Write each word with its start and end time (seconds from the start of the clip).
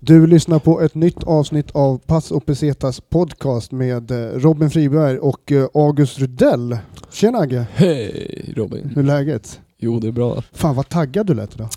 Du 0.00 0.26
lyssnar 0.26 0.58
på 0.58 0.80
ett 0.80 0.94
nytt 0.94 1.24
avsnitt 1.24 1.70
av 1.70 1.98
Pass 1.98 2.30
och 2.30 2.46
Pesetas 2.46 3.00
podcast 3.00 3.72
med 3.72 4.10
eh, 4.10 4.16
Robin 4.38 4.70
Friberg 4.70 5.18
och 5.18 5.52
eh, 5.52 5.68
August 5.74 6.18
Rudell. 6.18 6.78
Tjena 7.10 7.38
Agge, 7.38 7.66
Hej 7.72 8.52
Robin. 8.56 8.90
hur 8.94 8.98
är 9.02 9.06
läget? 9.06 9.60
Jo, 9.78 9.98
det 10.00 10.08
är 10.08 10.12
bra. 10.12 10.42
Fan 10.52 10.74
vad 10.76 10.88
taggad 10.88 11.26
du 11.26 11.34
lät 11.34 11.54
idag. 11.54 11.68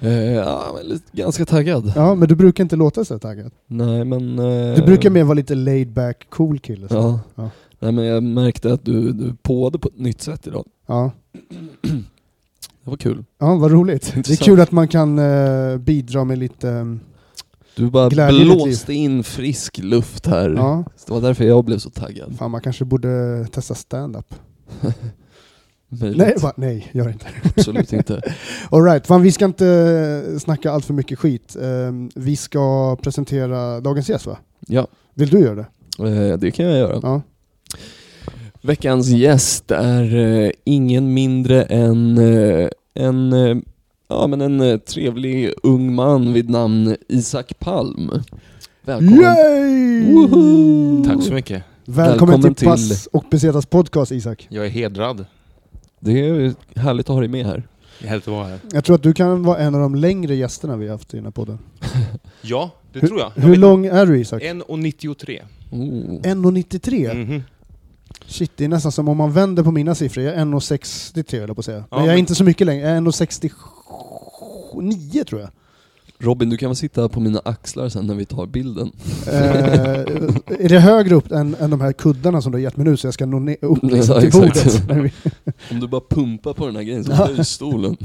Eh, 0.00 0.12
ja, 0.32 0.76
ganska 1.12 1.44
taggad. 1.46 1.92
Ja, 1.96 2.14
men 2.14 2.28
du 2.28 2.34
brukar 2.34 2.64
inte 2.64 2.76
låta 2.76 3.04
så 3.04 3.18
taggad. 3.18 3.50
Nej, 3.66 4.04
men... 4.04 4.38
Eh, 4.38 4.74
Du 4.76 4.82
brukar 4.82 5.10
mer 5.10 5.24
vara 5.24 5.34
lite 5.34 5.54
laid 5.54 5.92
back, 5.92 6.26
cool 6.30 6.58
kille. 6.58 6.88
så. 6.88 6.94
Ja. 6.94 7.20
Ja. 7.34 7.50
Nej, 7.78 7.92
men 7.92 8.04
jag 8.04 8.22
märkte 8.22 8.72
att 8.72 8.84
du, 8.84 9.12
du 9.12 9.34
påade 9.42 9.78
på 9.78 9.88
ett 9.88 9.98
nytt 9.98 10.22
sätt 10.22 10.46
idag. 10.46 10.64
Ja. 10.86 11.10
Det 12.84 12.90
var 12.90 12.96
kul. 12.96 13.24
ja, 13.38 13.54
vad 13.54 13.70
roligt. 13.70 14.02
Det 14.06 14.12
är 14.12 14.16
Intressant. 14.16 14.44
kul 14.46 14.60
att 14.60 14.72
man 14.72 14.88
kan 14.88 15.18
eh, 15.18 15.76
bidra 15.78 16.24
med 16.24 16.38
lite... 16.38 16.98
Du 17.78 17.90
bara 17.90 18.08
Glädje 18.08 18.44
blåste 18.44 18.94
in 18.94 19.24
frisk 19.24 19.78
luft 19.78 20.26
här. 20.26 20.50
Ja, 20.50 20.84
Det 21.06 21.12
var 21.12 21.20
därför 21.20 21.44
jag 21.44 21.64
blev 21.64 21.78
så 21.78 21.90
taggad. 21.90 22.36
fan 22.38 22.50
man 22.50 22.60
kanske 22.60 22.84
borde 22.84 23.44
testa 23.52 23.74
stand-up. 23.74 24.34
Nej, 25.88 26.34
va? 26.42 26.52
nej, 26.56 26.88
gör 26.92 27.08
inte. 27.08 27.26
Absolut 27.56 27.92
inte. 27.92 28.22
Alright, 28.70 29.06
fan 29.06 29.22
vi 29.22 29.32
ska 29.32 29.44
inte 29.44 30.36
snacka 30.40 30.70
allt 30.70 30.84
för 30.84 30.94
mycket 30.94 31.18
skit. 31.18 31.56
Ehm, 31.62 32.10
vi 32.14 32.36
ska 32.36 32.96
presentera 33.02 33.80
dagens 33.80 34.08
gäst 34.10 34.26
va? 34.26 34.38
Ja, 34.66 34.86
Vill 35.14 35.28
du 35.28 35.38
göra 35.40 35.54
det? 35.98 36.08
eh, 36.30 36.38
det 36.38 36.50
kan 36.50 36.66
jag 36.66 36.78
göra. 36.78 37.00
Ja. 37.02 37.22
Veckans 38.60 39.08
gäst 39.08 39.70
är 39.70 40.16
eh, 40.16 40.50
ingen 40.64 41.14
mindre 41.14 41.62
än 41.62 42.18
eh, 42.18 42.68
en, 42.94 43.32
ja, 44.08 44.26
men 44.26 44.40
en 44.40 44.60
eh, 44.60 44.76
trevlig 44.78 45.52
ung 45.62 45.94
man 45.94 46.32
vid 46.32 46.50
namn 46.50 46.96
Isak 47.08 47.58
Palm. 47.58 48.10
Välkommen! 48.82 49.20
Yay! 49.22 50.12
Woho! 50.14 51.04
Tack 51.04 51.22
så 51.24 51.32
mycket. 51.32 51.62
Välkommen, 51.84 52.30
Välkommen 52.30 52.54
till 52.54 52.66
Pass 52.68 53.06
och 53.06 53.24
Besetas 53.30 53.66
podcast 53.66 54.12
Isak. 54.12 54.46
Jag 54.50 54.66
är 54.66 54.70
hedrad. 54.70 55.26
Det 56.00 56.20
är 56.28 56.54
härligt 56.78 57.06
att 57.10 57.14
ha 57.14 57.20
dig 57.20 57.28
med 57.28 57.46
här. 57.46 57.62
Det 58.00 58.04
är 58.04 58.08
härligt 58.08 58.28
att 58.28 58.34
vara 58.34 58.46
här. 58.46 58.58
Jag 58.72 58.84
tror 58.84 58.96
att 58.96 59.02
du 59.02 59.12
kan 59.12 59.42
vara 59.42 59.58
en 59.58 59.74
av 59.74 59.80
de 59.80 59.94
längre 59.94 60.34
gästerna 60.34 60.76
vi 60.76 60.86
har 60.86 60.92
haft 60.92 61.14
i 61.14 61.16
den 61.16 61.24
här 61.26 61.32
podden. 61.32 61.58
Ja, 62.42 62.70
det 62.92 63.00
tror 63.00 63.20
jag. 63.20 63.32
jag 63.34 63.42
Hur 63.42 63.56
lång 63.56 63.86
är 63.86 64.06
du 64.06 64.20
Isak? 64.20 64.42
inte. 64.42 64.64
1,93. 64.66 65.40
Oh. 65.70 65.76
1,93? 66.22 67.14
Mhm. 67.14 67.42
Shit, 68.26 68.52
det 68.56 68.64
är 68.64 68.68
nästan 68.68 68.92
som 68.92 69.08
om 69.08 69.16
man 69.16 69.32
vänder 69.32 69.62
på 69.62 69.70
mina 69.70 69.94
siffror. 69.94 70.24
Jag 70.24 70.34
är 70.34 70.38
1,63 70.44 71.38
höll 71.40 71.48
jag 71.48 71.56
på 71.56 71.60
att 71.60 71.64
säga. 71.64 71.84
Ja, 71.90 71.96
men 71.96 71.98
jag 71.98 72.06
är 72.06 72.12
men- 72.12 72.18
inte 72.18 72.34
så 72.34 72.44
mycket 72.44 72.66
längre. 72.66 72.82
Jag 72.88 72.96
är 72.96 73.00
1,69 74.74 75.24
tror 75.24 75.40
jag. 75.40 75.50
Robin, 76.20 76.50
du 76.50 76.56
kan 76.56 76.68
väl 76.68 76.76
sitta 76.76 77.08
på 77.08 77.20
mina 77.20 77.40
axlar 77.44 77.88
sen 77.88 78.06
när 78.06 78.14
vi 78.14 78.24
tar 78.24 78.46
bilden? 78.46 78.92
Eh, 79.26 79.34
är 80.64 80.68
det 80.68 80.78
högre 80.80 81.14
upp 81.14 81.32
än, 81.32 81.54
än 81.60 81.70
de 81.70 81.80
här 81.80 81.92
kuddarna 81.92 82.42
som 82.42 82.52
du 82.52 82.58
har 82.58 82.62
gett 82.62 82.76
mig 82.76 82.86
nu 82.86 82.96
så 82.96 83.06
jag 83.06 83.14
ska 83.14 83.26
nå 83.26 83.38
ner, 83.38 83.56
upp 83.64 83.82
liksom, 83.82 84.14
Ja, 84.14 84.20
till 84.20 84.30
bordet? 84.32 84.82
Om 85.70 85.80
du 85.80 85.88
bara 85.88 86.00
pumpar 86.10 86.52
på 86.54 86.66
den 86.66 86.76
här 86.76 86.82
grejen 86.82 87.04
så 87.04 87.10
Ja. 87.12 87.16
höjs 87.26 87.48
stolen. 87.48 87.96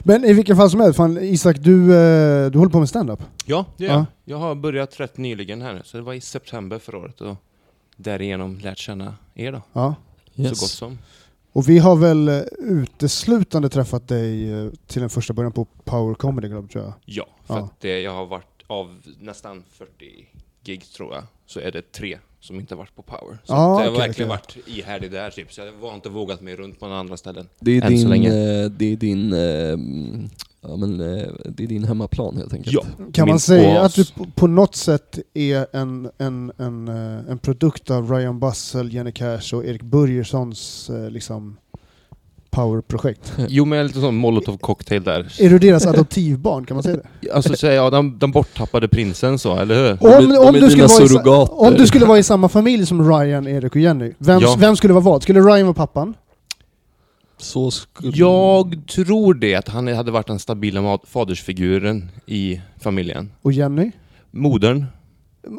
Men 0.00 0.24
i 0.24 0.32
vilken 0.32 0.56
fall 0.56 0.70
som 0.70 0.80
helst, 0.80 0.96
fan, 0.96 1.18
Isak 1.22 1.56
du, 1.60 1.94
eh, 1.96 2.50
du 2.50 2.58
håller 2.58 2.70
på 2.72 2.78
med 2.78 2.88
stand-up? 2.88 3.20
Ja, 3.46 3.64
det 3.76 3.84
gör 3.84 3.92
Ja. 3.92 3.96
jag. 3.98 4.06
Jag 4.34 4.38
har 4.38 4.54
börjat 4.54 5.00
rätt 5.00 5.16
nyligen 5.16 5.62
här, 5.62 5.82
så 5.84 5.96
det 5.96 6.02
var 6.02 6.14
i 6.14 6.20
september 6.20 6.78
förra 6.78 6.98
året 6.98 7.20
och 7.20 7.36
därigenom 7.96 8.58
lärt 8.58 8.78
känna 8.78 9.14
er 9.34 9.52
då, 9.52 9.62
Ja. 9.72 9.94
så 10.36 10.42
gott 10.42 10.50
Yes. 10.50 10.70
som. 10.70 10.98
Och 11.58 11.68
vi 11.68 11.78
har 11.78 11.96
väl 11.96 12.28
eh, 12.28 12.40
uteslutande 12.58 13.68
träffat 13.68 14.08
dig 14.08 14.52
eh, 14.52 14.68
till 14.86 15.02
en 15.02 15.10
första 15.10 15.32
början 15.32 15.52
på 15.52 15.64
Power 15.64 16.14
Comedy 16.14 16.48
Club 16.48 16.70
tror 16.70 16.84
jag. 16.84 16.92
Ja, 17.04 17.26
för 17.46 17.54
Ja. 17.54 17.60
att 17.64 17.80
det, 17.80 18.00
jag 18.00 18.12
har 18.12 18.26
varit 18.26 18.62
av 18.66 19.00
nästan 19.20 19.64
40 19.70 19.90
gigs 20.64 20.90
tror 20.92 21.14
jag, 21.14 21.22
så 21.46 21.60
är 21.60 21.72
det 21.72 21.92
tre 21.92 22.18
som 22.40 22.60
inte 22.60 22.74
varit 22.74 22.96
på 22.96 23.02
Power. 23.02 23.38
Så 23.44 23.52
att 23.52 23.58
jag 23.58 23.66
har 23.66 23.88
okej, 23.88 23.98
verkligen 23.98 24.30
okej. 24.30 24.62
varit 24.64 24.68
ihärdig 24.78 25.10
där 25.10 25.30
typ, 25.30 25.52
så 25.52 25.60
jag 25.60 25.72
har 25.88 25.94
inte 25.94 26.08
vågat 26.08 26.40
mig 26.40 26.56
runt 26.56 26.80
på 26.80 26.86
några 26.86 27.00
andra 27.00 27.16
ställen. 27.16 27.48
Det 27.60 27.70
är 27.78 27.82
Än 27.82 27.82
så 27.82 27.88
din, 27.88 28.08
länge. 28.08 28.28
eh, 28.28 28.70
det 28.70 28.92
är 28.92 28.96
din, 28.96 29.32
ja, 30.68 30.76
men, 30.76 31.00
eh, 31.00 31.26
det 31.44 31.62
är 31.62 31.66
din 31.66 31.84
hemmaplan 31.84 32.36
helt 32.36 32.52
enkelt. 32.54 32.74
Ja. 32.74 32.82
Kan 33.12 33.24
Min 33.24 33.32
man 33.32 33.40
säga 33.40 33.80
oas. 33.82 33.98
att 33.98 34.06
du 34.16 34.24
på, 34.34 34.46
något 34.46 34.74
sätt 34.76 35.18
är 35.34 35.66
en, 35.76 36.10
en, 36.18 36.52
en, 36.58 36.88
eh, 36.88 37.30
en 37.30 37.38
produkt 37.38 37.90
av 37.90 38.12
Ryan 38.12 38.40
Bussell, 38.40 38.94
Jenny 38.94 39.12
Cash 39.12 39.54
och 39.54 39.64
Erik 39.64 39.82
Börjessons 39.82 40.90
eh, 40.90 41.10
liksom 41.10 41.56
powerprojekt? 42.50 43.32
Jo 43.48 43.64
men 43.64 43.86
lite 43.86 44.00
sån 44.00 44.14
molotov 44.16 44.56
cocktail 44.56 45.02
där. 45.04 45.32
Är 45.40 45.50
du 45.50 45.58
deras 45.58 45.86
adoptivbarn, 45.86 46.66
kan 46.66 46.74
man 46.74 46.82
säga 46.82 46.96
det? 47.20 47.30
Alltså 47.34 47.56
säga, 47.56 47.74
ja, 47.74 47.90
de, 47.90 48.18
de 48.18 48.30
borttappade 48.32 48.88
prinsen 48.88 49.38
så, 49.38 49.56
eller 49.56 49.74
hur? 49.74 49.90
Om, 49.90 50.28
de 50.28 50.38
om, 50.38 50.54
är 50.54 50.60
du 50.60 50.70
skulle 50.70 50.86
vara 50.86 51.44
i, 51.44 51.48
om 51.50 51.74
du 51.74 51.86
skulle 51.86 52.06
vara 52.06 52.18
i 52.18 52.22
samma 52.22 52.48
familj 52.48 52.86
som 52.86 53.10
Ryan, 53.10 53.46
Erik 53.48 53.74
och 53.74 53.80
Jenny, 53.80 54.12
vem, 54.18 54.40
Ja. 54.40 54.56
vem 54.58 54.76
skulle 54.76 54.94
vara 54.94 55.04
vad? 55.04 55.22
Skulle 55.22 55.40
Ryan 55.40 55.66
vara 55.66 55.74
pappan? 55.74 56.14
Så 57.38 57.70
skulle... 57.70 58.12
Jag 58.16 58.82
tror 58.94 59.34
det, 59.34 59.54
att 59.54 59.68
han 59.68 59.88
hade 59.88 60.10
varit 60.10 60.26
den 60.26 60.38
stabila 60.38 60.98
fadersfiguren 61.06 62.10
i 62.26 62.60
familjen. 62.80 63.30
Och 63.42 63.52
Jenny? 63.52 63.90
Modern, 64.30 64.84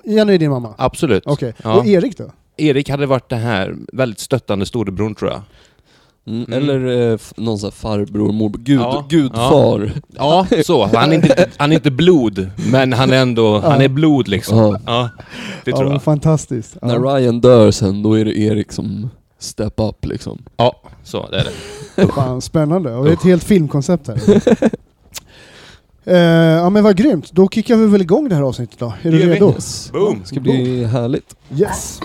Jenny 0.06 0.34
är 0.34 0.38
din 0.38 0.50
mamma? 0.52 0.74
absolut. 0.78 1.24
Okej. 1.26 1.54
Ja. 1.64 1.80
Och 1.80 1.86
Erik 1.88 2.18
då? 2.18 2.32
Erik 2.58 2.90
hade 2.90 3.06
varit 3.06 3.30
den 3.30 3.40
här 3.40 3.76
väldigt 3.94 4.20
stöttande 4.20 4.66
storebror 4.66 5.14
tror 5.14 5.32
jag. 5.32 5.42
Mm, 6.28 6.44
Mm. 6.44 6.54
Eller 6.54 7.12
eh, 7.12 7.20
någon 7.36 7.58
sån 7.60 7.68
här 7.68 7.72
farbror, 7.72 8.32
morbror, 8.32 8.62
gud, 8.64 8.80
Ja. 8.80 9.06
gudfar. 9.10 9.92
Ja, 10.08 10.48
så. 10.66 10.86
Han 10.86 11.12
är 11.12 11.16
inte, 11.16 11.50
han 11.58 11.72
är 11.72 11.76
inte 11.76 11.92
blod, 11.92 12.50
men 12.72 12.94
han 12.94 13.12
är 13.14 13.22
ändå, 13.22 13.60
han 13.60 13.82
är 13.82 13.88
blod 13.88 14.28
liksom. 14.28 14.58
Ja. 14.58 14.80
Ja, 14.86 15.10
det 15.66 15.72
ja, 15.72 15.78
tror 15.78 15.92
jag. 15.92 16.04
Fantastiskt. 16.04 16.78
Ja. 16.82 16.88
När 16.88 17.00
Ryan 17.00 17.42
dör 17.42 17.72
sen, 17.72 18.04
då 18.04 18.14
är 18.20 18.26
det 18.26 18.38
Erik 18.40 18.72
som 18.72 19.10
step 19.40 19.74
up 19.80 20.06
liksom. 20.06 20.44
Ja, 20.58 20.82
så 21.04 21.28
det 21.30 21.40
är 21.40 21.48
det. 21.96 22.08
Fan, 22.08 22.42
spännande. 22.42 22.96
Och 22.96 23.06
det 23.06 23.12
är 23.12 23.14
ett 23.14 23.24
helt 23.24 23.44
filmkoncept 23.44 24.08
här. 24.08 24.42
Eh, 26.06 26.18
ja 26.18 26.70
men 26.70 26.84
vad 26.84 26.96
grymt. 26.96 27.32
Då 27.32 27.50
kickar 27.50 27.76
vi 27.76 27.86
väl 27.86 28.02
igång 28.02 28.30
det 28.30 28.36
här 28.36 28.42
avsnittet 28.42 28.80
då. 28.80 28.94
Är 29.02 29.12
du 29.12 29.20
redo? 29.20 29.50
Yes. 29.50 29.92
Boom! 29.92 30.20
Det 30.22 30.28
ska 30.28 30.40
bli 30.40 30.86
härligt. 30.86 31.36
Yes. 31.58 32.00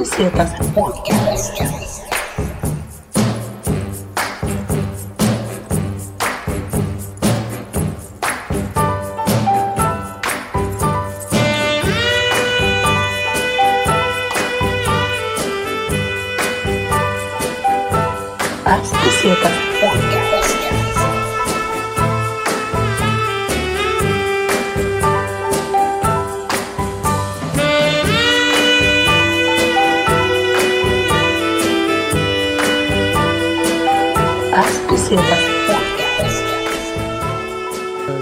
Pesetas 19.25 19.65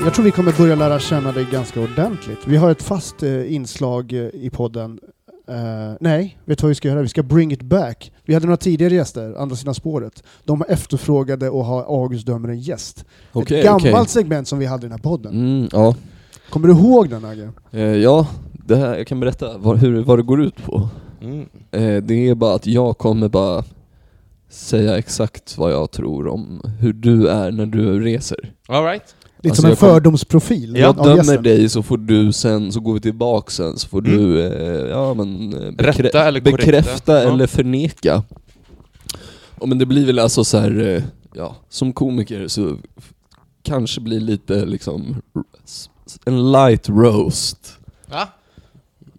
Jag 0.05 0.15
tror 0.15 0.25
vi 0.25 0.31
kommer 0.31 0.53
börja 0.53 0.75
lära 0.75 1.01
känna 1.01 1.33
dig 1.33 1.47
ganska 1.53 1.81
ordentligt. 1.81 2.39
Vi 2.47 2.57
har 2.57 2.71
ett 2.71 2.83
fast 2.83 3.23
eh, 3.23 3.55
inslag 3.55 4.13
eh, 4.13 4.19
i 4.19 4.51
podden. 4.53 5.01
Eh, 5.49 5.97
nej, 6.01 6.39
vet 6.45 6.59
du 6.59 6.63
vad 6.63 6.69
vi 6.69 6.75
ska 6.75 6.89
göra? 6.89 7.03
Vi 7.03 7.09
ska 7.09 7.23
bring 7.23 7.53
it 7.53 7.63
back. 7.63 8.13
Vi 8.25 8.35
hade 8.35 8.47
några 8.47 8.57
tidigare 8.57 8.95
gäster, 8.95 9.35
andra 9.39 9.57
sidan 9.57 9.75
spåret. 9.75 10.23
De 10.45 10.65
efterfrågade 10.69 11.47
att 11.47 11.53
ha 11.53 11.85
August 11.85 12.27
dömer 12.27 12.49
en 12.49 12.61
gäst. 12.61 13.05
Okej, 13.33 13.59
ett 13.59 13.65
gammalt 13.65 13.95
okej. 13.95 14.09
segment 14.09 14.49
som 14.49 14.59
vi 14.59 14.67
hade 14.67 14.87
i 14.87 14.89
den 14.89 14.93
här 14.93 14.99
podden. 14.99 15.33
Mm, 15.33 15.69
ja. 15.73 15.95
Kommer 16.51 16.69
du 16.69 16.75
ihåg 16.75 17.11
den 17.11 17.25
Agge? 17.25 17.51
Eh, 17.71 17.81
ja, 17.81 18.27
det 18.53 18.77
här, 18.77 18.97
jag 18.97 19.07
kan 19.07 19.21
berätta 19.21 19.59
vad, 19.59 19.79
hur, 19.79 20.03
vad 20.03 20.19
det 20.19 20.23
går 20.23 20.43
ut 20.43 20.65
på. 20.65 20.89
Mm. 21.23 21.49
Eh, 21.71 22.03
det 22.03 22.29
är 22.29 22.35
bara 22.35 22.55
att 22.55 22.67
jag 22.67 22.99
kommer 22.99 23.29
bara 23.29 23.65
säga 24.49 24.99
exakt 24.99 25.59
vad 25.59 25.73
jag 25.73 25.91
tror 25.91 26.29
om 26.29 26.63
hur 26.81 26.93
du 26.93 27.29
är 27.29 27.51
när 27.51 27.67
du 27.67 28.01
reser. 28.01 28.53
All 28.69 28.85
right. 28.85 29.15
Lite 29.43 29.51
Alltså, 29.51 29.63
som 29.63 29.71
en 29.71 29.77
fördomsprofil 29.77 30.77
Jag 30.77 30.99
av 30.99 31.05
dömer 31.07 31.17
gästen. 31.17 31.43
dig 31.43 31.69
så 31.69 31.83
får 31.83 31.97
du 31.99 32.33
sen, 32.33 32.73
så 32.73 32.81
går 32.81 32.95
vi 32.95 33.01
tillbaka 33.01 33.51
sen, 33.51 33.79
så 33.79 33.89
får 33.89 34.07
Mm. 34.07 34.19
du 34.19 34.41
eh, 34.47 34.89
ja, 34.91 35.15
men, 35.15 35.53
eh, 35.53 35.59
Rätta 35.85 36.25
eller 36.25 36.41
korrekta? 36.41 36.57
bekräfta 36.67 37.23
Ja. 37.23 37.31
eller 37.33 37.47
förneka. 37.47 38.23
Ja, 39.61 39.67
men 39.67 39.79
det 39.79 39.87
blir 39.87 40.07
väl 40.07 40.19
alltså 40.19 40.45
så 40.45 40.59
här, 40.59 40.81
eh, 40.97 41.03
ja, 41.35 41.57
som 41.69 41.93
komiker 41.93 42.49
så 42.49 42.77
kanske 43.63 44.01
blir 44.01 44.21
lite 44.21 44.65
liksom 44.65 45.17
en 46.25 46.53
light 46.53 46.89
roast. 46.89 47.79
Ja. 48.11 48.29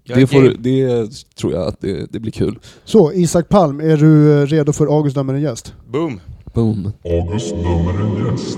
Är 0.10 0.16
Det, 0.16 0.28
får, 0.28 0.56
det 0.60 1.08
tror 1.36 1.54
jag 1.54 1.68
att 1.68 1.82
det, 1.82 2.12
det 2.12 2.20
blir 2.20 2.32
kul. 2.32 2.60
Så, 2.86 3.12
Isak 3.14 3.50
Palm, 3.50 3.80
är 3.80 3.98
du 3.98 4.42
eh, 4.42 4.46
redo 4.48 4.74
för 4.74 4.88
August 4.98 5.16
dömer 5.16 5.34
en 5.34 5.42
gäst? 5.42 5.74
Boom. 5.88 6.20
Boom. 6.54 6.92
August 7.06 7.50
dömer 7.56 8.02
en 8.02 8.32
gäst. 8.32 8.58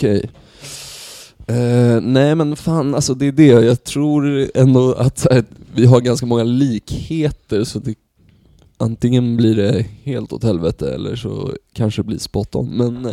Okej. 0.00 0.30
Uh, 1.50 2.00
nej 2.00 2.34
men 2.34 2.56
fan, 2.56 2.94
alltså 2.94 3.14
det 3.14 3.26
är 3.26 3.32
det. 3.32 3.44
Jag 3.44 3.84
tror 3.84 4.50
ändå 4.54 4.92
att 4.92 5.26
här, 5.30 5.44
vi 5.74 5.86
har 5.86 6.00
ganska 6.00 6.26
många 6.26 6.42
likheter 6.42 7.64
så 7.64 7.78
det 7.78 7.94
antingen 8.76 9.36
blir 9.36 9.56
det 9.56 9.86
helt 10.02 10.32
åt 10.32 10.44
helvete 10.44 10.94
eller 10.94 11.16
så 11.16 11.54
kanske 11.72 12.02
det 12.02 12.06
blir 12.06 12.18
spot 12.18 12.54
on. 12.54 12.68
Men 12.68 13.06
eh, 13.06 13.12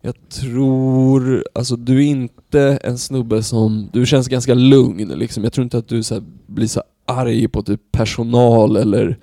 jag 0.00 0.14
tror, 0.28 1.44
alltså 1.52 1.76
du 1.76 1.96
är 1.96 2.10
inte 2.10 2.78
en 2.84 2.98
snubbe 2.98 3.42
som, 3.42 3.88
du 3.92 4.06
känns 4.06 4.28
ganska 4.28 4.54
lugn 4.54 5.08
liksom. 5.08 5.44
Jag 5.44 5.52
tror 5.52 5.64
inte 5.64 5.78
att 5.78 5.88
du 5.88 6.02
så 6.02 6.14
här, 6.14 6.22
blir 6.46 6.66
så 6.66 6.82
arg 7.06 7.48
på 7.48 7.62
typ 7.62 7.92
personal 7.92 8.76
eller 8.76 9.18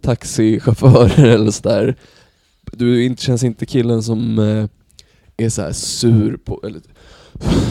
taxichaufförer 0.00 1.26
eller 1.34 1.50
sådär. 1.50 1.96
Du 2.72 3.04
inte, 3.04 3.22
känns 3.22 3.44
inte 3.44 3.66
killen 3.66 4.02
som 4.02 4.38
eh, 4.38 4.66
är 5.44 5.48
så 5.50 5.62
här 5.62 5.72
sur 5.72 6.36
på, 6.36 6.60
eller 6.66 6.80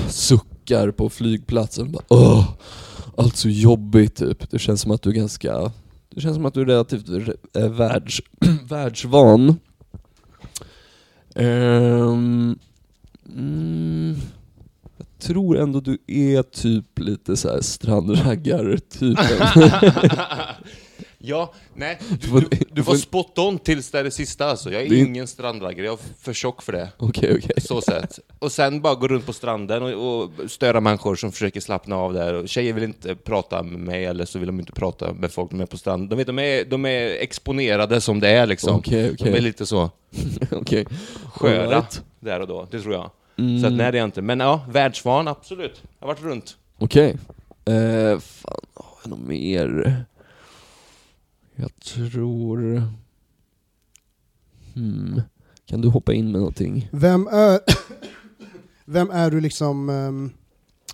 suckar 0.10 0.92
på 0.92 1.10
flygplatsen. 1.10 1.92
Bara, 1.92 2.04
Åh, 2.08 2.50
allt 3.18 3.36
så 3.36 3.50
jobbigt 3.50 4.16
typ. 4.16 4.52
Det 4.52 4.60
känns 4.60 4.82
som 4.82 4.92
att 4.92 5.02
du 5.02 5.10
är 5.10 5.14
ganska, 5.14 5.72
det 6.10 6.22
känns 6.22 6.36
som 6.36 6.46
att 6.46 6.54
du 6.54 6.62
är 6.62 6.66
relativt 6.66 7.08
re- 7.08 7.36
eh, 7.54 7.70
världs, 7.70 8.22
världsvan. 8.70 9.56
Ehm, 11.36 12.60
mm, 13.36 14.16
jag 14.98 15.08
tror 15.20 15.58
ändå 15.58 15.80
du 15.80 15.98
är 16.08 16.44
typ 16.44 17.00
lite 17.00 17.38
så 17.38 17.50
här 17.50 17.62
strandraggar-typen. 17.62 19.26
Ja, 21.22 21.54
nej, 21.74 21.98
Du 22.10 22.16
du, 22.18 22.28
får- 22.28 22.44
du, 22.72 22.82
var 22.82 22.96
spot 22.96 23.38
on 23.38 23.60
tills 23.60 23.92
det 23.92 24.00
är 24.00 24.04
det 24.04 24.12
sista 24.12 24.46
alltså. 24.46 24.72
Jag 24.72 24.82
är 24.82 24.94
ingen 24.94 25.28
strandraggare, 25.28 25.86
jag 25.86 25.94
är 25.94 26.00
för 26.22 26.34
tjock 26.34 26.62
för 26.62 26.72
det. 26.72 26.90
Okej, 26.98 27.36
okej. 27.38 27.62
Så 27.62 27.82
sett. 27.82 28.20
Och 28.40 28.52
sen 28.52 28.82
bara 28.82 28.96
gå 28.96 29.08
runt 29.08 29.26
på 29.26 29.34
stranden 29.34 29.84
och, 29.84 30.24
och 30.24 30.52
störa 30.52 30.80
människor 30.82 31.16
som 31.16 31.32
försöker 31.32 31.60
slappna 31.62 31.96
av 31.96 32.14
där. 32.14 32.34
Och 32.34 32.50
tjejer 32.50 32.74
vill 32.74 32.84
inte 32.84 33.16
prata 33.16 33.64
med 33.64 33.80
mig, 33.80 34.06
eller 34.06 34.26
så 34.26 34.40
vill 34.40 34.48
de 34.48 34.60
inte 34.60 34.72
prata 34.72 35.14
med 35.14 35.32
folk 35.32 35.50
som 35.52 35.62
är 35.62 35.66
på 35.66 35.78
stranden. 35.78 36.10
De, 36.10 36.16
vet, 36.16 36.28
de, 36.28 36.40
är, 36.40 36.66
de 36.66 36.86
är 36.86 37.08
exponerade 37.08 38.02
som 38.02 38.20
det 38.20 38.30
är 38.30 38.46
liksom. 38.48 38.76
Okej, 38.76 39.12
okej. 39.14 39.32
De 39.32 39.38
är 39.38 39.42
lite 39.42 39.66
så 39.66 39.90
Okej. 40.52 40.86
sköra 41.34 41.64
Alright. 41.64 42.02
där 42.20 42.40
och 42.40 42.48
då, 42.48 42.68
det 42.72 42.82
tror 42.82 42.94
jag. 42.94 43.12
Mm. 43.38 43.62
Så 43.62 43.68
att 43.68 43.74
nej, 43.74 43.92
det 43.92 43.98
är 43.98 44.00
jag 44.02 44.08
inte. 44.08 44.22
Men 44.22 44.40
ja, 44.40 44.62
världsvan, 44.72 45.28
absolut. 45.28 45.82
Jag 46.00 46.08
har 46.08 46.14
varit 46.14 46.24
runt. 46.24 46.58
Okej. 46.78 47.16
Eh, 47.66 48.20
fan, 48.20 48.60
har 48.74 48.98
jag 49.04 49.10
något 49.10 49.20
mer? 49.28 49.96
Jag 51.62 51.76
tror... 51.76 52.84
Hmm. 54.74 55.22
Kan 55.66 55.82
du 55.82 55.88
hoppa 55.88 56.14
in 56.14 56.32
med 56.32 56.40
någonting? 56.40 56.90
Vem 56.92 57.28
är, 57.28 57.60
vem 58.86 59.10
är 59.10 59.32
du 59.32 59.42
liksom 59.42 59.90
ehm, 59.90 60.32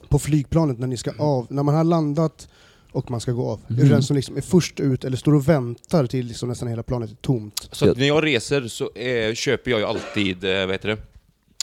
på 0.09 0.19
flygplanet 0.19 0.79
när 0.79 0.87
ni 0.87 0.97
ska 0.97 1.11
av, 1.17 1.47
när 1.49 1.63
man 1.63 1.75
har 1.75 1.83
landat 1.83 2.47
och 2.91 3.11
man 3.11 3.21
ska 3.21 3.31
gå 3.31 3.49
av? 3.49 3.61
Är 3.67 3.73
du 3.73 3.89
den 3.89 4.03
som 4.03 4.15
liksom 4.15 4.37
är 4.37 4.41
först 4.41 4.79
ut 4.79 5.03
eller 5.03 5.17
står 5.17 5.35
och 5.35 5.49
väntar 5.49 6.07
till 6.07 6.25
liksom 6.25 6.49
nästan 6.49 6.67
hela 6.67 6.83
planet 6.83 7.11
är 7.11 7.15
tomt? 7.15 7.69
Så 7.71 7.91
att 7.91 7.97
när 7.97 8.07
jag 8.07 8.25
reser 8.25 8.67
så 8.67 8.91
eh, 8.91 9.33
köper 9.33 9.71
jag 9.71 9.79
ju 9.79 9.85
alltid, 9.85 10.43
eh, 10.43 10.65
vad 10.65 10.71
heter 10.71 10.89
det, 10.89 10.97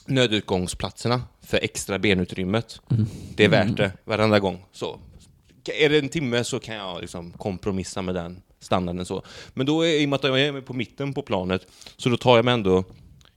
nödutgångsplatserna 0.07 1.23
för 1.41 1.59
extra 1.63 1.99
benutrymmet. 1.99 2.81
Mm. 2.91 3.07
Det 3.37 3.45
är 3.45 3.49
värt 3.49 3.77
det, 3.77 3.93
varenda 4.05 4.41
gång. 4.41 4.65
Så. 4.73 4.99
Är 5.65 5.89
det 5.89 5.99
en 5.99 6.09
timme 6.09 6.45
så 6.45 6.59
kan 6.59 6.75
jag 6.75 7.01
liksom 7.01 7.33
kompromissa 7.33 8.03
med 8.03 8.15
den 8.15 8.43
standarden 8.63 9.05
så. 9.05 9.23
Men 9.55 9.67
då, 9.67 9.87
i 9.87 10.05
och 10.05 10.09
med 10.09 10.17
att 10.17 10.25
jag 10.25 10.41
är 10.41 10.61
på 10.61 10.73
mitten 10.75 11.15
på 11.15 11.23
planet, 11.23 11.67
så 11.97 12.09
då 12.09 12.17
tar 12.17 12.37
jag 12.37 12.45
mig 12.45 12.55
ändå 12.55 12.85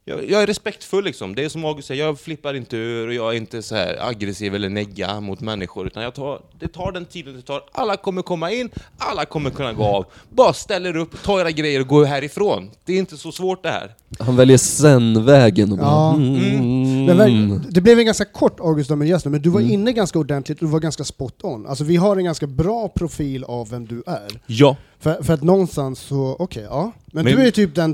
jag, 0.08 0.30
jag 0.30 0.42
är 0.44 0.48
respektfull 0.48 1.04
liksom. 1.06 1.36
Det 1.36 1.44
är 1.46 1.50
som 1.50 1.66
August 1.66 1.88
säger, 1.88 2.06
jag 2.06 2.20
flippar 2.20 2.54
inte 2.54 2.78
ur 2.78 3.08
och 3.08 3.14
jag 3.14 3.34
är 3.34 3.38
inte 3.38 3.62
så 3.62 3.76
här 3.76 3.98
aggressiv 4.10 4.56
eller 4.56 4.70
negga 4.70 5.20
mot 5.20 5.42
människor. 5.42 5.88
Utan 5.88 6.04
jag 6.04 6.14
tar, 6.16 6.42
det 6.60 6.68
tar 6.68 6.92
den 6.92 7.06
tiden 7.06 7.36
det 7.36 7.42
tar. 7.42 7.62
Alla 7.72 7.98
kommer 7.98 8.22
komma 8.22 8.52
in, 8.52 8.70
alla 8.98 9.26
kommer 9.26 9.50
kunna 9.50 9.74
gå 9.74 9.84
av. 9.84 10.06
Bara 10.30 10.54
ställer 10.54 10.98
upp, 10.98 11.24
ta 11.24 11.40
era 11.42 11.52
grejer 11.52 11.80
och 11.82 11.88
gå 11.88 12.04
härifrån. 12.04 12.70
Det 12.86 12.94
är 12.94 12.98
inte 13.00 13.18
så 13.18 13.32
svårt 13.32 13.64
det 13.64 13.70
här. 13.70 13.96
Han 14.20 14.36
väljer 14.36 14.58
sen-vägen 14.58 15.72
och 15.72 15.78
bara... 15.78 15.88
Ja. 15.88 16.14
Mm. 16.16 17.18
Väl- 17.18 17.60
det 17.70 17.82
blev 17.82 18.00
en 18.00 18.06
ganska 18.06 18.26
kort 18.26 18.60
August 18.60 18.90
med 18.90 19.08
gästen, 19.08 19.32
men 19.32 19.42
du 19.42 19.50
var 19.50 19.60
Mm. 19.60 19.72
inne 19.74 19.92
ganska 19.92 20.20
ordentligt 20.20 20.58
och 20.62 20.66
du 20.68 20.72
var 20.72 20.80
ganska 20.80 21.04
spot 21.04 21.44
on. 21.44 21.68
Alltså 21.68 21.84
vi 21.84 21.96
har 21.96 22.18
en 22.18 22.24
ganska 22.26 22.48
bra 22.48 22.88
profil 22.90 23.44
av 23.44 23.70
vem 23.70 23.86
du 23.86 24.04
är. 24.08 24.42
Ja. 24.46 24.76
För, 25.00 25.24
för 25.24 25.34
att 25.34 25.44
någonstans 25.44 26.00
så, 26.00 26.36
okej, 26.40 26.64
ja. 26.70 26.92
Men, 27.06 27.24
Men- 27.26 27.36
du 27.36 27.48
är 27.48 27.52
typ 27.52 27.76
den 27.76 27.94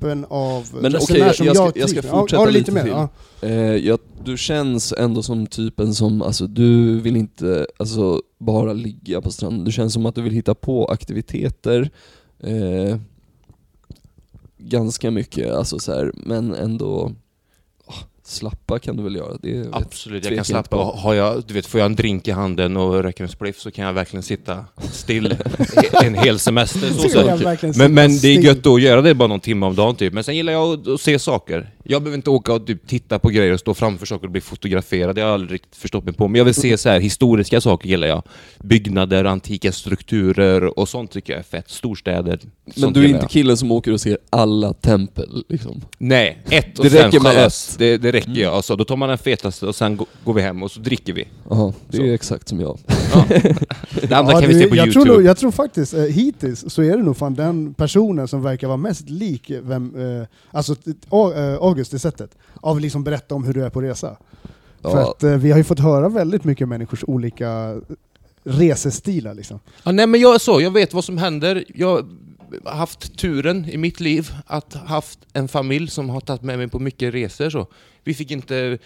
typen 0.00 0.26
av 0.28 0.68
Men 0.80 0.92
resenär 0.92 1.26
jag, 1.26 1.36
som 1.36 1.46
jag, 1.46 1.56
ska, 1.56 1.64
jag 1.64 1.76
jag 1.76 1.90
ska 1.90 2.00
trivs 2.00 2.04
med. 2.04 2.14
Ja, 2.14 2.20
fortsätta 2.20 2.42
ja, 2.42 2.50
lite, 2.50 2.72
mer. 2.72 2.82
till. 2.82 2.90
Ja. 2.90 3.08
Eh, 3.42 3.76
jag, 3.76 3.98
du 4.24 4.36
känns 4.36 4.92
ändå 4.92 5.22
som 5.22 5.46
typen 5.46 5.94
som, 5.94 6.22
alltså 6.22 6.46
du 6.46 7.00
vill 7.00 7.16
inte 7.16 7.66
alltså, 7.76 8.22
bara 8.38 8.72
ligga 8.72 9.20
på 9.20 9.30
stranden. 9.30 9.64
Du 9.64 9.72
känns 9.72 9.92
som 9.92 10.06
att 10.06 10.14
du 10.14 10.22
vill 10.22 10.32
hitta 10.32 10.54
på 10.54 10.84
aktiviteter. 10.84 11.90
Eh, 12.40 12.98
ganska 14.58 15.10
mycket, 15.10 15.52
alltså 15.52 15.78
så 15.78 15.92
här, 15.92 16.12
men 16.14 16.54
ändå 16.54 17.12
slappa 18.30 18.78
kan 18.78 18.96
du 18.96 19.02
väl 19.02 19.16
göra. 19.16 19.36
Det 19.42 19.56
är 19.56 19.66
Absolut, 19.72 20.24
jag 20.24 20.34
kan 20.34 20.44
slappa. 20.44 20.76
Har 20.76 21.14
jag, 21.14 21.42
du 21.46 21.54
vet, 21.54 21.66
får 21.66 21.80
jag 21.80 21.86
en 21.86 21.96
drink 21.96 22.28
i 22.28 22.30
handen 22.30 22.76
och 22.76 23.02
röker 23.02 23.24
en 23.24 23.30
spliff 23.30 23.58
så 23.60 23.70
kan 23.70 23.84
jag 23.84 23.92
verkligen 23.92 24.22
sitta 24.22 24.64
still 24.92 25.36
en 26.02 26.14
hel 26.14 26.38
semester. 26.38 26.88
Så, 26.88 27.08
så. 27.08 27.78
Men, 27.78 27.94
men 27.94 28.18
det 28.18 28.28
är 28.28 28.40
gött 28.40 28.66
att 28.66 28.82
göra 28.82 29.02
det 29.02 29.14
bara 29.14 29.28
någon 29.28 29.40
timme 29.40 29.66
om 29.66 29.74
dagen 29.74 29.96
typ. 29.96 30.12
Men 30.12 30.24
sen 30.24 30.36
gillar 30.36 30.52
jag 30.52 30.80
att, 30.80 30.88
att 30.88 31.00
se 31.00 31.18
saker. 31.18 31.70
Jag 31.84 32.02
behöver 32.02 32.16
inte 32.16 32.30
åka 32.30 32.52
och 32.52 32.66
typ 32.66 32.86
titta 32.86 33.18
på 33.18 33.28
grejer 33.28 33.52
och 33.52 33.60
stå 33.60 33.74
framför 33.74 34.06
saker 34.06 34.24
och 34.26 34.30
bli 34.32 34.40
fotograferad. 34.40 35.14
Det 35.14 35.20
har 35.20 35.28
jag 35.28 35.34
aldrig 35.34 35.52
riktigt 35.54 35.76
förstått 35.76 36.04
mig 36.04 36.14
på. 36.14 36.28
Men 36.28 36.38
jag 36.38 36.44
vill 36.44 36.54
se 36.54 36.78
så 36.78 36.88
här 36.88 37.00
historiska 37.00 37.60
saker 37.60 37.88
gillar 37.88 38.08
jag. 38.08 38.22
Byggnader, 38.64 39.24
antika 39.24 39.72
strukturer 39.72 40.78
och 40.78 40.88
sånt 40.88 41.10
tycker 41.10 41.32
jag 41.32 41.40
är 41.40 41.44
fett. 41.44 41.70
Storstäder. 41.70 42.40
Men 42.76 42.92
du 42.92 43.00
är 43.00 43.08
inte 43.08 43.18
jag. 43.20 43.30
killen 43.30 43.56
som 43.56 43.72
åker 43.72 43.92
och 43.92 44.00
ser 44.00 44.18
alla 44.30 44.72
tempel 44.72 45.44
liksom? 45.48 45.80
Nej, 45.98 46.38
ett 46.50 46.78
och 46.78 46.84
Det 46.84 46.90
sen 46.90 47.04
räcker 47.04 47.20
med 47.20 47.32
chalas. 47.32 47.72
ett. 47.72 47.78
Det, 47.78 47.96
det 47.98 48.12
räcker 48.12 48.28
Mm. 48.30 48.40
ja. 48.42 48.50
Alltså, 48.50 48.76
då 48.76 48.84
tar 48.84 48.96
man 48.96 49.08
den 49.08 49.18
fetaste 49.18 49.66
och 49.66 49.74
sen 49.74 49.96
gå- 49.96 50.06
går 50.24 50.34
vi 50.34 50.42
hem 50.42 50.62
och 50.62 50.70
så 50.70 50.80
dricker 50.80 51.12
vi. 51.12 51.28
Jaha, 51.50 51.72
det 51.88 51.96
Så. 51.96 52.02
är 52.02 52.12
exakt 52.14 52.48
som 52.48 52.60
jag. 52.60 52.78
Det 54.08 54.12
andra 54.14 54.32
Ja, 54.32 54.40
kan 54.40 54.48
vi 54.48 54.54
se 54.60 54.66
på 54.68 54.76
jag 54.76 54.86
Youtube. 54.86 55.04
Tror 55.04 55.16
nog, 55.16 55.26
jag 55.26 55.36
tror 55.36 55.50
faktiskt, 55.50 55.94
eh, 55.94 56.00
hittills 56.02 56.64
så 56.68 56.82
är 56.82 56.96
det 56.96 57.02
nog 57.02 57.16
fan 57.16 57.34
den 57.34 57.74
personen 57.74 58.28
som 58.28 58.42
verkar 58.42 58.66
vara 58.66 58.76
mest 58.76 59.10
lik 59.10 59.50
vem, 59.62 59.94
eh, 60.20 60.26
alltså 60.50 60.72
eh, 60.72 61.54
August 61.70 61.94
i 61.94 61.98
sättet, 61.98 62.36
av 62.54 62.80
liksom 62.80 63.04
berätta 63.04 63.34
om 63.34 63.44
hur 63.44 63.52
du 63.54 63.64
är 63.64 63.70
på 63.70 63.80
resa. 63.82 64.16
För 64.82 64.90
Ja, 65.00 65.10
att 65.10 65.22
eh, 65.22 65.36
vi 65.36 65.50
har 65.50 65.58
ju 65.58 65.64
fått 65.64 65.78
höra 65.80 66.08
väldigt 66.08 66.44
mycket 66.44 66.68
människors 66.68 67.04
olika 67.06 67.80
resestilar 68.44 69.34
liksom. 69.34 69.60
Ja, 69.82 69.92
nej 69.92 70.06
men 70.06 70.20
jag 70.20 70.34
är 70.34 70.38
så, 70.38 70.60
jag 70.60 70.70
vet 70.70 70.94
vad 70.94 71.04
som 71.04 71.18
händer. 71.18 71.64
Jag 71.74 72.08
har 72.64 72.74
haft 72.76 73.18
turen 73.18 73.64
i 73.70 73.76
mitt 73.76 74.00
liv 74.00 74.30
att 74.46 74.74
haft 74.74 75.18
en 75.32 75.48
familj 75.48 75.88
som 75.90 76.10
har 76.10 76.20
tagit 76.20 76.42
med 76.42 76.58
mig 76.58 76.68
på 76.68 76.78
mycket 76.78 77.14
resor. 77.14 77.50
Så. 77.50 77.66
Vi 78.04 78.14
fick 78.14 78.30
inte 78.30 78.78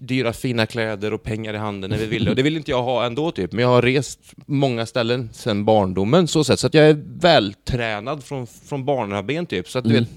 dyra 0.00 0.32
fina 0.32 0.66
kläder 0.66 1.12
och 1.14 1.22
pengar 1.22 1.54
i 1.54 1.56
handen 1.56 1.90
när 1.90 1.98
vi 1.98 2.06
ville, 2.06 2.30
och 2.30 2.36
det 2.36 2.42
vill 2.42 2.56
inte 2.56 2.70
jag 2.70 2.82
ha 2.82 3.06
ändå 3.06 3.30
typ. 3.30 3.52
Men 3.52 3.62
jag 3.62 3.68
har 3.68 3.82
rest 3.82 4.20
många 4.46 4.86
ställen 4.86 5.30
sedan 5.32 5.64
barndomen 5.64 6.28
så 6.28 6.44
sätt, 6.44 6.60
så 6.60 6.66
att 6.66 6.74
jag 6.74 6.88
är 6.88 7.02
vältränad 7.20 8.24
från, 8.24 8.46
från 8.46 8.84
barnaben 8.84 9.46
typ. 9.46 9.68
Så 9.68 9.78
att 9.78 9.84
du 9.84 9.90
Mm. 9.90 10.02
vet, 10.04 10.12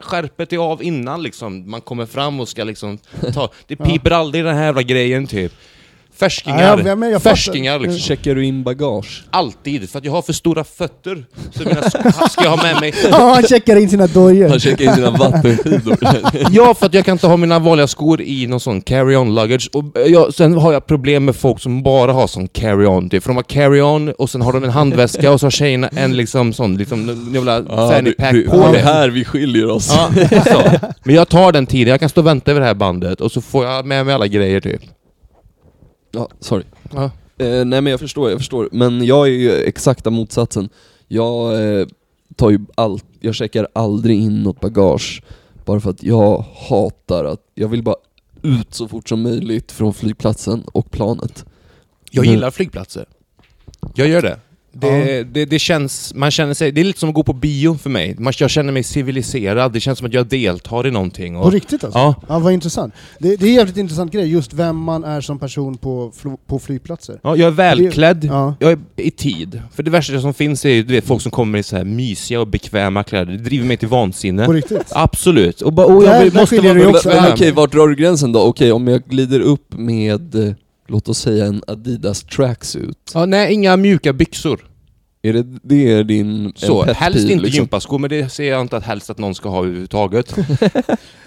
skärpet 0.00 0.52
är 0.52 0.58
av 0.58 0.82
innan 0.82 1.22
liksom, 1.22 1.70
man 1.70 1.80
kommer 1.80 2.06
fram 2.06 2.40
och 2.40 2.48
ska 2.48 2.64
liksom 2.64 2.98
ta... 3.34 3.50
Det 3.66 3.76
piper 3.76 4.10
aldrig 4.10 4.44
den 4.44 4.56
här 4.56 4.64
jävla 4.64 4.82
grejen 4.82 5.26
typ. 5.26 5.52
Färskingar, 6.18 6.62
Ja, 6.78 6.88
jag- 6.88 6.98
men 6.98 7.10
jag 7.10 7.22
färskingar 7.22 7.78
liksom. 7.78 7.98
Checkar 7.98 8.34
du 8.34 8.44
in 8.46 8.62
bagage? 8.62 9.24
Alltid, 9.30 9.90
för 9.90 9.98
att 9.98 10.04
jag 10.04 10.12
har 10.12 10.22
för 10.22 10.32
stora 10.32 10.64
fötter. 10.64 11.24
Så 11.52 11.62
mina 11.62 11.80
sk- 11.80 12.28
ska 12.30 12.44
jag 12.44 12.50
ha 12.50 12.62
med 12.62 12.80
mig... 12.80 12.94
Ja, 13.10 13.34
han 13.34 13.42
checkar 13.42 13.76
in 13.76 13.88
sina 13.88 14.06
dojor. 14.06 14.48
Han 14.48 14.60
checkar 14.60 14.84
in 14.84 14.94
sina 14.94 15.10
vattenskidor. 15.10 15.96
Ja, 16.50 16.74
för 16.74 16.86
att 16.86 16.94
jag 16.94 17.04
kan 17.04 17.12
inte 17.12 17.26
ha 17.26 17.36
mina 17.36 17.58
vanliga 17.58 17.86
skor 17.86 18.20
i 18.20 18.46
någon 18.46 18.60
sån 18.60 18.80
carry-on 18.82 19.34
luggage. 19.34 19.70
Och 19.72 19.84
eh, 19.98 20.06
jag, 20.06 20.34
sen 20.34 20.54
har 20.58 20.72
jag 20.72 20.86
problem 20.86 21.24
med 21.24 21.36
folk 21.36 21.60
som 21.60 21.82
bara 21.82 22.12
har 22.12 22.26
sån 22.26 22.48
carry-on. 22.48 23.10
Typ. 23.10 23.22
För 23.22 23.30
de 23.30 23.36
har 23.36 23.42
carry-on 23.42 24.12
och 24.12 24.30
sen 24.30 24.42
har 24.42 24.52
de 24.52 24.64
en 24.64 24.70
handväska 24.70 25.32
och 25.32 25.40
så 25.40 25.46
har 25.46 25.50
tjejerna 25.50 25.88
en 25.88 26.16
liksom 26.16 26.52
sån 26.52 26.76
liksom, 26.76 27.30
jävla 27.34 27.62
fanny 27.64 28.12
pack 28.12 28.32
det, 28.32 28.42
på 28.50 28.56
det 28.56 28.64
är 28.68 28.72
det. 28.72 28.78
här 28.78 29.08
vi 29.08 29.24
skiljer 29.24 29.70
oss. 29.70 29.92
Ja, 30.30 30.42
så. 30.44 30.62
Men 31.04 31.14
jag 31.14 31.28
tar 31.28 31.52
den 31.52 31.66
tiden, 31.66 31.90
jag 31.90 32.00
kan 32.00 32.08
stå 32.08 32.20
och 32.20 32.26
vänta 32.26 32.52
vid 32.52 32.62
det 32.62 32.66
här 32.66 32.74
bandet 32.74 33.20
och 33.20 33.32
så 33.32 33.40
får 33.40 33.64
jag 33.66 33.86
med 33.86 34.06
mig 34.06 34.14
alla 34.14 34.26
grejer 34.26 34.60
typ. 34.60 34.80
Ja, 36.10 36.28
sorry. 36.40 36.64
Ja. 36.92 37.10
Eh, 37.38 37.64
nej 37.64 37.80
men 37.80 37.86
jag 37.86 38.00
förstår, 38.00 38.30
jag 38.30 38.38
förstår. 38.38 38.68
Men 38.72 39.04
jag 39.06 39.26
är 39.26 39.32
ju 39.32 39.52
exakta 39.52 40.10
motsatsen. 40.10 40.68
Jag 41.08 41.62
eh, 41.80 41.86
tar 42.36 42.50
ju 42.50 42.60
allt, 42.74 43.04
jag 43.20 43.34
checkar 43.34 43.68
aldrig 43.72 44.20
in 44.20 44.42
något 44.42 44.60
bagage. 44.60 45.22
Bara 45.64 45.80
för 45.80 45.90
att 45.90 46.02
jag 46.02 46.44
hatar 46.68 47.24
att, 47.24 47.40
jag 47.54 47.68
vill 47.68 47.82
bara 47.82 47.96
ut 48.42 48.74
så 48.74 48.88
fort 48.88 49.08
som 49.08 49.22
möjligt 49.22 49.72
från 49.72 49.94
flygplatsen 49.94 50.64
och 50.72 50.90
planet. 50.90 51.44
Jag 52.10 52.24
gillar 52.24 52.50
flygplatser. 52.50 53.06
Jag 53.94 54.08
gör 54.08 54.22
det. 54.22 54.40
Det, 54.80 55.22
det, 55.24 55.44
det 55.44 55.58
känns, 55.58 56.14
man 56.14 56.30
känner 56.30 56.54
sig, 56.54 56.72
det 56.72 56.80
är 56.80 56.84
lite 56.84 57.00
som 57.00 57.08
att 57.08 57.14
gå 57.14 57.22
på 57.22 57.32
bio 57.32 57.78
för 57.82 57.90
mig. 57.90 58.14
Man, 58.18 58.32
jag 58.38 58.50
känner 58.50 58.72
mig 58.72 58.82
civiliserad, 58.82 59.72
det 59.72 59.80
känns 59.80 59.98
som 59.98 60.06
att 60.06 60.14
jag 60.14 60.26
deltar 60.26 60.86
i 60.86 60.90
någonting. 60.90 61.34
På 61.34 61.40
Och, 61.40 61.52
riktigt 61.52 61.84
alltså? 61.84 61.98
Ja. 61.98 62.14
Ja, 62.28 62.38
vad 62.38 62.52
intressant. 62.52 62.94
Det, 63.18 63.36
det 63.36 63.46
är 63.46 63.48
en 63.48 63.54
jävligt 63.54 63.76
intressant 63.76 64.12
grej, 64.12 64.30
just 64.32 64.52
vem 64.52 64.76
man 64.76 65.04
är 65.04 65.20
som 65.20 65.38
person 65.38 65.76
på, 65.76 66.12
på 66.46 66.58
flygplatser. 66.58 67.20
ja, 67.22 67.36
jag 67.36 67.46
är 67.46 67.50
välklädd, 67.50 68.24
Ja. 68.24 68.54
jag 68.60 68.72
är 68.72 68.78
i 68.96 69.10
tid. 69.10 69.62
För 69.74 69.82
det 69.82 69.90
värsta 69.90 70.20
som 70.20 70.34
finns 70.34 70.64
är 70.64 70.82
du 70.82 70.94
vet, 70.94 71.04
folk 71.04 71.22
som 71.22 71.30
kommer 71.30 71.58
i 71.58 71.62
så 71.62 71.76
här 71.76 71.84
mysiga 71.84 72.40
och 72.40 72.46
bekväma 72.48 73.04
kläder. 73.04 73.32
Det 73.32 73.38
driver 73.38 73.66
mig 73.66 73.76
till 73.76 73.88
vansinne. 73.88 74.44
På 74.46 74.52
riktigt? 74.52 74.86
Absolut. 74.90 75.60
Och, 75.60 75.78
och 75.78 75.94
jag 75.94 76.02
Där- 76.02 76.30
där 76.30 76.40
måste 76.40 76.56
skiljer 76.56 76.74
vara 76.74 76.88
också. 76.90 77.08
men 77.08 77.32
okej, 77.32 77.52
vart 77.52 77.72
drar 77.72 77.88
du 77.88 77.94
gränsen 77.94 78.32
då? 78.32 78.40
Okej, 78.40 78.72
om 78.72 78.88
jag 78.88 79.02
glider 79.02 79.40
upp 79.40 79.72
med, 79.78 80.34
eh, 80.34 80.52
låt 80.88 81.08
oss 81.08 81.18
säga 81.18 81.44
en 81.46 81.62
Adidas 81.66 82.22
tracksuit. 82.22 83.10
Ja, 83.14 83.26
nej, 83.26 83.52
inga 83.54 83.76
mjuka 83.76 84.12
byxor. 84.12 84.60
Är 85.28 85.32
det, 85.32 85.46
det 85.62 85.92
är 85.92 86.04
din 86.04 86.52
Så, 86.56 86.84
pet 86.84 86.96
helst 86.96 87.18
peeve, 87.18 87.32
inte 87.32 87.44
liksom? 87.44 87.62
gympaskor, 87.62 87.98
men 87.98 88.10
det 88.10 88.32
ser 88.32 88.50
jag 88.50 88.60
inte 88.60 88.76
att 88.76 88.84
helst 88.84 89.10
att 89.10 89.18
någon 89.18 89.34
ska 89.34 89.48
ha 89.48 89.64
överhuvudtaget. 89.64 90.34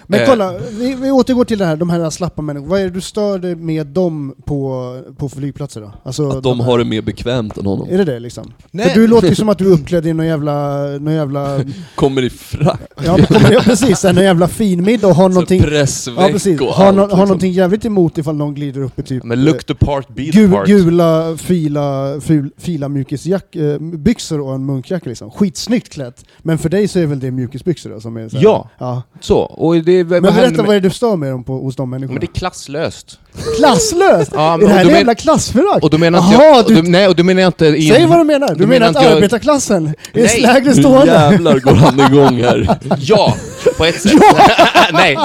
Men 0.06 0.20
Eh. 0.20 0.26
kolla, 0.28 0.54
vi, 0.70 0.94
vi 0.94 1.10
återgår 1.10 1.44
till 1.44 1.58
det 1.58 1.64
här, 1.64 1.76
de 1.76 1.90
här 1.90 2.10
slappa 2.10 2.42
människorna. 2.42 2.70
Vad 2.70 2.80
är 2.80 2.84
det 2.84 2.90
du 2.90 3.00
stör 3.00 3.38
dig 3.38 3.54
med 3.54 3.86
dem 3.86 4.34
på, 4.44 5.00
på 5.16 5.28
flygplatser 5.28 5.80
då? 5.80 5.92
Alltså, 6.04 6.28
Att 6.28 6.42
de 6.42 6.60
har 6.60 6.78
det 6.78 6.84
mer 6.84 7.02
bekvämt 7.02 7.56
än 7.56 7.66
honom. 7.66 7.88
Är 7.90 7.98
det 7.98 8.04
det 8.04 8.20
liksom? 8.20 8.52
Nej. 8.70 8.88
För 8.88 9.00
du 9.00 9.06
låter 9.06 9.28
ju 9.28 9.34
som 9.34 9.48
att 9.48 9.58
du 9.58 9.66
är 9.68 9.74
uppklädd 9.74 10.06
i 10.06 10.12
någon 10.12 10.26
jävla... 10.26 10.82
Någon 10.86 11.14
jävla 11.14 11.60
Kommer 11.94 12.22
i 12.22 12.30
frack, 12.30 12.80
ja, 13.04 13.16
men 13.16 13.26
kommer 13.26 13.50
det, 13.50 13.60
precis, 13.64 14.04
en 14.04 14.16
jävla 14.16 14.48
finmiddag 14.48 15.06
och 15.08 15.14
har 15.14 15.28
någonting... 15.28 15.62
pressväck 15.62 16.16
Ja 16.18 16.28
precis, 16.28 16.60
och 16.60 16.66
har, 16.66 16.86
allt, 16.86 16.96
no, 16.96 17.00
har 17.00 17.06
liksom. 17.06 17.18
någonting 17.20 17.52
jävligt 17.52 17.84
emot 17.84 18.18
ifall 18.18 18.36
någon 18.36 18.54
glider 18.54 18.80
upp 18.80 18.98
i 18.98 19.02
typ... 19.02 19.24
Men 19.24 19.44
look 19.44 19.64
the 19.64 19.74
part, 19.74 20.08
be 20.08 20.24
the 20.24 20.30
Gu, 20.30 20.50
part. 20.50 20.66
gula 20.66 21.36
fila, 21.36 22.20
ful, 22.20 22.50
fila 22.58 22.88
mjukisjack, 22.88 23.56
eh, 23.56 23.80
byxor 23.98 24.40
och 24.40 24.54
en 24.54 24.66
munkjacka 24.66 25.08
liksom. 25.08 25.30
Skitsnyggt 25.30 25.88
klätt. 25.88 26.24
Men 26.38 26.58
för 26.58 26.68
dig 26.68 26.88
så 26.88 26.98
är 26.98 27.06
väl 27.06 27.20
det 27.20 27.30
mjukisbyxor 27.30 27.90
då, 27.90 28.00
som 28.00 28.16
är 28.16 28.28
så 28.28 28.36
här, 28.36 28.44
Ja. 28.44 28.68
ja. 28.78 29.02
Så, 29.20 29.38
och 29.38 29.74
det... 29.84 30.04
Men 30.04 30.22
berätta 30.22 30.62
vad 30.62 30.76
är 30.76 30.80
det 30.80 30.88
du 30.88 30.94
stör 30.94 31.16
med 31.16 31.30
dem 31.30 31.44
på, 31.44 31.58
hos 31.58 31.76
de 31.76 31.90
människorna? 31.90 32.14
Men 32.14 32.20
det 32.20 32.26
är 32.26 32.38
klasslöst. 32.38 33.18
Klasslöst! 33.56 34.30
Ja, 34.34 34.54
är 34.54 34.58
det 34.58 34.68
här 34.68 34.84
men- 34.84 34.94
jävla 34.94 35.14
klassförakt? 35.14 35.84
Och 35.84 35.90
då 35.90 35.98
menar 35.98 36.18
Jaha, 36.18 36.44
jag... 36.44 36.66
du- 36.66 36.74
då, 36.74 36.82
nej, 36.82 37.08
och 37.08 37.16
då 37.16 37.22
menar 37.24 37.40
jag 37.42 37.48
inte... 37.48 37.66
i- 37.66 37.88
Säg 37.88 38.06
vad 38.06 38.18
du 38.18 38.24
menar! 38.24 38.48
Du 38.48 38.54
Då 38.54 38.58
menar 38.66 38.68
menar 38.68 38.86
att 38.86 38.96
inte 38.96 39.04
jag- 39.08 39.16
arbetarklassen 39.16 39.94
är 40.12 40.40
lägre 40.40 40.74
Nu 40.74 40.82
stående? 40.82 41.12
jävlar 41.12 41.58
går 41.58 41.74
han 41.74 42.00
igång 42.00 42.42
här. 42.42 42.78
Ja, 43.00 43.36
på 43.76 43.84
ett 43.84 44.00
sätt. 44.02 44.12
nej. 44.92 45.16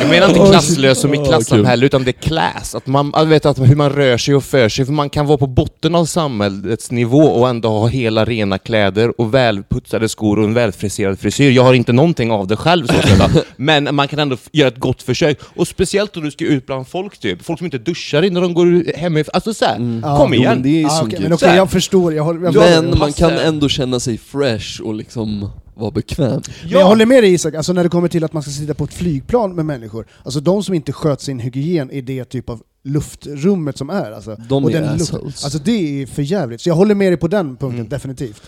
Jag 0.00 0.10
menar 0.10 0.28
inte 0.28 0.40
klasslös 0.50 1.00
som 1.00 1.14
i 1.14 1.26
klassamhälle, 1.26 1.86
utan 1.86 2.04
det 2.04 2.10
är 2.10 2.12
class. 2.28 2.74
Att 2.74 2.86
man, 2.86 3.12
vet 3.28 3.46
att 3.46 3.58
hur 3.58 3.76
man 3.76 3.90
rör 3.90 4.18
sig 4.18 4.34
och 4.34 4.44
för 4.44 4.68
sig. 4.68 4.84
För 4.84 4.92
man 4.92 5.10
kan 5.10 5.26
vara 5.26 5.38
på 5.38 5.46
botten 5.46 5.94
av 5.94 6.04
samhällets 6.04 6.90
nivå 6.90 7.18
och 7.22 7.48
ändå 7.48 7.68
ha 7.68 7.86
hela 7.86 8.24
rena 8.24 8.58
kläder 8.58 9.20
och 9.20 9.34
välputsade 9.34 10.08
skor 10.08 10.38
och 10.38 10.44
en 10.44 10.54
välfriserad 10.54 11.18
frisyr. 11.18 11.50
Jag 11.50 11.62
har 11.64 11.74
inte 11.74 11.92
någonting 11.92 12.30
av 12.30 12.46
det 12.46 12.56
själv 12.56 12.86
så 12.86 12.94
att 12.96 13.08
säga. 13.08 13.28
Men 13.56 13.94
man 13.94 14.08
kan 14.08 14.18
ändå 14.18 14.36
göra 14.52 14.68
ett 14.68 14.78
gott 14.78 15.02
försök. 15.02 15.38
Och 15.56 15.68
speciellt 15.68 16.16
om 16.16 16.24
du 16.24 16.30
ska 16.30 16.44
ut 16.44 16.57
bland 16.66 16.88
folk 16.88 17.18
typ. 17.18 17.42
Folk 17.42 17.58
som 17.58 17.64
inte 17.64 17.78
duschar 17.78 18.22
innan 18.22 18.42
de 18.42 18.54
går 18.54 18.96
hemifrån. 18.96 19.30
Alltså 19.34 19.54
såhär, 19.54 20.00
Ja. 20.02 20.16
kom 20.16 20.34
Jo, 20.34 20.40
igen. 20.40 20.52
men 20.54 20.62
det 20.62 20.82
är 20.82 20.86
Ah, 20.86 21.08
gött. 21.10 21.20
men 21.20 21.32
okej, 21.32 21.56
jag 21.56 21.70
förstår. 21.70 22.14
Jag, 22.14 22.24
håller, 22.24 22.44
jag, 22.44 22.54
Men 22.54 22.84
men, 22.90 22.98
man 22.98 23.12
kan 23.12 23.30
ändå 23.32 23.68
känna 23.68 24.00
sig 24.00 24.18
fresh 24.18 24.82
och 24.82 24.94
liksom 24.94 25.50
vara 25.74 25.90
bekväm. 25.90 26.42
jag 26.68 26.84
håller 26.86 27.06
med 27.06 27.22
dig 27.22 27.32
Isak, 27.34 27.54
alltså 27.54 27.72
när 27.72 27.82
det 27.82 27.88
kommer 27.88 28.08
till 28.08 28.24
att 28.24 28.32
man 28.32 28.42
ska 28.42 28.50
sitta 28.52 28.74
på 28.74 28.84
ett 28.84 28.94
flygplan 28.94 29.54
med 29.54 29.64
människor. 29.66 30.06
Alltså 30.22 30.40
de 30.40 30.62
som 30.62 30.74
inte 30.74 30.92
sköt 30.92 31.20
sin 31.20 31.38
hygien 31.38 31.90
i 31.90 32.00
det 32.00 32.24
typ 32.24 32.50
av 32.50 32.62
luftrummet 32.84 33.78
som 33.78 33.90
är. 33.90 34.12
Alltså. 34.12 34.36
De 34.48 34.64
Och 34.64 34.72
är 34.72 34.80
den 34.80 34.88
assholes. 34.94 35.44
Alltså 35.44 35.58
det 35.58 36.02
är 36.02 36.06
för 36.06 36.22
jävligt. 36.22 36.60
Så 36.60 36.68
jag 36.68 36.74
håller 36.74 36.94
med 36.94 37.12
dig 37.12 37.16
på 37.16 37.28
den 37.28 37.46
punkten, 37.56 37.74
Mm. 37.78 37.88
definitivt. 37.88 38.42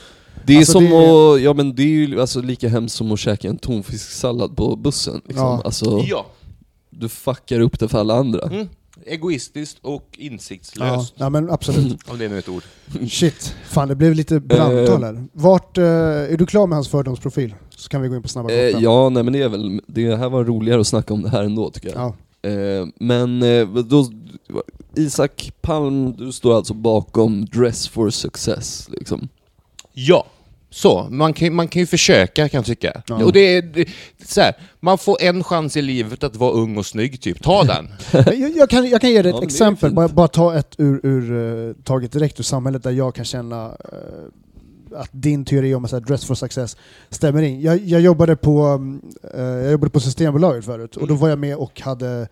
Det 0.47 0.52
är 0.52 0.57
Alltså, 0.59 0.73
som 0.73 0.85
det 0.85 0.97
är- 0.97 1.35
att, 1.35 1.40
ja 1.43 1.52
men 1.55 1.75
det 1.75 1.83
är 1.83 1.87
ju 1.87 2.21
alltså 2.21 2.40
lika 2.40 2.69
hemskt 2.69 2.97
som 2.97 3.12
att 3.12 3.19
käka 3.21 3.49
en 3.49 3.59
tonfisksallad 3.59 4.57
på 4.57 4.76
bussen. 4.76 5.21
Liksom. 5.26 5.45
Ja. 5.47 5.62
Alltså, 5.64 6.05
Ja. 6.09 6.26
Du 7.00 7.09
fuckar 7.09 7.61
upp 7.61 7.78
det 7.80 7.88
för 7.88 7.99
alla 7.99 8.14
andra. 8.14 8.42
Mm. 8.42 8.69
Egoistiskt 9.07 9.78
och 9.83 10.09
Ja, 10.19 10.25
insiktslöst. 10.25 11.14
ja 11.16 11.30
men 11.30 11.50
absolut. 11.50 11.99
Om 12.11 12.19
det 12.19 12.25
är 12.25 12.28
nu 12.28 12.38
ett 12.38 12.49
ord. 12.49 12.62
Shit, 13.09 13.54
fan 13.64 13.88
det 13.88 13.95
blev 13.95 14.14
lite 14.14 14.40
brandtal 14.40 15.04
här. 15.04 15.25
Vart, 15.33 15.78
eh, 15.78 15.85
är 15.85 16.37
du 16.37 16.47
klar 16.47 16.66
med 16.66 16.76
hans 16.76 16.88
fördomsprofil? 16.88 17.54
Så 17.71 17.88
kan 17.88 18.02
vi 18.02 18.09
gå 18.09 18.16
in 18.16 18.23
på 18.23 18.28
snabba 18.28 18.50
Eh, 18.50 18.59
ja, 18.59 19.09
nej 19.09 19.23
men 19.23 19.33
det 19.33 19.42
är 19.42 19.49
väl, 19.49 19.80
det 19.87 20.16
här 20.16 20.28
var 20.28 20.45
roligare 20.45 20.80
att 20.80 20.87
snacka 20.87 21.14
om 21.14 21.23
det 21.23 21.28
här 21.28 21.42
ändå 21.45 21.71
tycker 21.71 21.88
jag. 21.88 22.14
Ja. 22.42 22.50
Eh, 22.50 22.87
men 23.00 23.42
eh, 23.42 23.69
då, 23.69 24.07
Isak 24.97 25.52
Palm, 25.61 26.12
du 26.16 26.33
står 26.33 26.57
alltså 26.57 26.75
bakom 26.75 27.45
Dress 27.45 27.88
for 27.88 28.11
Success 28.11 28.88
liksom. 28.92 29.28
Ja. 29.92 30.26
Så, 30.71 31.09
man 31.11 31.33
kan, 31.33 31.55
man 31.55 31.69
kan 31.69 31.81
ju 31.81 31.87
försöka 31.87 32.49
kan 32.49 32.59
jag 32.59 32.65
tycka. 32.65 33.03
Ja. 33.07 33.25
Och 33.25 33.33
det 33.33 33.57
är, 33.57 33.62
det, 33.62 33.89
så 34.25 34.41
här, 34.41 34.55
man 34.81 34.99
får 34.99 35.23
en 35.23 35.45
chans 35.45 35.77
i 35.77 35.83
livet 35.83 36.25
att 36.25 36.37
vara 36.37 36.53
ung 36.53 36.77
och 36.77 36.87
snygg 36.87 37.21
typ. 37.21 37.43
Ta 37.43 37.65
den. 37.65 37.89
Jag, 38.12 38.57
jag, 38.57 38.71
kan, 38.71 38.89
jag 38.89 39.00
kan 39.00 39.11
ge 39.11 39.23
dig 39.23 39.31
ett 39.31 39.37
Ja, 39.41 39.45
exempel, 39.45 39.95
bara, 39.95 40.09
bara 40.09 40.29
ta 40.29 40.55
ett 40.55 40.75
ur, 40.79 41.00
ur, 41.07 41.33
eh, 41.69 41.75
taget 41.85 42.12
direkt 42.12 42.41
ur 42.41 42.45
samhället 42.45 42.83
där 42.83 42.91
jag 42.91 43.15
kan 43.15 43.25
känna 43.25 43.67
eh, 43.67 44.99
att 45.00 45.09
din 45.12 45.45
teori 45.45 45.75
om 45.75 45.85
att 45.85 46.07
dress 46.07 46.25
for 46.25 46.35
success 46.35 46.77
stämmer 47.11 47.43
in. 47.43 47.61
Jag, 47.61 47.79
jag, 47.79 48.00
jobbade 48.00 48.37
på, 48.37 48.61
mm, 48.62 49.00
eh, 49.35 49.43
jag 49.43 49.73
jobbade 49.73 49.91
på 49.91 50.00
Systembolaget 50.00 50.65
förut 50.65 50.97
och 50.97 51.07
då 51.07 51.15
var 51.15 51.29
jag 51.29 51.39
med 51.39 51.57
och 51.57 51.81
hade 51.81 52.29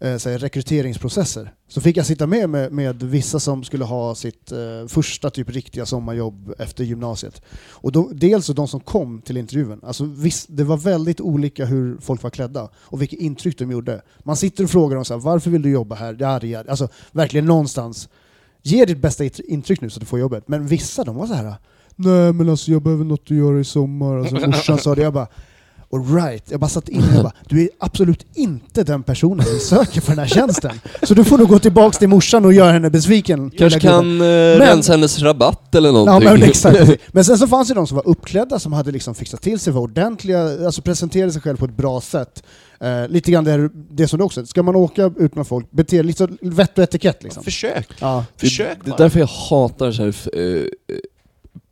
Eh, 0.00 0.16
så 0.16 0.30
här, 0.30 0.38
rekryteringsprocesser. 0.38 1.52
Så 1.68 1.80
fick 1.80 1.96
jag 1.96 2.06
sitta 2.06 2.26
med, 2.26 2.50
med 2.50 2.72
med 2.72 3.02
vissa 3.02 3.40
som 3.40 3.64
skulle 3.64 3.84
ha 3.84 4.14
sitt 4.14 4.52
eh, 4.52 4.86
första 4.88 5.30
typ 5.30 5.50
riktiga 5.50 5.86
sommarjobb 5.86 6.54
efter 6.58 6.84
gymnasiet. 6.84 7.42
Och 7.70 7.92
då, 7.92 8.10
dels 8.12 8.46
de 8.46 8.68
som 8.68 8.80
kom 8.80 9.22
till 9.22 9.36
intervjun, 9.36 9.80
alltså 9.82 10.04
viss, 10.04 10.46
det 10.46 10.64
var 10.64 10.76
väldigt 10.76 11.20
olika 11.20 11.64
hur 11.64 11.98
folk 12.00 12.22
var 12.22 12.30
klädda 12.30 12.68
och 12.76 13.02
vilket 13.02 13.20
intryck 13.20 13.58
de 13.58 13.70
gjorde. 13.70 14.02
Man 14.18 14.36
sitter 14.36 14.64
och 14.64 14.70
frågar 14.70 14.94
dem 14.94 15.04
så 15.04 15.14
här, 15.14 15.20
varför 15.20 15.50
vill 15.50 15.62
du 15.62 15.70
jobba 15.70 15.94
här? 15.94 16.16
Ja, 16.20 16.46
ja. 16.46 16.64
Alltså 16.68 16.88
verkligen 17.12 17.46
någonstans, 17.46 18.08
ge 18.62 18.84
ditt 18.84 18.98
bästa 18.98 19.24
intryck 19.24 19.80
nu 19.80 19.90
så 19.90 20.00
du 20.00 20.06
får 20.06 20.18
jobbet. 20.18 20.48
Men 20.48 20.66
vissa 20.66 21.04
de 21.04 21.16
var 21.16 21.26
så 21.26 21.34
här, 21.34 21.54
nej 21.96 22.32
men 22.32 22.48
alltså 22.48 22.70
jag 22.70 22.82
behöver 22.82 23.04
något 23.04 23.22
att 23.22 23.30
göra 23.30 23.60
i 23.60 23.64
sommar. 23.64 24.18
Alltså 24.18 24.46
morsan 24.46 24.78
sa 24.78 24.94
det, 24.94 25.02
jag 25.02 25.12
bara 25.12 25.28
Alright, 25.92 26.50
jag 26.50 26.60
bara 26.60 26.68
satt 26.68 26.88
in 26.88 27.02
och 27.02 27.14
jag 27.14 27.22
bara, 27.22 27.32
du 27.48 27.62
är 27.62 27.68
absolut 27.78 28.26
inte 28.34 28.84
den 28.84 29.02
personen 29.02 29.46
vi 29.52 29.58
söker 29.58 30.00
för 30.00 30.10
den 30.10 30.18
här 30.18 30.26
tjänsten. 30.26 30.80
Så 31.02 31.14
du 31.14 31.24
får 31.24 31.38
nog 31.38 31.48
gå 31.48 31.58
tillbaks 31.58 31.98
till 31.98 32.08
morsan 32.08 32.44
och 32.44 32.52
göra 32.52 32.72
henne 32.72 32.90
besviken. 32.90 33.50
Kanske 33.50 33.80
kan 33.80 34.20
eh, 34.20 34.24
rensa 34.58 34.92
hennes 34.92 35.18
rabatt 35.22 35.74
eller 35.74 35.88
Ja, 35.88 35.92
någonting. 35.94 36.30
men, 36.30 36.42
exakt. 36.42 36.90
men 37.12 37.24
sen 37.24 37.38
så 37.38 37.46
fanns 37.46 37.68
det 37.68 37.74
de 37.74 37.86
som 37.86 37.96
var 37.96 38.08
uppklädda, 38.08 38.58
som 38.58 38.72
hade 38.72 38.92
liksom 38.92 39.14
fixat 39.14 39.42
till 39.42 39.58
sig, 39.58 39.72
var 39.72 39.80
ordentliga, 39.80 40.66
alltså 40.66 40.82
presenterade 40.82 41.32
sig 41.32 41.42
själv 41.42 41.56
på 41.56 41.64
ett 41.64 41.76
bra 41.76 42.00
sätt. 42.00 42.42
Eh, 42.80 43.08
lite 43.08 43.30
grann 43.30 43.44
det, 43.44 43.70
det 43.90 44.08
som 44.08 44.18
du 44.18 44.24
också, 44.24 44.46
ska 44.46 44.62
man 44.62 44.76
åka 44.76 45.12
ut 45.18 45.34
med 45.34 45.46
folk, 45.46 45.70
bete 45.70 46.02
lite 46.02 46.18
så 46.18 46.28
vett 46.40 46.78
och 46.78 46.84
etikett 46.84 47.22
liksom. 47.22 47.44
Försök. 47.44 47.88
Ja. 48.00 48.24
Försök 48.36 48.78
det, 48.84 48.90
det 48.90 48.94
är 48.94 48.98
därför 48.98 49.20
jag 49.20 49.26
hatar 49.26 49.92
så 49.92 50.02
här, 50.02 50.14
eh, 50.32 50.42
eh, 50.42 50.62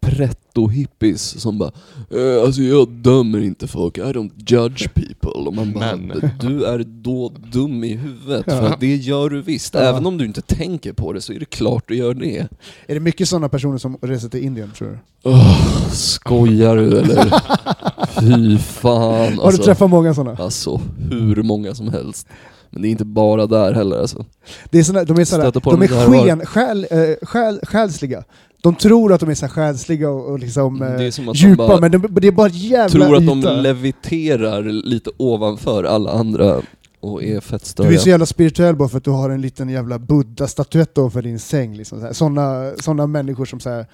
pretto-hippies 0.07 1.39
som 1.39 1.59
bara 1.59 1.71
eh, 2.11 2.43
Alltså 2.45 2.63
jag 2.63 2.89
dömer 2.89 3.41
inte 3.41 3.67
folk, 3.67 3.99
I 3.99 4.01
don't 4.01 4.31
judge 4.47 4.89
people. 4.95 5.31
Och 5.49 5.55
man 5.55 5.73
bara, 5.73 5.97
Men- 5.97 6.31
du 6.41 6.65
är 6.65 6.85
då 7.03 7.33
dum 7.53 7.85
i 7.85 7.95
huvudet. 7.95 8.45
Ja. 8.47 8.53
För 8.61 8.67
att 8.67 8.81
det 8.81 8.97
gör 8.97 9.31
du 9.31 9.43
visst. 9.43 9.75
Ja. 9.75 9.81
Även 9.81 10.07
om 10.07 10.19
du 10.19 10.25
inte 10.25 10.43
tänker 10.43 10.93
på 10.93 11.13
det 11.13 11.21
så 11.21 11.33
är 11.33 11.39
det 11.39 11.45
klart 11.51 11.85
du 11.89 11.97
gör 11.97 12.15
det. 12.15 12.49
Är 12.87 12.95
det 12.95 13.01
mycket 13.01 13.29
sådana 13.29 13.49
personer 13.49 13.79
som 13.79 13.97
reser 14.03 14.29
till 14.29 14.45
Indien 14.45 14.71
tror 14.79 14.89
du? 14.89 15.31
Oh, 15.31 15.89
skojar 15.91 16.77
du 16.77 16.99
eller? 16.99 17.31
Fy 18.21 18.59
fan. 18.59 19.39
Har 19.39 19.53
du 19.53 19.59
träffat 19.59 19.91
många 19.91 20.15
sådana? 20.15 20.37
Alltså 20.43 20.81
hur 21.11 21.43
många 21.43 21.75
som 21.75 21.89
helst. 21.89 22.27
Men 22.77 22.83
det 22.83 22.89
är 22.89 22.91
inte 22.91 23.05
bara 23.05 23.47
där 23.47 23.73
heller 23.73 23.99
alltså. 24.01 24.25
Det 24.71 24.79
är 24.79 24.83
såna, 24.83 25.05
de 25.05 25.19
är, 25.21 25.25
såna, 25.25 25.51
de 25.51 25.83
är 25.83 25.87
sken, 26.25 26.47
själ, 26.47 26.87
eh, 26.91 27.27
själ, 27.27 27.61
själsliga. 27.63 28.25
De 28.63 28.75
tror 28.75 29.13
att 29.13 29.21
de 29.21 29.31
är 29.31 29.35
så 29.35 29.49
själsliga 29.49 30.11
och, 30.11 30.31
och 30.33 30.39
liksom, 30.39 30.83
eh, 30.83 30.89
att 30.89 31.17
de 31.17 31.33
djupa, 31.35 31.69
bara 31.69 31.81
men 31.81 31.91
de, 31.91 32.07
det 32.21 32.29
är 32.29 32.33
bara 32.33 32.49
jävla 32.49 33.05
Tror 33.07 33.17
att 33.17 33.27
de 33.27 33.39
yta. 33.39 33.53
leviterar 33.53 34.63
lite 34.63 35.11
ovanför 35.17 35.85
alla 35.85 36.11
andra 36.11 36.61
och 37.01 37.23
är 37.25 37.41
fett 37.41 37.63
Du 37.63 37.69
störiga. 37.69 37.93
är 37.95 37.99
så 37.99 38.09
jävla 38.09 38.27
spirituell 38.27 38.77
bara 38.77 38.89
för 38.89 38.99
att 38.99 39.05
du 39.05 39.11
har 39.11 39.31
en 39.31 39.41
liten 39.41 39.69
jävla 39.69 39.99
buddha-statyett 39.99 40.99
ovanför 40.99 41.23
din 41.23 41.39
säng. 41.39 41.77
Liksom, 41.77 41.99
så 42.01 42.07
här. 42.07 42.13
Såna, 42.13 42.71
såna 42.81 43.07
människor 43.07 43.45
som 43.45 43.61
så 43.61 43.71
här, 43.71 43.87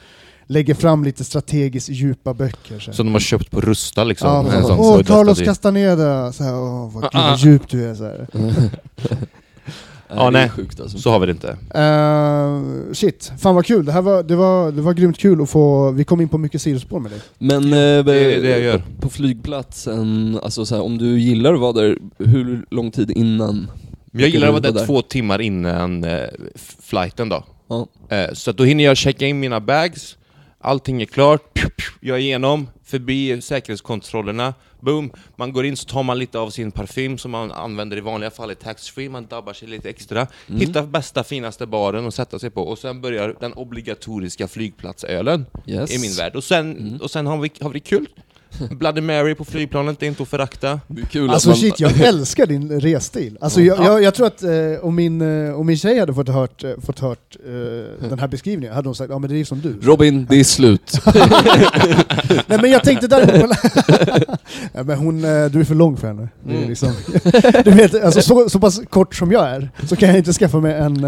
lägger 0.46 0.74
fram 0.74 1.04
lite 1.04 1.24
strategiskt 1.24 1.88
djupa 1.88 2.34
böcker. 2.34 2.78
Så. 2.78 2.92
Som 2.92 3.06
de 3.06 3.12
har 3.12 3.20
köpt 3.20 3.50
på 3.50 3.60
Rusta 3.60 4.04
liksom. 4.04 4.28
Ja, 4.28 4.38
En 4.40 4.46
men, 4.46 4.62
sån 4.62 4.78
Åh, 4.78 5.02
Carlos 5.02 5.36
staty. 5.38 5.44
Castaneda! 5.46 6.32
Så 6.32 6.44
här, 6.44 6.54
åh, 6.54 6.90
vad, 6.94 7.02
gud, 7.02 7.10
Ah, 7.14 7.22
vad 7.30 7.32
ah. 7.32 7.36
djup 7.36 7.68
du 7.68 7.84
är. 7.90 7.94
Så, 7.94 8.04
här. 8.04 8.26
Ja, 10.14 10.30
nej. 10.30 10.48
sjukt 10.48 10.80
alltså. 10.80 10.98
Så 10.98 11.10
har 11.10 11.18
vi 11.18 11.26
det 11.26 11.32
inte. 11.32 11.48
Eh, 11.74 12.92
shit, 12.92 13.32
fan 13.38 13.54
vad 13.54 13.66
kul. 13.66 13.84
Det, 13.84 13.92
här 13.92 14.02
var, 14.02 14.22
det, 14.22 14.36
var, 14.36 14.72
det 14.72 14.82
var 14.82 14.92
grymt 14.92 15.18
kul 15.18 15.42
att 15.42 15.50
få... 15.50 15.90
Vi 15.90 16.04
kom 16.04 16.20
in 16.20 16.28
på 16.28 16.38
mycket 16.38 16.62
sidospår 16.62 17.00
med 17.00 17.10
dig. 17.10 17.20
Men 17.38 17.64
eh, 17.64 18.04
det 18.04 18.14
är 18.36 18.42
det 18.42 18.48
jag 18.50 18.60
gör. 18.60 18.82
på 19.00 19.08
flygplatsen, 19.10 20.38
alltså 20.42 20.66
så 20.66 20.74
här, 20.74 20.82
om 20.82 20.98
du 20.98 21.18
gillar 21.20 21.54
att 21.54 21.60
vara 21.60 21.72
där, 21.72 21.98
hur 22.18 22.64
lång 22.70 22.90
tid 22.90 23.10
innan? 23.10 23.70
Jag 24.12 24.28
gillar 24.28 24.46
att 24.48 24.52
vara 24.52 24.62
där 24.62 24.72
där? 24.72 24.86
två 24.86 25.02
timmar 25.02 25.40
innan 25.40 26.04
f- 26.04 26.76
flighten 26.82 27.28
då. 27.28 27.44
Eh, 28.08 28.32
Så 28.34 28.52
då 28.52 28.64
hinner 28.64 28.84
jag 28.84 28.96
checka 28.96 29.26
in 29.26 29.40
mina 29.40 29.60
bags, 29.60 30.16
allting 30.62 31.02
är 31.02 31.06
klart, 31.06 31.54
Pju, 31.54 31.68
pju, 31.68 31.92
jag 32.00 32.16
är 32.16 32.20
igenom, 32.20 32.68
förbi 32.84 33.42
säkerhetskontrollerna, 33.42 34.54
boom, 34.80 35.12
man 35.36 35.52
går 35.52 35.66
in 35.66 35.76
så 35.76 35.88
tar 35.88 36.02
man 36.02 36.18
lite 36.18 36.38
av 36.38 36.50
sin 36.50 36.70
parfym 36.70 37.18
som 37.18 37.30
man 37.30 37.52
använder 37.52 37.96
i 37.96 38.00
vanliga 38.00 38.30
fall 38.30 38.50
i 38.50 38.54
taxfree, 38.54 39.08
man 39.08 39.26
dabbar 39.26 39.52
sig 39.52 39.68
lite 39.68 39.90
extra, 39.90 40.26
Mm. 40.48 40.60
hittar 40.60 40.82
bästa 40.82 41.24
finaste 41.24 41.66
baren 41.66 42.06
att 42.06 42.14
sätta 42.14 42.38
sig 42.38 42.50
på 42.50 42.62
och 42.62 42.78
sen 42.78 43.00
börjar 43.00 43.36
den 43.40 43.52
obligatoriska 43.52 44.48
flygplatsölen 44.48 45.46
Yes. 45.66 45.94
i 45.94 45.98
min 45.98 46.14
värld. 46.14 46.36
Och 46.36 46.44
sen, 46.44 46.98
och 47.02 47.10
sen 47.10 47.26
har, 47.26 47.38
vi, 47.38 47.50
har 47.60 47.70
vi 47.70 47.78
det 47.78 47.84
kul. 47.84 48.06
Bloody 48.70 49.00
Mary 49.00 49.34
på 49.34 49.44
flygplanet, 49.44 50.00
det 50.00 50.06
är 50.06 50.08
inte 50.08 50.22
att 50.22 50.28
förakta. 50.28 50.80
Det 50.86 51.02
är 51.02 51.06
kul 51.06 51.30
Alltså 51.30 51.50
att 51.50 51.56
man... 51.56 51.60
shit, 51.60 51.80
jag 51.80 52.00
älskar 52.08 52.46
din 52.46 52.80
resstil. 52.80 53.38
Alltså 53.40 53.60
jag, 53.60 53.84
jag, 53.84 54.02
jag 54.02 54.14
tror 54.14 54.26
att 54.26 54.42
eh, 54.42 54.50
om, 54.82 54.94
min, 54.94 55.46
eh, 55.46 55.54
om 55.60 55.66
min 55.66 55.76
tjej 55.76 55.98
hade 55.98 56.14
fått 56.14 56.28
hört, 56.28 56.64
eh, 56.64 56.70
fått 56.86 56.98
hört 56.98 57.36
eh, 57.46 58.08
den 58.08 58.18
här 58.18 58.28
beskrivningen 58.28 58.74
hade 58.74 58.88
hon 58.88 58.94
sagt 58.94 59.10
ja 59.10 59.18
men 59.18 59.30
det 59.30 59.40
är 59.40 59.44
som 59.44 59.60
du. 59.60 59.78
Robin, 59.82 60.26
det 60.30 60.40
är 60.40 60.44
slut. 60.44 61.00
Nej 62.46 62.58
men 62.62 62.70
jag 62.70 62.84
tänkte 62.84 63.06
däremot 63.06 63.50
på... 63.50 63.56
ja, 64.72 64.82
men 64.82 64.98
hon, 64.98 65.24
eh, 65.24 65.44
du 65.44 65.60
är 65.60 65.64
för 65.64 65.74
lång 65.74 65.96
för 65.96 66.06
henne. 66.06 66.28
Mm. 66.48 66.68
liksom, 66.68 66.92
du 67.64 67.70
vet, 67.70 68.04
alltså, 68.04 68.22
så, 68.22 68.48
så 68.50 68.58
pass 68.60 68.80
kort 68.90 69.14
som 69.14 69.32
jag 69.32 69.48
är, 69.48 69.70
så 69.86 69.96
kan 69.96 70.08
jag 70.08 70.18
inte 70.18 70.32
skaffa 70.32 70.60
mig 70.60 70.74
en, 70.74 71.04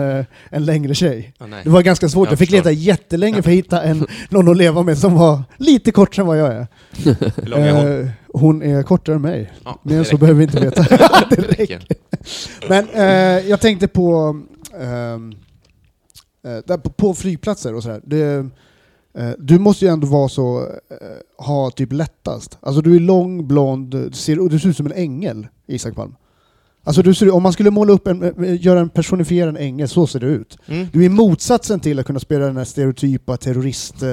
en 0.51 0.65
längre 0.65 0.95
tjej. 0.95 1.35
Nej. 1.49 1.61
Det 1.65 1.71
var 1.71 1.83
ganska 1.83 2.09
svårt, 2.09 2.27
Jag 2.27 2.33
jag 2.33 2.39
fick 2.39 2.51
förstår. 2.51 2.71
leta 2.71 2.81
jättelänge 2.81 3.43
för 3.43 3.51
att 3.51 3.57
hitta 3.57 3.83
en, 3.83 4.07
någon 4.29 4.49
att 4.49 4.57
leva 4.57 4.83
med 4.83 4.99
som 4.99 5.15
var 5.15 5.43
lite 5.57 5.93
kortare 5.93 6.23
än 6.23 6.27
vad 6.27 6.39
jag 6.39 6.53
är. 6.55 6.67
Hur 7.35 7.53
är 7.55 7.73
hon? 7.73 8.00
Eh, 8.00 8.11
hon 8.29 8.62
är 8.62 8.83
kortare 8.83 9.17
än 9.17 9.23
mig. 9.23 9.53
Ja, 9.64 9.81
Mer 9.83 9.99
än 9.99 10.05
så 10.05 10.17
behöver 10.17 10.38
vi 10.38 10.45
inte 10.45 10.61
veta. 10.61 10.83
det 11.31 11.37
räcker. 11.37 11.87
Men 12.69 12.88
eh, 12.88 13.49
jag 13.49 13.61
tänkte 13.61 13.88
på, 13.88 14.37
ehm, 14.81 15.33
eh, 16.69 16.76
på, 16.76 16.91
på 16.91 17.14
flygplatser 17.14 17.75
och 17.75 17.83
sådär. 17.83 18.00
Det, 18.05 18.47
eh, 19.19 19.31
du 19.38 19.59
måste 19.59 19.85
ju 19.85 19.91
ändå 19.91 20.07
vara 20.07 20.29
så, 20.29 20.61
eh, 20.62 21.45
ha 21.45 21.71
typ 21.71 21.93
lättast. 21.93 22.59
Alltså 22.61 22.81
du 22.83 22.97
är 22.97 23.00
lång, 23.00 23.49
blond, 23.49 23.91
du 23.91 24.11
ser, 24.12 24.38
och 24.41 24.50
du 24.50 24.59
ser 24.59 24.69
ut 24.69 24.76
som 24.76 24.87
en 24.87 24.93
ängel, 24.93 25.47
Isak 25.67 25.95
Palm. 25.95 26.14
Alltså 26.87 27.03
du 27.03 27.14
ser, 27.14 27.31
om 27.35 27.43
man 27.43 27.53
skulle 27.53 27.71
måla 27.71 27.93
upp 27.93 28.07
en, 28.07 28.23
eh, 28.23 28.62
göra 28.64 28.81
en 28.81 28.88
personifierad 28.88 29.57
ängel, 29.57 29.88
så 29.88 30.07
ser 30.07 30.21
det 30.21 30.26
ut. 30.26 30.59
Mm. 30.67 30.87
Du 30.93 31.05
är 31.05 31.09
motsatsen 31.09 31.81
till 31.81 31.99
att 31.99 32.07
kunna 32.07 32.21
spela 32.21 32.45
den 32.47 32.57
här 32.57 32.64
stereotypa 32.64 33.37
terrorist, 33.37 34.03
eh, 34.03 34.09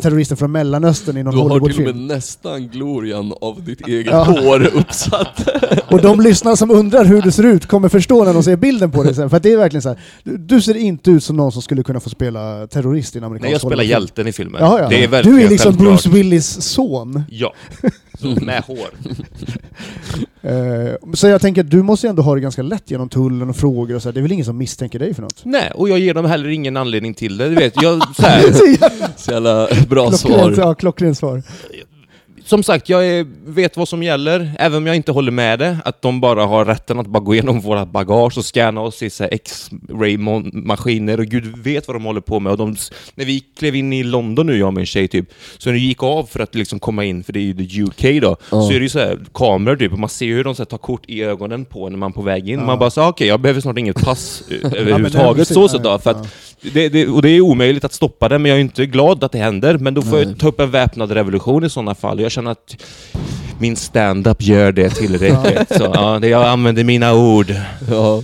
terroristen 0.00 0.36
från 0.36 0.52
Mellanöstern 0.52 1.16
i 1.16 1.22
någon 1.22 1.34
Du 1.34 1.40
har 1.40 1.48
till 1.48 1.56
och 1.56 1.60
Hollywoodfilm. 1.60 2.06
med 2.06 2.16
nästan 2.16 2.68
glorian 2.68 3.32
av 3.40 3.64
ditt 3.64 3.86
eget 3.88 4.06
Ja. 4.12 4.24
hår 4.24 4.66
uppsatt. 4.76 5.48
Och 5.92 6.00
de 6.02 6.20
lyssnare 6.20 6.56
som 6.56 6.70
undrar 6.70 7.04
hur 7.04 7.22
du 7.22 7.30
ser 7.30 7.42
ut 7.44 7.66
kommer 7.66 7.88
förstå 7.88 8.24
när 8.24 8.34
de 8.34 8.42
ser 8.42 8.56
bilden 8.56 8.90
på 8.90 9.02
dig 9.02 9.14
sen. 9.14 9.30
För 9.30 9.36
att 9.36 9.42
det 9.42 9.52
är 9.52 9.56
verkligen 9.56 9.82
så 9.82 9.88
här. 9.88 9.98
Du, 10.24 10.36
du 10.36 10.60
ser 10.62 10.76
inte 10.76 11.10
ut 11.10 11.24
som 11.24 11.36
någon 11.36 11.52
som 11.52 11.62
skulle 11.62 11.82
kunna 11.82 12.00
få 12.00 12.10
spela 12.10 12.66
terrorist 12.66 13.14
i 13.14 13.18
en 13.18 13.24
amerikansk 13.24 13.42
Nej, 13.44 13.52
jag 13.52 13.60
spelar 13.60 13.76
Hollywoodfilm. 13.76 13.90
hjälten 14.02 14.26
i 14.26 14.32
filmen. 14.32 14.60
Jaha, 14.62 14.80
ja. 14.82 14.88
Det 14.88 15.04
är 15.04 15.08
verkligen 15.08 15.36
du 15.38 15.44
är 15.44 15.48
liksom 15.48 15.72
självklart. 15.72 16.02
Bruce 16.04 16.08
Willis 16.16 16.62
son. 16.62 17.22
Ja. 17.30 17.52
Så, 18.20 18.44
med 18.44 18.62
hår. 18.62 18.88
Eh, 20.42 20.94
så 21.14 21.26
jag 21.28 21.40
tänker 21.40 21.60
att 21.60 21.70
du 21.70 21.82
måste 21.82 22.06
ju 22.06 22.08
ändå 22.10 22.22
ha 22.22 22.34
det 22.34 22.40
ganska 22.40 22.62
lätt 22.62 22.90
genom 22.90 23.08
tullen 23.08 23.50
och 23.50 23.56
frågor 23.56 23.94
och 23.96 24.02
så 24.02 24.08
här. 24.08 24.12
Det 24.14 24.20
är 24.20 24.22
väl 24.22 24.32
ingen 24.32 24.44
som 24.44 24.58
misstänker 24.58 24.98
dig 24.98 25.14
för 25.14 25.22
något? 25.22 25.44
Nej, 25.44 25.70
och 25.74 25.88
jag 25.88 25.98
ger 25.98 26.14
dem 26.14 26.24
heller 26.24 26.48
ingen 26.48 26.76
anledning 26.76 27.14
till 27.14 27.36
det. 27.36 27.48
Du 27.48 27.54
vet, 27.54 27.82
jag, 27.82 28.02
så 28.16 28.22
här, 28.22 28.42
Så 29.16 29.30
jävla 29.32 29.68
bra 29.88 30.10
Klockrent, 30.10 30.16
svar. 30.16 30.54
ja, 30.56 30.74
klockrent 30.74 31.18
svar. 31.18 31.42
Som 32.46 32.62
sagt, 32.62 32.88
jag 32.88 33.06
är, 33.06 33.26
vet 33.46 33.76
vad 33.76 33.88
som 33.88 34.02
gäller, 34.02 34.52
även 34.58 34.78
om 34.78 34.86
jag 34.86 34.96
inte 34.96 35.12
håller 35.12 35.32
med 35.32 35.58
det. 35.58 35.78
Att 35.84 36.02
de 36.02 36.20
bara 36.20 36.44
har 36.46 36.64
rätten 36.64 36.98
att 37.00 37.06
bara 37.06 37.20
gå 37.22 37.34
igenom 37.34 37.60
våra 37.60 37.86
bagage 37.86 38.38
och 38.38 38.44
scanna 38.44 38.80
oss 38.80 39.02
i 39.02 39.10
X-ray-maskiner 39.30 41.20
och 41.20 41.26
gud 41.26 41.56
vet 41.56 41.88
vad 41.88 41.94
de 41.96 42.04
håller 42.04 42.20
på 42.20 42.40
med. 42.40 42.52
Och 42.52 42.58
de, 42.58 42.76
när 43.14 43.24
vi 43.24 43.40
klev 43.58 43.74
in 43.76 43.92
i 43.92 44.02
London 44.02 44.46
nu, 44.46 44.58
jag 44.58 44.66
och 44.66 44.74
min 44.74 44.86
tjej, 44.86 45.08
typ, 45.08 45.28
så 45.58 45.68
när 45.68 45.74
vi 45.74 45.80
gick 45.80 46.02
av 46.02 46.24
för 46.24 46.40
att 46.40 46.54
liksom 46.54 46.78
komma 46.78 47.04
in, 47.04 47.24
för 47.24 47.32
det 47.32 47.38
är 47.38 47.42
ju 47.42 47.54
the 47.54 47.82
UK 47.82 48.22
då, 48.22 48.36
Ja. 48.50 48.62
så 48.62 48.70
är 48.70 48.74
det 48.78 48.82
ju 48.82 48.88
så 48.88 48.98
här, 48.98 49.18
kameror 49.34 49.76
typ, 49.76 49.92
och 49.92 49.98
man 49.98 50.08
ser 50.08 50.26
hur 50.26 50.44
de 50.44 50.54
så 50.54 50.60
här, 50.62 50.66
tar 50.66 50.78
kort 50.78 51.02
i 51.06 51.22
ögonen 51.22 51.64
på 51.64 51.88
när 51.88 51.96
man 51.98 52.10
är 52.10 52.14
på 52.14 52.22
väg 52.22 52.48
in. 52.48 52.58
Ja. 52.58 52.66
Man 52.66 52.78
bara 52.78 52.90
så 52.90 53.08
okej, 53.08 53.26
jag 53.28 53.40
behöver 53.40 53.60
snart 53.60 53.78
inget 53.78 54.04
pass 54.04 54.42
eh, 54.50 54.72
överhuvudtaget. 54.80 55.48
så 55.48 55.68
så 55.68 55.78
då, 55.78 55.98
för 55.98 56.10
att 56.10 56.28
det, 56.74 56.88
det, 56.88 57.08
och 57.08 57.22
det 57.22 57.28
är 57.28 57.40
omöjligt 57.40 57.84
att 57.84 57.92
stoppa 57.92 58.28
det, 58.28 58.38
men 58.38 58.48
jag 58.48 58.56
är 58.56 58.60
inte 58.60 58.86
glad 58.86 59.24
att 59.24 59.32
det 59.32 59.38
händer. 59.38 59.78
Men 59.78 59.94
då 59.94 60.02
får 60.02 60.16
Nej. 60.16 60.26
jag 60.28 60.38
ta 60.38 60.48
upp 60.48 60.60
en 60.60 60.70
väpnad 60.70 61.10
revolution 61.10 61.64
i 61.64 61.70
sådana 61.70 61.94
fall. 61.94 62.20
Jag 62.20 62.30
känner 62.30 62.50
att 62.50 62.76
min 63.60 63.76
stand-up 63.76 64.42
gör 64.42 64.72
det 64.72 64.90
tillräckligt. 64.90 65.68
Så, 65.78 65.90
ja, 65.94 66.18
det, 66.20 66.28
jag 66.28 66.44
använder 66.44 66.84
mina 66.84 67.14
ord. 67.14 67.54
Ja. 67.90 68.22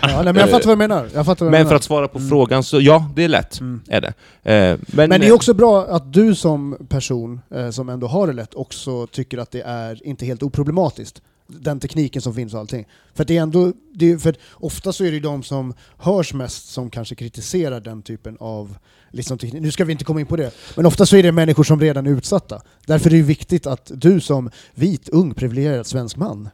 Ja, 0.00 0.08
nej, 0.14 0.24
men 0.24 0.36
jag 0.36 0.50
fattar 0.50 0.66
vad 0.66 0.76
du 0.76 0.88
menar. 0.88 1.08
Jag 1.14 1.26
fattar 1.26 1.44
vad 1.44 1.52
Men 1.52 1.58
menar. 1.58 1.68
för 1.68 1.76
att 1.76 1.84
svara 1.84 2.08
på 2.08 2.20
frågan 2.20 2.64
så 2.64 2.80
ja, 2.80 3.10
det 3.14 3.24
är 3.24 3.28
lätt. 3.28 3.60
Mm. 3.60 3.80
Är 3.88 4.00
det. 4.00 4.08
Eh, 4.52 4.78
men, 4.86 5.08
Men 5.08 5.20
det 5.20 5.26
är 5.26 5.32
också 5.32 5.54
bra 5.54 5.84
att 5.84 6.12
du 6.12 6.34
som 6.34 6.76
person, 6.88 7.40
eh, 7.54 7.70
som 7.70 7.88
ändå 7.88 8.06
har 8.06 8.26
det 8.26 8.32
lätt, 8.32 8.54
också 8.54 9.06
tycker 9.06 9.38
att 9.38 9.50
det 9.50 9.62
är 9.66 10.06
inte 10.06 10.26
helt 10.26 10.42
oproblematiskt. 10.42 11.22
Den 11.46 11.80
tekniken 11.80 12.22
som 12.22 12.34
finns 12.34 12.54
och 12.54 12.60
allting. 12.60 12.86
För 13.14 13.24
det 13.24 13.36
är 13.36 13.42
ändå, 13.42 13.72
det 13.94 14.10
är, 14.10 14.18
för 14.18 14.36
ofta 14.52 14.92
så 14.92 15.04
är 15.04 15.08
det 15.08 15.14
ju 15.14 15.20
de 15.20 15.42
som 15.42 15.74
hörs 15.98 16.34
mest 16.34 16.68
som 16.68 16.90
kanske 16.90 17.14
kritiserar 17.14 17.80
den 17.80 18.02
typen 18.02 18.36
av 18.40 18.76
liksom, 19.10 19.38
teknik. 19.38 19.62
Nu 19.62 19.70
ska 19.70 19.84
vi 19.84 19.92
inte 19.92 20.04
komma 20.04 20.20
in 20.20 20.26
på 20.26 20.36
det, 20.36 20.54
men 20.76 20.86
ofta 20.86 21.06
så 21.06 21.16
är 21.16 21.22
det 21.22 21.32
människor 21.32 21.64
som 21.64 21.80
redan 21.80 22.06
är 22.06 22.10
utsatta. 22.10 22.62
Därför 22.86 23.06
är 23.06 23.10
det 23.10 23.16
ju 23.16 23.22
viktigt 23.22 23.66
att 23.66 23.90
du 23.94 24.20
som 24.20 24.50
vit, 24.74 25.08
ung, 25.08 25.34
privilegierad 25.34 25.86
svensk 25.86 26.16
man 26.16 26.48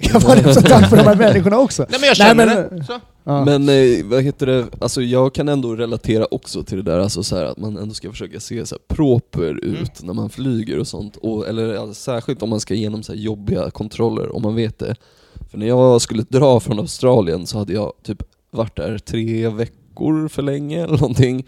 kan 0.00 0.20
vara 0.20 0.38
representant 0.38 0.88
för 0.88 0.96
de 0.96 1.02
här 1.02 1.16
människorna 1.16 1.58
också. 1.58 1.86
Nej 1.88 2.00
men 2.00 2.06
jag 2.06 2.16
känner 2.16 2.46
men- 2.46 2.78
det. 2.78 2.84
Så. 2.84 3.00
Ja. 3.24 3.44
Men 3.44 3.68
eh, 3.68 4.04
vad 4.04 4.22
heter 4.22 4.46
det, 4.46 4.66
alltså 4.80 5.02
jag 5.02 5.34
kan 5.34 5.48
ändå 5.48 5.74
relatera 5.74 6.26
också 6.30 6.62
till 6.62 6.76
det 6.76 6.82
där, 6.82 6.98
alltså 6.98 7.22
så 7.22 7.36
här, 7.36 7.44
att 7.44 7.58
man 7.58 7.76
ändå 7.76 7.94
ska 7.94 8.10
försöka 8.10 8.40
se 8.40 8.66
så 8.66 8.74
här 8.74 8.96
proper 8.96 9.64
ut 9.64 10.02
när 10.02 10.14
man 10.14 10.30
flyger 10.30 10.78
och 10.78 10.86
sånt. 10.88 11.16
Och, 11.16 11.48
eller 11.48 11.74
alltså, 11.74 11.94
särskilt 11.94 12.42
om 12.42 12.50
man 12.50 12.60
ska 12.60 12.74
igenom 12.74 13.02
så 13.02 13.12
här 13.12 13.18
jobbiga 13.18 13.70
kontroller, 13.70 14.36
om 14.36 14.42
man 14.42 14.54
vet 14.54 14.78
det. 14.78 14.96
För 15.50 15.58
när 15.58 15.66
jag 15.66 16.00
skulle 16.00 16.22
dra 16.22 16.60
från 16.60 16.78
Australien 16.78 17.46
så 17.46 17.58
hade 17.58 17.72
jag 17.72 17.92
typ 18.02 18.22
varit 18.50 18.76
där 18.76 18.98
tre 18.98 19.48
veckor 19.48 20.28
för 20.28 20.42
länge 20.42 20.78
eller 20.84 20.98
någonting. 20.98 21.46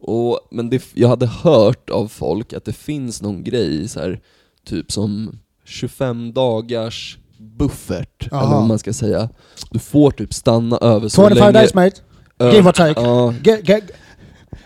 Och, 0.00 0.40
men 0.50 0.70
det, 0.70 0.82
jag 0.94 1.08
hade 1.08 1.26
hört 1.26 1.90
av 1.90 2.08
folk 2.08 2.52
att 2.52 2.64
det 2.64 2.72
finns 2.72 3.22
någon 3.22 3.44
grej 3.44 3.88
så 3.88 4.00
här, 4.00 4.20
typ 4.64 4.92
som 4.92 5.38
25 5.64 6.32
dagars 6.32 7.18
buffert, 7.42 8.28
Aha. 8.32 8.42
eller 8.44 8.54
vad 8.54 8.66
man 8.68 8.78
ska 8.78 8.92
säga. 8.92 9.28
Du 9.70 9.78
får 9.78 10.10
typ 10.10 10.34
stanna 10.34 10.76
över 10.80 11.08
så 11.08 11.22
25 11.28 11.38
länge. 11.38 11.52
days 11.52 11.74
mate, 11.74 11.96
Ö- 12.38 12.52
give 12.52 12.68
or 12.68 12.72
take. 12.72 13.00
Ja, 13.00 13.34
Get, 13.44 13.66
get, 13.66 13.90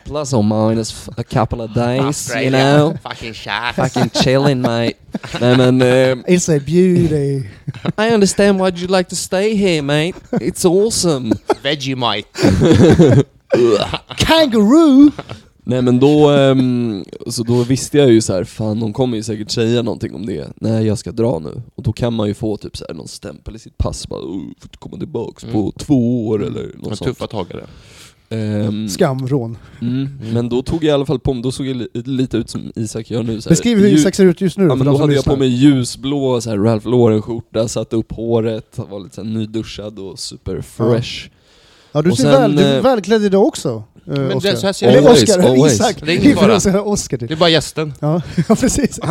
plus 0.05 0.33
or 0.33 0.43
minus 0.43 0.91
f- 0.93 1.09
a 1.19 1.23
couple 1.23 1.65
of 1.65 1.75
days, 1.75 2.33
you 2.37 2.51
know. 2.51 2.95
Fucking 3.03 3.35
shit. 3.35 3.53
Fucking 3.77 4.11
chilling 4.23 4.61
mate. 4.61 4.95
Nej 5.41 5.57
men, 5.57 5.83
eh, 5.83 6.17
it's 6.27 6.49
a 6.57 6.59
beauty. 6.61 7.49
I 7.99 8.15
understand 8.15 8.61
why'd 8.61 8.79
you 8.79 8.87
like 8.97 9.09
to 9.09 9.17
stay 9.17 9.57
here 9.57 9.83
mate. 9.83 10.15
It's 10.33 10.65
awesome. 10.65 11.33
Vegemite. 11.63 12.27
Kangaroo! 14.17 15.11
Nej 15.69 15.83
men 15.83 15.99
då, 16.01 16.29
ehm, 16.31 17.05
så 17.27 17.43
då 17.43 17.63
visste 17.63 17.99
jag 17.99 18.11
ju 18.13 18.21
så 18.21 18.33
här, 18.33 18.45
fan 18.45 18.81
de 18.81 18.93
kommer 18.93 19.17
ju 19.17 19.23
säkert 19.23 19.51
säga 19.51 19.83
någonting 19.83 20.15
om 20.15 20.27
det. 20.27 20.49
Nej 20.61 20.87
jag 20.87 20.99
ska 20.99 21.13
dra 21.13 21.39
nu. 21.39 21.63
Och 21.75 21.83
då 21.83 21.93
kan 21.93 22.13
man 22.15 22.29
ju 22.29 22.35
få 22.35 22.57
typ 22.57 22.77
så 22.77 22.85
här, 22.89 22.95
någon 22.95 23.09
stämpel 23.09 23.57
i 23.57 23.59
sitt 23.59 23.79
pass, 23.79 24.09
bara 24.09 24.21
oh, 24.21 24.43
får 24.61 24.69
du 24.73 24.79
komma 24.79 24.97
tillbaks 24.99 25.45
på 25.45 25.59
Mm. 25.61 25.73
två 25.79 26.29
år 26.29 26.45
eller 26.47 26.71
något 26.75 26.99
sånt. 26.99 27.09
tuffa 27.11 27.27
tagare. 27.27 27.65
Ehm, 28.29 28.89
Skamvrån. 28.89 29.59
mm, 29.81 30.19
men 30.33 30.49
då 30.49 30.63
tog 30.63 30.85
jag 30.85 30.89
i 30.89 30.91
alla 30.91 31.07
fall 31.07 31.19
på 31.21 31.33
mig, 31.35 31.43
då 31.43 31.53
såg 31.53 31.67
jag 31.67 31.77
li- 31.77 31.89
lite 31.95 32.37
ut 32.37 32.51
som 32.51 32.73
Isak 32.75 33.11
gör 33.11 33.23
nu. 33.23 33.41
Så 33.41 33.49
här, 33.49 33.53
Beskriv 33.53 33.79
hur 33.79 33.89
Ju- 33.89 33.95
Isak 33.97 34.15
ser 34.15 34.25
ut 34.25 34.41
just 34.41 34.59
nu 34.59 34.65
Ja 34.67 34.75
men 34.75 34.87
då 34.87 34.97
hade 34.97 35.15
jag 35.15 35.25
på 35.25 35.37
mig 35.37 35.49
ljusblå 35.49 36.41
så 36.41 36.51
här 36.51 36.59
Ralph 36.59 36.89
Lauren-skjorta, 36.89 37.69
satte 37.69 37.97
upp 37.97 38.13
håret, 38.13 38.79
var 38.91 39.01
lite 39.01 39.15
så 39.15 39.23
här 39.23 39.29
nyduschad 39.31 39.99
och 39.99 40.19
super 40.19 40.61
fresh. 40.61 41.31
Ja, 41.93 42.03
du 42.03 42.11
och 42.11 42.17
ser 42.17 42.23
sen, 42.33 42.33
väl, 42.33 42.57
du 42.57 42.63
är 42.63 42.77
eh, 42.77 42.83
välklädd 42.83 43.25
idag 43.25 43.45
också. 43.47 43.83
Eh, 44.07 44.13
Men 44.13 44.29
det 44.29 44.35
Oscar. 44.35 44.55
så 44.55 44.67
här 44.67 44.73
ser 44.73 44.89
Eller 44.89 45.03
det 45.03 45.11
Oscar, 45.11 45.39
always. 45.39 45.73
Isak. 45.73 46.03
Det 46.03 46.13
är 46.13 46.25
ingen 46.25 46.37
fara. 46.37 46.61
säga 46.61 46.83
Oscar 46.83 47.17
Det 47.17 47.31
är 47.31 47.37
bara 47.37 47.51
gästen. 47.51 47.93
Ja, 48.01 48.23
ja 48.49 48.57
precis. 48.57 49.01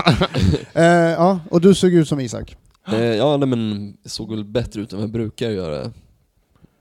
Eh, 0.74 0.84
ja, 0.86 1.40
och 1.50 1.62
du 1.62 1.76
såg 1.76 1.94
ut 1.94 2.08
som 2.08 2.20
Isak. 2.20 2.58
Eh, 2.88 3.00
ja 3.00 3.38
nej, 3.38 3.48
men 3.50 3.98
såg 4.06 4.32
väl 4.32 4.44
bättre 4.44 4.82
ut 4.82 4.94
än 4.94 4.98
vad 4.98 5.04
jag 5.04 5.12
brukar 5.12 5.50
göra. 5.50 5.92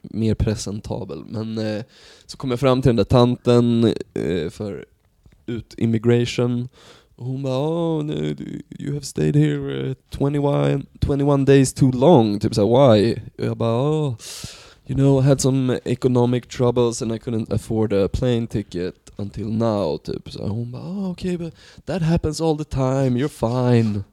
Mer 0.03 0.35
presentabel. 0.35 1.25
Men 1.25 1.59
eh, 1.59 1.83
så 2.27 2.37
kom 2.37 2.51
jag 2.51 2.61
fram 2.61 2.83
till 2.83 2.89
den 2.89 2.97
där 2.97 3.05
tanten 3.05 3.85
eh, 4.15 4.51
för 4.51 4.85
ut 5.47 5.75
immigration. 5.77 6.69
Och 7.17 7.27
hon 7.27 7.43
bara 7.43 7.59
oh, 7.59 8.05
no, 8.05 8.13
you 8.79 8.95
have 8.95 9.05
stayed 9.05 9.37
here 9.37 9.89
uh, 9.89 9.95
21, 10.11 10.87
21 11.01 11.47
days 11.47 11.73
too 11.73 11.93
long. 11.93 12.41
Typ 12.41 12.55
såhär 12.55 12.95
why? 12.95 13.15
Och 13.39 13.45
jag 13.45 13.57
bara 13.57 13.91
oh, 13.91 14.17
you 14.87 14.95
know 14.97 15.21
I 15.21 15.23
had 15.29 15.41
some 15.41 15.79
economic 15.85 16.49
troubles 16.49 17.03
and 17.03 17.13
I 17.13 17.19
couldn't 17.19 17.53
afford 17.53 17.93
a 17.93 18.09
plane 18.09 18.47
ticket 18.47 18.95
until 19.19 19.49
now. 19.49 19.99
Typ. 19.99 20.31
Så 20.31 20.47
hon 20.49 20.71
bara 20.73 20.83
oh, 20.83 21.11
okay 21.11 21.37
but 21.37 21.55
that 21.87 22.03
happens 22.03 22.41
all 22.41 22.57
the 22.57 22.65
time, 22.65 23.17
you're 23.19 23.29
fine. 23.29 24.05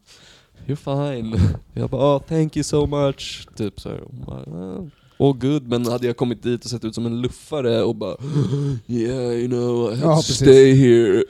You're 0.67 0.75
fine. 0.75 1.39
Jag 1.73 1.89
bara 1.89 2.15
oh, 2.15 2.19
thank 2.27 2.55
you 2.55 2.63
so 2.63 2.85
much. 2.85 3.47
Typ 3.55 3.79
så 3.79 3.89
här. 3.89 4.01
Hon 4.05 4.25
bara, 4.25 4.59
"Ah." 4.59 4.85
all 5.19 5.33
good, 5.33 5.67
men 5.67 5.85
hade 5.85 6.07
jag 6.07 6.17
kommit 6.17 6.43
dit 6.43 6.63
och 6.65 6.69
sett 6.71 6.85
ut 6.85 6.95
som 6.95 7.05
en 7.05 7.21
luffare 7.21 7.83
och 7.83 7.95
bara 7.95 8.15
Yeah, 8.87 9.31
you 9.33 9.47
know, 9.47 9.93
I 9.93 9.95
had 9.95 10.09
Ja, 10.09 10.15
to 10.15 10.21
precis. 10.21 10.35
stay 10.37 10.73
here 10.73 11.23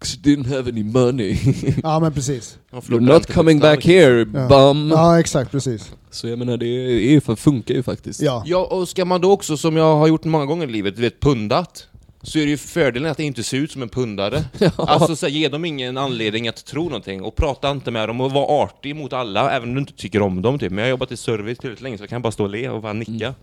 'cause 0.00 0.16
I 0.16 0.20
didn't 0.36 0.48
have 0.56 0.70
any 0.70 0.84
money. 0.84 1.36
Ja 1.82 2.00
men 2.00 2.12
precis. 2.12 2.58
Ja, 2.70 2.78
You're 2.78 2.92
jag 2.92 3.02
not 3.02 3.16
inte 3.16 3.32
coming 3.32 3.58
back 3.60 3.84
here, 3.84 4.26
Ja. 4.34 4.48
bum! 4.48 4.90
Ja 4.94 5.20
exakt, 5.20 5.50
precis. 5.50 5.92
Så 6.10 6.28
jag 6.28 6.38
menar, 6.38 6.56
det 6.56 6.66
är, 6.66 7.36
funkar 7.36 7.74
ju 7.74 7.82
faktiskt. 7.82 8.22
Ja. 8.22 8.42
Ja, 8.46 8.64
och 8.70 8.88
ska 8.88 9.04
man 9.04 9.20
då 9.20 9.32
också, 9.32 9.56
som 9.56 9.76
jag 9.76 9.96
har 9.96 10.08
gjort 10.08 10.24
många 10.24 10.46
gånger 10.46 10.68
i 10.68 10.70
livet, 10.70 10.96
du 10.96 11.02
vet, 11.02 11.20
pundat. 11.20 11.86
Så 12.22 12.38
är 12.38 12.42
det 12.44 12.50
ju 12.50 12.56
fördelen 12.56 13.10
att 13.10 13.16
det 13.16 13.24
inte 13.24 13.42
ser 13.42 13.56
ut 13.56 13.72
som 13.72 13.82
en 13.82 13.88
pundare. 13.88 14.44
Alltså 14.76 15.16
så 15.16 15.26
här, 15.26 15.32
ge 15.32 15.48
dem 15.48 15.64
ingen 15.64 15.96
anledning 15.98 16.48
att 16.48 16.64
tro 16.64 16.84
någonting 16.84 17.22
och 17.22 17.36
prata 17.36 17.70
inte 17.70 17.90
med 17.90 18.08
dem 18.08 18.20
och 18.20 18.32
var 18.32 18.62
artig 18.64 18.96
mot 18.96 19.12
alla, 19.12 19.50
även 19.50 19.68
om 19.68 19.74
du 19.74 19.80
inte 19.80 19.92
tycker 19.92 20.22
om 20.22 20.42
dem 20.42 20.58
typ. 20.58 20.70
Men 20.70 20.78
jag 20.78 20.84
har 20.86 20.90
jobbat 20.90 21.12
i 21.12 21.16
service 21.16 21.58
tillräckligt 21.58 21.82
länge 21.82 21.96
så 21.98 22.02
jag 22.02 22.10
kan 22.10 22.22
bara 22.22 22.32
stå 22.32 22.44
och 22.44 22.50
le 22.50 22.68
och 22.68 22.82
bara 22.82 22.92
nicka. 22.92 23.34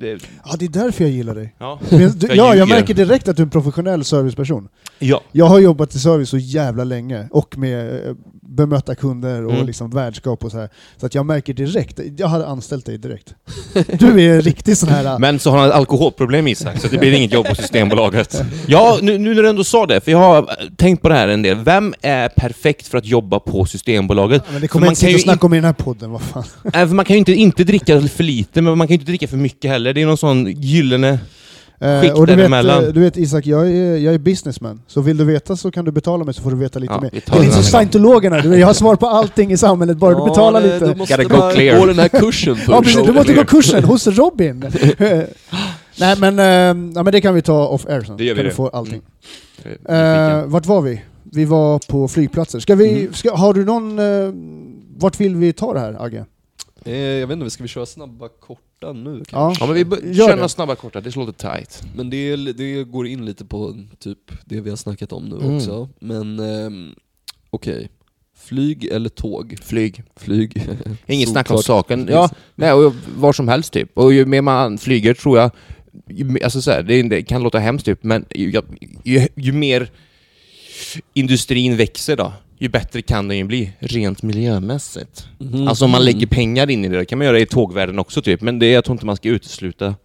Det, 0.00 0.18
Ja 0.44 0.56
det 0.58 0.64
är 0.64 0.68
därför 0.68 1.04
jag 1.04 1.12
gillar 1.12 1.34
dig. 1.34 1.54
ja. 1.58 1.78
Men, 1.90 2.10
du, 2.18 2.26
Jag 2.26 2.36
ja, 2.36 2.54
jag 2.54 2.68
märker 2.68 2.94
direkt 2.94 3.28
att 3.28 3.36
du 3.36 3.42
är 3.42 3.46
en 3.46 3.50
professionell 3.50 4.04
serviceperson. 4.04 4.68
ja. 4.98 5.20
Jag 5.32 5.46
har 5.46 5.58
jobbat 5.58 5.94
i 5.94 5.98
service 5.98 6.28
så 6.28 6.38
jävla 6.38 6.84
länge 6.84 7.28
och 7.30 7.58
med 7.58 8.06
eh, 8.08 8.14
bemöta 8.58 8.94
kunder 8.94 9.44
och 9.46 9.52
Mm. 9.52 9.66
liksom 9.66 9.90
värdskap 9.90 10.44
och 10.44 10.50
så 10.50 10.58
här. 10.58 10.68
Så 10.96 11.06
att 11.06 11.14
jag 11.14 11.26
märker 11.26 11.54
direkt, 11.54 12.00
jag 12.16 12.28
hade 12.28 12.46
anställt 12.46 12.86
dig 12.86 12.98
direkt. 12.98 13.34
Du 13.98 14.22
är 14.22 14.34
en 14.34 14.40
riktig 14.40 14.76
sån 14.76 14.88
här... 14.88 15.04
eh, 15.04 15.18
Men 15.18 15.38
så 15.38 15.50
har 15.50 15.58
han 15.58 15.68
ett 15.68 15.74
alkoholproblem 15.74 16.48
Isak, 16.48 16.80
så 16.80 16.88
det 16.88 16.98
blir 16.98 17.12
inget 17.12 17.32
jobb 17.32 17.46
på 17.46 17.54
Systembolaget. 17.54 18.42
Ja, 18.66 18.98
nu, 19.02 19.18
nu 19.18 19.34
när 19.34 19.42
du 19.42 19.48
ändå 19.48 19.64
sa 19.64 19.86
det, 19.86 20.00
för 20.00 20.10
jag 20.10 20.18
har 20.18 20.50
tänkt 20.76 21.02
på 21.02 21.08
det 21.08 21.14
här 21.14 21.28
en 21.28 21.42
del. 21.42 21.56
Vem 21.64 21.94
är 22.02 22.28
perfekt 22.28 22.88
för 22.88 22.98
att 22.98 23.06
jobba 23.06 23.40
på 23.40 23.64
Systembolaget? 23.66 24.42
men 24.52 24.60
det 24.60 24.68
kommer 24.68 24.86
man 24.86 24.92
inte 24.92 25.00
kan 25.00 25.08
sitta 25.08 25.16
och 25.16 25.20
snacka 25.22 25.46
om 25.46 25.54
i 25.54 25.56
den 25.56 25.64
här 25.64 25.72
podden, 25.72 26.10
vad 26.10 26.22
fan. 26.22 26.44
Äh, 26.64 26.70
för 26.72 26.86
man 26.86 27.04
kan 27.04 27.14
ju 27.14 27.18
inte, 27.18 27.32
inte 27.32 27.64
dricka 27.64 28.00
för 28.00 28.24
lite, 28.24 28.62
men 28.62 28.78
man 28.78 28.86
kan 28.86 28.94
ju 28.94 29.00
inte 29.00 29.10
dricka 29.10 29.28
för 29.28 29.36
mycket 29.36 29.70
heller. 29.70 29.94
Det 29.94 30.02
är 30.02 30.06
någon 30.06 30.16
sån 30.18 30.46
gyllene... 30.46 31.18
Eh, 31.80 32.00
Skikt 32.00 32.14
och 32.14 32.26
du 32.26 32.34
vet, 32.36 32.52
eh, 32.64 32.80
du 32.80 33.00
vet 33.00 33.16
Isak, 33.16 33.46
jag 33.46 33.70
är, 33.70 33.96
jag 33.96 34.14
är 34.14 34.18
businessman. 34.18 34.82
Så 34.86 35.00
vill 35.00 35.16
du 35.16 35.24
veta 35.24 35.56
så 35.56 35.70
kan 35.70 35.84
du 35.84 35.90
betala 35.90 36.24
mig 36.24 36.34
så 36.34 36.42
får 36.42 36.50
du 36.50 36.56
veta 36.56 36.78
lite 36.78 36.92
Ja, 36.92 37.00
mer. 37.00 37.10
Det 37.10 37.28
är 37.36 37.40
lite 37.40 37.52
som 37.52 37.62
scientologerna, 37.62 38.40
du 38.40 38.56
jag 38.58 38.66
har 38.66 38.74
svar 38.74 38.96
på 38.96 39.06
allting 39.18 39.52
i 39.52 39.56
samhället, 39.56 39.96
bara 39.96 40.14
du 40.14 40.24
betalar 40.30 40.60
lite. 40.60 40.86
Du 40.86 40.94
måste 40.94 41.24
gå 41.24 41.86
den 41.86 41.98
här 41.98 42.08
kursen 42.08 42.56
först. 42.56 42.68
Ja 42.68 42.82
precis, 42.82 43.06
du 43.06 43.12
måste 43.12 43.34
gå 43.34 43.44
kursen 43.54 43.84
hos 43.84 44.06
Robin. 44.06 44.64
Nej 46.00 46.16
men, 46.18 46.38
eh, 46.38 46.44
ja, 46.94 47.02
men 47.02 47.04
det 47.12 47.20
kan 47.20 47.34
vi 47.34 47.42
ta 47.42 47.66
off 47.68 47.86
air 47.86 48.00
sen. 48.02 48.16
Det 48.16 48.24
gör 48.24 48.34
vi 48.34 48.38
kan 48.38 48.44
du 48.44 48.50
det. 48.50 48.54
få 48.56 48.68
allting. 48.68 49.00
Mm. 49.88 50.40
Eh, 50.40 50.46
vart 50.46 50.66
var 50.66 50.80
vi? 50.82 51.02
Vi 51.22 51.44
var 51.44 51.78
på 51.88 52.08
flygplatser. 52.08 52.60
Ska 52.60 52.74
vi, 52.74 53.00
Mm. 53.00 53.12
ska, 53.14 53.36
har 53.36 53.54
du 53.54 53.64
någon... 53.64 53.98
Eh, 53.98 54.32
vart 54.98 55.20
vill 55.20 55.36
vi 55.36 55.52
ta 55.52 55.74
det 55.74 55.80
här 55.80 55.96
Agge? 56.04 56.24
Eh, 56.84 56.94
jag 56.96 57.26
vet 57.26 57.36
inte, 57.38 57.50
ska 57.50 57.62
vi 57.62 57.68
köra 57.68 57.86
snabba 57.86 58.28
korta 58.80 58.92
nu 58.92 59.22
kanske? 59.24 59.36
Ja. 59.36 59.54
Ja 59.60 59.66
men 59.66 59.74
vi 59.74 59.84
bör- 59.84 60.00
Gör 60.02 60.14
kör 60.14 60.28
det. 60.28 60.34
några 60.34 60.48
snabba 60.48 60.74
korta, 60.74 61.00
det 61.00 61.16
låter 61.16 61.32
tight. 61.32 61.82
Men 61.96 62.10
det, 62.10 62.36
det 62.36 62.84
går 62.84 63.06
in 63.06 63.24
lite 63.24 63.44
på 63.44 63.76
typ 63.98 64.18
det 64.44 64.60
vi 64.60 64.70
har 64.70 64.76
snackat 64.76 65.12
om 65.12 65.24
nu 65.28 65.36
Mm. 65.36 65.56
också. 65.56 65.88
Men 66.00 66.38
ehm, 66.38 66.94
okej, 67.50 67.88
flyg 68.36 68.84
eller 68.84 69.08
tåg? 69.08 69.56
Flyg. 69.62 70.02
Flyg. 70.16 70.62
Inget 71.06 71.28
snack 71.28 71.50
om 71.50 71.56
Solklart. 71.56 71.86
saken. 71.86 72.08
Ja, 72.10 72.30
nej, 72.54 72.72
och 72.72 72.94
var 73.16 73.32
som 73.32 73.48
helst 73.48 73.72
typ. 73.72 73.98
Och 73.98 74.12
ju 74.12 74.26
mer 74.26 74.42
man 74.42 74.78
flyger 74.78 75.14
tror 75.14 75.38
jag, 75.38 75.50
ju, 76.08 76.24
mer- 76.24 76.44
alltså 76.44 76.62
så 76.62 76.70
här, 76.70 76.82
det, 76.82 77.02
det 77.02 77.22
kan 77.22 77.42
låta 77.42 77.58
hemskt 77.58 77.84
typ, 77.86 78.02
men 78.04 78.24
ju, 78.34 78.60
ju, 79.04 79.28
ju 79.36 79.52
mer 79.52 79.90
industrin 81.14 81.76
växer 81.76 82.16
då, 82.16 82.32
ju 82.58 82.68
bättre 82.68 83.02
kan 83.02 83.28
den 83.28 83.38
ju 83.38 83.44
bli, 83.44 83.72
rent 83.78 84.22
miljömässigt. 84.22 85.26
Mhm. 85.38 85.68
Alltså 85.68 85.84
om 85.84 85.90
man 85.90 86.04
lägger 86.04 86.26
pengar 86.26 86.70
in 86.70 86.84
i 86.84 86.88
det, 86.88 86.98
det 86.98 87.04
kan 87.04 87.18
man 87.18 87.26
göra 87.26 87.40
i 87.40 87.46
tågvärlden 87.46 87.98
också 87.98 88.22
typ, 88.22 88.40
men 88.40 88.58
det, 88.58 88.70
jag 88.70 88.84
tror 88.84 88.94
inte 88.94 89.06
man 89.06 89.16
ska 89.16 89.28
utesluta 89.28 89.84
Det 89.84 89.90
var, 89.90 89.96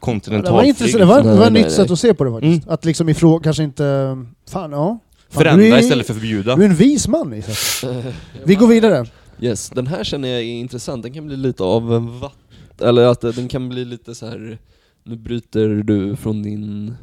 kontinentalflyg. 0.00 0.68
intressant, 0.68 0.98
det 0.98 1.04
var, 1.04 1.22
det 1.22 1.36
var 1.36 1.46
ett 1.46 1.52
nytt 1.52 1.72
sätt 1.72 1.90
att 1.90 1.98
se 1.98 2.14
på 2.14 2.24
det 2.24 2.30
faktiskt. 2.30 2.64
Mm. 2.64 2.74
Att 2.74 2.84
liksom 2.84 3.08
ifrån, 3.08 3.42
kanske 3.42 3.62
inte... 3.62 4.16
Fan 4.50 4.72
ja. 4.72 4.98
Fan, 5.30 5.42
Förändra 5.42 5.66
är, 5.66 5.80
istället 5.80 6.06
för 6.06 6.14
förbjuda. 6.14 6.56
Du 6.56 6.62
är 6.62 6.68
en 6.68 6.74
vis 6.74 7.08
man 7.08 7.34
Isak. 7.34 7.90
Vi 8.44 8.54
går 8.54 8.66
vidare. 8.66 9.06
Yes, 9.40 9.70
den 9.70 9.86
här 9.86 10.04
känner 10.04 10.28
jag 10.28 10.38
är 10.38 10.44
intressant. 10.44 11.02
Den 11.02 11.12
kan 11.12 11.26
bli 11.26 11.36
lite 11.36 11.62
av 11.62 11.94
en 11.94 12.20
vatt... 12.20 12.36
Eller 12.80 13.02
att 13.02 13.20
den 13.20 13.48
kan 13.48 13.68
bli 13.68 13.84
lite 13.84 14.14
så 14.14 14.26
här. 14.26 14.58
Nu 15.04 15.16
bryter 15.16 15.68
du 15.68 16.16
från 16.16 16.42
din 16.42 16.94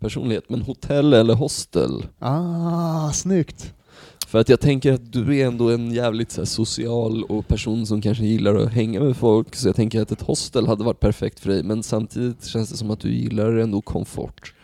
personlighet, 0.00 0.50
men 0.50 0.62
hotell 0.62 1.12
eller 1.14 1.34
hostel? 1.34 2.06
Ah, 2.18 3.12
snyggt. 3.12 3.74
För 4.28 4.38
att 4.38 4.48
jag 4.48 4.60
tänker 4.60 4.92
att 4.92 5.12
du 5.12 5.38
är 5.38 5.46
ändå 5.46 5.70
en 5.70 5.92
jävligt 5.92 6.30
så 6.30 6.40
här, 6.40 6.46
social 6.46 7.24
och 7.24 7.48
person 7.48 7.86
som 7.86 8.02
kanske 8.02 8.24
gillar 8.24 8.54
att 8.54 8.72
hänga 8.72 9.00
med 9.00 9.16
folk, 9.16 9.54
så 9.54 9.68
jag 9.68 9.76
tänker 9.76 10.02
att 10.02 10.12
ett 10.12 10.22
hostel 10.22 10.66
hade 10.66 10.84
varit 10.84 11.00
perfekt 11.00 11.40
för 11.40 11.50
dig, 11.50 11.62
men 11.62 11.82
samtidigt 11.82 12.44
känns 12.44 12.70
det 12.70 12.76
som 12.76 12.90
att 12.90 13.00
du 13.00 13.12
gillar 13.12 13.52
ändå 13.52 13.80
komfort. 13.80 14.54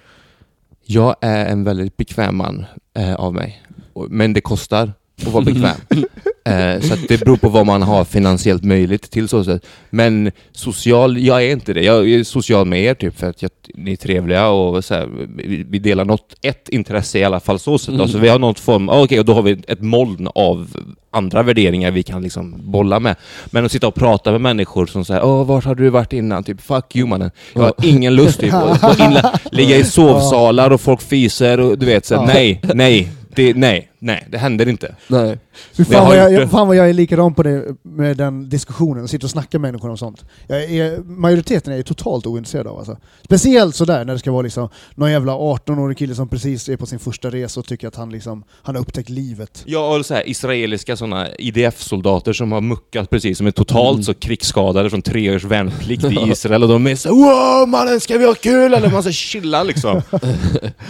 Jag 0.83 1.17
är 1.21 1.47
en 1.47 1.65
väldigt 1.65 1.97
bekväm 1.97 2.37
man 2.37 2.65
eh, 2.95 3.15
av 3.15 3.35
mig. 3.35 3.63
Men 4.09 4.33
det 4.33 4.41
kostar 4.41 4.93
att 5.23 5.33
vara 5.33 5.45
bekväm. 5.45 5.77
eh, 6.45 6.81
så 6.81 6.95
det 7.09 7.21
beror 7.21 7.37
på 7.37 7.49
vad 7.49 7.67
man 7.67 7.83
har 7.83 8.05
finansiellt 8.05 8.65
möjligt 8.65 9.11
till 9.11 9.29
så 9.29 9.45
sätt. 9.45 9.67
Men 9.91 10.31
social, 10.53 11.19
jag 11.19 11.45
är 11.45 11.51
inte 11.51 11.73
det. 11.73 11.83
Jag 11.83 12.11
är 12.11 12.25
social 12.25 12.67
med 12.67 12.83
er 12.83 12.95
typ 12.95 13.19
för 13.19 13.27
att 13.27 13.43
jag, 13.43 13.51
ni 13.75 13.93
är 13.93 13.97
trevliga 13.97 14.49
och 14.49 14.85
så 14.85 14.95
här, 14.95 15.09
vi, 15.37 15.65
vi 15.69 15.79
delar 15.79 16.05
något, 16.05 16.35
ett 16.43 16.69
intresse 16.69 17.19
i 17.19 17.25
alla 17.25 17.41
fall 17.41 17.59
så 17.59 17.79
sätt. 17.79 17.95
Mm. 17.95 18.09
Så 18.09 18.19
vi 18.19 18.29
har 18.29 18.39
något 18.39 18.61
form, 18.61 18.89
ah, 18.89 19.03
okej 19.03 19.19
och 19.19 19.25
då 19.25 19.35
har 19.35 19.43
vi 19.43 19.63
ett 19.69 19.81
moln 19.81 20.29
av 20.35 20.69
andra 21.11 21.43
värderingar 21.43 21.91
vi 21.91 22.03
kan 22.03 22.23
liksom 22.23 22.55
bolla 22.65 23.01
med. 23.01 23.17
Men 23.47 23.65
att 23.65 23.73
sitta 23.73 23.87
och 23.87 23.95
prata 23.95 24.33
med 24.33 24.41
människor 24.41 24.87
som 24.87 25.05
säger 25.05 25.25
åh 25.25 25.47
vart 25.47 25.65
har 25.65 25.75
du 25.75 25.91
varit 25.91 26.13
innan? 26.13 26.45
Typ 26.45 26.61
fuck 26.61 26.97
you 26.97 27.09
mannen. 27.09 27.31
Jag 27.53 27.63
har 27.63 27.73
ingen 27.83 28.15
lust 28.15 28.41
typ 28.41 28.55
att 28.55 29.53
ligga 29.53 29.77
i 29.77 29.85
sovsalar 29.85 30.71
och 30.71 30.81
folk 30.81 31.01
fiser 31.03 31.61
och 31.61 31.79
du 31.79 31.87
vet 31.87 32.07
så 32.07 32.17
här, 32.17 32.27
nej, 32.27 32.61
nej, 32.75 33.09
det, 33.35 33.57
nej, 33.57 33.89
nej, 34.05 34.27
det 34.31 34.39
händer 34.39 34.69
inte. 34.69 34.95
Nej. 35.09 35.39
Jag 35.77 35.87
fan, 35.87 36.07
vad 36.09 36.17
jag, 36.17 36.33
jag, 36.33 36.51
fan 36.51 36.67
vad 36.67 36.77
jag 36.77 36.89
är 36.89 36.93
likadan 36.93 37.35
på 37.35 37.43
det 37.43 37.65
med 37.83 38.17
den 38.17 38.49
diskussionen, 38.49 39.09
sitter 39.09 39.27
och 39.27 39.31
snackar 39.31 39.59
med 39.59 39.69
människor 39.73 39.91
om 39.91 39.97
sånt. 39.99 40.25
Är, 40.49 41.03
majoriteten 41.05 41.73
är 41.73 41.77
jag 41.77 41.87
totalt 41.87 42.27
ointresserad 42.27 42.67
av 42.67 42.79
alltså. 42.79 42.97
Speciellt 43.25 43.75
sådär 43.77 44.05
när 44.05 44.13
det 44.13 44.19
ska 44.19 44.33
vara 44.33 44.43
liksom 44.43 44.69
någon 44.95 45.11
jävla 45.13 45.33
18-årig 45.33 45.99
kille 45.99 46.15
som 46.15 46.29
precis 46.29 46.69
är 46.69 46.77
på 46.77 46.87
sin 46.87 46.99
första 46.99 47.31
resa 47.31 47.61
och 47.61 47.67
tycker 47.67 47.89
att 47.89 47.97
han 47.97 48.11
liksom, 48.11 48.45
han 48.63 48.75
har 48.75 48.83
upptäckt 48.83 49.09
livet. 49.09 49.63
Ja, 49.67 49.97
och 49.97 50.07
så 50.07 50.15
här, 50.15 50.29
israeliska 50.29 50.97
såna 50.97 51.29
IDF-soldater 51.39 52.33
som 52.33 52.53
har 52.53 52.61
muckat 52.61 53.11
precis, 53.11 53.39
som 53.39 53.47
är 53.47 53.51
totalt 53.51 53.95
Mm. 53.95 54.03
så 54.05 54.15
krigsskadade 54.15 54.91
från 54.91 55.03
tre 55.03 55.35
års 55.37 55.45
värnplikt 55.45 56.05
i 56.05 56.19
Israel 56.31 56.63
och 56.63 56.69
de 56.69 56.87
är 56.87 56.97
så 56.97 57.09
Wow 57.15 57.69
mannen, 57.69 58.01
ska 58.01 58.19
vi 58.19 58.27
ha 58.27 58.35
kul? 58.35 58.75
Eller 58.75 58.91
man 58.91 59.03
ska 59.03 59.13
chilla 59.13 59.63
liksom. 59.63 60.03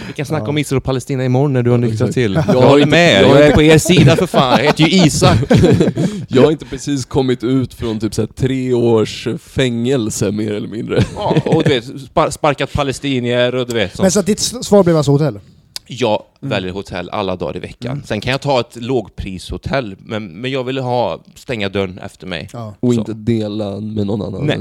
Vi 0.07 0.13
kan 0.17 0.27
snacka 0.27 0.45
Ja. 0.45 0.49
om 0.49 0.59
Israel 0.59 0.77
och 0.79 0.85
Palestina 0.85 1.25
imorgon 1.25 1.53
när 1.53 1.63
du 1.63 1.71
har 1.71 1.79
nyktrat 1.79 2.13
till. 2.13 2.35
Jag 2.35 2.55
håller 2.55 2.77
inte- 2.83 2.91
med, 3.05 3.23
jag 3.23 3.47
är 3.47 3.53
på 3.53 3.63
er 3.63 3.79
sida 3.91 4.17
för 4.17 4.27
fan. 4.27 4.59
Jag 4.59 4.67
heter 4.67 4.85
ju 4.85 5.05
Isak. 5.07 5.39
Jag 6.29 6.43
har 6.43 6.51
inte 6.51 6.65
precis 6.65 7.05
kommit 7.05 7.45
ut 7.45 7.75
från 7.75 8.01
typ 8.01 8.15
så 8.15 8.23
här, 8.23 8.27
tre 8.27 8.73
års 8.73 9.29
fängelse 9.39 10.31
mer 10.33 10.53
eller 10.55 10.69
mindre. 10.69 11.05
Ja, 11.17 11.37
och 11.45 11.63
du 11.65 11.69
vet, 11.71 12.01
spar 12.01 12.31
sparkat 12.31 12.73
palestinier 12.73 13.55
och 13.55 13.67
du 13.67 13.75
vet 13.75 13.99
Men 13.99 14.11
sånt. 14.11 14.13
så 14.13 14.21
att 14.21 14.27
ditt 14.27 14.41
svar 14.41 14.85
blev 14.85 14.97
alltså 14.97 15.13
hotell? 15.13 15.41
Jag 15.87 16.23
väljer 16.41 16.73
hotell 16.73 17.11
alla 17.11 17.37
dagar 17.37 17.57
i 17.57 17.61
veckan. 17.61 17.93
Mm. 17.93 18.05
Sen 18.05 18.21
kan 18.21 18.31
jag 18.33 18.41
ta 18.41 18.61
ett 18.61 18.77
lågprishotell, 18.77 19.97
men, 19.99 20.27
men 20.41 20.51
jag 20.51 20.65
vill 20.65 20.79
ha 20.79 21.25
stänga 21.35 21.69
dörren 21.69 21.99
efter 21.99 22.27
mig. 22.27 22.49
Ja. 22.53 22.75
Och 22.81 22.95
Så. 22.95 23.01
inte 23.01 23.13
dela 23.13 23.81
med 23.81 24.07
någon 24.07 24.23
annan 24.23 24.47
Nej. 24.47 24.59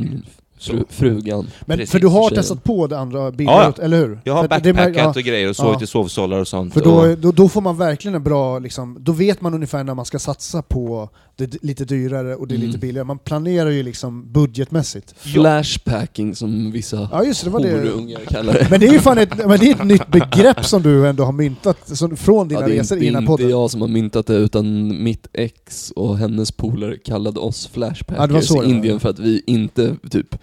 Fru, 0.66 0.84
frugan. 0.90 1.48
Men 1.66 1.78
Precis, 1.78 1.92
för 1.92 2.00
du 2.00 2.08
har 2.08 2.30
tjejen. 2.30 2.42
testat 2.44 2.64
på 2.64 2.88
det 2.88 3.00
andra 3.00 3.32
bilden, 3.32 3.56
Ja, 3.56 3.74
eller 3.84 3.98
hur? 3.98 4.20
Jag 4.24 4.34
har 4.34 4.48
För 4.48 4.56
att 4.56 4.64
det- 4.64 4.74
backpackat 4.74 5.04
ja, 5.04 5.10
och 5.10 5.16
grejer 5.16 5.50
och 5.50 5.56
sovit 5.56 5.76
Ja. 5.80 5.84
i 5.84 5.88
sovsalar 5.88 6.40
och 6.40 6.48
sånt. 6.48 6.74
För 6.74 6.88
och, 6.88 7.08
då, 7.08 7.16
då, 7.16 7.32
då 7.32 7.50
får 7.50 7.62
man 7.62 7.78
verkligen 7.78 8.16
en 8.16 8.24
bra, 8.24 8.60
liksom, 8.60 8.98
då 9.00 9.12
vet 9.12 9.42
man 9.42 9.54
ungefär 9.54 9.84
när 9.84 9.94
man 9.96 10.06
ska 10.06 10.20
satsa 10.20 10.62
på 10.62 11.10
det 11.36 11.46
d- 11.46 11.58
lite 11.62 11.86
dyrare 11.86 12.36
och 12.36 12.48
det 12.48 12.56
är 12.56 12.58
lite 12.58 12.70
Mm. 12.70 12.80
billigare. 12.80 13.06
Man 13.06 13.20
planerar 13.20 13.70
ju 13.70 13.84
liksom 13.84 14.32
budgetmässigt. 14.32 15.14
Flashpacking 15.18 16.36
som 16.36 16.72
vissa 16.72 17.10
Ja 17.12 17.24
just 17.24 17.44
det, 17.44 17.50
det 17.50 17.52
var 17.54 17.60
det. 17.60 18.26
kallar 18.28 18.54
det. 18.54 18.68
Men 18.70 18.80
det 18.80 18.88
är 18.88 18.94
ju 18.94 19.00
fan 19.00 19.18
ett, 19.18 19.38
men 19.48 19.60
det 19.60 19.70
är 19.72 19.76
ett 19.76 19.86
nytt 19.86 20.08
begrepp 20.12 20.66
som 20.66 20.82
du 20.82 21.08
ändå 21.08 21.24
har 21.24 21.32
myntat 21.32 21.98
som, 21.98 22.18
från 22.18 22.48
dina 22.48 22.62
Ja, 22.62 22.68
det 22.68 22.74
är 22.74 22.80
resor 22.80 22.98
inte, 22.98 23.06
i 23.06 23.08
den 23.10 23.16
här 23.16 23.22
inte 23.22 23.28
podden. 23.32 23.50
jag 23.50 23.72
som 23.72 23.82
har 23.82 23.88
myntat 23.88 24.28
det 24.28 24.36
utan 24.36 25.04
mitt 25.04 25.28
ex 25.34 25.92
och 25.92 26.18
hennes 26.18 26.52
polare 26.52 26.98
kallade 26.98 27.40
oss 27.40 27.64
Ja, 27.64 27.70
det 27.70 27.74
flashpackers 27.74 28.48
det 28.50 28.66
i. 28.66 28.70
Indien 28.70 29.00
för 29.00 29.10
att 29.10 29.20
vi 29.20 29.44
inte 29.48 29.96
typ 30.12 30.36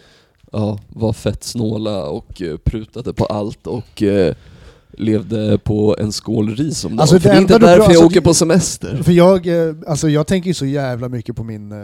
ja, 0.53 0.79
var 0.89 1.13
fett 1.13 1.45
snåla 1.45 2.05
och 2.05 2.43
eh, 2.43 2.57
prutade 2.57 3.13
på 3.13 3.25
allt 3.25 3.67
och 3.67 4.03
eh, 4.03 4.35
levde 4.93 5.59
på 5.59 5.97
en 5.99 6.13
skål 6.13 6.57
ris 6.57 6.85
om 6.85 6.91
dagen. 6.91 7.01
Alltså, 7.01 7.21
för 7.21 7.29
det 7.29 7.35
det 7.35 7.39
är 7.39 7.41
inte 7.43 7.59
därför 7.59 7.67
pra- 7.67 7.79
jag 7.79 7.85
alltså, 7.91 8.05
åker 8.07 8.21
på 8.21 8.35
semester. 8.35 9.03
För 9.03 9.13
jag, 9.13 9.47
eh, 9.69 9.75
alltså 9.87 10.09
jag 10.09 10.27
tänker 10.27 10.49
ju 10.49 10.55
så 10.55 10.67
jävla 10.67 11.09
mycket 11.09 11.37
på 11.37 11.45
min, 11.45 11.73
eh, 11.73 11.79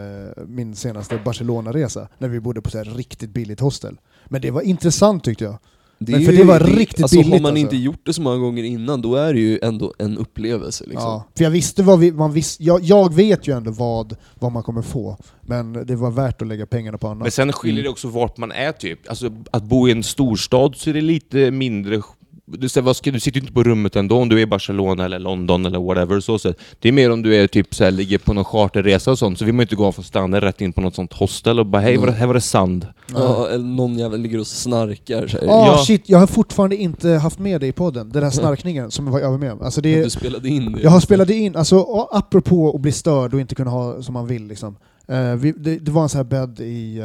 min 0.47 0.75
senaste 0.75 1.19
Barcelona-resa, 1.25 2.07
när 2.17 2.27
vi 2.27 2.39
bodde 2.39 2.61
på 2.61 2.69
så 2.69 2.77
här 2.77 2.85
riktigt 2.85 3.29
billigt 3.29 3.59
hostel. 3.59 3.97
Men 4.25 4.41
det 4.41 4.51
var 4.51 4.61
intressant 4.61 5.23
tyckte 5.23 5.43
jag. 5.43 5.57
Det 5.99 6.11
Men 6.11 6.25
för 6.25 6.31
ju- 6.31 6.37
det 6.37 6.43
var 6.43 6.59
riktigt 6.59 7.01
alltså, 7.03 7.17
billigt, 7.17 7.33
Har 7.33 7.39
man 7.39 7.51
alltså. 7.51 7.61
inte 7.61 7.75
gjort 7.77 7.99
det 8.05 8.13
så 8.13 8.21
många 8.21 8.37
gånger 8.37 8.63
innan, 8.63 9.01
då 9.01 9.15
är 9.15 9.33
det 9.33 9.39
ju 9.39 9.59
ändå 9.61 9.93
en 9.99 10.17
upplevelse 10.17 10.83
liksom. 10.87 11.03
Ja, 11.11 11.27
för 11.37 11.43
jag 11.43 11.51
visste 11.51 11.83
vad 11.83 11.99
vi, 11.99 12.11
man 12.11 12.31
visste, 12.33 12.63
jag, 12.63 12.83
jag 12.83 13.13
vet 13.13 13.47
ju 13.47 13.57
ändå 13.57 13.71
vad, 13.71 14.15
vad 14.39 14.51
man 14.51 14.63
kommer 14.63 14.81
få, 14.81 15.17
men 15.41 15.73
det 15.73 15.95
var 15.95 16.11
värt 16.11 16.41
att 16.41 16.47
lägga 16.47 16.65
pengarna 16.65 16.97
på 16.97 17.07
annat. 17.07 17.21
Men 17.23 17.31
sen 17.31 17.53
skiljer 17.53 17.83
det 17.83 17.89
också 17.89 18.07
vart 18.07 18.37
man 18.37 18.51
är 18.51 18.71
typ. 18.71 18.99
Alltså 19.09 19.31
att 19.51 19.63
bo 19.63 19.87
i 19.87 19.91
en 19.91 20.03
storstad 20.03 20.75
så 20.75 20.89
är 20.89 20.93
det 20.93 21.01
lite 21.01 21.51
mindre 21.51 22.01
du, 22.49 22.69
säger, 22.69 22.85
vad 22.85 22.95
ska, 22.95 23.11
du 23.11 23.19
sitter 23.19 23.39
ju 23.39 23.41
inte 23.41 23.53
på 23.53 23.63
rummet 23.63 23.95
ändå 23.95 24.17
om 24.17 24.29
du 24.29 24.37
är 24.37 24.41
i 24.41 24.45
Barcelona 24.45 25.05
eller 25.05 25.19
London 25.19 25.65
eller 25.65 25.79
whatever. 25.79 26.19
Så 26.19 26.39
sett. 26.39 26.59
Det 26.79 26.87
är 26.87 26.91
mer 26.91 27.11
om 27.11 27.21
du 27.21 27.35
är 27.35 27.47
typ 27.47 27.75
så 27.75 27.83
här, 27.83 27.91
ligger 27.91 28.17
på 28.17 28.33
någon 28.33 28.45
charterresa 28.45 29.11
och 29.11 29.19
sånt, 29.19 29.39
så 29.39 29.45
vill 29.45 29.53
man 29.53 29.59
ju 29.59 29.63
inte 29.63 29.75
gå 29.75 29.91
från 29.91 30.05
stranden 30.05 30.41
rätt 30.41 30.61
in 30.61 30.73
på 30.73 30.81
något 30.81 30.95
sånt 30.95 31.13
hostel 31.13 31.59
och 31.59 31.65
bara 31.65 31.81
hej, 31.81 31.97
var 31.97 32.07
det, 32.07 32.11
här 32.13 32.27
var 32.27 32.33
det 32.33 32.41
sand. 32.41 32.87
Ja, 33.13 33.47
eller 33.47 33.65
någon 33.65 33.97
jävel 33.97 34.21
ligger 34.21 34.39
och 34.39 34.47
snarkar 34.47 35.27
så 35.27 35.37
här. 35.37 35.47
Ah, 35.47 35.65
Ja. 35.67 35.77
shit, 35.87 36.09
jag 36.09 36.19
har 36.19 36.27
fortfarande 36.27 36.75
inte 36.75 37.09
haft 37.09 37.39
med 37.39 37.61
det 37.61 37.67
i 37.67 37.71
podden, 37.71 38.09
den 38.09 38.23
där 38.23 38.29
snarkningen 38.41 38.91
som 38.91 39.07
jag 39.07 39.31
var 39.31 39.37
med 39.37 39.51
om. 39.53 39.61
Alltså 39.61 39.81
det, 39.81 40.03
Du 40.03 40.09
spelade 40.09 40.49
in 40.49 40.71
det. 40.71 40.81
jag 40.81 40.89
har 40.91 40.99
spelat 40.99 41.29
in, 41.29 41.55
alltså 41.55 42.07
apropå 42.11 42.75
att 42.75 42.81
bli 42.81 42.91
störd 42.91 43.33
och 43.33 43.39
inte 43.39 43.55
kunna 43.55 43.71
ha 43.71 44.01
som 44.01 44.13
man 44.13 44.27
vill 44.27 44.47
liksom. 44.47 44.75
Eh, 45.07 45.33
vi, 45.35 45.51
det, 45.51 45.79
det 45.79 45.91
var 45.91 46.03
en 46.03 46.09
sån 46.09 46.17
här 46.19 46.23
bädd 46.23 46.59
i... 46.59 47.01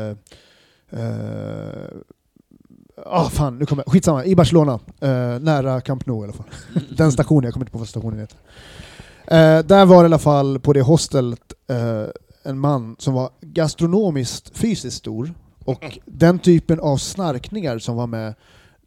Uh, 0.94 0.98
Ah 3.06 3.28
fan, 3.28 3.58
nu 3.58 3.66
kommer 3.66 3.82
jag. 3.86 3.92
Skitsamma, 3.92 4.24
i 4.24 4.34
Barcelona. 4.36 4.72
eh, 5.00 5.08
nära 5.40 5.80
Camp 5.80 6.06
Nou 6.06 6.20
i 6.20 6.24
alla 6.24 6.32
fall. 6.32 6.46
Den 6.96 7.12
stationen, 7.12 7.44
jag 7.44 7.52
kommer 7.52 7.64
inte 7.66 7.72
på 7.72 7.78
vad 7.78 7.88
stationen 7.88 8.18
heter. 8.18 8.36
Eh, 9.26 9.64
där 9.66 9.84
var 9.86 9.96
det 9.96 10.02
i 10.02 10.04
alla 10.06 10.18
fall 10.18 10.60
på 10.60 10.72
det 10.72 10.82
hostelet 10.82 11.52
eh, 11.70 12.04
en 12.50 12.58
man 12.58 12.96
som 12.98 13.14
var 13.14 13.30
gastronomiskt 13.40 14.58
fysiskt 14.58 14.96
stor. 14.96 15.34
Och 15.64 15.98
den 16.06 16.38
typen 16.38 16.80
av 16.80 16.96
snarkningar 16.96 17.78
som 17.78 17.96
var 17.96 18.06
med, 18.06 18.34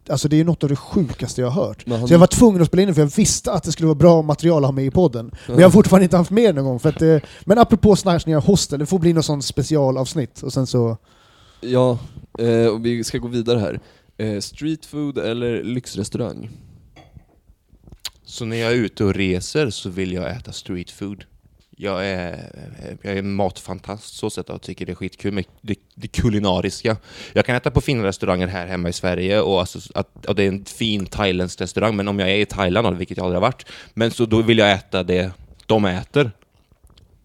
alltså 0.09 0.27
det 0.27 0.39
är 0.39 0.43
något 0.43 0.63
av 0.63 0.69
det 0.69 0.75
sjukaste 0.75 1.41
jag 1.41 1.49
har 1.49 1.63
hört. 1.67 1.83
Han- 1.87 2.07
Så 2.07 2.13
jag 2.13 2.19
var 2.19 2.27
tvungen 2.27 2.61
att 2.61 2.67
spela 2.67 2.81
in 2.81 2.87
det 2.87 2.93
för 2.93 3.01
jag 3.01 3.11
visste 3.15 3.51
att 3.51 3.63
det 3.63 3.71
skulle 3.71 3.87
vara 3.87 3.95
bra 3.95 4.21
material 4.21 4.63
att 4.63 4.67
ha 4.67 4.71
med 4.71 4.85
i 4.85 4.91
podden. 4.91 5.31
Men 5.47 5.59
jag 5.59 5.65
har 5.65 5.71
fortfarande 5.71 6.03
inte 6.03 6.17
haft 6.17 6.31
med 6.31 6.55
det 6.55 6.61
någon 6.61 6.65
gång. 6.69 6.79
För 6.79 6.89
att, 6.89 7.01
eh, 7.01 7.17
men 7.45 7.57
apropå 7.59 7.95
snarkningar 7.95 8.41
hostel, 8.41 8.79
det 8.79 8.85
får 8.85 8.99
bli 8.99 9.13
något 9.13 9.25
sånt 9.25 9.45
specialavsnitt. 9.45 10.41
Och 10.43 10.53
sen 10.53 10.67
så... 10.67 10.97
Ja, 11.65 11.99
eh, 12.39 12.67
och 12.67 12.85
vi 12.85 13.03
ska 13.03 13.17
gå 13.17 13.27
vidare 13.27 13.59
här. 13.59 13.79
Eh, 14.17 14.39
street 14.39 14.85
food 14.85 15.17
eller 15.17 15.63
lyxrestaurang? 15.63 16.49
Så 18.23 18.45
när 18.45 18.57
jag 18.57 18.71
är 18.71 18.75
ute 18.75 19.03
och 19.03 19.13
reser 19.13 19.69
så 19.69 19.89
vill 19.89 20.13
jag 20.13 20.31
äta 20.31 20.51
street 20.51 20.91
food. 20.91 21.25
Jag 21.77 22.05
är, 22.05 22.33
eh, 22.33 22.95
jag 23.01 23.17
är 23.17 23.21
matfantast 23.21 24.17
så 24.17 24.29
sätt 24.29 24.49
och 24.49 24.61
tycker 24.61 24.85
det 24.85 24.91
är 24.91 24.95
skitkul 24.95 25.33
med 25.33 25.45
det, 25.61 25.75
det 25.95 26.07
kulinariska. 26.07 26.97
Jag 27.33 27.45
kan 27.45 27.55
äta 27.55 27.71
på 27.71 27.81
fina 27.81 28.03
restauranger 28.03 28.47
här 28.47 28.67
hemma 28.67 28.89
i 28.89 28.93
Sverige 28.93 29.41
och, 29.41 29.59
alltså 29.59 29.79
att, 29.93 30.25
och 30.25 30.35
det 30.35 30.43
är 30.43 30.47
en 30.47 30.65
fin 30.65 31.05
thailändsk 31.05 31.61
restaurang, 31.61 31.95
men 31.95 32.07
om 32.07 32.19
jag 32.19 32.29
är 32.29 32.35
i 32.35 32.45
Thailand, 32.45 32.97
vilket 32.97 33.17
jag 33.17 33.25
aldrig 33.25 33.41
har 33.41 33.47
varit, 33.47 33.65
men 33.93 34.11
så 34.11 34.25
då 34.25 34.41
vill 34.41 34.57
jag 34.57 34.71
äta 34.71 35.03
det 35.03 35.31
de 35.65 35.85
äter. 35.85 36.31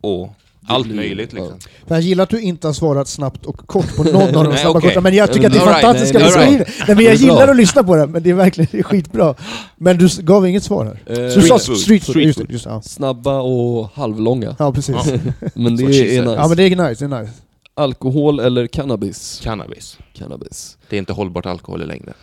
Och 0.01 0.35
allt 0.71 0.87
blir- 0.87 0.97
möjligt 0.97 1.33
liksom. 1.33 1.59
För 1.87 1.95
jag 1.95 2.03
gillar 2.03 2.25
att 2.25 2.31
du 2.31 2.41
inte 2.41 2.67
har 2.69 2.73
svarat 2.75 3.09
snabbt 3.09 3.47
och 3.47 3.57
kort 3.57 3.97
på 3.97 4.05
någon 4.05 4.37
av 4.37 4.45
de 4.45 4.57
snabba 4.57 4.79
okej. 4.79 4.89
korta, 4.91 5.01
men 5.01 5.15
jag 5.15 5.33
tycker 5.33 5.47
att 5.47 5.53
det 5.53 5.59
är 5.59 5.63
All 5.63 5.69
right, 5.69 5.81
fantastiska 5.83 6.19
nej, 6.19 6.27
all 6.27 6.33
right. 6.33 6.59
beskrivningar. 6.59 6.85
Nej, 6.87 6.97
men 6.97 7.05
jag 7.05 7.13
Det 7.15 7.17
är 7.17 7.25
gillar 7.25 7.49
att 7.49 7.57
lyssna 7.57 7.83
på 7.85 7.97
det, 7.97 8.07
men 8.07 8.23
det 8.23 8.31
är 8.31 8.35
verkligen 8.35 8.69
det 8.73 8.79
är 8.79 8.83
skitbra. 8.83 9.35
Men 9.77 9.99
du 9.99 10.09
gav 10.23 10.47
inget 10.49 10.63
svar 10.65 10.85
här. 10.85 11.31
Så 11.31 11.41
du 11.41 11.47
sa 11.47 11.59
Street 11.59 11.67
food. 11.67 11.79
street 11.79 12.05
food, 12.05 12.17
just 12.17 12.39
det. 12.39 12.53
Just, 12.53 12.65
det, 12.65 12.71
ja. 12.71 12.83
Snabba 12.83 13.41
och 13.41 13.91
halvlånga. 13.95 14.57
ja, 14.59 14.73
precis. 14.73 14.97
Men 15.55 15.77
det 15.77 15.83
är 15.85 15.93
said. 15.93 16.25
nice. 16.25 16.35
Ja 16.37 16.49
men 16.49 16.57
det 16.57 16.63
är 16.63 16.89
nice, 16.89 17.07
det 17.09 17.17
är 17.17 17.21
nice. 17.23 17.33
Alkohol 17.75 18.41
eller 18.41 18.67
cannabis? 18.67 19.41
Cannabis. 19.45 19.99
Cannabis. 20.15 20.77
Det 20.89 20.97
är 20.97 20.99
inte 20.99 21.13
hållbart 21.13 21.47
alkohol 21.47 21.83
i 21.83 21.87
längden. 21.87 22.15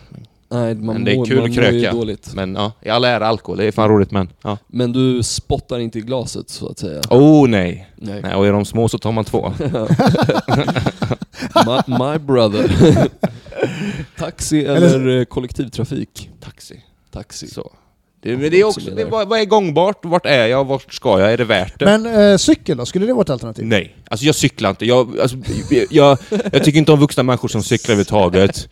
Nej, 0.50 0.74
man 0.74 0.94
Men 0.94 1.04
det 1.04 1.10
är 1.10 1.24
kul 1.24 1.36
man 1.36 1.44
att 1.44 1.56
mår 1.56 1.64
ju 1.64 1.80
kröka. 1.80 1.92
dåligt. 1.92 2.34
Men 2.34 2.54
ja, 2.54 2.72
i 2.82 2.88
all 2.88 3.04
ära 3.04 3.26
alkohol, 3.26 3.58
det 3.58 3.64
är 3.64 3.72
fan 3.72 3.88
roligt 3.88 4.10
men 4.10 4.28
ja. 4.42 4.58
Men 4.66 4.92
du 4.92 5.22
spottar 5.22 5.78
inte 5.78 5.98
i 5.98 6.02
glaset 6.02 6.50
så 6.50 6.68
att 6.68 6.78
säga? 6.78 7.00
Oh 7.10 7.48
nej. 7.48 7.90
Nej. 7.96 8.22
nej. 8.22 8.34
Och 8.34 8.46
är 8.46 8.52
de 8.52 8.64
små 8.64 8.88
så 8.88 8.98
tar 8.98 9.12
man 9.12 9.24
två. 9.24 9.52
my, 11.66 11.96
my 11.98 12.18
brother. 12.18 12.70
Taxi 14.18 14.64
eller, 14.64 15.18
eh, 15.18 15.24
kollektivtrafik? 15.24 16.30
Taxi. 16.40 16.80
Taxi. 17.12 17.46
Så. 17.46 17.72
Det, 18.22 18.36
men 18.36 18.50
det 18.50 18.60
är 18.60 18.64
också, 18.64 18.90
det, 18.90 19.04
vad, 19.04 19.28
vad 19.28 19.40
är 19.40 19.44
gångbart? 19.44 20.04
Vart 20.04 20.26
är 20.26 20.46
jag? 20.46 20.64
Vart 20.64 20.94
ska 20.94 21.20
jag? 21.20 21.32
Är 21.32 21.36
det 21.36 21.44
värt 21.44 21.78
det? 21.78 21.84
Men 21.84 22.06
eh, 22.06 22.36
cykel 22.36 22.76
då, 22.76 22.86
skulle 22.86 23.06
det 23.06 23.12
vara 23.12 23.22
ett 23.22 23.30
alternativ? 23.30 23.66
Nej, 23.66 23.96
alltså 24.10 24.26
jag 24.26 24.34
cyklar 24.34 24.70
inte. 24.70 24.86
Jag, 24.86 25.20
alltså, 25.20 25.36
jag, 25.70 25.86
jag, 25.90 26.18
jag 26.52 26.64
tycker 26.64 26.78
inte 26.78 26.92
om 26.92 27.00
vuxna 27.00 27.22
människor 27.22 27.48
som 27.48 27.62
cyklar 27.62 27.92
överhuvudtaget. 27.92 28.68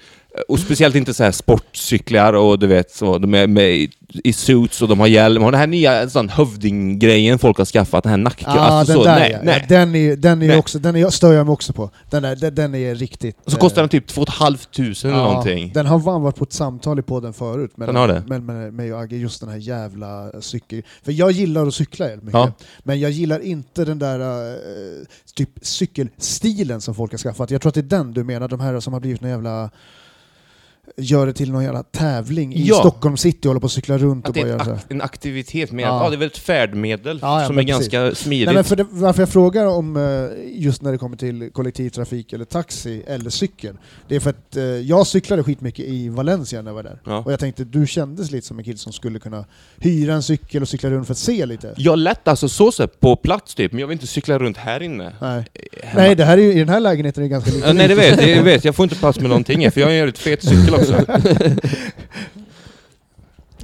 Och 0.49 0.59
speciellt 0.59 0.94
inte 0.94 1.14
så 1.14 1.25
här 1.25 1.33
sportcyklar 1.33 2.33
och 2.33 2.59
du 2.59 2.66
vet, 2.66 2.90
så, 2.90 3.18
de 3.18 3.35
är 3.35 3.46
med 3.46 3.70
i, 3.70 3.90
i 4.25 4.33
suits 4.33 4.83
och 4.83 4.88
de 4.88 5.01
har 5.01 5.07
hjälm. 5.07 5.42
Och 5.42 5.53
den 5.53 5.61
här 5.61 5.66
nya 5.66 6.09
sån 6.09 6.29
hövdinggrejen 6.29 7.38
folk 7.38 7.59
har 7.59 7.64
skaffat, 7.64 8.05
den 8.05 8.11
här 8.11 8.16
nacken. 8.16 8.53
Ja, 8.55 8.61
alltså, 8.61 8.92
den 8.92 9.03
så, 9.03 9.09
där 9.09 9.18
nej, 9.18 9.31
ja. 9.33 9.38
nej. 9.42 9.59
ja. 9.61 9.77
Den, 9.77 9.94
är, 9.94 10.16
den, 10.16 10.42
är 10.42 10.49
Nej. 10.49 10.57
också, 10.57 10.79
den 10.79 10.96
är, 10.96 11.11
stör 11.11 11.33
jag 11.33 11.46
mig 11.46 11.53
också 11.53 11.72
på. 11.72 11.90
Den, 12.11 12.25
är, 12.25 12.37
den, 12.37 12.55
den 12.55 12.75
är 12.75 12.94
riktigt... 12.94 13.37
Och 13.44 13.53
så 13.53 13.59
kostar 13.59 13.83
eh, 13.83 13.83
den 13.83 13.88
typ 13.88 14.07
2 14.07 14.27
500 14.27 14.59
eller 15.05 15.12
någonting. 15.12 15.72
Den 15.75 15.87
har 15.87 16.01
fan 16.01 16.22
varit 16.22 16.37
på 16.37 16.44
ett 16.44 16.53
samtal 16.53 16.99
i 16.99 17.03
podden 17.03 17.33
förut 17.33 17.77
med, 17.77 17.88
Den 17.88 17.96
har 17.96 18.09
det? 18.09 18.22
med, 18.27 18.42
med 18.42 18.75
mig 18.75 18.94
och 18.94 19.01
Agge, 19.01 19.16
just 19.16 19.40
den 19.40 19.49
här 19.49 19.57
jävla 19.57 20.31
cykel... 20.40 20.83
För 21.05 21.12
jag 21.12 21.31
gillar 21.31 21.66
att 21.66 21.75
cykla 21.75 22.07
jävligt 22.07 22.25
mycket, 22.25 22.38
Ja. 22.38 22.53
men 22.83 23.01
jag 23.01 23.11
gillar 23.11 23.40
inte 23.40 23.85
den 23.85 23.99
där 23.99 24.20
eh, 24.20 25.07
typ 25.35 25.51
cykelstilen 25.62 26.81
som 26.81 26.94
folk 26.94 27.12
har 27.12 27.18
skaffat. 27.18 27.51
Jag 27.51 27.61
tror 27.61 27.70
att 27.70 27.75
det 27.75 27.81
är 27.81 27.99
den 27.99 28.12
du 28.12 28.25
menar, 28.25 28.49
de 28.49 28.61
här 28.61 28.81
som 28.81 28.92
har 28.92 29.01
blivit 29.01 29.20
någon 29.20 29.31
jävla... 29.31 29.70
Gör 30.96 31.27
det 31.27 31.33
till 31.33 31.53
någon 31.53 31.64
jävla 31.64 31.83
tävling 31.83 32.55
i 32.55 32.62
Ja. 32.68 32.75
Stockholm 32.75 33.16
city 33.16 33.38
och 33.42 33.51
håller 33.51 33.61
på 33.61 33.66
att 33.66 33.72
cykla 33.72 33.99
runt 33.99 34.25
Att 34.25 34.29
och 34.29 34.35
det 34.35 34.40
är 34.51 34.59
ak- 34.59 34.79
en 34.88 35.03
aktivitet 35.03 35.72
med, 35.72 35.85
Ja. 35.85 36.05
ja. 36.05 36.11
det 36.11 36.16
är 36.16 36.18
väl 36.18 36.27
ett 36.29 36.38
färdmedel 36.38 37.18
Ja, 37.22 37.40
ja, 37.40 37.46
som 37.46 37.59
är 37.59 37.62
precis. 37.62 37.88
ganska 37.88 38.14
smidigt. 38.22 38.46
Nej, 38.46 38.55
men 38.55 38.64
för 38.64 38.77
det, 38.77 38.87
varför 38.90 39.22
jag 39.22 39.29
frågar 39.29 39.66
om 39.66 39.96
eh, 39.96 40.03
just 40.62 40.83
när 40.83 40.92
det 40.92 40.99
kommer 40.99 41.16
till 41.16 41.51
kollektivtrafik 41.53 42.33
eller 42.33 42.44
taxi 42.44 43.03
eller 43.07 43.31
cykel, 43.31 43.77
det 44.09 44.16
är 44.16 44.20
för 44.20 44.31
att 44.31 44.57
eh, 44.57 44.62
jag 44.64 45.07
cyklade 45.07 45.42
skitmycket 45.42 45.85
i 45.85 46.09
Valencia 46.09 46.62
när 46.62 46.70
jag 46.70 46.75
var 46.75 46.83
där. 46.83 47.22
Och 47.25 47.33
jag 47.33 47.40
tänkte, 47.40 47.64
du 47.64 47.87
kändes 47.87 48.31
lite 48.31 48.46
som 48.46 48.59
en 48.59 48.64
kille 48.64 48.79
som 48.79 48.92
skulle 48.92 49.18
kunna 49.18 49.44
hyra 49.79 50.14
en 50.14 50.22
cykel 50.22 50.62
och 50.62 50.68
cykla 50.68 50.90
runt 50.90 51.07
för 51.07 51.14
att 51.14 51.18
se 51.18 51.46
lite. 51.46 51.75
Jag 51.77 51.99
lätt 51.99 52.29
alltså 52.29 52.49
så 52.49 52.72
sett 52.72 53.01
på 53.01 53.16
plats 53.16 53.55
typ, 53.55 53.72
men 53.72 53.81
jag 53.81 53.87
vill 53.87 53.94
inte 53.94 54.07
cykla 54.07 54.38
runt 54.38 54.57
här 54.57 54.83
inne. 54.83 55.12
Nej, 55.20 55.44
Hemma. 55.83 56.03
Nej 56.03 56.14
det 56.14 56.25
här 56.25 56.38
är 56.38 56.42
ju, 56.42 56.53
i 56.53 56.59
den 56.59 56.68
här 56.68 56.81
lägenheten 56.81 57.22
är 57.22 57.29
det 57.29 57.31
ganska 57.31 57.51
lite. 57.51 57.72
Nej 57.72 57.88
det 57.88 57.94
vet, 57.94 58.18
det 58.18 58.42
vet 58.42 58.64
jag, 58.64 58.75
får 58.77 58.85
inte 58.85 58.96
plats 58.96 59.20
med 59.20 59.29
någonting 59.29 59.70
för 59.70 59.81
jag 59.81 59.87
har 59.88 59.92
en 59.92 59.96
jävligt 59.99 60.18
fet 60.18 60.44
cykel 60.44 60.75
också. 60.77 61.05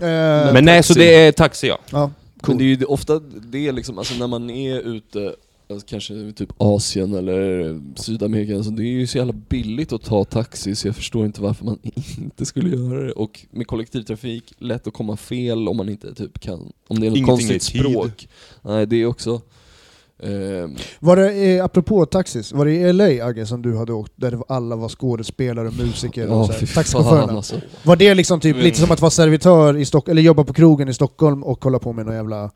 Eh, 0.01 0.53
Men 0.53 0.65
nej, 0.65 0.83
så 0.83 0.95
det 0.95 1.15
är 1.15 1.33
taxi 1.33 1.67
ja. 1.69 1.79
ja, 1.91 2.11
Men 2.35 2.41
cool. 2.41 2.59
det 2.59 2.65
är 2.65 2.67
ju 2.67 2.85
ofta 2.85 3.19
det 3.19 3.69
är 3.69 3.73
liksom, 3.73 3.99
alltså 3.99 4.15
när 4.15 4.27
man 4.27 4.51
är 4.51 4.81
ute, 4.81 5.35
alltså 5.71 5.87
kanske 5.87 6.33
typ 6.33 6.49
Asien 6.59 7.15
eller 7.15 7.81
Sydamerika, 7.97 8.57
alltså 8.57 8.71
det 8.71 8.83
är 8.83 8.87
ju 8.93 9.07
så 9.07 9.19
jävla 9.19 9.33
billigt 9.33 9.93
att 9.93 10.03
ta 10.05 10.25
taxi 10.25 10.75
så 10.75 10.89
jag 10.89 10.97
förstår 10.97 11.27
inte 11.27 11.43
varför 11.43 11.65
man 11.65 11.79
inte 12.19 12.47
skulle 12.47 12.77
göra 12.77 13.05
det. 13.05 13.13
Och 13.13 13.41
med 13.51 13.67
kollektivtrafik, 13.67 14.53
lätt 14.59 14.87
att 14.87 14.95
komma 14.95 15.17
fel 15.17 15.69
om 15.69 15.77
man 15.77 15.89
inte 15.89 16.15
typ 16.15 16.41
kan, 16.41 16.73
om 16.89 17.01
det 17.01 17.07
är 17.07 17.11
något 17.11 17.17
Ingenting 17.19 17.27
konstigt 17.27 17.69
i 17.69 17.73
tid. 17.73 17.81
språk. 17.81 18.29
Nej, 18.63 18.87
det 18.87 18.97
är 18.97 19.07
också... 19.07 19.41
ehm, 20.23 20.77
Var 21.01 21.17
det, 21.17 21.57
eh, 21.57 21.65
apropå 21.65 22.07
taxis, 22.07 22.53
var 22.53 22.65
det 22.65 22.73
i 22.73 22.93
LA 22.93 23.25
Agge 23.27 23.47
som 23.47 23.63
du 23.63 23.77
hade 23.77 23.93
åkt, 23.93 24.13
där 24.17 24.39
alla 24.49 24.77
var 24.77 24.89
skådespelare 24.89 25.69
och 25.69 25.75
musiker 25.75 26.29
och 26.29 26.47
fan 26.47 26.67
taxichaufförerna? 26.75 27.33
alltså. 27.33 27.57
Var 27.83 27.97
det 27.97 28.15
liksom 28.15 28.41
typ 28.41 28.55
Mm. 28.55 28.65
lite 28.65 28.81
som 28.81 28.91
att 28.91 29.01
vara 29.01 29.11
servitör 29.11 29.77
i 29.77 29.85
Stockholm, 29.85 30.13
eller 30.13 30.23
jobba 30.23 30.45
på 30.45 30.53
krogen 30.53 30.89
i 30.89 30.95
Stockholm 30.95 31.43
och 31.43 31.61
kolla 31.61 31.79
på 31.79 31.93
med 31.93 32.07
någon 32.07 32.15
jävla 32.15 32.51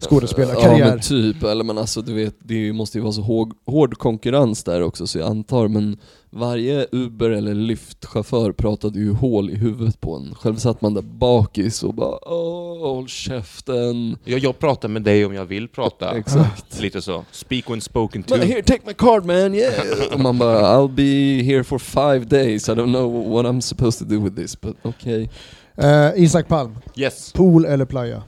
Ja 0.00 0.06
skådespelarkarriär? 0.08 0.90
men 0.90 1.00
typ, 1.00 1.42
eller 1.42 1.64
men 1.64 1.78
alltså 1.78 2.02
du 2.02 2.14
vet, 2.14 2.34
det 2.38 2.72
måste 2.72 2.98
ju 2.98 3.02
vara 3.02 3.12
så 3.12 3.20
hård, 3.22 3.54
hård 3.66 3.98
konkurrens 3.98 4.64
där 4.64 4.82
också 4.82 5.06
så 5.06 5.18
jag 5.18 5.28
antar, 5.28 5.68
men 5.68 5.96
varje 6.30 6.86
Uber 6.92 7.30
eller 7.30 7.54
Lyft-chaufför 7.54 8.52
pratade 8.52 8.98
ju 8.98 9.12
hål 9.12 9.50
i 9.50 9.54
huvudet 9.54 10.00
på 10.00 10.16
en. 10.16 10.34
Själv 10.34 10.56
satt 10.56 10.82
man 10.82 10.94
där 10.94 11.02
bakis 11.02 11.82
och 11.82 11.94
bara 11.94 12.28
åh, 12.32 12.78
håll 12.94 13.08
käften. 13.08 14.16
Jag, 14.24 14.38
jag 14.38 14.58
pratar 14.58 14.88
med 14.88 15.02
dig 15.02 15.24
om 15.26 15.34
jag 15.34 15.44
vill 15.44 15.68
prata. 15.68 16.10
Exakt. 16.18 16.80
Lite 16.80 17.02
så. 17.02 17.24
Speak 17.32 17.70
when 17.70 17.80
spoken 17.80 18.22
to. 18.22 18.36
Men 18.36 18.48
here, 18.48 18.62
take 18.62 18.80
my 18.86 18.94
card 18.94 19.24
man, 19.24 19.54
yeah! 19.54 19.72
och 20.14 20.20
man 20.20 20.38
bara 20.38 20.60
I'll 20.60 20.94
be 20.94 21.42
here 21.44 21.64
for 21.64 21.78
five 21.78 22.26
days, 22.26 22.68
I 22.68 22.72
don't 22.72 22.92
know 22.92 23.32
what 23.32 23.46
I'm 23.46 23.60
supposed 23.60 23.98
to 24.08 24.14
do 24.14 24.20
with 24.24 24.36
this, 24.36 24.60
but 24.60 24.76
okej. 24.82 25.30
Eh, 25.76 26.10
Isak 26.16 26.48
Palm, 26.48 26.78
Yes. 26.96 27.32
pool 27.32 27.64
eller 27.64 27.84
playa? 27.84 28.22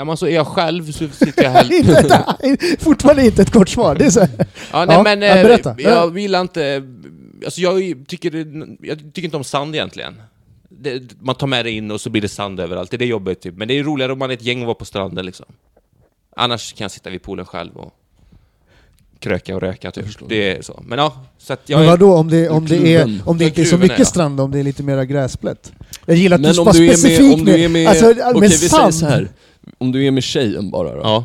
Ja, 0.00 0.04
men 0.04 0.10
alltså, 0.10 0.28
är 0.28 0.34
jag 0.34 0.46
själv 0.46 0.92
så 0.92 1.08
sitter 1.08 1.42
jag 1.42 1.50
hellre... 1.50 1.74
Inte 1.76 2.24
ett- 2.42 2.82
Fortfarande 2.82 3.24
inte 3.26 3.42
ett 3.42 3.50
kort 3.50 3.68
svar. 3.68 3.94
Det 3.94 4.04
är 4.06 4.10
så 4.10 4.20
här. 4.20 4.28
Ja, 4.72 4.84
nej, 4.84 4.96
Ja, 4.96 5.02
men 5.02 5.22
ja, 5.22 5.36
eh, 5.36 5.42
berätta. 5.42 5.74
jag 5.78 6.18
gillar 6.18 6.40
inte... 6.40 6.82
Alltså 7.44 7.60
jag 7.60 8.04
tycker, 8.08 8.46
jag 8.86 8.98
tycker 8.98 9.24
inte 9.24 9.36
om 9.36 9.44
sand 9.44 9.74
egentligen. 9.74 10.22
Det, 10.68 11.02
man 11.20 11.34
tar 11.34 11.46
med 11.46 11.64
det 11.64 11.70
in 11.70 11.90
och 11.90 12.00
så 12.00 12.10
blir 12.10 12.22
det 12.22 12.28
sand 12.28 12.60
överallt. 12.60 12.90
Det 12.90 12.96
är 12.96 12.98
det 12.98 13.06
jobbigt 13.06 13.40
typ. 13.40 13.56
Men 13.56 13.68
det 13.68 13.78
är 13.78 13.82
roligare 13.82 14.12
om 14.12 14.18
man 14.18 14.30
är 14.30 14.34
ett 14.34 14.42
gäng 14.42 14.60
och 14.60 14.66
var 14.66 14.74
på 14.74 14.84
stranden 14.84 15.26
liksom. 15.26 15.46
Annars 16.36 16.72
kan 16.72 16.84
jag 16.84 16.90
sitta 16.90 17.10
vid 17.10 17.22
poolen 17.22 17.44
själv 17.46 17.76
och 17.76 17.92
kröka 19.18 19.54
och 19.54 19.60
röka 19.62 19.90
typ. 19.90 20.06
Det 20.28 20.56
är 20.56 20.62
så. 20.62 20.82
Men 20.86 20.98
ja, 20.98 21.24
så 21.38 21.52
att 21.52 21.60
jag 21.66 21.78
Men 21.78 21.86
vadå 21.88 22.14
om 22.14 22.28
det, 22.30 22.48
om 22.48 22.66
det, 22.66 22.94
är, 22.94 23.18
om 23.24 23.38
det 23.38 23.44
inte 23.44 23.60
är 23.60 23.64
så 23.64 23.78
mycket 23.78 24.00
är 24.00 24.04
strand, 24.04 24.40
om 24.40 24.50
det 24.50 24.58
är 24.58 24.62
lite 24.64 24.82
mera 24.82 25.04
gräsplätt? 25.04 25.72
Jag 26.06 26.16
gillar 26.16 26.34
att 26.34 26.40
Men 26.40 26.52
du 26.52 26.58
om 26.60 26.66
var 26.66 26.72
du, 26.72 26.88
är 26.88 26.94
specifik 26.94 27.20
med, 27.28 27.34
om 27.34 27.44
du 27.44 27.64
är 27.64 27.68
med, 27.68 27.88
alltså, 27.88 28.06
okej 28.10 28.40
vi 28.40 28.48
säger 28.48 28.68
sand. 28.68 28.94
så 28.94 29.06
här. 29.06 29.28
Om 29.78 29.92
du 29.92 30.06
är 30.06 30.10
med 30.10 30.22
tjejen 30.22 30.70
bara 30.70 30.94
då, 30.94 31.00
Ja. 31.02 31.24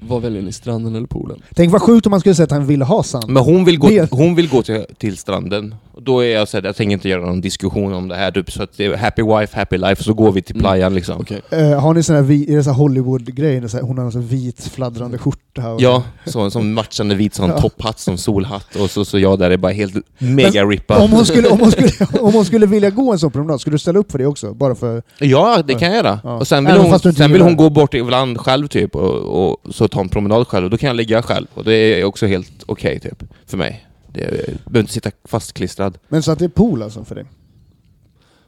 vad 0.00 0.22
väljer 0.22 0.42
ni? 0.42 0.52
Stranden 0.52 0.94
eller 0.96 1.06
poolen? 1.06 1.42
Tänk 1.54 1.72
vad 1.72 1.82
sjukt 1.82 2.06
om 2.06 2.10
man 2.10 2.20
skulle 2.20 2.34
säga 2.34 2.44
att 2.44 2.50
han 2.50 2.66
ville 2.66 2.84
ha 2.84 3.02
sand. 3.02 3.28
Men 3.28 3.42
hon 3.42 3.64
vill 3.64 3.78
gå, 3.78 4.06
hon 4.10 4.34
vill 4.34 4.48
gå 4.48 4.62
till, 4.62 4.84
till 4.98 5.16
stranden. 5.16 5.74
Och 5.94 6.02
Då 6.02 6.20
är 6.24 6.28
jag 6.34 6.48
så 6.48 6.56
här, 6.56 6.64
jag 6.64 6.76
tänker 6.76 6.92
inte 6.92 7.08
göra 7.08 7.26
någon 7.26 7.40
diskussion 7.40 7.92
om 7.94 8.08
det 8.08 8.16
här. 8.16 8.30
Typ, 8.30 8.52
så 8.52 8.62
att 8.62 8.76
det 8.76 8.84
är 8.84 8.96
happy 8.96 9.22
wife, 9.22 9.58
happy 9.58 9.78
life. 9.78 10.02
Så 10.04 10.14
går 10.14 10.32
vi 10.32 10.42
till 10.42 10.54
Mm. 10.56 10.62
playan 10.62 10.94
liksom. 10.94 11.20
Okej. 11.20 11.40
Eh, 11.50 11.80
har 11.80 11.94
ni 11.94 12.02
sån 12.02 12.16
här, 12.16 12.22
vi- 12.22 12.52
är 12.52 12.56
det 12.56 12.64
så 12.64 12.70
här 12.70 12.76
Hollywood-grejer? 12.76 13.68
Så 13.68 13.76
här, 13.76 13.84
Hon 13.84 13.98
har 13.98 14.04
en 14.04 14.12
sån 14.12 14.26
vit 14.26 14.70
fladdrande 14.74 15.18
skjorta. 15.18 15.68
Och 15.72 15.80
Ja, 15.82 16.02
så, 16.26 16.50
som 16.50 16.72
matchande 16.74 17.14
vit 17.14 17.34
sån 17.34 17.50
Ja. 17.50 17.60
topphatt 17.60 17.98
som 17.98 18.18
solhatt. 18.18 18.76
Och 18.76 18.90
så, 18.90 19.04
så 19.04 19.18
jag 19.18 19.38
där 19.38 19.50
är 19.50 19.56
bara 19.56 19.72
helt 19.72 19.94
mega 20.18 20.64
rippad. 20.64 21.02
Om 21.02 21.12
hon, 21.12 21.26
skulle, 21.26 21.48
om, 21.48 21.60
hon 21.60 21.70
skulle, 21.72 21.88
om 22.20 22.32
hon 22.34 22.44
skulle 22.44 22.66
vilja 22.66 22.90
gå 22.90 23.12
en 23.12 23.18
sån 23.18 23.30
promenad, 23.30 23.60
skulle 23.60 23.74
du 23.74 23.78
ställa 23.78 23.98
upp 23.98 24.12
för 24.12 24.18
det 24.18 24.26
också? 24.26 24.54
Bara 24.54 24.74
för... 24.74 25.02
Ja, 25.18 25.62
det 25.66 25.74
kan 25.74 25.88
jag 25.88 25.96
göra. 25.96 26.20
Ja. 26.24 26.36
Och 26.36 26.46
sen 26.48 26.64
vill, 26.64 26.74
Även 26.74 26.86
hon, 26.90 27.12
sen 27.14 27.32
vill 27.32 27.42
hon 27.42 27.56
gå 27.56 27.70
bort 27.70 27.94
ibland 27.94 28.38
själv 28.40 28.68
typ 28.68 28.96
och, 28.96 29.14
och 29.50 29.74
så 29.74 29.88
ta 29.88 30.00
en 30.00 30.08
promenad 30.08 30.48
själv. 30.48 30.64
Och 30.64 30.70
då 30.70 30.76
kan 30.78 30.86
jag 30.86 30.96
ligga 30.96 31.22
själv. 31.22 31.46
Och 31.54 31.64
det 31.64 31.74
är 31.74 32.04
också 32.04 32.26
helt 32.26 32.52
okej 32.66 33.00
typ, 33.00 33.22
för 33.46 33.56
mig. 33.56 33.86
Det, 34.12 34.20
jag 34.20 34.30
behöver 34.64 34.80
inte 34.80 34.92
sitta 34.92 35.10
fastklistrad. 35.24 35.98
Men 36.08 36.22
så 36.22 36.32
att 36.32 36.38
det 36.38 36.44
är 36.44 36.48
pool 36.48 36.82
alltså 36.82 37.04
för 37.04 37.14
dig? 37.14 37.24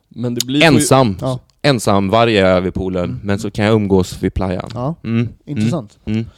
Men 0.08 0.34
det 0.34 0.46
blir 0.46 0.62
Ensam. 0.64 1.16
Ja, 1.20 1.38
Ensam 1.62 2.08
varje 2.10 2.46
är 2.46 2.60
vid 2.60 2.74
poolen. 2.74 3.04
Mm. 3.04 3.20
Men 3.22 3.38
så 3.38 3.50
kan 3.50 3.64
jag 3.64 3.74
umgås 3.74 4.22
vid 4.22 4.34
playan. 4.34 4.70
ja 4.74 4.94
Mm. 5.04 5.28
intressant. 5.44 5.98
Mm. 6.04 6.18
Mm. 6.18 6.30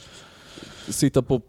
ju 0.87 0.93
sitta 0.93 1.23
på 1.23 1.41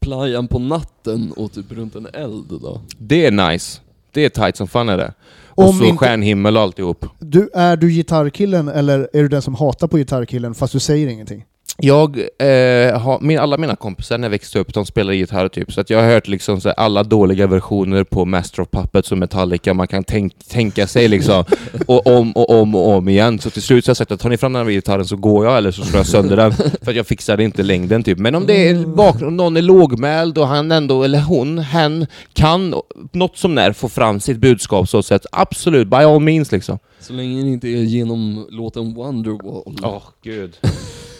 playan 0.00 0.48
på 0.48 0.58
natten 0.58 1.32
och 1.36 1.52
typ 1.52 1.72
runt 1.72 1.94
en 1.96 2.06
eld 2.12 2.44
då. 2.48 2.80
Det 2.98 3.26
är 3.26 3.30
nice. 3.50 3.80
Det 4.12 4.24
är 4.24 4.28
tight 4.28 4.56
som 4.56 4.68
fan 4.68 4.88
är 4.88 4.96
det. 4.96 5.14
Och 5.46 5.68
Om 5.68 5.78
så 5.78 5.84
inte- 5.84 5.96
stjärnhimmel 5.96 6.56
och 6.56 6.62
alltihop. 6.62 7.04
Du, 7.18 7.50
är 7.54 7.76
du 7.76 7.90
gitarrkillen 7.90 8.68
eller 8.68 9.08
är 9.12 9.22
du 9.22 9.28
den 9.28 9.42
som 9.42 9.54
hatar 9.54 9.86
på 9.88 9.96
gitarrkillen 9.96 10.54
fast 10.54 10.72
du 10.72 10.80
säger 10.80 11.08
ingenting? 11.08 11.44
Jag 11.82 12.18
eh, 12.18 12.98
har, 13.00 13.20
min, 13.20 13.38
alla 13.38 13.56
mina 13.56 13.76
kompisar 13.76 14.18
när 14.18 14.24
jag 14.24 14.30
växte 14.30 14.58
upp, 14.58 14.74
de 14.74 14.86
spelar 14.86 15.12
gitarr 15.12 15.48
typ, 15.48 15.72
så 15.72 15.80
att 15.80 15.90
jag 15.90 16.02
har 16.02 16.08
hört 16.08 16.28
liksom 16.28 16.60
så 16.60 16.70
alla 16.70 17.02
dåliga 17.02 17.46
versioner 17.46 18.04
på 18.04 18.24
Master 18.24 18.62
of 18.62 18.68
Puppets 18.70 19.12
och 19.12 19.18
Metallica 19.18 19.74
man 19.74 19.88
kan 19.88 20.04
tänk, 20.04 20.38
tänka 20.48 20.86
sig 20.86 21.08
liksom, 21.08 21.44
och 21.86 22.06
om 22.06 22.32
och 22.32 22.50
om 22.60 22.74
och 22.74 22.88
om 22.88 23.08
igen. 23.08 23.38
Så 23.38 23.50
till 23.50 23.62
slut 23.62 23.84
så 23.84 23.88
har 23.88 23.90
jag 23.90 23.96
sagt 23.96 24.12
att 24.12 24.20
tar 24.20 24.28
ni 24.28 24.36
fram 24.36 24.52
den 24.52 24.66
här 24.66 24.72
gitarren 24.72 25.04
så 25.04 25.16
går 25.16 25.46
jag 25.46 25.56
eller 25.56 25.70
så 25.70 25.84
slår 25.84 25.98
jag 25.98 26.06
sönder 26.06 26.36
den, 26.36 26.52
för 26.82 26.90
att 26.90 26.96
jag 26.96 27.06
fixar 27.06 27.40
inte 27.40 27.62
längden 27.62 28.02
typ. 28.02 28.18
Men 28.18 28.34
om 28.34 28.46
det 28.46 28.68
är 28.68 28.86
bakgrund, 28.86 29.36
någon 29.36 29.56
är 29.56 29.62
lågmäld 29.62 30.38
och 30.38 30.46
han 30.46 30.72
ändå, 30.72 31.02
eller 31.02 31.20
hon, 31.20 31.58
hen, 31.58 32.06
kan 32.32 32.74
något 33.12 33.36
som 33.36 33.54
när 33.54 33.72
få 33.72 33.88
fram 33.88 34.20
sitt 34.20 34.38
budskap 34.38 34.88
så 34.88 35.02
sätt, 35.02 35.26
absolut, 35.32 35.88
by 35.88 35.96
all 35.96 36.20
means 36.20 36.52
liksom. 36.52 36.78
Så 37.00 37.12
länge 37.12 37.42
det 37.42 37.48
inte 37.48 37.68
är 37.68 37.82
genom 37.82 38.46
låten 38.50 38.94
Wonderwall. 38.94 39.76
Åh, 39.82 40.02
gud. 40.22 40.56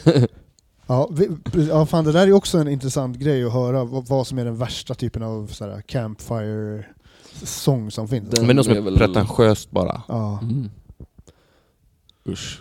Ja, 0.90 1.08
vi, 1.12 1.28
ja, 1.68 1.86
fan 1.86 2.04
det 2.04 2.12
där 2.12 2.26
är 2.26 2.32
också 2.32 2.58
en 2.58 2.68
intressant 2.68 3.16
grej 3.16 3.44
att 3.44 3.52
höra, 3.52 3.84
vad, 3.84 4.08
vad 4.08 4.26
som 4.26 4.38
är 4.38 4.44
den 4.44 4.56
värsta 4.56 4.94
typen 4.94 5.22
av 5.22 5.46
så 5.46 5.64
här, 5.64 5.80
campfire-sång 5.86 7.90
som 7.90 8.08
finns. 8.08 8.30
Den 8.30 8.46
Men 8.46 8.56
något 8.56 8.64
som 8.64 8.76
är 8.76 8.80
väl- 8.80 8.96
pretentiöst 8.96 9.70
bara. 9.70 10.02
Ja. 10.08 10.38
Mm. 10.42 10.70
Usch. 12.28 12.60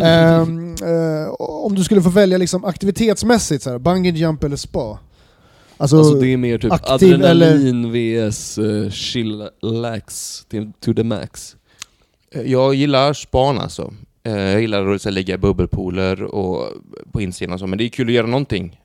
Ehm, 0.00 0.74
eh, 0.74 1.28
om 1.38 1.74
du 1.74 1.84
skulle 1.84 2.02
få 2.02 2.10
välja 2.10 2.38
liksom 2.38 2.64
aktivitetsmässigt, 2.64 3.62
så 3.62 3.70
här, 3.70 3.78
bungee 3.78 4.12
jump 4.12 4.44
eller 4.44 4.56
spa? 4.56 4.98
Alltså, 5.76 5.98
Alltså 5.98 6.14
det 6.14 6.32
är 6.32 6.36
mer 6.36 6.58
typ 6.58 6.72
adrenalin 6.72 7.92
vs 7.92 8.58
uh, 8.58 8.90
chillax 8.90 10.44
till, 10.48 10.72
to 10.80 10.94
the 10.94 11.04
max. 11.04 11.56
Jag 12.44 12.74
gillar 12.74 13.12
span 13.12 13.58
alltså. 13.58 13.92
Eh, 14.36 14.50
Jag 14.52 14.60
gillar 14.60 14.86
att 14.94 15.06
i 15.06 15.36
bubbelpooler 15.38 16.22
och 16.22 16.68
på 17.12 17.20
insidan 17.20 17.52
och 17.54 17.60
så, 17.60 17.66
men 17.66 17.78
det 17.78 17.84
är 17.84 17.88
kul 17.88 18.06
att 18.08 18.12
göra 18.14 18.26
någonting. 18.26 18.80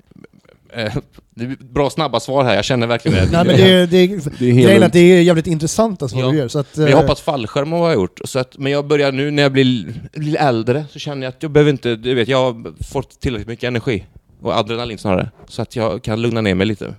Eh, 0.73 0.95
Det 1.35 1.43
är 1.43 1.57
bra 1.73 1.89
snabba 1.89 2.19
svar 2.19 2.43
här, 2.43 2.55
jag 2.55 2.65
känner 2.65 2.87
verkligen 2.87 3.17
det. 3.17 3.31
nej, 3.31 3.45
men 3.45 3.55
det, 3.57 3.71
är- 3.71 3.87
det, 3.87 4.07
Det 4.39 4.49
är 4.49 4.53
grejen 4.63 4.83
att 4.83 4.93
det 4.93 4.99
är 4.99 5.21
jävligt 5.21 5.47
intressanta 5.47 6.07
svar 6.07 6.21
Ja. 6.21 6.31
du 6.31 6.37
gör. 6.37 6.47
Så 6.47 6.59
att, 6.59 6.77
Men 6.77 6.85
jag 6.85 6.93
eh, 6.93 7.01
hoppas 7.01 7.21
fallskärm 7.21 7.71
har 7.71 7.87
jag 7.87 7.93
gjort. 7.95 8.19
Så 8.25 8.39
att, 8.39 8.57
men 8.57 8.71
jag 8.71 8.87
börjar 8.87 9.11
nu 9.11 9.31
när 9.31 9.43
jag 9.43 9.51
blir 9.51 9.93
lite 10.13 10.37
äldre 10.39 10.85
så 10.89 10.99
känner 10.99 11.23
jag 11.23 11.29
att 11.31 11.43
jag 11.43 11.51
behöver 11.51 11.71
inte, 11.71 11.95
du 11.95 12.13
vet, 12.15 12.27
jag 12.27 12.37
har 12.53 12.83
fått 12.83 13.19
tillräckligt 13.19 13.47
mycket 13.47 13.67
energi. 13.67 14.05
Och 14.41 14.53
adrenalin 14.57 14.97
snarare. 14.97 15.29
Så 15.47 15.61
att 15.61 15.75
jag 15.75 16.03
kan 16.03 16.21
lugna 16.21 16.41
ner 16.41 16.55
mig 16.55 16.67
lite. 16.67 16.95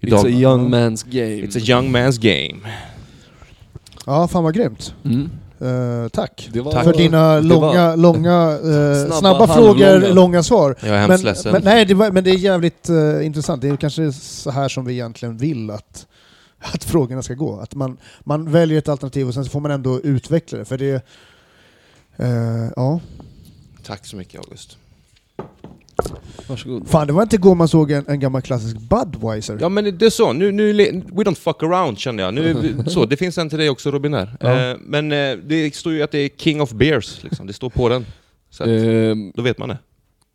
It's 0.00 0.26
a 0.26 0.28
young 0.28 0.74
man's 0.74 1.04
game. 1.10 1.46
It's 1.46 1.56
a 1.56 1.62
young 1.64 1.96
man's 1.96 2.20
game. 2.20 2.60
Ja, 4.06 4.28
fan 4.28 4.44
vad 4.44 4.54
grymt. 4.54 4.94
Mm. 5.04 5.30
Eh, 5.60 6.08
tack. 6.08 6.50
Var. 6.54 6.82
För 6.82 6.92
dina 6.92 7.40
långa, 7.40 7.88
var- 7.88 7.96
långa 8.06 8.50
eh, 8.52 9.06
Snabba, 9.06 9.18
snabba, 9.18 9.46
frågor, 9.46 10.14
långa 10.14 10.42
svar. 10.42 10.76
Jag 10.80 10.88
är 10.88 10.98
hemskt 10.98 11.24
Men, 11.24 11.32
ledsen. 11.32 11.52
men, 11.52 11.62
nej, 11.64 11.84
det 11.84 11.94
var, 11.94 12.10
men 12.10 12.24
det 12.24 12.30
är 12.30 12.34
jävligt 12.34 12.88
eh, 12.88 13.26
intressant. 13.26 13.62
Det 13.62 13.68
är 13.68 13.76
kanske 13.76 14.12
så 14.12 14.50
här 14.50 14.68
som 14.68 14.84
vi 14.84 14.92
egentligen 14.92 15.36
vill 15.36 15.70
att, 15.70 16.06
att 16.74 16.84
frågorna 16.84 17.22
ska 17.22 17.34
gå. 17.34 17.60
Att 17.60 17.74
man, 17.74 17.96
man 18.20 18.50
väljer 18.50 18.78
ett 18.78 18.88
alternativ 18.88 19.28
och 19.28 19.34
sen 19.34 19.44
så 19.44 19.50
får 19.50 19.60
man 19.60 19.70
ändå 19.70 20.00
utveckla 20.00 20.58
det. 20.58 20.64
För 20.64 20.78
det 20.78 21.02
ja. 22.76 23.00
Tack 23.86 24.06
så 24.06 24.16
mycket 24.16 24.40
August. 24.40 24.78
Varsågod. 26.46 26.88
Fan, 26.88 27.06
det 27.06 27.12
var 27.12 27.22
inte 27.22 27.36
igår 27.36 27.54
man 27.54 27.68
såg 27.68 27.90
en, 27.90 28.04
en 28.08 28.20
gammal 28.20 28.42
klassisk 28.42 28.76
Budweiser. 28.80 29.58
Ja 29.60 29.68
men 29.68 29.98
det 29.98 30.06
är 30.06 30.10
så, 30.10 30.32
nu, 30.32 30.52
nu, 30.52 30.72
we 31.12 31.22
don't 31.22 31.34
fuck 31.34 31.62
around 31.62 31.98
kände 31.98 32.22
jag. 32.22 32.34
Nu, 32.34 32.76
så, 32.86 33.06
det 33.06 33.16
finns 33.16 33.38
en 33.38 33.48
till 33.48 33.58
dig 33.58 33.70
också 33.70 33.90
Robin 33.90 34.12
där. 34.12 34.36
Ja. 34.40 34.70
Eh, 34.70 34.76
men 34.80 35.12
eh, 35.12 35.36
det 35.46 35.74
står 35.74 35.92
ju 35.92 36.02
att 36.02 36.10
det 36.10 36.18
är 36.18 36.28
King 36.36 36.60
of 36.60 36.72
Beers, 36.72 37.22
liksom. 37.24 37.46
det 37.46 37.52
står 37.52 37.70
på 37.70 37.88
den. 37.88 38.06
Så 38.50 38.62
att, 38.62 38.68
Ehm, 38.68 39.32
då 39.34 39.42
vet 39.42 39.58
man 39.58 39.68
det. 39.68 39.78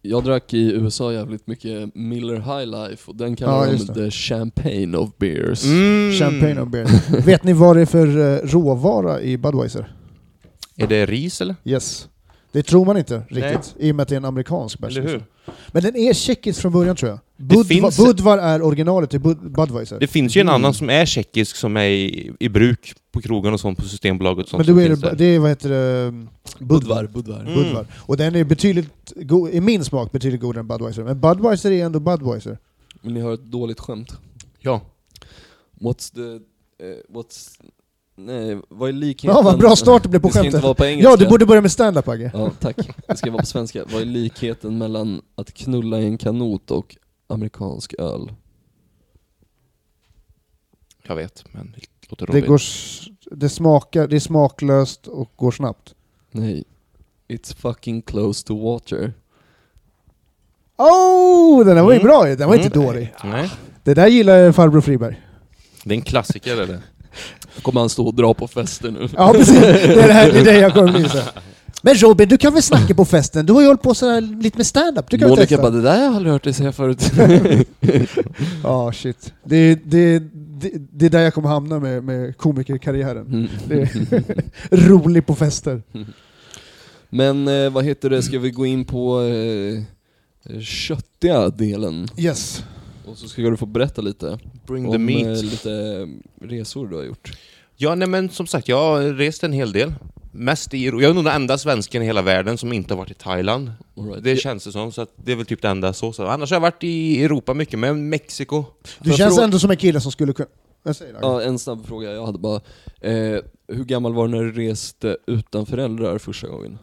jag 0.02 0.24
drack 0.24 0.54
i 0.54 0.72
USA 0.74 1.14
jävligt 1.14 1.48
mycket 1.48 1.96
Miller 1.96 2.36
High 2.36 2.66
Life 2.90 3.12
och 3.12 3.16
den 3.16 3.30
Ja, 3.30 3.36
kallar 3.36 3.72
just 3.72 3.88
de 3.88 3.94
det. 3.94 4.06
the 4.06 4.12
champagne 4.12 4.98
of 4.98 5.10
beers. 5.18 5.66
Mm. 5.66 6.12
Champagne 6.14 6.60
och 6.62 6.68
beer. 6.68 7.22
Vet 7.26 7.44
ni 7.44 7.54
vad 7.54 7.76
det 7.76 7.82
är 7.82 7.86
för 7.86 8.08
eh, 8.34 8.48
råvara 8.48 9.22
i 9.22 9.38
Budweiser? 9.38 9.94
Är 10.76 10.88
det 10.88 11.06
ris 11.06 11.42
eller? 11.42 11.56
Yes. 11.66 12.08
Det 12.52 12.64
tror 12.64 12.86
man 12.86 12.98
inte 12.98 13.24
riktigt, 13.30 13.76
i 13.80 13.92
och 13.92 13.96
med 13.96 14.04
att 14.04 14.10
det 14.10 14.16
är 14.16 14.18
en 14.18 14.26
amerikansk 14.26 14.80
bärs. 14.80 14.98
Hur? 14.98 15.24
Men 15.68 15.84
den 15.84 15.96
är 15.96 16.14
tjeckisk 16.14 16.62
från 16.62 16.72
början 16.72 16.96
tror 16.96 17.10
jag. 17.12 17.20
Budva, 17.38 17.64
finns- 17.64 17.98
Budvar 17.98 18.38
är 18.38 18.62
originalet 18.62 19.10
till 19.10 19.20
Bud, 19.20 19.38
Budweiser. 19.52 20.00
Det 20.00 20.08
finns 20.08 20.36
ju 20.38 20.42
en 20.42 20.48
Mm. 20.48 20.56
annan 20.56 20.74
som 20.74 20.90
är 20.90 21.06
tjeckisk 21.06 21.56
som 21.56 21.78
är 21.78 21.84
i, 21.86 22.32
i 22.40 22.50
bruk 22.50 22.94
på 23.12 23.22
krogen 23.22 23.54
och 23.54 23.60
sånt 23.60 23.78
på 23.80 23.86
Systembolaget 23.86 24.44
och 24.44 24.50
sånt. 24.50 24.68
Men 24.68 24.76
då 24.76 24.82
är 24.82 25.16
det, 25.16 25.26
är, 25.26 25.40
vad 25.40 25.50
heter 25.50 25.70
det, 25.70 26.12
Budvar, 26.60 27.08
Budvar. 27.08 27.40
Mm. 27.40 27.54
Budvar. 27.54 27.86
Och 27.96 28.18
den 28.18 28.36
är 28.36 28.44
betydligt, 28.44 29.14
go- 29.16 29.50
i 29.50 29.62
min 29.62 29.84
smak 29.86 30.12
betydligt 30.12 30.42
godare 30.42 30.60
än 30.60 30.68
Budweiser. 30.68 31.04
Men 31.04 31.20
Budweiser 31.20 31.72
är 31.72 31.86
ändå 31.86 32.00
Budweiser. 32.00 32.58
Vill 33.02 33.14
ni 33.14 33.22
höra 33.22 33.34
ett 33.34 33.44
dåligt 33.44 33.80
skämt? 33.80 34.12
Ja. 34.60 34.82
What's 35.80 36.14
the... 36.16 36.22
eh, 36.86 36.96
what's... 37.10 37.50
Nej, 38.26 38.62
vad 38.70 38.90
är 38.90 38.94
likheten... 38.94 39.36
Ja, 39.36 39.42
vad 39.42 39.60
bra 39.60 39.76
start 39.76 40.04
det 40.04 40.10
blev 40.10 40.20
på 40.20 40.28
Det 40.30 40.46
inte 40.46 40.62
skämtet. 40.62 40.78
på. 40.78 40.86
Ja, 40.86 41.16
du 41.16 41.28
borde 41.28 41.46
börja 41.46 41.62
med 41.62 41.72
stand-up 41.72 42.08
Agge. 42.08 42.32
Ja, 42.34 42.52
tack. 42.60 42.76
Det 43.08 43.18
ska 43.18 43.32
vara 43.32 43.42
på 43.42 43.46
svenska. 43.46 43.86
Vad 43.92 44.02
är 44.02 44.06
likheten 44.06 44.78
mellan 44.78 45.22
att 45.36 45.54
knulla 45.54 46.00
i 46.00 46.06
en 46.06 46.18
kanot 46.18 46.72
och 46.72 46.98
amerikansk 47.28 47.94
öl? 48.00 48.32
Jag 51.08 51.16
vet, 51.16 51.44
men 51.52 51.76
låter 52.10 52.26
Det, 52.26 52.34
Robin. 52.34 52.48
går, 52.50 52.62
det, 53.32 53.50
smakar, 53.50 54.08
det 54.08 54.16
är 54.16 54.20
smaklöst 54.20 55.08
och 55.08 55.32
går 55.36 55.52
snabbt. 55.52 55.96
Nej. 56.32 56.64
It's 57.28 57.56
fucking 57.56 58.02
close 58.02 58.48
to 58.48 58.64
water. 58.64 59.14
Oh, 60.78 61.66
den 61.66 61.76
där 61.76 61.84
var 61.84 61.92
ju 61.92 62.00
Mm. 62.00 62.08
bra. 62.08 62.24
Den 62.36 62.48
var 62.48 62.56
inte 62.56 62.68
Mm. 62.80 62.86
dålig. 62.88 63.14
Nej, 63.24 63.52
Det 63.84 63.94
där 63.94 64.08
gillar 64.08 64.52
farbror 64.52 64.82
Friberg. 64.82 65.22
det 65.84 65.94
är 65.94 65.96
en 65.96 66.02
klassiker 66.02 66.62
eller? 66.62 66.80
Kommer 67.62 67.80
han 67.80 67.90
stå 67.90 68.08
och 68.08 68.16
dra 68.16 68.34
på 68.34 68.48
fester 68.48 68.92
nu? 68.92 69.10
Ja 69.18 69.34
precis, 69.34 69.60
det 69.62 70.04
är 70.04 70.08
det, 70.08 70.14
här, 70.14 70.32
det, 70.32 70.40
är 70.40 70.46
det 70.46 70.60
jag 70.60 70.74
kommer 70.74 71.00
här. 71.00 71.24
Men 71.82 71.96
Robin, 71.96 72.30
du 72.30 72.38
kan 72.38 72.54
väl 72.54 72.64
snacka 72.64 72.94
på 72.94 73.06
festen? 73.06 73.46
Du 73.46 73.54
har 73.54 73.62
ju 73.62 73.68
hållit 73.68 73.82
på 73.82 73.94
så 73.94 74.10
här 74.10 74.22
lite 74.22 74.58
med 74.58 74.66
stand-up. 74.66 75.10
Du 75.10 75.18
kan 75.18 75.30
Monica 75.30 75.48
testa? 75.48 75.62
bara, 75.62 75.72
det 75.72 75.82
där 75.82 75.98
har 75.98 76.04
jag 76.04 76.16
aldrig 76.16 76.34
hört 76.34 76.44
dig 76.44 76.54
säga 76.54 76.72
förut. 76.72 77.12
Ja, 78.64 78.92
shit. 78.92 79.34
Det, 79.44 79.76
det, 79.76 80.20
det, 80.20 80.72
det 80.92 81.06
är 81.06 81.10
där 81.10 81.20
jag 81.20 81.34
kommer 81.34 81.50
hamna 81.50 81.80
med, 81.80 82.04
med 82.04 82.38
komikerkarriären. 82.38 83.28
Mm. 83.28 83.48
Det 83.68 83.82
är 83.82 84.18
rolig 84.88 85.26
på 85.26 85.36
fester. 85.36 85.82
Men 87.10 87.48
eh, 87.48 87.70
vad 87.70 87.86
heter 87.86 88.10
det, 88.10 88.22
ska 88.22 88.40
vi 88.40 88.52
gå 88.52 88.66
in 88.66 88.86
på 88.86 89.22
eh, 89.22 90.62
köttiga 90.62 91.50
delen? 91.50 92.08
Yes. 92.18 92.64
Och 93.06 93.18
så 93.18 93.28
ska 93.28 93.42
du 93.42 93.58
få 93.58 93.66
berätta 93.66 94.02
lite 94.02 94.40
Bring 94.68 94.86
om 94.86 94.92
the 94.92 94.98
meat. 94.98 95.38
eh, 95.38 95.44
lite 95.44 96.08
resor 96.42 96.88
du 96.88 96.96
har 96.96 97.04
gjort. 97.04 97.32
Ja, 97.76 97.96
nej 97.96 98.08
men 98.08 98.30
som 98.30 98.48
sagt, 98.48 98.68
jag 98.68 98.78
har 98.78 99.02
rest 99.14 99.44
en 99.44 99.54
hel 99.54 99.72
del. 99.72 99.94
Mest 100.32 100.74
i. 100.74 100.86
Jag 100.86 101.04
är 101.04 101.14
nog 101.14 101.24
den 101.24 101.34
enda 101.36 101.58
svensken 101.58 102.02
i 102.02 102.06
hela 102.06 102.22
världen 102.22 102.58
som 102.58 102.74
inte 102.74 102.94
har 102.94 102.98
varit 102.98 103.12
i 103.12 103.14
Thailand. 103.14 103.72
Right. 103.96 104.24
Det 104.24 104.36
känns 104.38 104.64
det 104.64 104.72
som, 104.72 104.92
så 104.92 105.02
att 105.02 105.10
det 105.16 105.32
är 105.32 105.36
väl 105.36 105.46
typ 105.46 105.62
det 105.62 105.68
enda 105.70 105.94
så. 105.94 106.14
så. 106.14 106.26
Annars 106.26 106.50
har 106.52 106.56
jag 106.56 106.62
varit 106.62 106.84
i 106.84 107.24
Europa 107.24 107.54
mycket, 107.54 107.80
men 107.80 108.10
Mexiko. 108.10 108.66
Du 109.00 109.14
känns 109.14 109.36
fråga- 109.36 109.44
ändå 109.44 109.60
som 109.60 109.72
en 109.72 109.78
kille 109.78 110.02
som 110.02 110.12
skulle 110.12 110.34
kunna... 110.34 110.50
Jag 110.84 110.96
säger 110.96 111.14
det. 111.14 111.20
Ja, 111.22 111.42
en 111.42 111.60
snabb 111.60 111.86
fråga 111.86 112.12
jag 112.12 112.26
hade 112.26 112.40
bara. 112.40 112.62
Eh, 113.02 113.40
hur 113.68 113.84
gammal 113.86 114.14
var 114.14 114.28
du 114.28 114.34
när 114.38 114.44
du 114.44 114.52
reste 114.52 115.18
utan 115.28 115.66
föräldrar 115.66 116.18
första 116.18 116.48
gången? 116.48 116.78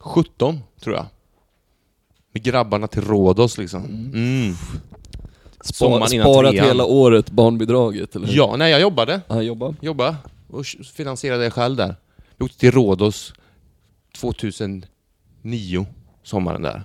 17, 0.00 0.60
tror 0.80 0.94
jag. 0.96 1.06
Med 2.32 2.42
grabbarna 2.42 2.86
till 2.86 3.02
Rhodos 3.02 3.58
liksom. 3.58 3.84
Mm. 3.84 4.54
Sommaren 5.60 6.12
innan 6.12 6.34
sparat 6.34 6.50
trean. 6.50 6.66
hela 6.66 6.84
året, 6.84 7.30
barnbidraget 7.30 8.16
eller? 8.16 8.28
Ja, 8.30 8.56
nej 8.58 8.70
jag 8.70 8.80
jobbade. 8.80 9.20
Han 9.28 9.46
jobbar? 9.46 9.74
Jobba 9.80 10.16
och 10.50 10.66
finansierade 10.66 11.44
det 11.44 11.50
själv 11.50 11.76
där. 11.76 11.96
Jag 12.36 12.44
åkte 12.44 12.58
till 12.58 12.70
Rhodos 12.70 13.32
2009, 14.20 15.86
sommaren 16.22 16.62
där. 16.62 16.82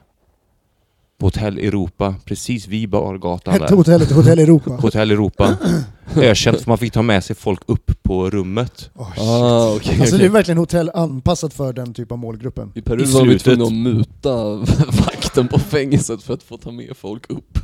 På 1.23 1.27
Hotell 1.27 1.57
Europa, 1.57 2.15
precis 2.25 2.67
vid 2.67 2.89
bargatan 2.89 3.59
där. 3.59 3.75
hotellet 3.75 4.11
Hotell 4.11 4.39
Europa. 4.39 4.71
Hotell 4.81 5.11
Europa. 5.11 5.57
Ökänt 6.15 6.61
för 6.61 6.69
man 6.69 6.77
fick 6.77 6.93
ta 6.93 7.01
med 7.01 7.23
sig 7.23 7.35
folk 7.35 7.61
upp 7.65 7.91
på 8.03 8.29
rummet. 8.29 8.89
Oh, 8.95 9.13
shit. 9.13 9.23
Ah, 9.23 9.75
okej. 9.75 9.99
Alltså 9.99 10.11
det 10.11 10.15
okej. 10.15 10.25
är 10.25 10.29
verkligen 10.31 10.57
hotell 10.57 10.89
anpassat 10.93 11.53
för 11.53 11.73
den 11.73 11.93
typ 11.93 12.11
av 12.11 12.17
målgruppen. 12.17 12.71
I 12.75 12.81
Peru 12.81 13.03
i 13.03 13.05
var 13.05 13.25
vi 13.25 13.39
tvungna 13.39 13.65
att 13.65 13.73
muta 13.73 14.55
vakten 15.05 15.47
på 15.47 15.59
fängelset 15.59 16.23
för 16.23 16.33
att 16.33 16.43
få 16.43 16.57
ta 16.57 16.71
med 16.71 16.97
folk 16.97 17.29
upp. 17.29 17.59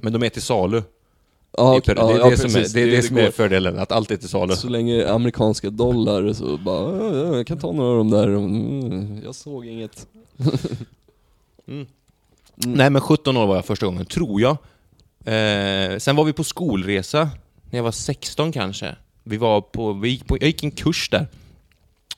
Men 0.00 0.12
de 0.12 0.22
är 0.22 0.28
till 0.28 0.42
salu. 0.42 0.82
Okej, 1.50 1.94
Peru. 1.94 2.06
det 2.06 2.14
är 2.14 2.18
ja, 2.18 2.30
det, 2.30 2.36
som 2.36 2.50
är, 2.50 2.74
det, 2.74 2.82
är 2.82 2.86
det 2.86 3.02
som 3.02 3.16
går. 3.16 3.22
är 3.22 3.30
fördelen, 3.30 3.78
att 3.78 3.92
allt 3.92 4.10
är 4.10 4.16
till 4.16 4.28
salu. 4.28 4.56
Så 4.56 4.68
länge 4.68 5.08
amerikanska 5.08 5.70
dollar 5.70 6.32
så 6.32 6.56
bara, 6.56 6.96
"Ja, 6.96 7.16
ja, 7.16 7.36
jag 7.36 7.46
kan 7.46 7.58
ta 7.58 7.72
några 7.72 7.90
av 7.90 7.96
de 7.96 8.10
där, 8.10 8.28
mm, 8.28 9.22
jag 9.24 9.34
såg 9.34 9.66
inget. 9.66 10.06
Mm. 11.68 11.86
Mm. 12.64 12.76
Nej 12.78 12.90
men 12.90 13.00
17 13.02 13.36
år 13.36 13.46
var 13.46 13.54
jag 13.54 13.64
första 13.64 13.86
gången, 13.86 14.06
tror 14.06 14.40
jag. 14.40 14.56
Eh, 15.24 15.98
sen 15.98 16.16
var 16.16 16.24
vi 16.24 16.32
på 16.32 16.44
skolresa, 16.44 17.30
när 17.70 17.78
jag 17.78 17.84
var 17.84 17.92
16 17.92 18.52
kanske. 18.52 18.96
Vi 19.24 19.36
var 19.36 19.60
på, 19.60 19.92
vi 19.92 20.08
gick 20.08 20.26
på, 20.26 20.36
jag 20.40 20.46
gick 20.46 20.62
en 20.62 20.70
kurs 20.70 21.08
där, 21.10 21.26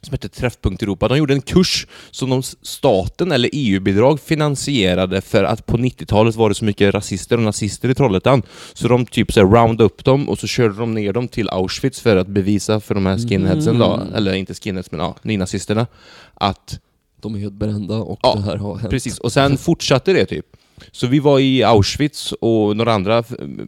som 0.00 0.12
hette 0.12 0.28
Träffpunkt 0.28 0.82
Europa. 0.82 1.08
De 1.08 1.18
gjorde 1.18 1.34
en 1.34 1.42
kurs 1.42 1.86
som 2.10 2.30
de, 2.30 2.42
staten 2.42 3.32
eller 3.32 3.50
EU-bidrag 3.52 4.20
finansierade 4.20 5.20
för 5.20 5.44
att 5.44 5.66
på 5.66 5.76
90-talet 5.76 6.34
var 6.34 6.48
det 6.48 6.54
så 6.54 6.64
mycket 6.64 6.94
rasister 6.94 7.36
och 7.36 7.42
nazister 7.42 7.88
i 7.88 7.94
Trollhättan. 7.94 8.42
Så 8.74 8.88
de 8.88 9.06
typ 9.06 9.32
så 9.32 9.40
här 9.40 9.46
roundade 9.46 9.84
upp 9.84 10.04
dem 10.04 10.28
och 10.28 10.38
så 10.38 10.46
körde 10.46 10.74
de 10.74 10.94
ner 10.94 11.12
dem 11.12 11.28
till 11.28 11.48
Auschwitz 11.50 12.00
för 12.00 12.16
att 12.16 12.26
bevisa 12.26 12.80
för 12.80 12.94
de 12.94 13.06
här 13.06 13.28
skinheadsen 13.28 13.78
då, 13.78 13.92
Mm. 13.94 14.14
eller 14.14 14.34
inte 14.34 14.54
skinheads 14.54 14.90
men 14.90 15.00
ja, 15.00 15.16
nynazisterna, 15.22 15.86
att 16.34 16.80
De 17.24 17.34
är 17.34 17.38
helt 17.38 17.54
brända 17.54 17.96
och 17.98 18.18
Ja, 18.22 18.34
det 18.34 18.42
här 18.42 18.56
har 18.56 18.76
hänt. 18.76 18.90
Precis, 18.90 19.18
och 19.18 19.32
sen 19.32 19.58
fortsatte 19.58 20.12
det 20.12 20.26
typ. 20.26 20.46
Så 20.92 21.06
vi 21.06 21.18
var 21.18 21.38
i 21.40 21.62
Auschwitz 21.62 22.32
och 22.32 22.76
några 22.76 22.92
andra 22.94 23.18
eh, 23.18 23.24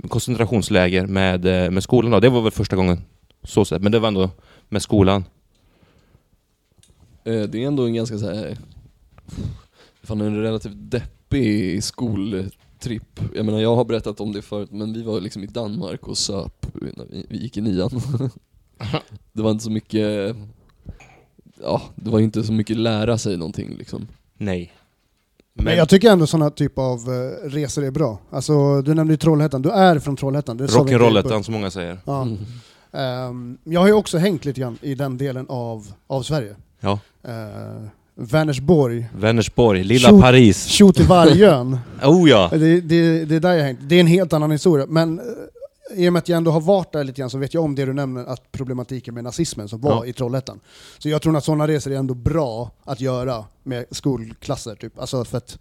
koncentrationsläger 0.09 1.07
med, 1.07 1.65
eh, 1.65 1.71
med 1.71 1.83
skolan 1.83 2.11
då. 2.11 2.21
Det 2.21 2.29
var 2.29 2.43
väl 2.43 2.53
första 2.53 2.77
gången. 2.77 2.99
Så 3.43 3.65
sett, 3.65 3.83
men 3.83 3.93
det 3.93 3.99
var 3.99 4.09
ändå 4.09 4.31
med 4.69 4.83
skolan. 4.83 5.25
Eh, 7.25 7.43
Det 7.43 7.63
är 7.63 7.67
ändå 7.67 7.87
en 7.87 7.95
ganska 7.95 8.19
så 8.19 8.27
här, 8.27 8.57
fan 10.03 10.21
en 10.21 10.43
relativt 10.43 10.77
deppig 10.77 11.85
skoltripp. 11.85 13.21
Jag 13.35 13.47
menar 13.47 13.61
jag 13.61 13.77
har 13.77 13.85
berättat 13.85 14.21
om 14.21 14.33
det 14.33 14.43
förut 14.43 14.73
men 14.73 14.93
vi 14.93 15.03
var 15.03 15.21
liksom 15.21 15.45
i 15.45 15.47
Danmark 15.47 16.09
och 16.09 16.19
söp 16.19 16.67
när 16.75 17.07
vi, 17.11 17.27
vi 17.29 17.39
gick 17.39 17.57
i 17.57 17.61
nian. 17.61 17.91
det 19.33 19.43
var 19.43 19.51
inte 19.51 19.65
så 19.65 19.71
mycket, 19.71 20.37
ja 21.63 21.83
det 21.95 22.11
var 22.11 22.21
inte 22.21 22.43
så 22.45 22.53
mycket 22.53 22.77
lära 22.77 23.19
sig 23.19 23.37
någonting 23.37 23.77
liksom. 23.79 24.07
Nej. 24.39 24.73
Men 25.55 25.65
Men, 25.65 25.77
jag 25.77 25.89
tycker 25.89 26.11
ändå 26.11 26.27
sådana 26.27 26.51
typ 26.51 26.79
av 26.79 26.99
eh, 26.99 27.49
resor 27.49 27.85
är 27.85 27.91
bra. 27.91 28.19
Alltså, 28.31 28.83
du 28.83 28.95
nämnde 28.95 29.13
ju 29.13 29.17
Trollhättan, 29.17 29.63
du 29.63 29.71
är 29.71 29.99
från 29.99 30.17
Trollhättan. 30.17 30.61
rock'n'rollettan 30.61 31.43
som 31.43 31.55
många 31.55 31.71
säger. 31.71 31.99
Ja. 32.05 32.23
Mm. 32.23 32.39
Ehm, 32.93 33.59
jag 33.65 33.81
har 33.81 33.87
ju 33.87 33.93
också 33.93 34.19
hängt 34.19 34.45
lite 34.45 34.61
grann 34.61 34.79
i 34.83 34.95
den 34.95 35.19
delen 35.19 35.47
av, 35.49 35.87
av 36.07 36.23
Sverige. 36.23 36.57
Ja. 36.81 36.99
Uh, 37.29 37.87
Vänersborg, 38.15 39.07
Vänersborg, 39.17 39.85
lilla 39.85 40.09
Tjo- 40.09 40.21
Paris. 40.21 40.67
Tjotevargön. 40.67 41.79
Oh 42.05 42.31
ja! 42.31 42.49
det, 42.53 42.81
det, 42.81 43.25
det 43.25 43.35
är 43.37 43.41
där 43.41 43.53
jag 43.53 43.59
har 43.59 43.65
hängt. 43.67 43.79
Det 43.83 43.95
är 43.97 44.01
en 44.01 44.07
helt 44.07 44.33
annan 44.33 44.51
historia. 44.51 44.87
Men 44.89 45.19
eh, 45.19 45.25
i 45.95 46.09
och 46.09 46.13
med 46.13 46.21
att 46.21 46.29
jag 46.29 46.37
ändå 46.37 46.51
har 46.51 46.61
varit 46.61 46.93
där 46.93 47.05
lite 47.05 47.21
grann 47.21 47.31
så 47.31 47.39
vet 47.39 47.55
jag 47.55 47.65
om 47.65 47.75
det 47.75 47.85
du 47.85 47.93
nämner, 47.93 48.25
att 48.25 48.53
problematiken 48.53 49.15
med 49.15 49.25
nazismen 49.25 49.69
som 49.69 49.81
var 49.81 49.91
Ja. 49.91 50.07
i 50.07 50.13
Trollhättan. 50.13 50.61
Så 50.99 51.09
jag 51.09 51.23
tror 51.23 51.37
att 51.37 51.45
sådana 51.45 51.69
resor 51.69 51.93
är 51.93 51.97
ändå 51.97 52.15
bra 52.15 52.71
att 52.85 53.01
göra 53.01 53.45
med 53.63 53.85
skolklasser. 53.91 54.75
Typ. 54.75 54.99
Alltså 54.99 55.25
för 55.25 55.39
att 55.39 55.59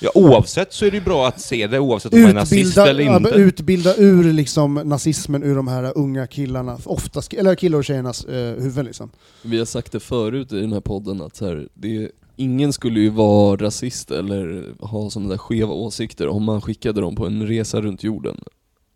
ja! 0.00 0.10
Oavsett 0.14 0.72
så 0.72 0.84
är 0.86 0.90
det 0.90 0.96
ju 0.96 1.02
bra 1.04 1.28
att 1.28 1.40
se 1.40 1.66
det, 1.66 1.78
oavsett 1.78 2.12
om 2.12 2.20
man 2.20 2.30
är 2.30 2.34
nazist 2.34 2.66
utbilda, 2.78 2.90
eller 2.90 3.04
ja, 3.04 3.16
inte. 3.16 3.30
utbilda 3.30 3.96
ur 3.96 4.32
liksom 4.32 4.74
nazismen 4.74 5.42
ur 5.42 5.54
de 5.56 5.68
här 5.68 5.92
unga 5.98 6.26
killarna, 6.26 6.78
oftast, 6.84 7.32
eller 7.32 7.54
killar 7.54 7.78
och 7.78 7.84
tjejernas 7.84 8.24
eh, 8.24 8.54
huvuden. 8.62 8.84
Liksom. 8.84 9.10
Vi 9.42 9.58
har 9.58 9.64
sagt 9.64 9.92
det 9.92 10.00
förut 10.00 10.52
i 10.52 10.60
den 10.60 10.72
här 10.72 10.80
podden 10.80 11.20
att 11.22 11.36
så 11.36 11.46
här, 11.46 11.68
det, 11.74 12.10
ingen 12.36 12.72
skulle 12.72 13.00
ju 13.00 13.08
vara 13.10 13.56
rasist 13.56 14.10
eller 14.10 14.74
ha 14.80 15.10
sådana 15.10 15.30
där 15.30 15.38
skeva 15.38 15.72
åsikter 15.72 16.28
om 16.28 16.44
man 16.44 16.60
skickade 16.60 17.00
dem 17.00 17.16
på 17.16 17.26
en 17.26 17.46
resa 17.46 17.80
runt 17.80 18.02
jorden. 18.04 18.40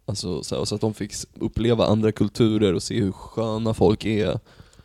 Alltså 0.07 0.43
så, 0.43 0.57
här, 0.57 0.65
så 0.65 0.75
att 0.75 0.81
de 0.81 0.95
fick 0.95 1.13
uppleva 1.41 1.87
andra 1.87 2.13
kulturer 2.13 2.75
och 2.75 2.83
se 2.83 3.01
hur 3.01 3.13
sköna 3.13 3.75
folk 3.75 4.05
är. 4.05 4.39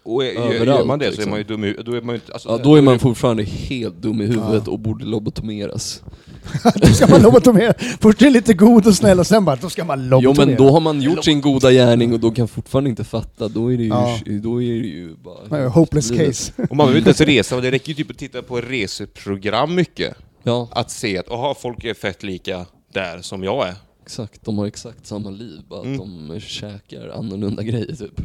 Och 0.03 0.26
gör, 0.26 0.66
gör 0.66 0.86
man 0.86 0.99
det 0.99 1.05
så 1.05 1.11
är 1.11 1.16
liksom. 1.16 1.30
man 1.30 1.39
ju 1.39 1.43
dum 1.43 1.63
i 1.63 1.76
Då 1.86 1.93
är 1.93 2.01
man 2.01 2.16
ju. 2.16 2.22
Alltså, 2.34 2.49
Ja, 2.49 2.57
då 2.57 2.76
är 2.76 2.82
man 2.82 2.99
fortfarande 2.99 3.43
helt 3.43 3.95
dum 4.01 4.22
i 4.22 4.26
huvudet 4.26 4.63
Ja. 4.66 4.72
och 4.72 4.80
borde 4.80 5.05
lobotomeras. 5.05 6.03
då 6.76 6.88
ska 6.88 7.07
man 7.07 7.22
lobotomera. 7.22 7.74
Först 8.01 8.22
är 8.22 8.26
det 8.26 8.32
lite 8.32 8.53
god 8.53 8.88
och 8.88 8.95
snäll 8.95 9.20
och 9.20 9.28
sen 9.28 9.45
bara, 9.45 9.55
då 9.55 9.70
ska 9.70 9.86
man 9.86 9.99
Jo 10.03 10.09
lobotomera. 10.09 10.45
men 10.45 10.55
då 10.57 10.72
har 10.72 10.80
man 10.80 11.01
gjort 11.01 11.24
sin 11.24 11.41
goda 11.41 11.72
gärning 11.72 12.13
och 12.13 12.20
då 12.20 12.32
kan 12.32 12.47
fortfarande 12.47 12.89
inte 12.89 13.03
fatta, 13.03 13.47
då 13.47 13.74
är 13.74 13.78
det 13.78 13.84
ju, 13.84 13.89
Ja. 13.89 14.20
då 14.26 14.61
är 14.63 14.82
det 14.82 14.88
ju 14.88 15.16
bara... 15.16 15.61
Ja, 15.63 15.68
Hopeless 15.68 16.11
livet. 16.11 16.28
case. 16.28 16.51
Och 16.70 16.76
man 16.76 16.78
behöver 16.78 16.97
inte 16.97 17.09
ens 17.09 17.22
resa, 17.22 17.55
och 17.55 17.61
det 17.61 17.72
räcker 17.72 17.89
ju 17.89 17.93
typ 17.95 18.11
att 18.11 18.18
titta 18.18 18.41
på 18.41 18.61
reseprogram 18.61 19.76
mycket. 19.76 20.16
Ja, 20.43 20.68
Att 20.72 20.91
se 20.91 21.18
att 21.18 21.32
aha, 21.32 21.55
folk 21.61 21.84
är 21.84 21.93
fett 21.93 22.24
lika 22.24 22.66
där 22.93 23.22
som 23.22 23.43
jag 23.43 23.68
är. 23.68 23.76
Exakt. 24.05 24.45
De 24.45 24.57
har 24.57 24.65
exakt 24.65 25.05
samma 25.05 25.29
liv, 25.29 25.61
bara 25.69 25.79
att 25.79 25.85
Mm. 25.85 26.27
de 26.29 26.39
käkar 26.39 27.07
annorlunda 27.09 27.63
grejer 27.63 27.95
typ. 27.95 28.21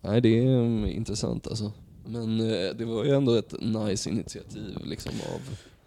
Nej, 0.00 0.20
det 0.20 0.38
är 0.38 0.46
mm, 0.46 0.86
intressant 0.86 1.46
alltså. 1.46 1.72
Men 2.06 2.40
eh, 2.40 2.70
det 2.78 2.84
var 2.84 3.04
ju 3.04 3.14
ändå 3.14 3.34
ett 3.34 3.54
nice 3.60 4.10
initiativ 4.10 4.76
liksom 4.84 5.12
av... 5.34 5.40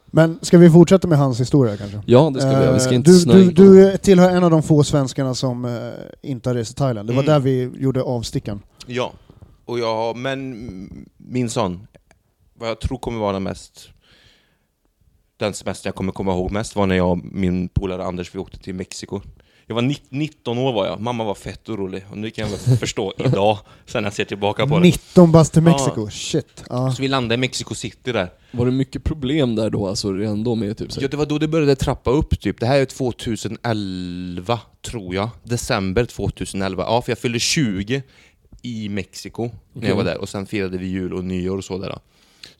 Men 0.05 0.39
ska 0.41 0.57
vi 0.57 0.69
fortsätta 0.69 1.07
med 1.07 1.17
hans 1.17 1.39
historia 1.39 1.77
kanske? 1.77 2.01
Ja, 2.05 2.31
det 2.34 2.39
ska 2.39 2.49
vi 2.49 2.55
göra. 2.55 2.73
Vi 2.73 2.79
ska 2.79 2.89
Eh, 2.89 2.95
inte 2.95 3.11
du, 3.11 3.25
du, 3.25 3.51
du 3.51 3.97
tillhör 3.97 4.29
en 4.29 4.43
av 4.43 4.51
de 4.51 4.63
få 4.63 4.84
svenskarna 4.84 5.36
som 5.36 5.65
eh, 5.65 5.91
inte 6.21 6.49
har 6.49 6.55
rest 6.55 6.69
till 6.71 6.75
Thailand. 6.77 7.09
Det 7.09 7.13
var 7.13 7.23
Mm. 7.23 7.34
där 7.34 7.39
vi 7.39 7.71
gjorde 7.84 8.01
avstickan. 8.03 8.61
Ja. 8.88 9.13
Och 9.65 9.79
jag 9.79 9.95
har, 9.95 10.13
men 10.15 11.05
min 11.17 11.49
son, 11.49 11.88
vad 12.53 12.69
jag 12.69 12.79
tror 12.81 12.97
kommer 12.97 13.19
vara 13.19 13.34
den 13.34 13.43
mest 13.43 13.89
den 15.44 15.54
semester 15.54 15.88
jag 15.88 15.96
kommer 15.96 16.12
komma 16.12 16.32
ihåg 16.34 16.52
mest 16.52 16.76
var 16.76 16.88
när 16.88 16.96
jag 16.96 17.12
och 17.12 17.18
min 17.32 17.68
polare 17.70 18.06
Anders, 18.06 18.36
vi 18.36 18.39
åkte 18.39 18.58
till 18.58 18.76
Mexiko. 18.76 19.22
Jag 19.68 19.76
var 19.76 19.82
ni- 19.82 20.02
19 20.10 20.58
år 20.58 20.74
var 20.74 20.86
jag, 20.88 21.00
mamma 21.00 21.24
var 21.24 21.34
fett 21.36 21.70
orolig. 21.70 22.06
Och 22.12 22.18
nu 22.18 22.30
kan 22.32 22.50
jag 22.50 22.58
väl 22.68 22.78
förstå 22.78 23.14
idag, 23.26 23.58
sen 23.86 24.04
när 24.04 24.08
jag 24.08 24.14
ser 24.14 24.26
tillbaka 24.26 24.68
på 24.68 24.76
det. 24.76 24.82
19 24.82 25.32
bast 25.32 25.54
till 25.54 25.62
Mexiko, 25.62 26.10
shit. 26.10 26.64
Ja. 26.70 26.91
Så 26.91 27.02
vi 27.02 27.08
landade 27.08 27.34
i 27.36 27.38
Mexico 27.38 27.76
City 27.76 28.12
där. 28.12 28.30
Var 28.52 28.66
det 28.66 28.72
mycket 28.72 29.04
problem 29.04 29.56
där 29.56 29.70
då, 29.70 29.88
alltså 29.88 30.12
redan 30.14 30.44
då 30.44 30.56
med 30.56 30.78
typ 30.78 30.91
så 30.91 31.02
Ja, 31.02 31.08
det 31.08 31.18
var 31.18 31.26
då 31.26 31.38
det 31.38 31.48
började 31.48 31.76
trappa 31.76 32.12
upp 32.12 32.39
typ. 32.39 32.60
Det 32.60 32.66
här 32.66 32.80
är 32.80 32.86
2011, 32.86 34.60
tror 34.82 35.16
jag. 35.16 35.30
December 35.44 36.06
2011. 36.06 36.84
Ja, 36.88 37.02
för 37.02 37.12
jag 37.12 37.18
fyllde 37.20 37.39
20 37.39 38.04
i 38.62 38.89
Mexiko 38.89 39.41
när 39.44 39.52
jag 39.74 39.84
Okej. 39.84 39.94
var 39.96 40.04
där. 40.04 40.18
Och 40.22 40.30
sen 40.30 40.46
firade 40.46 40.78
vi 40.78 40.86
jul 40.88 41.14
och 41.14 41.24
nyår 41.24 41.58
och 41.58 41.64
så 41.64 41.78
där. 41.78 41.88
Men 41.89 42.00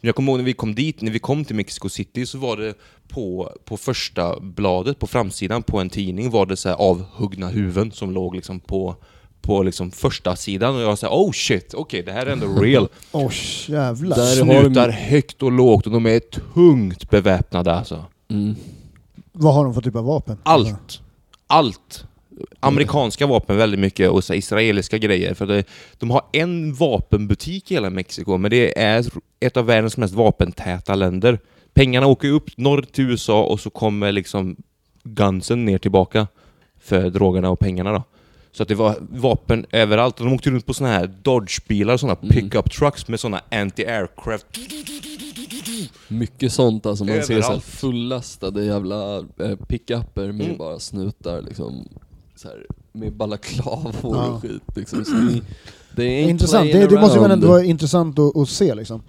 jag 0.08 0.16
kommer 0.16 0.32
ihåg 0.32 0.40
när 0.40 0.46
vi 0.46 0.54
kom 0.54 0.76
dit, 0.76 1.02
när 1.02 1.12
vi 1.12 1.20
kom 1.20 1.46
till 1.46 1.56
Mexico 1.56 1.90
City 1.90 2.26
så 2.26 2.38
var 2.38 2.58
det 2.58 2.74
på, 3.08 3.52
på 3.66 3.78
första 3.78 4.40
bladet, 4.40 5.00
på 5.00 5.08
framsidan 5.08 5.64
på 5.64 5.80
en 5.80 5.90
tidning 5.90 6.30
var 6.30 6.46
det 6.46 6.58
så 6.58 6.70
här 6.70 6.76
avhuggna 6.76 7.48
huvuden 7.48 7.92
som 7.92 8.12
låg 8.12 8.36
liksom 8.36 8.60
på, 8.60 8.96
på 9.42 9.64
liksom 9.64 9.92
första 9.92 10.36
sidan 10.36 10.76
och 10.76 10.82
jag 10.82 10.98
såhär 10.98 11.14
oh 11.14 11.32
shit, 11.32 11.74
okej 11.74 12.04
det 12.04 12.12
här 12.12 12.26
är 12.26 12.32
ändå 12.32 12.48
real. 12.62 12.88
Åh 13.12 13.32
jävlar. 13.68 14.18
Där 14.18 14.46
har 14.46 14.62
Snutar 14.64 14.88
de- 14.88 14.94
högt 14.94 15.44
och 15.44 15.52
lågt 15.52 15.86
och 15.86 15.92
de 15.94 16.06
är 16.06 16.20
tungt 16.20 17.10
beväpnade 17.10 17.74
alltså. 17.74 18.06
Mm. 18.30 18.56
Vad 19.32 19.54
har 19.54 19.64
de 19.66 19.74
för 19.74 19.82
typ 19.82 19.96
av 19.96 20.06
vapen? 20.06 20.38
Allt. 20.44 21.02
Allt. 21.48 22.06
Amerikanska 22.60 23.28
vapen 23.28 23.58
väldigt 23.58 23.80
mycket 23.80 24.10
och 24.10 24.24
så 24.24 24.34
israeliska 24.34 24.98
grejer. 24.98 25.34
För 25.34 25.46
det, 25.46 25.64
de 25.98 26.12
har 26.12 26.22
en 26.32 26.74
vapenbutik 26.74 27.72
i 27.72 27.74
hela 27.74 27.90
Mexiko, 27.90 28.38
men 28.38 28.52
det 28.52 28.80
är 28.82 29.06
ett 29.40 29.58
av 29.58 29.66
världens 29.66 29.98
mest 29.98 30.14
vapentäta 30.14 30.96
länder. 30.96 31.40
Pengarna 31.74 32.08
åker 32.08 32.30
upp 32.30 32.58
norr 32.58 32.82
till 32.82 33.10
USA 33.10 33.44
och 33.44 33.60
så 33.60 33.70
kommer 33.70 34.12
liksom 34.12 34.56
gunsen 35.04 35.66
ner 35.66 35.78
tillbaka 35.78 36.28
för 36.80 37.10
drogerna 37.10 37.50
och 37.50 37.60
pengarna 37.60 37.92
då. 37.92 38.04
Så 38.52 38.64
att 38.64 38.70
det 38.70 38.76
var 38.76 38.96
vapen 39.00 39.66
överallt. 39.72 40.20
Och 40.20 40.26
de 40.26 40.34
åkte 40.34 40.50
runt 40.50 40.66
på 40.66 40.74
såna 40.74 40.90
här 40.90 41.08
Dodge-bilar, 41.24 41.98
såna 41.98 42.16
Mm. 42.22 42.30
pickup 42.30 42.72
trucks 42.72 43.08
med 43.08 43.20
såna 43.20 43.42
anti-aircraft. 43.52 44.46
Mycket 46.08 46.54
sånt 46.54 46.86
alltså, 46.86 47.06
man 47.06 47.14
ser 47.16 47.22
såhär 47.24 47.40
Överallt. 47.40 47.64
fullastade 47.64 48.66
jävla 48.66 49.18
eh, 49.18 49.56
pickuper 49.68 50.32
med 50.32 50.46
Mm. 50.46 50.58
bara 50.58 50.80
snutar 50.80 51.42
liksom. 51.42 51.88
Så 52.36 52.48
här, 52.48 52.66
med 52.92 53.14
balaklavor 53.16 53.94
Ja. 54.04 54.28
och 54.28 54.42
skit 54.42 54.62
liksom. 54.76 55.06
Så 55.06 55.12
det, 55.12 55.42
det 55.96 56.04
är 56.04 56.30
Intressant. 56.30 56.72
Det, 56.72 56.88
det 56.88 57.02
måste 57.02 57.18
ju 57.18 57.22
väl 57.22 57.32
ändå 57.32 57.48
vara 57.48 57.64
intressant 57.64 58.20
att, 58.20 58.38
att 58.38 58.50
se 58.50 58.76
liksom. 58.76 59.04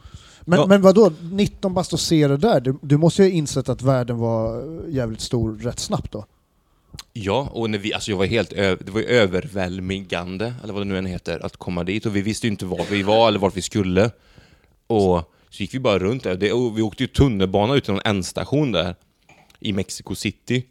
Men, 0.47 0.59
Ja. 0.59 0.67
men 0.67 0.83
vadå, 0.83 1.13
19 1.33 1.75
bast 1.75 1.93
och 1.93 2.01
se 2.01 2.29
det 2.29 2.37
där? 2.37 2.61
Du, 2.61 2.79
du 2.83 2.97
måste 2.97 3.23
ju 3.23 3.29
ha 3.31 3.35
insett 3.37 3.69
att 3.69 3.83
världen 3.83 4.19
var 4.19 4.65
jävligt 4.89 5.21
stor 5.21 5.57
rätt 5.59 5.79
snabbt 5.81 6.13
då? 6.13 6.25
Ja, 7.13 7.49
och 7.53 7.71
när 7.71 7.79
vi, 7.79 7.95
alltså 7.95 8.11
jag 8.11 8.19
var 8.19 8.27
helt 8.27 8.51
det 8.51 8.89
var 8.91 9.01
ju 9.01 9.07
överväldigande, 9.07 10.55
eller 10.63 10.73
vad 10.73 10.83
det 10.83 10.87
nu 10.89 10.99
än 10.99 11.07
heter, 11.07 11.47
att 11.47 11.57
komma 11.57 11.85
dit. 11.85 12.07
Och 12.07 12.17
vi 12.17 12.23
visste 12.23 12.47
ju 12.47 12.51
inte 12.51 12.67
var 12.67 12.85
vi 12.91 13.03
var 13.03 13.29
eller 13.29 13.39
vart 13.39 13.57
vi 13.57 13.63
skulle. 13.63 14.11
Och 14.87 15.31
så 15.51 15.63
gick 15.63 15.75
vi 15.75 15.79
bara 15.81 15.99
runt 15.99 16.23
där. 16.23 16.35
Det, 16.37 16.53
och 16.53 16.79
vi 16.79 16.83
åkte 16.83 17.03
ju 17.03 17.07
tunnelbana 17.07 17.75
ut 17.75 17.85
till 17.85 17.93
någon 17.93 18.03
ändstation 18.05 18.73
där 18.73 18.97
i 19.61 19.73
Mexico 19.73 20.15
City. 20.15 20.65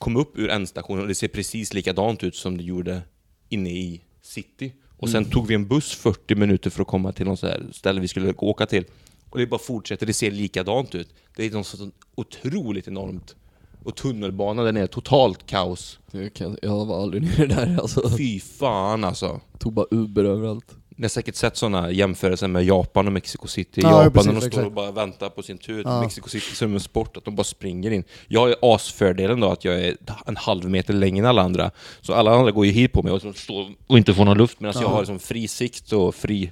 Kom 0.00 0.16
upp 0.16 0.38
ur 0.38 0.50
ändstationen 0.50 1.02
och 1.02 1.08
det 1.08 1.14
ser 1.14 1.28
precis 1.28 1.74
likadant 1.74 2.24
ut 2.24 2.36
som 2.36 2.56
det 2.56 2.62
gjorde 2.64 3.02
inne 3.48 3.70
i 3.70 4.00
city. 4.22 4.72
Och 4.96 5.08
sen 5.10 5.24
tog 5.24 5.46
vi 5.46 5.54
en 5.54 5.68
buss 5.68 5.92
40 5.94 6.34
minuter 6.34 6.70
för 6.70 6.82
att 6.82 6.88
komma 6.88 7.12
till 7.12 7.26
något 7.26 7.44
ställe 7.72 8.00
vi 8.00 8.08
skulle 8.08 8.34
åka 8.36 8.66
till. 8.66 8.84
Och 9.30 9.38
det 9.38 9.46
bara 9.46 9.60
fortsätter, 9.60 10.06
det 10.06 10.12
ser 10.12 10.30
likadant 10.30 10.94
ut. 10.94 11.14
Det 11.36 11.46
är 11.46 11.50
något 11.50 11.66
sånt 11.66 11.94
otroligt 12.14 12.88
enormt. 12.88 13.36
Och 13.84 13.96
tunnelbanan, 13.96 14.64
den 14.64 14.76
är 14.76 14.86
totalt 14.86 15.46
kaos. 15.46 15.98
Jag, 16.10 16.34
kan, 16.34 16.56
jag 16.62 16.86
var 16.86 17.02
aldrig 17.02 17.22
nere 17.22 17.46
där 17.46 17.78
alltså. 17.80 18.16
Fy 18.18 18.40
fan 18.40 19.04
alltså. 19.04 19.40
Tog 19.58 19.72
bara 19.72 19.86
Uber 19.90 20.24
överallt. 20.24 20.76
Ni 21.00 21.04
har 21.04 21.08
säkert 21.08 21.34
sett 21.34 21.56
sådana 21.56 21.90
jämförelser 21.90 22.48
med 22.48 22.64
Japan 22.64 23.06
och 23.06 23.12
Mexico 23.12 23.46
City. 23.48 23.80
Ja, 23.84 23.90
Japan 23.90 24.12
precis, 24.12 24.26
när 24.26 24.32
de 24.34 24.40
står 24.40 24.48
exakt. 24.48 24.66
och 24.66 24.72
bara 24.72 24.90
väntar 24.90 25.28
på 25.30 25.42
sin 25.42 25.58
tur. 25.58 25.82
Ja. 25.84 26.00
Mexico 26.00 26.28
City 26.28 26.54
som 26.56 26.74
en 26.74 26.80
sport, 26.80 27.16
att 27.16 27.24
de 27.24 27.36
bara 27.36 27.44
springer 27.44 27.90
in. 27.90 28.04
Jag 28.28 28.40
har 28.40 28.48
ju 28.48 28.54
asfördelen 28.62 29.40
då 29.40 29.50
att 29.50 29.64
jag 29.64 29.80
är 29.80 29.96
en 30.26 30.36
halv 30.36 30.70
meter 30.70 30.94
längre 30.94 31.18
än 31.18 31.26
alla 31.26 31.42
andra. 31.42 31.70
Så 32.00 32.14
alla 32.14 32.30
andra 32.34 32.50
går 32.50 32.66
ju 32.66 32.72
hit 32.72 32.92
på 32.92 33.02
mig 33.02 33.12
och 33.12 33.36
står 33.36 33.68
och 33.86 33.98
inte 33.98 34.14
får 34.14 34.24
någon 34.24 34.38
luft 34.38 34.60
medan 34.60 34.74
jag 34.82 34.84
Ja. 34.90 34.94
har 34.94 34.98
liksom 35.00 35.18
fri 35.18 35.48
sikt 35.48 35.92
och 35.92 36.14
fri, 36.14 36.50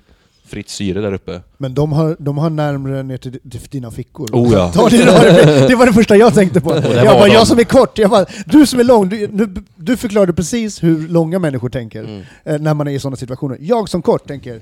fritt 0.49 0.69
syre 0.69 1.01
där 1.01 1.13
uppe. 1.13 1.41
Men 1.59 1.75
de 1.75 1.93
har, 1.93 2.17
de 2.19 2.39
har 2.39 2.51
närmare 2.51 3.03
ner 3.03 3.17
till, 3.17 3.39
dina 3.71 3.91
fickor. 3.91 4.29
Oh 4.33 4.53
ja. 4.53 4.73
Ta 4.75 4.89
det, 4.89 5.05
var 5.05 5.25
det, 5.25 5.69
det 5.69 5.75
var 5.75 5.87
det 5.87 5.93
första 5.93 6.17
jag 6.17 6.35
tänkte 6.35 6.61
på. 6.61 6.71
Jag 6.75 6.83
var 6.83 7.05
bara, 7.05 7.27
de. 7.27 7.33
jag 7.35 7.47
som 7.47 7.59
är 7.59 7.65
kort, 7.65 7.99
jag 7.99 8.11
bara, 8.11 8.27
du 8.47 8.67
som 8.67 8.81
är 8.81 8.85
lång, 8.85 9.09
du, 9.09 9.27
du, 9.27 9.63
du 9.77 9.97
förklarade 9.97 10.33
precis 10.33 10.83
hur 10.83 11.09
långa 11.09 11.39
människor 11.39 11.69
tänker 11.69 12.05
Mm. 12.05 12.23
eh, 12.45 12.59
när 12.59 12.75
man 12.75 12.89
är 12.89 12.93
i 12.93 12.99
sådana 12.99 13.17
situationer. 13.17 13.59
Jag 13.61 13.89
som 13.89 14.03
kort 14.03 14.27
tänker, 14.29 14.61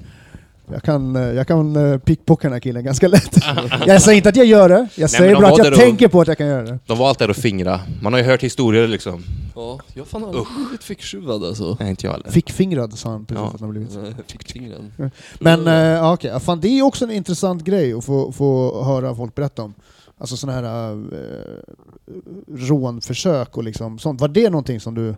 jag 0.73 0.83
kan, 0.83 1.17
eh, 1.17 1.23
jag 1.23 1.47
kan 1.47 1.77
uh, 1.77 1.99
pickpocka 1.99 2.49
den 2.49 2.53
här 2.53 2.61
killen 2.61 2.85
ganska 2.85 3.09
lätt. 3.09 3.37
jag 3.87 4.03
säger 4.03 4.17
inte 4.17 4.29
att 4.29 4.37
jag 4.37 4.47
gör 4.47 4.69
det, 4.69 4.89
jag 4.95 5.11
säger 5.11 5.35
de 5.35 5.41
bara 5.43 5.53
att 5.53 5.59
jag 5.59 5.67
där 5.67 5.73
och- 5.73 5.79
tänker 5.79 6.09
på 6.09 6.21
att 6.21 6.29
jag 6.29 6.39
kan 6.39 6.47
göra 6.47 6.62
det. 6.62 6.79
De 6.87 6.99
var 6.99 7.09
alltid 7.09 7.23
där 7.29 7.31
och 7.31 7.37
fingra. 7.37 7.81
Man 8.03 8.12
har 8.12 8.21
ju 8.21 8.27
hört 8.27 8.43
historier 8.43 8.89
liksom. 8.89 9.23
Ja, 9.55 9.81
jag 9.95 10.07
fan 10.07 10.25
aldrig 10.25 10.45
blivit 10.57 10.85
ficktjuvad 10.85 11.45
alltså. 11.45 11.77
Nej, 11.81 11.91
inte 11.91 12.07
jag 12.07 12.12
heller. 12.12 12.31
Fickfingrad 12.31 12.99
sa 12.99 13.11
han 13.11 13.25
precis 13.27 13.43
Ja. 13.43 13.51
att 13.55 13.61
han 13.61 13.71
blivit. 13.71 13.99
Nej, 14.03 14.14
Fickfingren. 14.27 14.93
Men 15.39 15.67
eh, 15.67 15.73
ja, 15.75 16.12
okej, 16.12 16.31
ja, 16.31 16.41
fan, 16.41 16.61
det 16.61 16.69
är 16.69 16.83
också 16.83 17.05
en 17.05 17.11
intressant 17.11 17.64
grej 17.64 17.93
att 17.93 18.05
få, 18.05 18.33
få 18.33 18.83
höra 18.85 19.14
folk 19.14 19.35
berätta 19.35 19.62
om. 19.62 19.75
Alltså 20.19 20.37
sådana 20.37 20.69
här 20.69 20.93
eh, 20.93 22.57
rånförsök 22.57 23.57
och 23.57 23.64
liksom 23.64 23.99
sånt. 23.99 24.21
Var 24.21 24.29
det 24.29 24.51
någonting 24.51 24.81
som 24.81 24.95
du... 24.95 25.14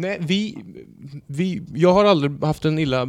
Nej, 0.00 0.18
vi, 0.20 0.58
vi... 1.26 1.62
Jag 1.74 1.92
har 1.92 2.04
aldrig 2.04 2.44
haft 2.44 2.64
en 2.64 2.78
illa, 2.78 3.08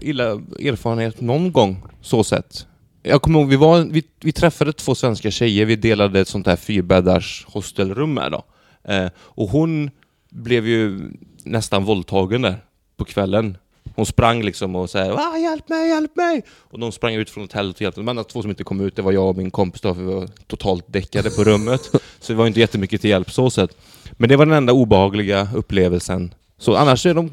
illa 0.00 0.24
erfarenhet 0.60 1.20
någon 1.20 1.52
gång, 1.52 1.82
så 2.00 2.24
sett. 2.24 2.66
Jag 3.02 3.22
kommer 3.22 3.40
ihåg, 3.40 3.48
vi, 3.48 3.56
var, 3.56 3.80
vi, 3.80 4.04
vi 4.20 4.32
träffade 4.32 4.72
två 4.72 4.94
svenska 4.94 5.30
tjejer, 5.30 5.66
vi 5.66 5.76
delade 5.76 6.20
ett 6.20 6.28
sånt 6.28 6.46
här 6.46 6.56
fyrbäddars 6.56 7.46
hostelrum 7.48 8.14
med 8.14 8.32
då. 8.32 8.44
Eh, 8.92 9.08
och 9.16 9.48
hon 9.48 9.90
blev 10.30 10.66
ju 10.66 11.00
nästan 11.44 11.84
våldtagen 11.84 12.42
där 12.42 12.56
på 12.96 13.04
kvällen. 13.04 13.56
Hon 13.94 14.06
sprang 14.06 14.42
liksom 14.42 14.76
och 14.76 14.90
sa 14.90 15.12
ah, 15.12 15.36
hjälp 15.36 15.68
mig, 15.68 15.88
hjälp 15.88 16.16
mig! 16.16 16.42
Och 16.48 16.78
de 16.78 16.92
sprang 16.92 17.14
ut 17.14 17.30
från 17.30 17.44
hotellet 17.44 17.76
och 17.76 17.82
hjälpte. 17.82 18.00
De 18.00 18.08
enda 18.08 18.24
två 18.24 18.42
som 18.42 18.50
inte 18.50 18.64
kom 18.64 18.80
ut, 18.80 18.96
det 18.96 19.02
var 19.02 19.12
jag 19.12 19.28
och 19.28 19.36
min 19.36 19.50
kompis 19.50 19.80
då, 19.80 19.94
för 19.94 20.02
vi 20.02 20.14
var 20.14 20.28
totalt 20.46 20.84
däckade 20.86 21.30
på 21.30 21.44
rummet. 21.44 21.80
Så 22.20 22.32
det 22.32 22.34
var 22.34 22.46
inte 22.46 22.60
jättemycket 22.60 23.00
till 23.00 23.10
hjälp 23.10 23.30
så 23.30 23.50
sett. 23.50 23.76
Men 24.12 24.28
det 24.28 24.36
var 24.36 24.46
den 24.46 24.54
enda 24.54 24.72
obehagliga 24.72 25.48
upplevelsen. 25.54 26.34
Så 26.58 26.76
annars 26.76 27.06
är 27.06 27.14
de 27.14 27.30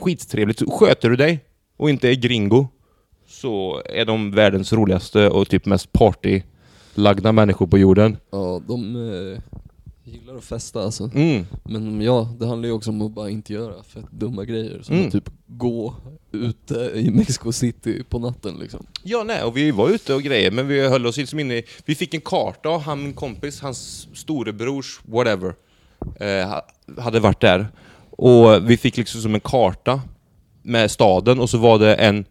skittrevligt. 0.00 0.62
Sköter 0.72 1.10
du 1.10 1.16
dig 1.16 1.40
och 1.76 1.90
inte 1.90 2.08
är 2.08 2.14
gringo 2.14 2.68
så 3.28 3.82
är 3.84 4.04
de 4.04 4.30
världens 4.30 4.72
roligaste 4.72 5.28
och 5.28 5.48
typ 5.48 5.66
mest 5.66 5.92
partylagda 5.92 7.32
människor 7.32 7.66
på 7.66 7.78
jorden. 7.78 8.16
Ja, 8.30 8.62
de 8.68 8.96
eh, 8.96 9.40
gillar 10.04 10.36
att 10.36 10.44
festa 10.44 10.82
alltså. 10.82 11.10
Mm. 11.14 11.46
Men 11.64 12.00
ja, 12.00 12.28
det 12.38 12.46
handlar 12.46 12.66
ju 12.68 12.72
också 12.72 12.90
om 12.90 13.02
att 13.02 13.12
bara 13.12 13.30
inte 13.30 13.52
göra 13.52 13.82
fett 13.82 14.10
dumma 14.10 14.44
grejer. 14.44 14.82
Som 14.82 14.94
Mm. 14.94 15.06
att 15.06 15.12
typ 15.12 15.30
gå 15.46 15.94
ute 16.32 16.74
i 16.94 17.10
Mexico 17.10 17.52
City 17.52 18.02
på 18.08 18.18
natten 18.18 18.56
liksom. 18.60 18.86
Ja, 19.02 19.22
nej, 19.24 19.42
och 19.42 19.56
vi 19.56 19.70
var 19.70 19.88
ute 19.88 20.14
och 20.14 20.22
grejer, 20.22 20.50
men 20.50 20.68
vi 20.68 20.88
höll 20.88 21.06
oss 21.06 21.16
liksom 21.16 21.38
inne 21.38 21.54
i... 21.54 21.62
Vi 21.84 21.94
fick 21.94 22.14
en 22.14 22.20
karta 22.20 22.68
av 22.68 22.80
han, 22.80 23.02
min 23.02 23.12
kompis, 23.12 23.60
hans 23.60 24.08
storebrors, 24.14 25.00
whatever, 25.04 25.54
eh, 26.20 26.48
ha- 26.48 26.66
hade 27.02 27.20
varit 27.20 27.40
där. 27.40 27.66
Och 28.10 28.70
vi 28.70 28.76
fick 28.76 28.96
liksom 28.96 29.20
som 29.20 29.34
en 29.34 29.40
karta 29.40 30.00
med 30.62 30.90
staden 30.90 31.40
och 31.40 31.50
så 31.50 31.58
var 31.58 31.78
det 31.78 31.94
en 31.94 32.24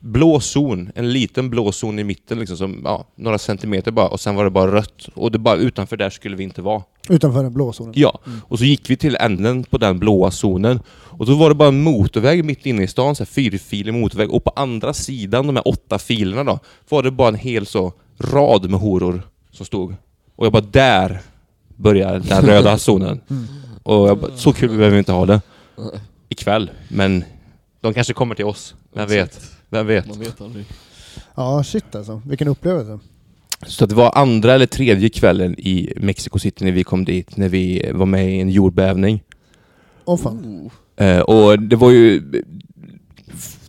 blå 0.00 0.40
zon, 0.40 0.90
en 0.94 1.12
liten 1.12 1.50
blå 1.50 1.72
zon 1.72 1.98
i 1.98 2.04
mitten 2.04 2.38
liksom, 2.38 2.56
som, 2.56 2.80
ja, 2.84 3.06
några 3.16 3.38
centimeter 3.38 3.90
bara, 3.90 4.08
och 4.08 4.20
sen 4.20 4.34
var 4.34 4.44
det 4.44 4.50
bara 4.50 4.72
rött. 4.72 5.08
Och 5.14 5.30
det 5.30 5.38
bara, 5.38 5.56
utanför 5.56 5.96
där 5.96 6.10
skulle 6.10 6.36
vi 6.36 6.44
inte 6.44 6.62
vara. 6.62 6.82
Utanför 7.08 7.42
den 7.42 7.52
blå 7.54 7.72
zonen? 7.72 7.92
Ja, 7.96 8.18
och 8.48 8.58
så 8.58 8.64
gick 8.64 8.90
vi 8.90 8.96
till 8.96 9.16
änden 9.20 9.64
på 9.64 9.78
den 9.78 9.98
blåa 9.98 10.30
zonen 10.30 10.80
och 10.88 11.26
då 11.26 11.34
var 11.34 11.48
det 11.48 11.54
bara 11.54 11.68
en 11.68 11.82
motorväg 11.82 12.44
mitt 12.44 12.66
inne 12.66 12.82
i 12.82 12.86
stan, 12.86 13.14
så 13.14 13.20
här 13.22 13.26
fyrfilig 13.26 13.94
motorväg 13.94 14.30
och 14.30 14.44
på 14.44 14.52
andra 14.56 14.92
sidan, 14.94 15.46
de 15.46 15.56
här 15.56 15.68
åtta 15.68 15.98
filerna 15.98 16.44
då, 16.44 16.58
var 16.88 17.02
det 17.02 17.10
bara 17.10 17.28
en 17.28 17.34
hel 17.34 17.66
så 17.66 17.92
rad 18.18 18.70
med 18.70 18.80
horor 18.80 19.22
som 19.50 19.66
stod. 19.66 19.94
Och 20.36 20.46
jag 20.46 20.52
bara, 20.52 20.62
där 20.70 21.20
börjar 21.76 22.18
den 22.18 22.42
röda 22.42 22.78
zonen. 22.78 23.20
Och 23.82 24.08
jag 24.08 24.18
bara, 24.18 24.36
så 24.36 24.52
kul 24.52 24.68
behöver 24.68 24.90
vi 24.90 24.98
inte 24.98 25.12
ha 25.12 25.26
det 25.26 25.40
ikväll, 26.28 26.70
men 26.88 27.24
de 27.80 27.94
kanske 27.94 28.12
kommer 28.12 28.34
till 28.34 28.44
oss. 28.44 28.74
Vem 28.92 29.08
vet? 29.08 29.40
Vem 29.70 29.86
vet? 29.86 30.08
Man 30.08 30.18
vet 30.18 30.40
aldrig. 30.40 30.64
Ja, 31.34 31.64
shit 31.64 31.94
alltså. 31.94 32.22
Vilken 32.26 32.48
upplevelse. 32.48 32.98
Så 33.66 33.86
det 33.86 33.94
var 33.94 34.12
andra 34.18 34.54
eller 34.54 34.66
tredje 34.66 35.08
kvällen 35.08 35.58
i 35.58 35.92
Mexico 35.96 36.38
City 36.38 36.64
när 36.64 36.72
vi 36.72 36.84
kom 36.84 37.04
dit, 37.04 37.36
när 37.36 37.48
vi 37.48 37.90
var 37.94 38.06
med 38.06 38.30
i 38.34 38.40
en 38.40 38.50
jordbävning. 38.50 39.22
Åh 40.04 40.16
fan. 40.16 40.70
Oh. 40.96 41.06
Eh, 41.06 41.20
och 41.20 41.58
det 41.58 41.76
var 41.76 41.90
ju 41.90 42.22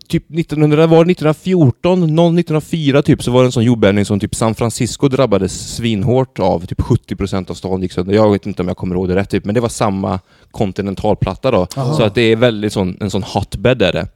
typ 0.07 0.23
1900, 0.31 0.87
var 0.87 1.05
det 1.05 1.11
1914, 1.11 1.99
någon 2.15 2.39
1904 2.39 3.01
typ, 3.01 3.23
så 3.23 3.31
var 3.31 3.41
det 3.41 3.47
en 3.47 3.51
sån 3.51 3.63
jordbävning 3.63 4.05
som 4.05 4.19
typ 4.19 4.35
San 4.35 4.55
Francisco 4.55 5.07
drabbades 5.07 5.75
svinhårt 5.75 6.39
av. 6.39 6.65
Typ 6.65 6.79
70% 6.81 7.51
av 7.51 7.53
stan 7.53 7.81
gick 7.81 7.91
sönder. 7.91 8.13
Jag 8.13 8.31
vet 8.31 8.45
inte 8.45 8.61
om 8.61 8.67
jag 8.67 8.77
kommer 8.77 8.95
ihåg 8.95 9.07
det 9.07 9.15
rätt, 9.15 9.29
typ, 9.29 9.45
men 9.45 9.55
det 9.55 9.61
var 9.61 9.69
samma 9.69 10.19
kontinentalplatta 10.51 11.51
då. 11.51 11.67
Aha. 11.77 11.93
Så 11.93 12.03
att 12.03 12.15
det 12.15 12.21
är 12.21 12.35
väldigt 12.35 12.73
sån, 12.73 12.97
en 13.01 13.11
sån 13.11 13.23
hotbed 13.23 13.81
är 13.81 13.93
det. 13.93 14.07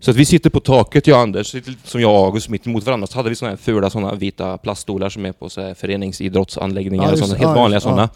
Så 0.00 0.10
att 0.10 0.16
vi 0.16 0.24
sitter 0.24 0.50
på 0.50 0.60
taket, 0.60 1.06
jag 1.06 1.16
och 1.16 1.22
Anders, 1.22 1.54
som 1.84 2.00
jag 2.00 2.10
och 2.20 2.26
August 2.26 2.48
mitt 2.48 2.66
emot 2.66 2.84
varandra, 2.84 3.06
så 3.06 3.18
hade 3.18 3.28
vi 3.28 3.36
såna 3.36 3.50
här 3.50 3.56
fula 3.56 3.90
såna 3.90 4.14
vita 4.14 4.58
plaststolar 4.58 5.08
som 5.08 5.26
är 5.26 5.32
på 5.32 5.48
så 5.48 5.60
här 5.60 5.74
föreningsidrottsanläggningar, 5.74 7.04
Ja, 7.04 7.10
just 7.10 7.22
såna 7.22 7.38
helt 7.38 7.48
Ja, 7.48 7.54
vanliga 7.54 7.78
det. 7.78 7.82
sådana. 7.82 8.08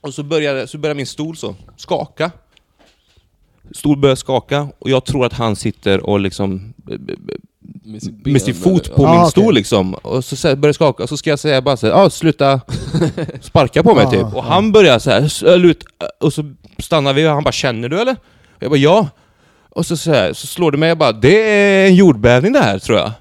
Och 0.00 0.14
så 0.14 0.22
börjar, 0.22 0.66
så 0.66 0.78
min 0.94 1.06
stol 1.06 1.36
så 1.36 1.54
skaka. 1.76 2.30
Stol 3.74 3.96
börjar 3.98 4.16
skaka 4.16 4.68
och 4.78 4.90
jag 4.90 5.04
tror 5.04 5.26
att 5.26 5.32
han 5.32 5.56
sitter 5.56 6.06
och 6.06 6.20
liksom 6.20 6.74
Med 7.84 8.02
sitt 8.02 8.24
ben, 8.24 8.32
med 8.32 8.42
sin 8.42 8.54
fot 8.54 8.86
eller- 8.86 8.96
på 8.96 9.02
Ja. 9.02 9.10
min 9.12 9.20
Ah, 9.20 9.26
stol 9.30 9.44
okej. 9.44 9.54
liksom. 9.54 9.94
Och 9.94 10.24
så, 10.24 10.36
börjar 10.56 10.56
det 10.66 10.74
skaka 10.74 11.02
och 11.02 11.08
så 11.08 11.16
ska 11.16 11.30
jag 11.30 11.38
säga 11.38 11.62
bara 11.62 11.76
såhär, 11.76 11.94
ah, 11.94 12.10
sluta 12.10 12.60
sparka 13.40 13.82
på 13.82 13.94
mig 13.94 14.04
Ja, 14.04 14.10
typ. 14.10 14.34
Och 14.36 14.44
han 14.44 14.72
börjar 14.72 14.98
så 14.98 15.10
här, 15.10 15.20
s- 15.22 15.42
äh, 15.42 15.58
lut, 15.58 15.84
och 16.20 16.32
så 16.32 16.52
stannar 16.78 17.12
vi 17.12 17.26
och 17.26 17.30
han 17.32 17.44
bara, 17.44 17.52
känner 17.52 17.88
du 17.88 18.00
eller? 18.00 18.12
Och 18.56 18.62
jag 18.62 18.70
bara, 18.70 18.76
ja. 18.78 19.08
Och 19.70 19.86
så, 19.86 19.96
så, 19.96 20.10
här, 20.10 20.32
så 20.32 20.46
slår 20.46 20.70
det 20.72 20.78
mig, 20.78 20.88
jag 20.88 20.98
bara, 20.98 21.12
det 21.12 21.42
är 21.50 21.86
en 21.86 21.94
jordbävning 21.94 22.52
det 22.52 22.60
här 22.62 22.78
tror 22.78 22.98
jag. 22.98 23.12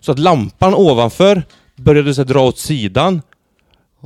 Så 0.00 0.12
att 0.12 0.18
lampan 0.18 0.74
ovanför 0.74 1.42
började 1.76 2.14
så 2.14 2.20
här, 2.20 2.28
dra 2.28 2.40
åt 2.40 2.58
sidan, 2.58 3.22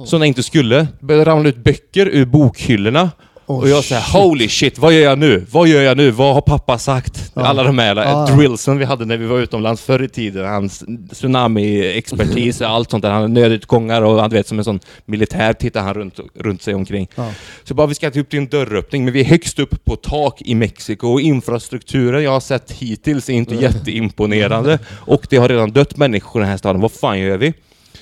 som 0.07 0.20
den 0.20 0.28
inte 0.28 0.43
skulle. 0.43 0.76
Det 1.01 1.07
började 1.07 1.30
ramla 1.30 1.49
ut 1.49 1.57
böcker 1.57 2.07
ur 2.07 2.24
bokhyllorna. 2.24 3.11
Oh, 3.47 3.59
och 3.61 3.69
jag 3.69 3.85
säger 3.85 4.03
holy 4.13 4.49
shit, 4.49 4.79
vad 4.79 4.93
gör 4.93 5.01
jag 5.03 5.19
nu? 5.19 5.47
Vad 5.51 5.69
gör 5.69 5.83
jag 5.83 5.97
nu? 5.97 6.11
Vad 6.11 6.35
har 6.35 6.41
pappa 6.41 6.79
sagt? 6.79 7.33
Ja. 7.35 7.43
Alla 7.43 7.63
de 7.63 7.79
här 7.79 7.97
Ja. 7.97 8.27
uh, 8.31 8.37
drillsen 8.37 8.79
vi 8.79 8.85
hade 8.85 9.05
när 9.05 9.17
vi 9.17 9.27
var 9.27 9.39
utomlands 9.39 9.83
förr 9.83 10.03
i 10.03 10.09
tiden. 10.09 10.45
Hans 10.47 10.85
tsunami-expertis 11.13 12.61
och 12.61 12.67
allt 12.71 12.91
sånt 12.91 13.03
där. 13.03 13.11
Han 13.11 13.23
hade 13.23 13.35
nödutgångar 13.35 14.03
och 14.03 14.21
han 14.21 14.31
vet 14.31 14.49
som 14.49 14.59
en 14.59 14.65
sån 14.65 14.81
militär 15.05 15.53
tittar 15.53 15.83
han 15.83 15.95
runt, 15.95 16.21
runt 16.35 16.63
sig 16.63 16.75
omkring. 16.75 17.09
Ja. 17.15 17.31
Så 17.65 17.75
bara, 17.75 17.87
vi 17.87 17.95
ska 17.95 18.09
upp 18.09 18.31
till 18.31 18.39
en 18.39 18.47
dörröppning, 18.49 19.05
men 19.05 19.15
vi 19.15 19.21
är 19.21 19.25
högst 19.25 19.59
upp 19.59 19.85
på 19.85 19.97
tak 19.97 20.43
i 20.43 20.55
Mexiko 20.55 21.09
och 21.09 21.21
infrastrukturen 21.21 22.23
jag 22.23 22.31
har 22.31 22.41
sett 22.41 22.71
hittills 22.71 23.29
är 23.29 23.33
inte 23.35 23.55
jätteimponerande. 23.55 24.79
Och 24.93 25.27
det 25.31 25.37
har 25.37 25.49
redan 25.49 25.71
dött 25.71 25.97
människor 25.97 26.41
i 26.41 26.43
den 26.43 26.51
här 26.51 26.59
staden. 26.59 26.81
Vad 26.81 26.93
fan 26.93 27.19
gör 27.19 27.37
vi? 27.39 27.55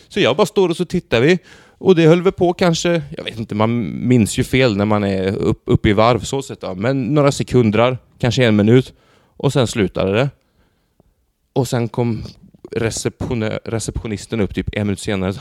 Så 0.08 0.20
jag 0.20 0.36
bara 0.36 0.46
står 0.46 0.68
och 0.68 0.76
så 0.76 0.84
tittar 0.84 1.20
vi. 1.20 1.38
Och 1.84 1.94
det 1.94 2.06
höll 2.06 2.22
vi 2.22 2.32
på 2.32 2.52
kanske, 2.52 3.02
jag 3.16 3.24
vet 3.24 3.38
inte, 3.38 3.54
man 3.54 3.98
minns 4.08 4.38
ju 4.38 4.44
fel 4.44 4.76
när 4.76 4.84
man 4.84 5.04
är 5.04 5.36
upp, 5.36 5.62
uppe 5.66 5.88
i 5.88 5.92
varv 5.92 6.20
så 6.20 6.42
sett 6.42 6.60
då. 6.60 6.74
Men 6.74 7.02
några 7.02 7.32
sekunder, 7.32 7.98
kanske 8.18 8.44
en 8.44 8.56
minut. 8.56 8.92
Och 9.36 9.52
sen 9.52 9.66
slutade 9.66 10.12
det. 10.12 10.30
Och 11.52 11.68
sen 11.68 11.88
kom 11.88 12.24
receptionisten 13.64 14.40
upp 14.40 14.54
typ 14.54 14.68
en 14.72 14.86
minut 14.86 15.00
senare. 15.00 15.34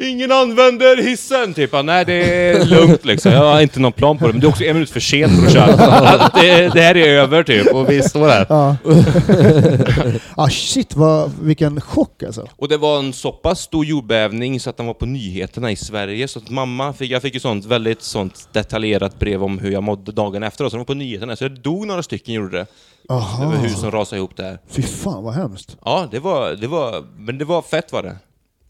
Ingen 0.00 0.32
använder 0.32 0.96
hissen! 0.96 1.54
Typ, 1.54 1.72
nej 1.84 2.04
det 2.04 2.12
är 2.12 2.64
lugnt 2.64 3.04
liksom. 3.04 3.32
Jag 3.32 3.52
har 3.52 3.60
inte 3.60 3.80
någon 3.80 3.92
plan 3.92 4.18
på 4.18 4.26
det. 4.26 4.32
Men 4.32 4.40
det 4.40 4.46
är 4.46 4.48
också 4.48 4.64
en 4.64 4.74
minut 4.74 4.90
för 4.90 5.00
sent 5.00 5.40
brorsan. 5.40 5.70
Att 5.70 6.34
det, 6.34 6.68
det 6.74 6.80
här 6.80 6.96
är 6.96 7.08
över 7.08 7.42
typ. 7.42 7.66
Och 7.74 7.90
vi 7.90 8.02
står 8.02 8.28
här. 8.28 8.46
Ja. 8.48 8.76
ah, 10.44 10.48
shit, 10.48 10.96
vad, 10.96 11.32
vilken 11.40 11.80
chock 11.80 12.22
alltså. 12.22 12.48
Och 12.56 12.68
det 12.68 12.76
var 12.76 12.98
en 12.98 13.12
så 13.12 13.32
pass 13.32 13.60
stor 13.60 13.84
jordbävning 13.84 14.60
så 14.60 14.70
att 14.70 14.76
den 14.76 14.86
var 14.86 14.94
på 14.94 15.06
nyheterna 15.06 15.70
i 15.70 15.76
Sverige. 15.76 16.28
Så 16.28 16.38
att 16.38 16.50
mamma 16.50 16.92
fick, 16.92 17.10
jag 17.10 17.22
fick 17.22 17.34
ju 17.34 17.40
sånt 17.40 17.64
väldigt 17.64 18.02
sånt 18.02 18.48
detaljerat 18.52 19.18
brev 19.18 19.44
om 19.44 19.58
hur 19.58 19.70
jag 19.70 19.82
mådde 19.82 20.12
dagen 20.12 20.42
efter. 20.42 20.64
Så 20.64 20.70
den 20.70 20.78
var 20.78 20.84
på 20.84 20.94
nyheterna. 20.94 21.36
Så 21.36 21.48
det 21.48 21.60
dog 21.60 21.86
några 21.86 22.02
stycken 22.02 22.34
gjorde 22.34 22.58
det. 22.58 22.66
Aha. 23.08 23.44
Över 23.44 23.56
hus 23.56 23.80
som 23.80 23.90
rasade 23.90 24.18
ihop 24.18 24.36
där. 24.36 24.58
Fy 24.68 24.82
fan 24.82 25.24
vad 25.24 25.34
hemskt. 25.34 25.76
Ja, 25.84 26.08
det 26.10 26.18
var, 26.18 26.52
det 26.52 26.66
var, 26.66 27.04
men 27.18 27.38
det 27.38 27.44
var 27.44 27.62
fett 27.62 27.92
var 27.92 28.02
det. 28.02 28.16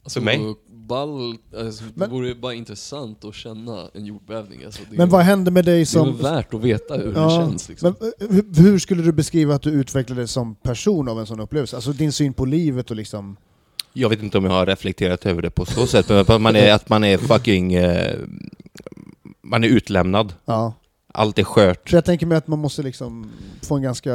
Alltså, 0.05 0.21
mig. 0.21 0.55
Ball, 0.89 1.37
alltså, 1.57 1.85
det 1.85 1.91
Men- 1.95 2.11
vore 2.11 2.35
bara 2.35 2.55
intressant 2.55 3.25
att 3.25 3.35
känna 3.35 3.89
en 3.95 4.07
jordbävning. 4.07 4.65
Alltså, 4.65 4.83
det, 4.91 4.97
Men 4.97 5.09
vad 5.09 5.21
hände 5.25 5.51
med 5.51 5.65
dig 5.65 5.75
det 5.75 5.81
är 5.81 5.85
som... 5.85 6.17
värt 6.17 6.55
att 6.55 6.61
veta 6.61 6.95
hur 6.97 7.13
det 7.15 7.21
Ja, 7.21 7.31
känns. 7.31 7.69
Liksom. 7.69 7.95
Men 8.01 8.09
eh, 8.29 8.35
hur, 8.35 8.63
hur 8.63 8.79
skulle 8.79 9.03
du 9.03 9.13
beskriva 9.13 9.55
att 9.55 9.63
du 9.63 9.71
utvecklades 9.71 10.31
som 10.33 10.55
person 10.55 11.09
av 11.09 11.21
en 11.21 11.27
sån 11.27 11.41
upplevelse? 11.41 11.77
Alltså 11.77 11.93
din 11.93 12.13
syn 12.13 12.33
på 12.33 12.45
livet 12.45 12.91
och 12.91 12.97
liksom... 12.97 13.37
Jag 13.93 14.09
vet 14.09 14.23
inte 14.23 14.39
om 14.39 14.45
jag 14.45 14.53
har 14.53 14.67
reflekterat 14.67 15.27
över 15.27 15.43
det 15.43 15.51
på 15.51 15.67
så 15.67 15.87
sätt, 15.87 16.09
men 16.09 16.19
att 16.19 16.41
man 16.41 16.57
är, 16.57 16.73
att 16.73 16.89
man 16.89 17.05
är 17.05 17.19
fucking... 17.19 17.75
Eh, 17.75 18.17
man 19.43 19.65
är 19.65 19.69
utlämnad. 19.69 20.35
Ja. 20.45 20.73
Allt 21.19 21.39
är 21.39 21.45
skört. 21.45 21.89
För 21.89 21.97
jag 21.97 22.05
tänker 22.05 22.27
mig 22.27 22.39
att 22.39 22.47
man 22.47 22.59
måste 22.59 22.83
liksom 22.83 23.31
få 23.63 23.77
en 23.77 23.83
ganska 23.83 24.13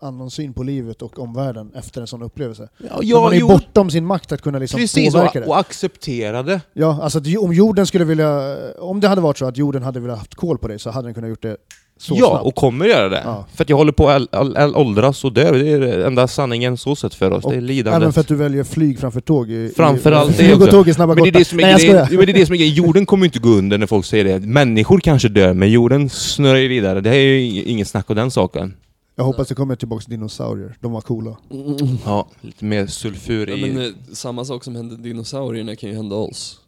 annan 0.00 0.30
syn 0.30 0.52
på 0.52 0.62
livet 0.62 1.02
och 1.02 1.18
omvärlden 1.18 1.72
efter 1.74 2.00
en 2.00 2.06
sån 2.06 2.22
upplevelse. 2.22 2.68
Ja, 2.78 2.88
För 2.88 3.20
man 3.20 3.32
är 3.32 3.36
jo, 3.36 3.48
bortom 3.48 3.90
sin 3.90 4.06
makt 4.06 4.32
att 4.32 4.42
kunna 4.42 4.58
liksom 4.58 4.80
precis, 4.80 5.12
påverka 5.14 5.38
och, 5.38 5.44
det. 5.44 5.50
och 5.50 5.58
acceptera 5.58 6.42
det. 6.42 6.60
Ja, 6.72 7.02
alltså 7.02 7.18
att 7.18 7.36
om 7.38 7.52
jorden 7.52 7.86
skulle 7.86 8.04
vilja... 8.04 8.56
Om 8.78 9.00
det 9.00 9.08
hade 9.08 9.20
varit 9.20 9.38
så 9.38 9.46
att 9.46 9.56
jorden 9.56 9.82
hade 9.82 10.00
velat 10.00 10.18
haft 10.18 10.34
koll 10.34 10.58
på 10.58 10.68
dig 10.68 10.78
så 10.78 10.90
hade 10.90 11.06
den 11.06 11.14
kunnat 11.14 11.30
gjort 11.30 11.42
det 11.42 11.56
så 12.02 12.14
ja, 12.18 12.28
snabbt. 12.30 12.44
och 12.44 12.54
kommer 12.54 12.86
göra 12.86 13.08
det. 13.08 13.22
Ja. 13.24 13.46
För 13.54 13.64
att 13.64 13.68
jag 13.70 13.76
håller 13.76 13.92
på 13.92 14.08
att 14.08 14.74
åldras 14.76 15.24
och 15.24 15.32
dö. 15.32 15.52
Det 15.52 15.68
är 15.70 15.80
den 15.80 16.02
enda 16.02 16.28
sanningen 16.28 16.76
så 16.76 16.96
sett 16.96 17.14
för 17.14 17.30
oss. 17.30 17.44
Och 17.44 17.50
det 17.50 17.56
är 17.56 17.60
lidandet. 17.60 18.02
Även 18.02 18.12
för 18.12 18.20
att 18.20 18.28
du 18.28 18.34
väljer 18.34 18.64
flyg 18.64 18.98
framför 18.98 19.20
tåg. 19.20 19.50
I, 19.50 19.72
Framförallt 19.76 20.36
det 20.38 20.54
också. 20.54 20.66
tåg 20.66 20.88
är 20.88 20.92
snabba 20.92 21.14
Men 21.14 21.22
det 21.24 21.28
är 21.30 21.32
det 21.32 21.44
som 21.44 21.58
är 21.58 21.62
Nej 21.62 21.70
jag 21.72 21.80
grejen. 21.80 22.06
Men 22.10 22.26
det 22.26 22.32
är 22.32 22.34
det 22.34 22.46
som 22.46 22.52
är 22.54 22.58
grejen. 22.58 22.74
Jorden 22.74 23.06
kommer 23.06 23.24
ju 23.24 23.28
inte 23.28 23.38
gå 23.38 23.48
under 23.48 23.78
när 23.78 23.86
folk 23.86 24.06
säger 24.06 24.24
det. 24.24 24.46
Människor 24.46 24.98
kanske 24.98 25.28
dör, 25.28 25.52
men 25.54 25.70
jorden 25.70 26.10
snurrar 26.10 26.58
ju 26.58 26.68
vidare. 26.68 27.00
Det 27.00 27.10
är 27.10 27.14
ju 27.20 27.38
ing- 27.38 27.64
inget 27.66 27.88
snack 27.88 28.10
om 28.10 28.16
den 28.16 28.30
saken. 28.30 28.74
Jag 29.16 29.24
hoppas 29.24 29.48
det 29.48 29.54
kommer 29.54 29.76
tillbaka 29.76 30.04
dinosaurier. 30.08 30.76
De 30.80 30.92
var 30.92 31.00
coola. 31.00 31.36
Mm. 31.50 31.76
Ja, 32.04 32.28
lite 32.40 32.64
mer 32.64 32.86
sulfur 32.86 33.46
Ja, 33.46 33.56
i... 33.56 33.60
men, 33.72 33.84
eh, 33.84 33.90
samma 34.12 34.44
sak 34.44 34.64
som 34.64 34.76
hände 34.76 34.96
dinosaurierna 34.96 35.76
kan 35.76 35.90
ju 35.90 35.96
hända 35.96 36.16
oss. 36.16 36.58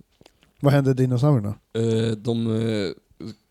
Vad 0.60 0.72
hände 0.72 0.94
dinosaurierna? 0.94 1.54
Eh, 1.78 2.16
de 2.16 2.46
eh, 2.56 2.90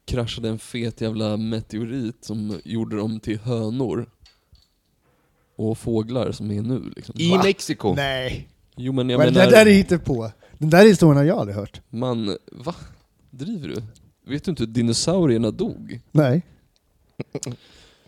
kraschade 0.06 0.50
en 0.50 0.60
fet 0.60 1.02
jävla 1.02 1.38
meteorit 1.38 2.18
som 2.26 2.60
gjorde 2.66 2.96
dem 2.96 3.20
till 3.20 3.40
hönor. 3.40 4.10
Och 5.58 5.78
fåglar 5.78 6.32
som 6.32 6.52
är 6.52 6.62
nu 6.62 6.92
liksom. 6.96 7.16
I 7.18 7.38
Mexiko. 7.38 7.94
Nej! 7.96 8.50
Jo 8.76 8.94
men 8.94 9.10
jag 9.10 9.18
Men 9.18 9.34
menar, 9.34 9.46
det 9.46 9.52
där 9.52 9.66
är 9.66 9.78
inte 9.80 9.98
på. 9.98 10.32
Den 10.58 10.70
där 10.70 10.86
historien 10.86 11.18
har 11.18 11.24
jag 11.24 11.38
aldrig 11.40 11.56
hört. 11.58 11.82
man, 11.90 12.38
va? 12.52 12.76
Driver 13.30 13.68
du? 13.68 13.76
Vet 14.32 14.44
du 14.46 14.52
inte 14.52 14.64
hur 14.64 14.68
dinosaurierna 14.72 15.52
dog? 15.52 16.00
Nej. 16.12 16.42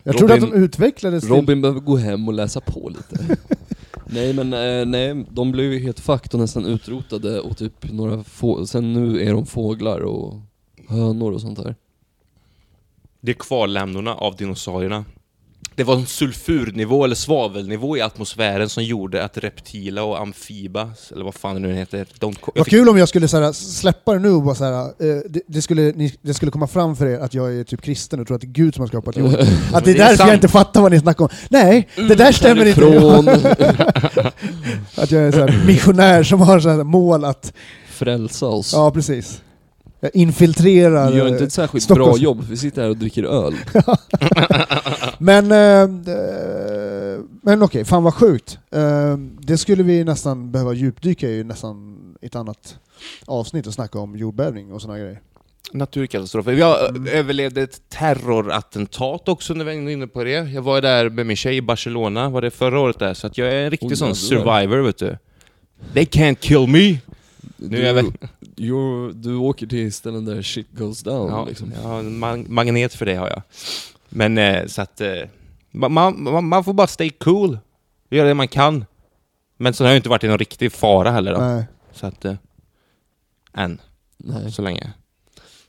Jag 0.02 0.16
trodde 0.16 0.34
att 0.34 0.40
de 0.40 0.46
Robin- 0.46 0.62
utvecklades 0.64 1.24
till... 1.24 1.32
Robin 1.34 1.60
behöver 1.62 1.80
gå 1.80 1.96
hem 1.96 2.28
och 2.28 2.34
läsa 2.34 2.60
på 2.60 2.88
lite. 2.88 3.36
nej 4.06 4.32
men 4.32 4.52
eh, 4.52 4.86
nej, 4.86 5.26
de 5.30 5.52
blev 5.52 5.72
ju 5.72 5.78
helt 5.78 6.00
fucked 6.00 6.34
och 6.34 6.40
nästan 6.40 6.64
utrotade 6.66 7.40
och 7.40 7.56
typ 7.56 7.92
några 7.92 8.24
få, 8.24 8.66
sen 8.66 8.92
nu 8.92 9.20
är 9.22 9.32
de 9.32 9.46
fåglar 9.46 10.00
och 10.00 10.40
hönor 10.88 11.32
och 11.32 11.40
sånt 11.40 11.58
där. 11.62 11.74
Det 13.26 13.32
är 13.32 13.34
kvarlämnorna 13.34 14.14
av 14.14 14.36
dinosaurierna. 14.36 15.04
Det 15.74 15.84
var 15.84 15.94
en 15.94 16.06
sulfurnivå 16.06 17.04
eller 17.04 17.14
svavelnivå 17.14 17.96
i 17.96 18.00
atmosfären 18.00 18.68
som 18.68 18.84
gjorde 18.84 19.24
att 19.24 19.38
reptila 19.38 20.02
och 20.02 20.20
amfiba, 20.20 20.90
eller 21.12 21.24
vad 21.24 21.34
fan 21.34 21.54
det 21.54 21.60
nu 21.68 21.74
heter, 21.74 22.06
de, 22.18 22.34
Vad 22.54 22.64
fick- 22.64 22.74
kul 22.74 22.88
om 22.88 22.98
jag 22.98 23.08
skulle 23.08 23.28
så 23.28 23.40
här, 23.40 23.52
släppa 23.52 24.12
det 24.12 24.18
nu 24.18 24.30
och 24.30 24.42
bara 24.42 24.54
så 24.54 24.64
här, 24.64 24.82
eh, 24.82 25.20
det, 25.28 25.40
det, 25.46 25.62
skulle, 25.62 25.82
ni, 25.82 26.14
det 26.22 26.34
skulle 26.34 26.50
komma 26.52 26.66
fram 26.66 26.96
för 26.96 27.06
er 27.06 27.18
att 27.18 27.34
jag 27.34 27.54
är 27.54 27.64
typ 27.64 27.82
kristen 27.82 28.20
och 28.20 28.26
tror 28.26 28.34
att 28.34 28.40
det 28.40 28.46
är 28.46 28.52
Gud 28.52 28.74
som 28.74 28.82
har 28.82 28.88
skapat 28.88 29.16
jorden. 29.16 29.46
Att 29.72 29.84
det 29.84 29.90
är 29.90 29.94
det 29.94 30.00
är 30.00 30.04
därför 30.04 30.16
sant. 30.16 30.28
jag 30.28 30.36
inte 30.36 30.48
fattar 30.48 30.82
vad 30.82 30.92
ni 30.92 30.98
snackar 30.98 31.24
om. 31.24 31.30
Nej, 31.48 31.88
det 31.96 32.14
där 32.14 32.32
stämmer 32.32 32.66
inte. 32.66 32.84
Härifrån, 32.84 33.28
Att 34.96 35.10
jag 35.10 35.22
är 35.22 35.32
här 35.32 35.66
missionär 35.66 36.22
som 36.22 36.40
har 36.40 36.60
så 36.60 36.68
här 36.68 36.84
mål 36.84 37.24
att... 37.24 37.52
frälsa 37.90 38.46
oss. 38.46 38.72
Ja, 38.72 38.90
precis. 38.90 39.40
Jag 40.00 40.10
infiltrerar... 40.14 41.10
Vi 41.10 41.18
gör 41.18 41.28
inte 41.28 41.38
eh, 41.38 41.46
ett 41.46 41.52
särskilt 41.52 41.84
Stockholms- 41.84 42.10
bra 42.10 42.16
jobb, 42.16 42.44
vi 42.50 42.56
sitter 42.56 42.82
här 42.82 42.88
och 42.88 42.96
dricker 42.96 43.24
öl. 43.24 43.54
Men, 45.18 45.52
eh, 45.52 45.82
eh, 46.14 47.20
men 47.42 47.62
okej, 47.62 47.84
fan 47.84 48.04
vad 48.04 48.14
sjukt. 48.14 48.58
Eh, 48.70 49.16
det 49.40 49.58
skulle 49.58 49.82
vi 49.82 50.04
nästan 50.04 50.52
behöva 50.52 50.72
djupdyka 50.72 51.28
i 51.28 51.44
nästan 51.44 51.96
i 52.20 52.26
ett 52.26 52.36
annat 52.36 52.78
avsnitt 53.24 53.66
och 53.66 53.74
snacka 53.74 53.98
om 53.98 54.16
jordbävning 54.16 54.72
och 54.72 54.82
sådana 54.82 54.98
grejer. 54.98 55.20
Naturkatastrofer. 55.72 56.52
Jag 56.52 57.08
överlevde 57.08 57.62
ett 57.62 57.80
terrorattentat 57.88 59.28
också 59.28 59.54
när 59.54 59.64
vi 59.64 59.84
var 59.84 59.90
inne 59.90 60.06
på 60.06 60.24
det. 60.24 60.30
Jag 60.30 60.62
var 60.62 60.80
där 60.80 61.08
med 61.08 61.26
min 61.26 61.36
tjej 61.36 61.56
i 61.56 61.62
Barcelona, 61.62 62.30
var 62.30 62.42
det 62.42 62.50
förra 62.50 62.80
året 62.80 62.98
där, 62.98 63.14
så 63.14 63.26
att 63.26 63.38
jag 63.38 63.48
är 63.48 63.64
en 63.64 63.70
riktig 63.70 63.90
Oj, 63.90 63.96
sån 63.96 64.14
survivor 64.14 64.78
vet 64.78 64.98
du. 64.98 65.18
They 65.94 66.04
can't 66.04 66.36
kill 66.40 66.66
me! 66.66 66.98
Nu 67.56 67.82
är 67.82 67.86
jag 67.86 67.94
väl... 67.94 68.12
Du, 68.56 68.62
you're- 68.72 69.12
du 69.12 69.34
åker 69.36 69.66
till 69.66 69.92
ställen 69.92 70.24
där 70.24 70.42
shit 70.42 70.66
goes 70.72 71.02
down 71.02 71.30
Ja, 71.30 71.44
liksom. 71.44 71.72
jag 71.82 71.88
har 71.88 71.98
en 71.98 72.18
mag- 72.18 72.48
magnet 72.48 72.94
för 72.94 73.06
det 73.06 73.14
har 73.14 73.28
jag. 73.28 73.42
Men 74.08 74.38
eh, 74.38 74.66
så 74.66 74.82
att... 74.82 75.00
Eh, 75.00 75.08
man, 75.70 75.92
man, 76.22 76.48
man 76.48 76.64
får 76.64 76.72
bara 76.72 76.86
stay 76.86 77.10
cool. 77.10 77.58
Göra 78.10 78.28
det 78.28 78.34
man 78.34 78.48
kan. 78.48 78.84
Men 79.56 79.74
så 79.74 79.84
har 79.84 79.88
jag 79.88 79.96
inte 79.96 80.08
varit 80.08 80.24
i 80.24 80.28
någon 80.28 80.38
riktig 80.38 80.72
fara 80.72 81.10
heller 81.10 81.32
då. 81.34 81.40
Nej. 81.40 81.64
Så 81.92 82.06
att... 82.06 82.24
Eh, 82.24 82.34
än, 83.54 83.80
Nej. 84.16 84.52
så 84.52 84.62
länge. 84.62 84.92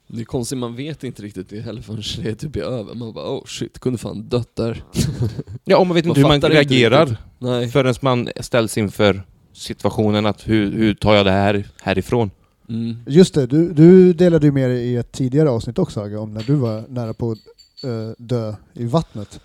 Det 0.08 0.22
är 0.22 0.26
konstigt, 0.26 0.58
man 0.58 0.76
vet 0.76 1.04
inte 1.04 1.22
riktigt 1.22 1.50
det 1.50 1.62
heller 1.62 1.82
förrän 1.82 2.02
det 2.24 2.36
typ 2.36 2.56
är 2.56 2.62
över. 2.62 2.94
Man 2.96 3.14
bara 3.14 3.30
oh 3.30 3.46
shit, 3.46 3.80
kunde 3.80 3.98
fan 4.00 4.30
dött 4.30 4.56
där. 4.56 4.84
Ja, 5.64 5.78
och 5.78 5.88
man 5.88 5.96
vet 5.96 6.06
inte 6.06 6.20
hur 6.20 6.28
man 6.28 6.42
reagerar. 6.42 7.18
Nej. 7.40 7.70
Förrän 7.70 7.96
man 8.02 8.30
ställs 8.42 8.78
inför 8.78 9.24
situationen 9.54 10.26
att 10.26 10.48
hur, 10.48 10.72
hur 10.72 10.94
tar 10.94 11.16
jag 11.16 11.26
det 11.26 11.32
här 11.32 11.68
härifrån? 11.82 12.32
Mm. 12.70 12.96
Just 13.08 13.34
det, 13.34 13.46
du, 13.46 13.74
du 13.74 14.14
delade 14.14 14.46
ju 14.46 14.52
med 14.52 14.70
dig 14.70 14.88
i 14.88 14.96
ett 14.96 15.12
tidigare 15.12 15.50
avsnitt 15.50 15.80
också 15.80 16.02
Agge, 16.02 16.18
om 16.18 16.34
när 16.34 16.44
du 16.44 16.56
var 16.56 16.84
nära 16.90 17.14
på 17.14 17.32
att 17.32 17.38
eh, 17.84 18.12
dö 18.18 18.54
i 18.74 18.86
vattnet. 18.86 19.40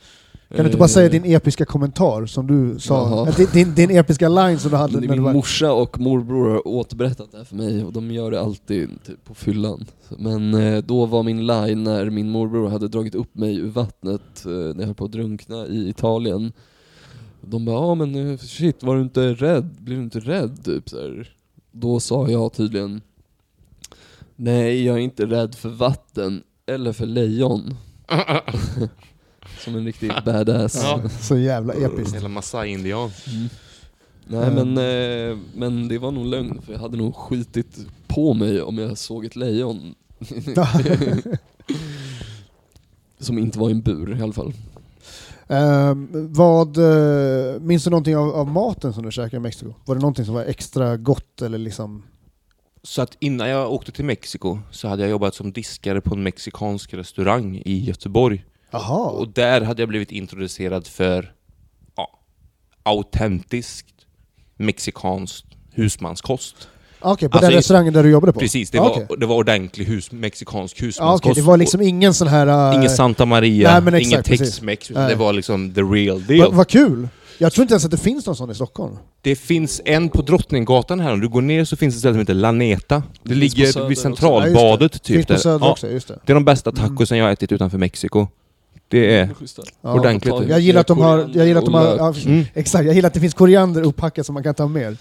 Kan 0.48 0.64
du 0.64 0.66
inte 0.66 0.78
bara 0.78 0.88
säga 0.88 1.08
din 1.08 1.24
episka 1.24 1.64
kommentar 1.64 2.26
som 2.26 2.46
du 2.46 2.78
sa? 2.78 3.28
Eh, 3.28 3.52
Din, 3.52 3.74
din, 3.74 3.90
episka 3.90 4.28
line 4.28 4.58
som 4.58 4.70
du 4.70 4.76
hade 4.76 4.92
när 4.92 5.00
du 5.00 5.08
Min 5.08 5.22
var... 5.22 5.32
morsa 5.32 5.72
och 5.72 6.00
morbror 6.00 6.50
har 6.50 6.68
återberättat 6.68 7.32
det 7.32 7.38
här 7.38 7.44
för 7.44 7.56
mig 7.56 7.84
och 7.84 7.92
de 7.92 8.10
gör 8.10 8.30
det 8.30 8.40
alltid 8.40 8.90
typ, 9.06 9.24
på 9.24 9.34
fyllan. 9.34 9.84
Men 10.18 10.54
eh, 10.54 10.84
då 10.84 11.06
var 11.06 11.22
min 11.22 11.46
line 11.46 11.84
när 11.84 12.10
min 12.10 12.30
morbror 12.30 12.68
hade 12.68 12.88
dragit 12.88 13.14
upp 13.14 13.34
mig 13.34 13.56
ur 13.56 13.70
vattnet 13.70 14.44
eh, 14.44 14.50
när 14.50 14.78
jag 14.78 14.86
höll 14.86 14.94
på 14.94 15.04
att 15.04 15.12
drunkna 15.12 15.66
i 15.66 15.88
Italien. 15.88 16.52
De 17.40 17.64
bara 17.64 17.76
ja 17.76 17.94
men 17.94 18.30
eh, 18.30 18.38
shit 18.38 18.82
var 18.82 18.96
du 18.96 19.02
inte 19.02 19.34
rädd? 19.34 19.76
Blev 19.78 19.98
du 19.98 20.04
inte 20.04 20.20
rädd? 20.20 20.64
Typ, 20.64 20.88
så 20.88 20.96
här. 20.96 21.32
Då 21.70 22.00
sa 22.00 22.28
jag 22.28 22.52
tydligen 22.52 23.00
Nej 24.44 24.84
jag 24.84 24.96
är 24.96 25.00
inte 25.00 25.26
rädd 25.26 25.54
för 25.54 25.68
vatten 25.68 26.42
eller 26.66 26.92
för 26.92 27.06
lejon. 27.06 27.76
Som 29.64 29.74
en 29.74 29.84
riktig 29.84 30.12
badass. 30.24 30.80
Ja. 30.82 31.02
Så 31.20 31.36
jävla 31.36 31.74
episkt. 31.74 32.16
Hela 32.16 32.28
Masai-indian. 32.28 33.10
Mm. 33.26 33.48
Nej 34.26 34.50
men, 34.50 34.78
eh, 34.78 35.38
men 35.54 35.88
det 35.88 35.98
var 35.98 36.10
nog 36.10 36.26
lögn, 36.26 36.62
för 36.62 36.72
jag 36.72 36.80
hade 36.80 36.96
nog 36.96 37.16
skitit 37.16 37.78
på 38.06 38.34
mig 38.34 38.62
om 38.62 38.78
jag 38.78 38.98
såg 38.98 39.24
ett 39.24 39.36
lejon. 39.36 39.94
som 43.18 43.38
inte 43.38 43.58
var 43.58 43.68
i 43.68 43.72
en 43.72 43.82
bur 43.82 44.18
i 44.18 44.22
alla 44.22 44.32
fall. 44.32 44.52
Ehm, 45.48 46.08
vad, 46.32 46.78
eh, 46.78 47.60
minns 47.60 47.84
du 47.84 47.90
någonting 47.90 48.16
av, 48.16 48.34
av 48.34 48.48
maten 48.48 48.92
som 48.92 49.02
du 49.02 49.12
käkade 49.12 49.36
i 49.36 49.40
Mexiko? 49.40 49.74
Var 49.84 49.94
det 49.94 50.00
någonting 50.00 50.24
som 50.24 50.34
var 50.34 50.44
extra 50.44 50.96
gott 50.96 51.42
eller 51.42 51.58
liksom? 51.58 52.02
Så 52.84 53.02
att 53.02 53.16
innan 53.20 53.48
jag 53.48 53.72
åkte 53.72 53.92
till 53.92 54.04
Mexiko 54.04 54.58
så 54.70 54.88
hade 54.88 55.02
jag 55.02 55.10
jobbat 55.10 55.34
som 55.34 55.52
diskare 55.52 56.00
på 56.00 56.14
en 56.14 56.22
mexikansk 56.22 56.94
restaurang 56.94 57.62
i 57.64 57.84
Göteborg. 57.84 58.44
Jaha, 58.70 59.10
Och 59.10 59.28
där 59.28 59.60
hade 59.60 59.82
jag 59.82 59.88
blivit 59.88 60.12
introducerad 60.12 60.86
för 60.86 61.32
ja, 61.96 62.08
autentiskt 62.82 63.86
mexikansk 64.56 65.44
husmanskost. 65.72 66.68
okej, 67.00 67.28
på 67.28 67.36
alltså 67.38 67.50
den 67.50 67.56
restaurangen 67.58 67.92
där 67.92 68.02
du 68.02 68.10
jobbade 68.10 68.32
på? 68.32 68.40
Precis, 68.40 68.70
det 68.70 68.78
Ah, 68.78 68.82
var, 69.08 69.16
det 69.16 69.26
var 69.26 69.36
ordentlig 69.36 69.84
hus, 69.84 70.12
mexikansk 70.12 70.82
husmanskost. 70.82 71.24
okej, 71.24 71.34
det 71.42 71.46
var 71.48 71.56
liksom 71.56 71.80
ingen 71.82 72.14
sån 72.14 72.28
här... 72.28 72.70
eh, 72.70 72.76
Ingen 72.76 72.90
Santa 72.90 73.24
Maria, 73.26 73.80
Nej, 73.80 74.00
exakt, 74.00 74.28
ingen. 74.28 74.38
Tex-Mex, 74.38 74.90
utan 74.90 75.08
det 75.08 75.14
var 75.14 75.32
liksom 75.32 75.74
the 75.74 75.80
real 75.80 76.26
deal. 76.26 76.40
Vad 76.40 76.54
vad 76.54 76.68
kul! 76.68 77.08
Jag 77.38 77.52
tror 77.52 77.62
inte 77.62 77.72
ens 77.74 77.84
att 77.84 77.90
det 77.90 77.96
finns 77.96 78.26
någon 78.26 78.36
sån 78.36 78.50
i 78.50 78.54
Stockholm. 78.54 78.96
Det 79.20 79.36
finns 79.36 79.80
en 79.84 80.08
på 80.08 80.22
Drottninggatan 80.22 81.00
här, 81.00 81.12
om 81.12 81.20
du 81.20 81.28
går 81.28 81.42
ner 81.42 81.64
så 81.64 81.76
finns 81.76 81.94
det 81.94 81.96
ett 81.96 82.00
ställe 82.00 82.14
som 82.14 82.20
heter 82.20 82.34
Laneta. 82.34 83.02
Det, 83.22 83.34
Det 83.34 83.40
finns 83.40 83.54
på 83.54 83.58
ligger 83.58 83.88
vid 83.88 83.98
också. 83.98 84.02
Centralbadet 84.02 84.92
Finns 84.92 85.02
typ 85.02 85.26
på 85.26 85.32
där. 85.32 85.40
Söder 85.40 85.70
också, 85.70 85.88
just 85.90 86.08
det. 86.08 86.18
det 86.26 86.32
är 86.32 86.34
de 86.34 86.44
bästa 86.44 86.72
tacosen 86.72 87.18
jag 87.18 87.24
har 87.24 87.32
ätit 87.32 87.52
utanför 87.52 87.78
Mexiko. 87.78 88.26
Det 88.88 89.16
är... 89.16 89.30
Ja. 89.80 89.92
Ordentligt. 89.94 90.34
Jag 90.48 90.60
gillar 90.60 90.80
att 90.80 90.86
de 90.86 90.98
har... 90.98 91.30
Jag 91.34 91.46
gillar 91.46 91.58
att 91.60 91.64
de 91.64 91.74
har 91.74 92.26
Mm. 92.26 92.44
Exakt, 92.54 92.84
jag 92.86 92.94
gillar 92.94 93.06
att 93.06 93.14
det 93.14 93.20
finns 93.20 93.34
koriander 93.34 93.82
upphackat 93.82 94.26
som 94.26 94.34
man 94.34 94.42
kan 94.42 94.54
ta 94.54 94.66
med. 94.66 94.96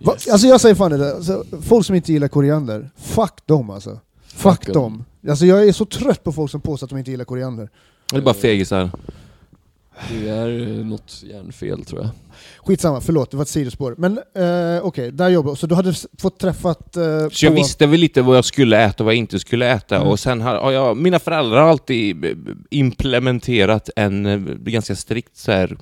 Yes. 0.00 0.28
alltså 0.28 0.46
jag 0.46 0.60
säger 0.60 0.74
fan 0.74 0.90
det 0.90 0.96
där, 0.96 1.14
alltså, 1.14 1.44
folk 1.62 1.86
som 1.86 1.94
inte 1.96 2.12
gillar 2.12 2.28
koriander, 2.28 2.90
fuck 2.96 3.46
dem 3.46 3.70
alltså. 3.70 3.98
Fuck, 4.26 4.64
Fuck 4.64 4.74
dem. 4.74 5.04
Alltså 5.28 5.46
jag 5.46 5.68
är 5.68 5.72
så 5.72 5.84
trött 5.84 6.24
på 6.24 6.32
folk 6.32 6.50
som 6.50 6.60
påstår 6.60 6.86
att 6.86 6.90
de 6.90 6.98
inte 6.98 7.10
gillar 7.10 7.24
koriander. 7.24 7.68
Det 8.10 8.16
är 8.16 8.20
bara 8.20 8.34
fegisar. 8.34 8.90
Det 10.10 10.28
är 10.28 10.60
eh, 10.60 10.66
något 10.86 11.22
hjärnfel 11.30 11.84
tror 11.84 12.00
jag. 12.00 12.10
Skitsamma, 12.66 13.00
förlåt, 13.00 13.30
det 13.30 13.36
var 13.36 13.42
ett 13.42 13.48
sidospår. 13.48 13.94
Men 13.98 14.18
eh, 14.18 14.84
okej, 14.86 15.10
där 15.12 15.28
jobbar 15.28 15.54
Så 15.54 15.66
du 15.66 15.74
hade 15.74 15.94
fått 16.18 16.38
träffat... 16.38 16.96
Eh, 16.96 17.28
Så 17.30 17.44
jag 17.46 17.52
på- 17.52 17.56
visste 17.56 17.86
väl 17.86 18.00
lite 18.00 18.22
vad 18.22 18.36
jag 18.36 18.44
skulle 18.44 18.84
äta 18.84 19.02
och 19.02 19.04
vad 19.04 19.14
jag 19.14 19.18
inte 19.18 19.38
skulle 19.38 19.70
äta. 19.72 19.96
Mm. 19.96 20.08
Och 20.08 20.20
sen 20.20 20.40
har 20.40 20.54
har 20.54 20.72
jag, 20.72 20.96
mina 20.96 21.18
föräldrar 21.18 21.60
har 21.62 21.68
alltid 21.70 22.24
eh, 22.24 22.30
implementerat 22.70 23.90
en 23.96 24.26
eh, 24.26 24.38
ganska 24.56 24.96
strikt 24.96 25.36
så 25.36 25.52
här, 25.52 25.76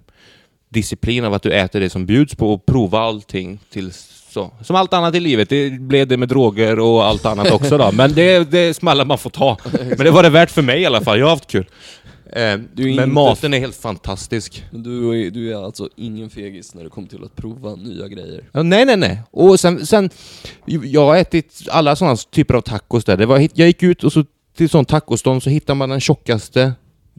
disciplin 0.68 1.24
av 1.24 1.34
att 1.34 1.42
du 1.42 1.52
äter 1.52 1.80
det 1.80 1.90
som 1.90 2.06
bjuds 2.06 2.34
på 2.34 2.52
och 2.52 2.66
prova 2.66 2.98
allting 3.00 3.58
tills 3.72 4.06
så. 4.30 4.50
Som 4.62 4.76
allt 4.76 4.92
annat 4.92 5.14
i 5.14 5.20
livet, 5.20 5.48
det 5.48 5.70
blev 5.80 6.06
det 6.08 6.16
med 6.16 6.28
droger 6.28 6.78
och 6.78 7.04
allt 7.04 7.26
annat 7.26 7.50
också 7.50 7.78
då. 7.78 7.92
Men 7.94 8.12
det, 8.12 8.50
det 8.50 8.58
är 8.58 8.72
smällar 8.72 9.04
man 9.04 9.18
får 9.18 9.30
ta. 9.30 9.56
Men 9.88 9.98
det 9.98 10.10
var 10.10 10.22
det 10.22 10.30
värt 10.30 10.50
för 10.50 10.62
mig 10.62 10.80
i 10.82 10.86
alla 10.86 11.00
fall, 11.00 11.18
jag 11.18 11.26
har 11.26 11.30
haft 11.30 11.46
kul. 11.46 11.66
Eh, 12.32 12.58
Du 12.74 12.94
men 12.94 13.12
maten 13.12 13.54
är 13.54 13.58
helt 13.58 13.76
fantastisk. 13.76 14.64
Men 14.70 14.82
du 14.82 15.26
är, 15.26 15.30
du 15.30 15.52
är 15.52 15.64
alltså 15.64 15.88
ingen 15.96 16.30
fegis 16.30 16.74
när 16.74 16.84
det 16.84 16.90
kommer 16.90 17.08
till 17.08 17.24
att 17.24 17.36
prova 17.36 17.74
nya 17.74 18.08
grejer. 18.08 18.44
Ja, 18.52 18.62
nej, 18.62 18.84
nej, 18.84 18.96
nej. 18.96 19.22
Och 19.30 19.60
sen, 19.60 19.86
sen, 19.86 20.10
jag 20.66 21.06
har 21.06 21.16
ätit 21.16 21.62
alla 21.70 21.96
sådana 21.96 22.16
typer 22.16 22.54
av 22.54 22.60
tacos 22.60 23.04
där. 23.04 23.16
Det 23.16 23.26
var, 23.26 23.38
jag 23.54 23.66
gick 23.66 23.82
ut 23.82 24.04
och 24.04 24.12
så 24.12 24.24
till 24.56 24.68
sån 24.68 24.84
tacostånd 24.84 25.42
så 25.42 25.50
hittar 25.50 25.74
man 25.74 25.88
den 25.88 26.00
tjockaste 26.00 26.72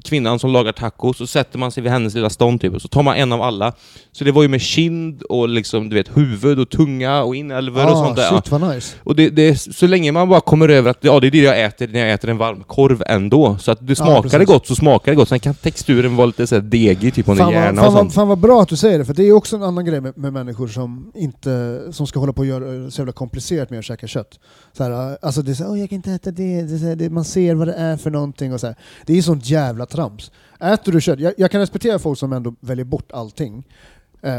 kvinnan 0.03 0.39
som 0.39 0.51
lagar 0.51 0.71
tacos, 0.71 1.17
så 1.17 1.27
sätter 1.27 1.59
man 1.59 1.71
sig 1.71 1.83
vid 1.83 1.91
hennes 1.91 2.13
lilla 2.15 2.29
stånd 2.29 2.61
typ, 2.61 2.73
och 2.73 2.81
så 2.81 2.87
tar 2.87 3.03
man 3.03 3.15
en 3.15 3.33
av 3.33 3.41
alla. 3.41 3.73
Så 4.11 4.23
det 4.23 4.31
var 4.31 4.41
ju 4.41 4.47
med 4.47 4.61
kind 4.61 5.21
och 5.21 5.49
liksom, 5.49 5.89
du 5.89 5.95
vet, 5.95 6.17
huvud 6.17 6.59
och 6.59 6.69
tunga 6.69 7.23
och 7.23 7.35
inälvor 7.35 7.85
och 7.85 7.91
ah, 7.91 8.03
sånt 8.05 8.15
där. 8.15 8.29
Shit 8.29 8.51
vad 8.51 8.61
nice. 8.61 8.95
Och 9.03 9.15
det, 9.15 9.29
det, 9.29 9.55
så 9.61 9.87
länge 9.87 10.11
man 10.11 10.29
bara 10.29 10.41
kommer 10.41 10.69
över 10.69 10.91
att 10.91 10.97
ja, 11.01 11.19
det 11.19 11.27
är 11.27 11.31
det 11.31 11.37
jag 11.37 11.63
äter 11.63 11.87
när 11.87 11.99
jag 11.99 12.11
äter 12.11 12.29
en 12.29 12.37
varm 12.37 12.63
korv 12.67 13.03
ändå. 13.07 13.57
Så 13.57 13.71
att 13.71 13.87
det 13.87 13.95
smakar 13.95 14.39
det 14.39 14.45
gott 14.45 14.67
så 14.67 14.75
smakar 14.75 15.11
det 15.11 15.15
gott. 15.15 15.29
Sen 15.29 15.39
kan 15.39 15.53
texturen 15.53 16.15
vara 16.15 16.27
lite 16.27 16.47
så 16.47 16.55
här 16.55 16.61
degig, 16.61 17.13
typ 17.13 17.29
om 17.29 17.37
det 17.37 17.43
är 17.43 17.51
hjärna 17.51 17.81
fan, 17.81 17.87
och 17.87 17.99
sånt. 17.99 18.13
fan 18.13 18.27
vad 18.27 18.37
bra 18.37 18.61
att 18.61 18.69
du 18.69 18.75
säger 18.75 18.99
det, 18.99 19.05
för 19.05 19.13
det 19.13 19.23
är 19.23 19.31
också 19.33 19.55
en 19.55 19.63
annan 19.63 19.85
grej 19.85 20.01
med, 20.01 20.17
med 20.17 20.33
människor 20.33 20.67
som 20.67 21.11
inte 21.15 21.81
som 21.91 22.07
ska 22.07 22.19
hålla 22.19 22.33
på 22.33 22.39
och 22.39 22.45
göra 22.45 22.91
så 22.91 23.01
jävla 23.01 23.13
komplicerat 23.13 23.69
med 23.69 23.79
att 23.79 23.85
käka 23.85 24.07
kött. 24.07 24.39
Så 24.77 24.83
här, 24.83 25.17
alltså 25.21 25.41
det 25.41 25.51
är 25.51 25.55
så 25.55 25.63
här, 25.63 25.71
"Åh, 25.71 25.79
jag 25.79 25.89
kan 25.89 25.95
inte 25.95 26.11
äta 26.11 26.31
det, 26.31 26.61
det, 26.61 26.77
här, 26.77 26.95
det, 26.95 27.09
man 27.09 27.25
ser 27.25 27.55
vad 27.55 27.67
det 27.67 27.73
är 27.73 27.97
för 27.97 28.09
någonting 28.11 28.53
och 28.53 28.59
så 28.59 28.67
här. 28.67 28.75
Det 29.05 29.17
är 29.17 29.21
sånt 29.21 29.49
jävla 29.49 29.85
trams. 29.91 30.31
Äter 30.59 30.91
du 30.91 31.01
kött, 31.01 31.19
jag, 31.19 31.33
jag 31.37 31.51
kan 31.51 31.61
respektera 31.61 31.99
folk 31.99 32.19
som 32.19 32.33
ändå 32.33 32.53
väljer 32.59 32.85
bort 32.85 33.11
allting. 33.11 33.63
Eh, 34.23 34.31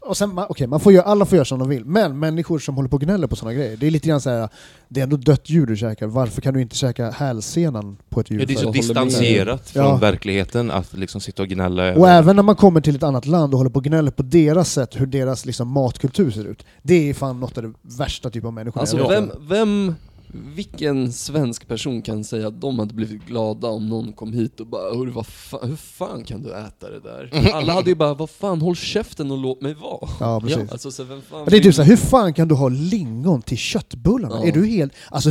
och 0.00 0.16
sen, 0.16 0.30
ma- 0.30 0.46
okej, 0.48 0.66
man 0.66 0.80
får 0.80 0.92
göra, 0.92 1.04
alla 1.04 1.24
får 1.24 1.36
göra 1.36 1.44
som 1.44 1.58
de 1.58 1.68
vill, 1.68 1.84
men 1.84 2.18
människor 2.18 2.58
som 2.58 2.74
håller 2.76 2.88
på 2.88 2.96
och 2.96 3.00
gnäller 3.02 3.26
på 3.26 3.36
sådana 3.36 3.54
grejer, 3.54 3.76
det 3.76 3.86
är 3.86 3.90
lite 3.90 4.08
grann 4.08 4.20
så 4.20 4.30
här, 4.30 4.48
det 4.88 5.00
är 5.00 5.04
ändå 5.04 5.16
dött 5.16 5.50
djur 5.50 5.66
du 5.66 5.76
käkar, 5.76 6.06
varför 6.06 6.40
kan 6.40 6.54
du 6.54 6.60
inte 6.62 6.76
käka 6.76 7.10
hälsenan 7.10 7.96
på 8.08 8.20
ett 8.20 8.30
djur? 8.30 8.40
Ja, 8.40 8.46
det 8.46 8.52
är 8.52 8.56
så 8.58 8.70
distanserat 8.70 9.70
från 9.70 9.84
Ja. 9.84 9.96
verkligheten 9.96 10.70
att 10.70 10.92
liksom 10.94 11.20
sitta 11.20 11.42
och 11.42 11.48
gnälla. 11.48 11.94
Och 11.94 12.08
även 12.08 12.36
när 12.36 12.42
man 12.42 12.56
kommer 12.56 12.80
till 12.80 12.96
ett 12.96 13.02
annat 13.02 13.26
land 13.26 13.54
och 13.54 13.58
håller 13.58 13.70
på 13.70 13.76
och 13.78 13.84
gnäller 13.84 14.10
på 14.10 14.22
deras 14.22 14.72
sätt, 14.72 15.00
hur 15.00 15.06
deras 15.06 15.46
liksom, 15.46 15.68
matkultur 15.72 16.30
ser 16.30 16.44
ut. 16.44 16.66
Det 16.82 17.10
är 17.10 17.14
fan 17.14 17.40
något 17.40 17.58
av 17.58 17.62
det 17.64 17.72
värsta 17.98 18.30
typ 18.30 18.44
av 18.44 18.52
människor 18.52 18.80
Alltså 18.80 19.08
vem, 19.08 19.30
vem, 19.48 19.94
vilken 20.32 21.12
svensk 21.12 21.68
person 21.68 22.02
kan 22.02 22.24
säga 22.24 22.48
att 22.48 22.60
de 22.60 22.78
hade 22.78 22.94
blivit 22.94 23.26
glada 23.26 23.68
om 23.68 23.88
någon 23.88 24.12
kom 24.12 24.32
hit 24.32 24.60
och 24.60 24.66
bara 24.66 24.94
Hörru, 24.96 25.10
vad 25.10 25.26
fan, 25.26 25.68
hur 25.68 25.76
fan 25.76 26.24
kan 26.24 26.42
du 26.42 26.50
äta 26.54 26.90
det 26.90 27.00
där? 27.00 27.52
Alla 27.54 27.72
hade 27.72 27.90
ju 27.90 27.96
bara, 27.96 28.14
vad 28.14 28.30
fan 28.30 28.60
håll 28.60 28.76
käften 28.76 29.30
och 29.30 29.38
låt 29.38 29.60
mig 29.60 29.74
vara. 29.74 30.08
Ja, 30.20 30.40
precis. 30.40 30.72
Alltså, 30.72 30.90
så 30.90 31.04
vem 31.04 31.22
fan 31.22 31.46
det 31.50 31.56
är 31.56 31.60
typ 31.60 31.74
såhär, 31.74 31.88
hur 31.88 31.96
fan 31.96 32.34
kan 32.34 32.48
du 32.48 32.54
ha 32.54 32.68
lingon 32.68 33.42
till 33.42 33.58
köttbullarna? 33.58 34.36
Ja. 34.40 34.46
Är 34.48 34.52
du 34.52 34.66
helt... 34.66 34.92
Alltså, 35.10 35.30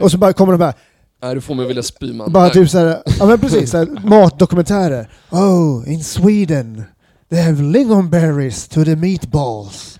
och 0.00 0.10
så 0.10 0.18
bara 0.18 0.32
kommer 0.32 0.52
de 0.52 0.64
här, 0.64 0.74
Nej, 1.22 1.34
du 1.34 1.40
får 1.40 1.54
mig 1.54 1.66
vilja 1.66 1.82
spy 1.82 2.12
man. 2.12 2.32
bara 2.32 2.50
typ 2.50 2.70
såhär, 2.70 3.02
ja 3.18 3.26
men 3.26 3.38
precis, 3.38 3.70
såhär, 3.70 3.86
matdokumentärer. 4.08 5.10
Oh, 5.30 5.92
in 5.92 6.04
Sweden, 6.04 6.84
they 7.30 7.42
have 7.42 7.62
lingonberries 7.62 8.68
to 8.68 8.84
the 8.84 8.96
meatballs. 8.96 9.98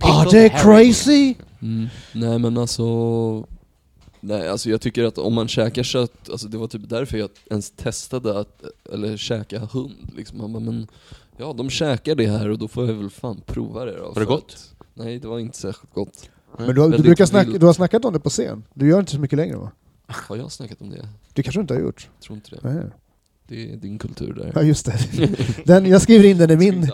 Are 0.00 0.30
they 0.30 0.48
crazy? 0.48 1.34
Mm. 1.62 1.88
Nej 2.12 2.38
men 2.38 2.58
alltså, 2.58 2.84
nej 4.20 4.48
alltså 4.48 4.70
jag 4.70 4.80
tycker 4.80 5.04
att 5.04 5.18
om 5.18 5.34
man 5.34 5.48
käkar 5.48 5.82
kött, 5.82 6.30
alltså 6.30 6.48
det 6.48 6.58
var 6.58 6.66
typ 6.66 6.88
därför 6.88 7.18
jag 7.18 7.30
ens 7.50 7.70
testade 7.70 8.38
att, 8.40 8.62
eller 8.92 9.16
käka 9.16 9.58
hund 9.58 10.12
liksom. 10.16 10.38
Man 10.38 10.52
bara, 10.52 10.60
men 10.60 10.86
ja 11.36 11.52
de 11.52 11.70
käkar 11.70 12.14
det 12.14 12.26
här 12.26 12.48
och 12.48 12.58
då 12.58 12.68
får 12.68 12.86
jag 12.86 12.94
väl 12.94 13.10
fan 13.10 13.40
prova 13.46 13.84
det 13.84 13.96
då. 13.98 14.08
det 14.08 14.14
för 14.14 14.24
gott? 14.24 14.44
att- 14.78 14.86
Nej 14.94 15.18
det 15.18 15.28
var 15.28 15.38
inte 15.38 15.58
särskilt 15.58 15.94
gott. 15.94 16.30
Men 16.58 16.74
du, 16.74 16.80
har- 16.80 16.88
du, 16.90 16.98
brukar 17.02 17.26
snacka, 17.26 17.50
du 17.50 17.66
har 17.66 17.72
snackat 17.72 18.04
om 18.04 18.12
det 18.12 18.20
på 18.20 18.30
scen. 18.30 18.64
Du 18.74 18.88
gör 18.88 19.00
inte 19.00 19.12
så 19.12 19.20
mycket 19.20 19.36
längre 19.36 19.56
va? 19.56 19.70
Har 20.06 20.36
jag 20.36 20.52
snackat 20.52 20.80
om 20.80 20.90
det? 20.90 21.08
Det 21.34 21.42
kanske 21.42 21.58
du 21.58 21.62
inte 21.62 21.74
har 21.74 21.80
gjort? 21.80 22.08
Tror 22.22 22.36
inte 22.36 22.50
det. 22.50 22.72
Nej. 22.74 22.84
Det 23.50 23.72
är 23.72 23.76
din 23.76 23.98
kultur 23.98 24.32
där. 24.34 24.52
Ja 24.54 24.62
just 24.62 24.86
det. 24.86 24.98
Den, 25.64 25.86
jag 25.86 26.02
skriver 26.02 26.24
in 26.28 26.38
den 26.38 26.50
i 26.50 26.56
min... 26.56 26.90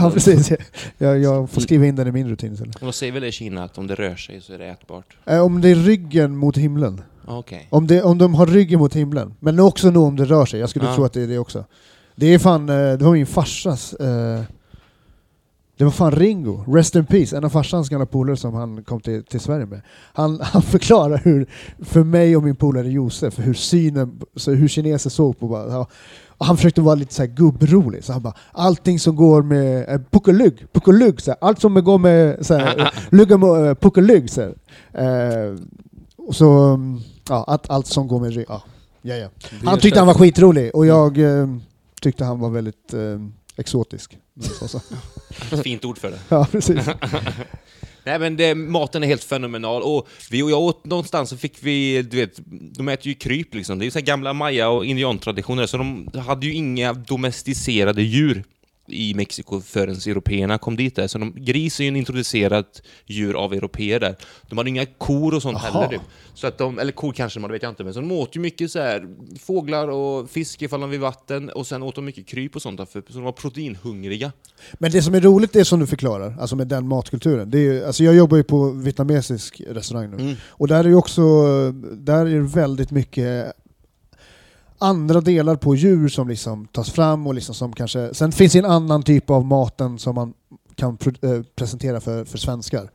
Ja 0.00 0.10
precis. 0.14 0.52
Jag, 0.98 1.18
jag 1.18 1.50
får 1.50 1.60
skriva 1.60 1.86
in 1.86 1.96
den 1.96 2.06
i 2.08 2.12
min 2.12 2.28
rutin 2.28 2.52
istället. 2.52 2.80
De 2.80 2.92
säger 2.92 3.12
väl 3.12 3.22
det 3.22 3.28
i 3.28 3.32
Kina, 3.32 3.64
att 3.64 3.78
om 3.78 3.86
det 3.86 3.94
rör 3.94 4.16
sig 4.16 4.40
så 4.40 4.52
är 4.52 4.58
det 4.58 4.66
ätbart? 4.66 5.16
Eh, 5.26 5.40
Om 5.44 5.60
det 5.60 5.68
är 5.68 5.74
ryggen 5.74 6.36
mot 6.36 6.56
himlen. 6.56 7.00
Ah, 7.26 7.38
Okej. 7.38 7.66
Om, 7.70 7.86
det, 7.86 8.02
om 8.02 8.18
de 8.18 8.34
har 8.34 8.46
ryggen 8.46 8.78
mot 8.78 8.96
himlen. 8.96 9.34
Men 9.40 9.60
också 9.60 9.90
nog 9.90 10.04
om 10.06 10.16
det 10.16 10.24
rör 10.24 10.46
sig. 10.46 10.60
Jag 10.60 10.70
skulle 10.70 10.84
Ja. 10.86 10.94
tro 10.94 11.04
att 11.04 11.12
det 11.12 11.22
är 11.22 11.26
det 11.26 11.38
också. 11.38 11.64
Det 12.16 12.26
är 12.34 12.38
fan, 12.38 12.68
eh, 12.68 12.74
det 12.76 13.04
var 13.04 13.12
min 13.12 13.26
farsas... 13.26 13.92
Eh, 13.94 14.40
det 15.80 15.84
var 15.84 15.90
fan 15.90 16.10
Ringo, 16.10 16.64
Rest 16.66 16.96
in 16.96 17.06
Peace, 17.06 17.36
en 17.36 17.44
av 17.44 17.48
farsans 17.48 17.88
gamla 17.88 18.06
polare 18.06 18.36
som 18.36 18.54
han 18.54 18.84
kom 18.84 19.00
till, 19.00 19.24
till 19.24 19.40
Sverige 19.40 19.66
med. 19.66 19.80
Han, 20.12 20.40
han 20.42 20.62
förklarar 20.62 21.20
hur, 21.24 21.46
för 21.78 22.04
mig 22.04 22.36
och 22.36 22.42
min 22.42 22.56
polare 22.56 22.88
Josef, 22.88 23.38
hur 23.38 23.54
synen, 23.54 24.20
så 24.36 24.50
hur 24.50 24.68
kineser 24.68 25.10
såg 25.10 25.38
på 25.38 25.48
bara, 25.48 25.86
han 26.38 26.56
försökte 26.56 26.80
vara 26.80 26.94
lite 26.94 27.14
så 27.14 27.22
här 27.22 27.28
gubbrolig, 27.28 28.04
så 28.04 28.12
han 28.12 28.22
bara 28.22 28.34
allting 28.52 28.98
som 28.98 29.16
går 29.16 29.42
med 29.42 29.88
eh, 29.88 30.00
puckelugg, 30.10 30.66
puckelugg, 30.72 31.20
allt 31.40 31.60
som 31.60 31.84
går 31.84 31.98
med 31.98 32.46
så 32.46 32.54
här, 32.54 32.94
lugga 33.10 33.36
med 33.36 33.68
eh, 33.68 33.74
puckelugg, 33.74 34.30
så. 34.30 34.42
Eh, 34.92 35.56
så, 36.32 36.50
mm, 36.50 37.00
ja, 37.28 37.44
att 37.46 37.70
allt 37.70 37.86
som 37.86 38.08
går 38.08 38.20
med 38.20 38.34
rygg, 38.34 38.46
ja, 38.48 38.62
ja, 39.02 39.14
ja. 39.14 39.28
Han 39.64 39.78
tyckte 39.78 40.00
han 40.00 40.06
var 40.06 40.14
skitrolig 40.14 40.74
och 40.74 40.86
jag 40.86 41.18
eh, 41.18 41.48
tyckte 42.02 42.24
han 42.24 42.40
var 42.40 42.50
väldigt 42.50 42.94
eh, 42.94 43.18
exotisk. 43.56 44.16
Så. 44.68 44.80
Fint 45.64 45.84
ord 45.84 45.98
för 45.98 46.10
det. 46.10 46.18
Ja, 46.28 46.46
precis. 46.52 46.86
Nej 48.04 48.18
men 48.18 48.36
det, 48.36 48.54
maten 48.54 49.02
är 49.02 49.06
helt 49.06 49.24
fenomenal 49.24 49.82
och 49.82 50.08
vi 50.30 50.42
och 50.42 50.50
jag 50.50 50.60
åt 50.60 50.84
någonstans 50.84 51.30
så 51.30 51.36
fick 51.36 51.58
vi, 51.60 52.02
du 52.02 52.16
vet, 52.16 52.40
de 52.46 52.88
äter 52.88 53.06
ju 53.06 53.14
kryp 53.14 53.54
liksom. 53.54 53.78
Det 53.78 53.82
är 53.82 53.86
ju 53.86 53.90
så 53.90 54.00
gamla 54.00 54.32
maya 54.32 54.68
och 54.68 54.84
indiantraditioner 54.84 55.66
så 55.66 55.76
de 55.76 56.10
hade 56.26 56.46
ju 56.46 56.52
inga 56.52 56.92
domesticerade 56.92 58.02
djur 58.02 58.44
i 58.90 59.14
Mexiko 59.14 59.60
förrän 59.60 59.94
européerna 59.94 60.58
kom 60.58 60.76
dit 60.76 60.96
där. 60.96 61.06
Så 61.06 61.18
de, 61.18 61.32
gris 61.36 61.80
är 61.80 61.84
ju 61.84 61.88
en 61.88 61.96
introducerat 61.96 62.82
djur 63.06 63.34
av 63.44 63.52
europeer 63.54 64.00
där. 64.00 64.16
De 64.48 64.58
hade 64.58 64.70
inga 64.70 64.86
kor 64.86 65.34
och 65.34 65.42
sånt 65.42 65.58
Jaha. 65.62 65.72
heller. 65.82 65.98
Typ. 65.98 66.06
Så 66.34 66.46
att 66.46 66.58
de, 66.58 66.78
eller 66.78 66.92
kor 66.92 67.12
kanske 67.12 67.40
man 67.40 67.50
vet 67.52 67.62
jag 67.62 67.72
inte, 67.72 67.84
men 67.84 67.94
så 67.94 68.00
de 68.00 68.12
åt 68.12 68.36
ju 68.36 68.40
mycket 68.40 68.70
så 68.70 68.78
här 68.78 69.06
fåglar 69.40 69.88
och 69.88 70.30
fisk 70.30 70.62
ifall 70.62 70.80
de 70.80 70.90
vid 70.90 71.00
vatten 71.00 71.50
och 71.50 71.66
sen 71.66 71.82
åt 71.82 71.94
de 71.94 72.04
mycket 72.04 72.26
kryp 72.26 72.56
och 72.56 72.62
sånt 72.62 72.78
där, 72.78 72.84
för, 72.84 73.02
så 73.08 73.12
de 73.14 73.22
var 73.22 73.32
proteinhungriga. 73.32 74.32
Men 74.72 74.90
det 74.90 75.02
som 75.02 75.14
är 75.14 75.20
roligt 75.20 75.56
är 75.56 75.64
som 75.64 75.80
du 75.80 75.86
förklarar, 75.86 76.36
alltså 76.40 76.56
med 76.56 76.66
den 76.68 76.88
matkulturen. 76.88 77.50
Det 77.50 77.58
är, 77.58 77.62
ju- 77.62 77.84
alltså 77.84 78.04
jag 78.04 78.14
jobbar 78.14 78.36
ju 78.36 78.42
på 78.42 78.70
vietnamesisk 78.70 79.60
restaurang 79.68 80.10
nu. 80.10 80.22
Mm. 80.22 80.36
Och 80.44 80.68
där 80.68 80.84
är 80.84 80.88
ju 80.88 80.94
också, 80.94 81.22
där 81.96 82.26
är 82.26 82.34
det 82.34 82.40
väldigt 82.40 82.90
mycket 82.90 83.52
andra 84.80 85.20
delar 85.20 85.56
på 85.56 85.74
djur 85.74 86.08
som 86.08 86.28
liksom 86.28 86.66
tas 86.66 86.90
fram 86.90 87.26
och 87.26 87.34
liksom 87.34 87.54
som 87.54 87.72
kanske... 87.72 88.14
Sen 88.14 88.32
finns 88.32 88.52
det 88.52 88.58
en 88.58 88.64
annan 88.64 89.02
typ 89.02 89.30
av 89.30 89.44
maten 89.44 89.98
som 89.98 90.14
man 90.14 90.34
kan 90.74 90.96
pro- 90.96 91.34
eh, 91.36 91.42
presentera 91.54 92.00
för, 92.00 92.24
för 92.24 92.38
svenskar. 92.38 92.90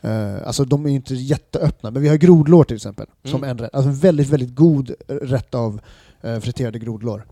Eh, 0.00 0.46
alltså 0.46 0.64
de 0.64 0.84
är 0.86 0.90
ju 0.90 0.96
inte 0.96 1.14
jätteöppna, 1.14 1.90
men 1.90 2.02
vi 2.02 2.08
har 2.08 2.16
grodlår 2.16 2.64
till 2.64 2.76
exempel. 2.76 3.06
Som 3.24 3.44
Mm. 3.44 3.50
en 3.50 3.58
rätt. 3.58 3.74
Alltså 3.74 3.88
en 3.88 3.96
väldigt, 3.96 4.28
väldigt 4.28 4.54
god 4.54 4.90
rätt 5.08 5.54
av 5.54 5.80
eh, 6.20 6.38
friterade 6.40 6.78
grodlår. 6.78 7.26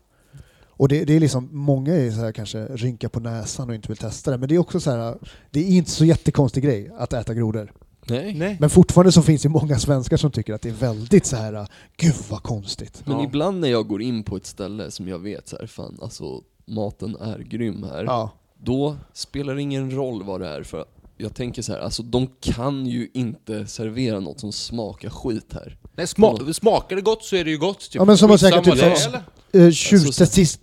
Och 0.79 0.89
det, 0.89 1.05
det 1.05 1.17
är 1.17 1.21
liksom, 1.21 1.49
många 1.53 1.95
är 1.95 2.11
så 2.11 2.17
här 2.21 2.33
kanske 2.33 2.65
rynka 2.65 3.09
på 3.09 3.21
näsan 3.21 3.69
och 3.69 3.75
inte 3.75 3.89
vill 3.89 3.97
testa 3.97 4.31
det, 4.31 4.39
men 4.39 4.49
det 4.49 4.55
är 4.55 4.59
också 4.59 4.81
så 4.81 4.91
här, 4.91 5.19
det 5.51 5.61
är 5.61 5.69
inte 5.69 5.91
så 5.91 6.05
jättekonstig 6.05 6.63
grej 6.65 6.91
att 6.99 7.13
äta 7.13 7.35
grodor. 7.35 7.73
Nej. 8.09 8.35
Nej. 8.35 8.57
Men 8.61 8.71
fortfarande 8.71 9.13
så 9.13 9.23
finns 9.23 9.43
det 9.43 9.49
många 9.49 9.79
svenskar 9.79 10.17
som 10.17 10.31
tycker 10.31 10.55
att 10.55 10.63
det 10.63 10.69
är 10.69 10.73
väldigt 10.73 11.27
så 11.27 11.37
här, 11.37 11.67
gud 11.97 12.15
vad 12.31 12.43
konstigt. 12.43 13.03
Men 13.05 13.17
Ja. 13.19 13.25
ibland 13.25 13.61
när 13.61 13.69
jag 13.69 13.89
går 13.89 14.03
in 14.03 14.23
på 14.23 14.37
ett 14.37 14.47
ställe 14.47 14.91
som 14.91 15.09
jag 15.09 15.19
vet 15.19 15.49
så 15.49 15.57
här, 15.59 15.67
fan 15.67 15.99
alltså 16.03 16.43
maten 16.67 17.17
är 17.21 17.39
grym 17.39 17.83
här. 17.83 18.05
Ja. 18.05 18.31
Då 18.59 18.97
spelar 19.13 19.55
det 19.55 19.63
ingen 19.63 19.91
roll 19.91 20.23
vad 20.23 20.41
det 20.41 20.49
är 20.49 20.63
för 20.63 20.85
jag 21.19 21.35
tänker 21.35 21.63
så 21.63 21.73
här, 21.73 21.81
alltså 21.81 22.03
de 22.03 22.29
kan 22.41 22.87
ju 22.87 23.09
inte 23.15 23.67
servera 23.67 24.21
något 24.21 24.41
som 24.41 24.53
smakar 24.53 25.11
skit 25.11 25.47
här. 25.53 25.77
Nej, 25.97 26.07
sma 26.07 26.53
smakar 26.53 26.97
det 26.97 27.03
gott 27.03 27.25
så 27.25 27.37
är 27.37 27.45
det 27.45 27.51
ju 27.51 27.59
gott. 27.59 27.81
Typ. 27.81 27.95
Ja, 27.95 28.05
men 28.05 28.19
som 28.19 28.29
man 28.29 28.39
säkert 28.39 28.65
typ 28.65 28.79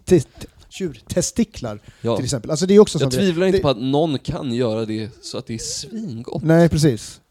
te- 0.06 0.22
Tjurtestiklar 0.70 1.80
Ja. 2.02 2.16
till 2.16 2.26
exempel. 2.26 2.52
Alltså 2.52 2.66
det 2.66 2.76
är 2.76 2.80
också 2.80 3.00
Jag 3.00 3.12
tvivlar 3.12 3.46
inte 3.48 3.58
det, 3.58 3.62
på 3.62 3.70
att 3.70 3.82
någon 3.82 4.20
kan 4.20 4.54
göra 4.54 4.86
det 4.86 5.10
så 5.22 5.38
att 5.38 5.48
det 5.48 5.54
är 5.54 5.58
svingott. 5.58 6.44
Nej, 6.44 6.70
precis. 6.70 7.22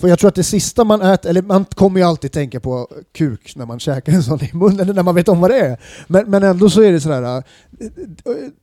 För 0.00 0.08
jag 0.08 0.18
tror 0.18 0.28
att 0.28 0.34
det 0.34 0.44
sista 0.44 0.84
man 0.84 1.02
äter, 1.02 1.30
eller 1.30 1.42
man 1.42 1.64
kommer 1.64 2.00
ju 2.00 2.06
alltid 2.06 2.32
tänka 2.32 2.60
på 2.60 2.88
kuk 3.12 3.56
när 3.56 3.66
man 3.66 3.80
käkar 3.80 4.12
en 4.12 4.22
sån 4.22 4.44
i 4.44 4.50
munnen, 4.52 4.80
eller 4.80 4.94
när 4.94 5.02
man 5.02 5.14
vet 5.14 5.28
om 5.28 5.40
vad 5.40 5.50
det 5.50 5.58
är. 5.60 5.80
Men, 6.06 6.30
men 6.30 6.42
ändå 6.42 6.70
så 6.70 6.82
är 6.82 6.92
det 6.92 7.00
sådär, 7.00 7.22
eh, 7.22 7.42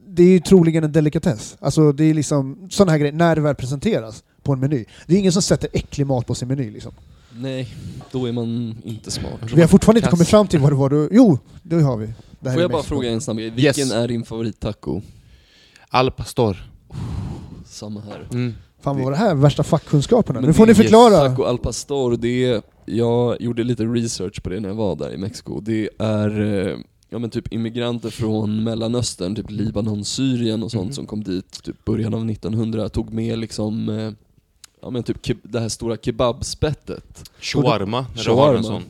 det 0.08 0.24
är 0.24 0.28
ju 0.28 0.40
troligen 0.40 0.84
en 0.84 0.92
delikatess. 0.92 1.58
Alltså 1.60 1.92
det 1.92 2.04
är 2.04 2.14
liksom 2.14 2.68
sådana 2.72 2.92
här 2.92 3.00
grejer, 3.00 3.14
när 3.14 3.36
det 3.36 3.42
väl 3.42 3.56
presenteras 3.56 4.24
på 4.44 4.54
en 4.54 4.60
meny. 4.60 4.86
Det 5.08 5.16
är 5.16 5.20
ingen 5.20 5.32
som 5.32 5.42
sätter 5.42 5.70
äcklig 5.74 6.08
mat 6.08 6.28
på 6.28 6.36
sin 6.36 6.48
meny 6.48 6.72
liksom. 6.72 6.92
Nej, 7.36 7.76
då 8.12 8.26
är 8.26 8.32
man 8.32 8.78
inte 8.84 9.12
smart. 9.12 9.40
Vi 9.56 9.62
har 9.62 9.68
fortfarande 9.68 10.00
inte 10.00 10.10
kommit 10.10 10.28
fram 10.28 10.48
till 10.48 10.60
vad 10.60 10.72
det 10.72 10.76
var 10.76 10.90
du... 10.90 11.10
Jo, 11.12 11.40
det 11.64 11.82
har 11.82 11.98
vi. 11.98 12.14
Det 12.40 12.52
Får 12.52 12.62
jag 12.62 12.72
bara 12.72 12.84
fråga 12.84 13.10
en 13.10 13.22
snabb 13.22 13.38
grej, 13.38 13.50
vilken 13.50 13.84
Yes. 13.88 13.92
är 13.94 14.08
din 14.08 14.24
favorittaco? 14.26 15.02
Al 15.90 16.12
pastor. 16.12 16.58
Samma 17.66 18.02
här. 18.02 18.28
Mm. 18.32 18.54
Fan 18.84 18.96
vad 18.96 19.04
var 19.06 19.12
det 19.12 19.18
här? 19.18 19.36
Värsta 19.36 19.64
fackkunskaperna. 19.64 20.40
Men 20.42 20.48
Nu 20.48 20.54
får 20.54 20.66
ni 20.66 20.76
förklara. 20.76 21.30
Taco 21.30 21.44
al 21.44 21.58
pastor, 21.58 22.18
det 22.18 22.46
är, 22.46 22.62
jag 22.86 23.42
gjorde 23.42 23.64
lite 23.64 23.84
research 23.84 24.44
på 24.44 24.50
det 24.50 24.60
när 24.60 24.70
jag 24.70 24.76
var 24.76 24.96
där 24.96 25.14
i 25.14 25.18
Mexiko. 25.18 25.60
Det 25.62 25.90
är 26.00 26.42
eh, 26.70 26.78
ja, 27.10 27.20
men 27.20 27.30
typ 27.30 27.54
immigranter 27.54 28.10
från 28.10 28.64
Mellanöstern, 28.64 29.36
typ 29.36 29.50
Libanon, 29.52 30.06
Syrien 30.06 30.64
och 30.64 30.72
sånt 30.72 30.84
Mhm. 30.86 30.94
som 30.94 31.06
kom 31.06 31.24
dit 31.24 31.64
typ 31.64 31.86
början 31.86 32.14
av 32.14 32.26
1900, 32.30 32.90
tog 32.90 33.14
med 33.14 33.40
liksom 33.40 33.90
eh, 33.90 34.12
Ja 34.82 34.90
men 34.90 35.04
typ 35.04 35.18
det 35.44 35.60
här 35.60 35.70
stora 35.70 35.98
kebabspettet 35.98 37.30
Shawarma, 37.40 38.06
när 38.16 38.24
du 38.24 38.32
har 38.32 38.56
en 38.56 38.64
Shawarma. 38.64 38.64
sån. 38.64 38.84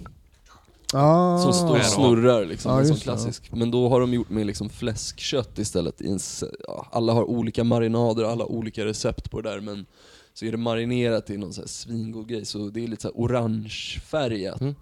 Ah. 0.93 1.37
som 1.37 1.53
står 1.53 1.77
och 1.77 1.85
snurrar 1.85 2.45
liksom, 2.45 2.71
Ja, 2.71 2.79
en 2.79 2.87
sån 2.87 2.95
ja. 2.95 3.01
klassisk. 3.01 3.51
Men 3.51 3.71
då 3.71 3.89
har 3.89 3.99
de 4.01 4.13
gjort 4.13 4.29
med 4.29 4.45
liksom 4.45 4.69
fläskkött 4.69 5.59
istället. 5.59 6.01
Alla 6.91 7.13
har 7.13 7.23
olika 7.23 7.63
marinader, 7.63 8.23
alla 8.23 8.43
har 8.43 8.51
olika 8.51 8.85
recept 8.85 9.31
på 9.31 9.41
det 9.41 9.49
där 9.49 9.59
men 9.59 9.85
så 10.33 10.45
är 10.45 10.51
det 10.51 10.57
marinerat 10.57 11.29
i 11.29 11.37
någon 11.37 11.53
så 11.53 11.61
här 11.61 11.67
svingod 11.67 12.27
grej, 12.27 12.45
så 12.45 12.57
det 12.57 12.83
är 12.83 12.87
lite 12.87 13.01
så 13.01 13.09
orangefärgat. 13.09 14.61
Mm. 14.61 14.75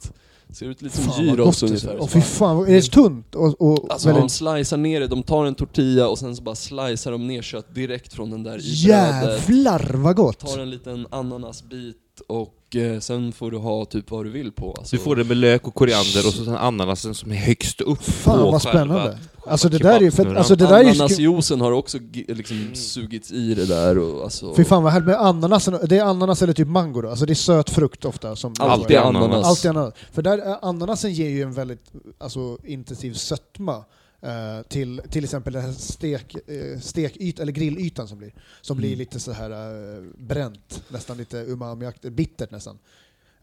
Ser 0.49 0.65
ut 0.65 0.81
lite 0.81 0.97
som 0.97 1.23
gyros 1.25 1.63
ungefär. 1.63 1.97
Åh 1.99 2.07
fy 2.07 2.21
fan, 2.21 2.67
är 2.67 2.71
det 2.73 2.81
tunt? 2.81 3.35
Och, 3.35 3.61
och 3.61 3.91
Alltså 3.91 4.07
de 4.07 4.13
väldigt... 4.13 4.31
slicear 4.31 4.77
ner 4.77 4.99
det, 4.99 5.07
de 5.07 5.23
tar 5.23 5.45
en 5.45 5.55
tortilla 5.55 6.07
och 6.07 6.19
sen 6.19 6.35
så 6.35 6.43
bara 6.43 6.55
slicear 6.55 7.11
de 7.11 7.27
ner 7.27 7.41
kött 7.41 7.75
direkt 7.75 8.13
från 8.13 8.29
den 8.31 8.43
där 8.43 8.51
i 8.51 8.85
brödet. 8.85 9.49
Jävlar 9.49 9.91
vad 9.93 10.15
gott! 10.15 10.39
Tar 10.39 10.59
en 10.59 10.69
liten 10.69 11.07
ananasbit 11.11 11.97
och 12.27 12.75
eh, 12.75 12.99
sen 12.99 13.31
får 13.31 13.51
du 13.51 13.57
ha 13.57 13.85
typ 13.85 14.11
vad 14.11 14.25
du 14.25 14.29
vill 14.29 14.51
på. 14.51 14.75
Alltså, 14.77 14.95
Du 14.95 15.01
får 15.01 15.15
det 15.15 15.23
med 15.23 15.37
lök 15.37 15.67
och 15.67 15.73
koriander 15.73 16.27
och 16.27 16.33
så 16.33 16.45
sen 16.45 16.55
ananasen 16.55 17.15
som 17.15 17.31
är 17.31 17.35
högst 17.35 17.81
upp 17.81 18.03
Fan 18.03 18.37
på 18.39 18.51
vad 18.51 18.61
själva- 18.61 18.85
spännande. 18.85 19.17
Alltså 19.47 19.69
det 19.69 19.77
där 19.77 19.95
är 19.95 19.99
ju 20.01 20.11
fett, 20.11 20.37
alltså 20.37 20.55
det 20.55 20.67
där 20.67 20.83
ju... 20.83 20.89
Ananasjuicen 20.89 21.61
har 21.61 21.71
också 21.71 21.97
liksom 22.27 22.75
sugits 22.75 23.31
i 23.31 23.53
det 23.53 23.65
där 23.65 23.97
och 23.97 24.23
alltså... 24.23 24.53
Fy 24.55 24.63
fan 24.63 24.83
vad 24.83 24.93
härligt 24.93 25.07
med 25.07 25.21
ananasen, 25.21 25.79
det 25.83 25.97
är 25.97 26.03
ananas 26.03 26.41
eller 26.41 26.53
typ 26.53 26.67
mango 26.67 27.01
då? 27.01 27.09
Alltså 27.09 27.25
det 27.25 27.33
är 27.33 27.35
söt 27.35 27.69
frukt 27.69 28.05
ofta 28.05 28.35
som... 28.35 28.53
Alltid 28.59 28.97
ananas. 28.97 29.45
Alltid 29.45 29.71
ananas. 29.71 29.93
För 30.11 30.21
där, 30.21 30.37
eh, 30.47 30.57
ananasen 30.61 31.13
ger 31.13 31.29
ju 31.29 31.41
en 31.41 31.53
väldigt 31.53 31.91
alltså, 32.19 32.57
intensiv 32.63 33.13
sötma 33.13 33.83
till 34.67 35.01
till 35.09 35.23
exempel 35.23 35.53
den 35.53 35.61
här 35.61 35.71
stek, 35.71 36.35
eh, 36.49 36.79
stekyt, 36.79 37.39
eller 37.39 37.51
grillytan 37.51 38.07
som 38.07 38.17
blir. 38.17 38.33
Som 38.61 38.77
blir 38.77 38.89
Mm. 38.89 38.99
lite 38.99 39.19
så 39.19 39.31
här 39.31 39.49
eh, 39.51 40.03
bränt, 40.17 40.83
nästan 40.89 41.17
lite 41.17 41.37
umami 41.37 41.91
bittert 42.01 42.51
nästan. 42.51 42.77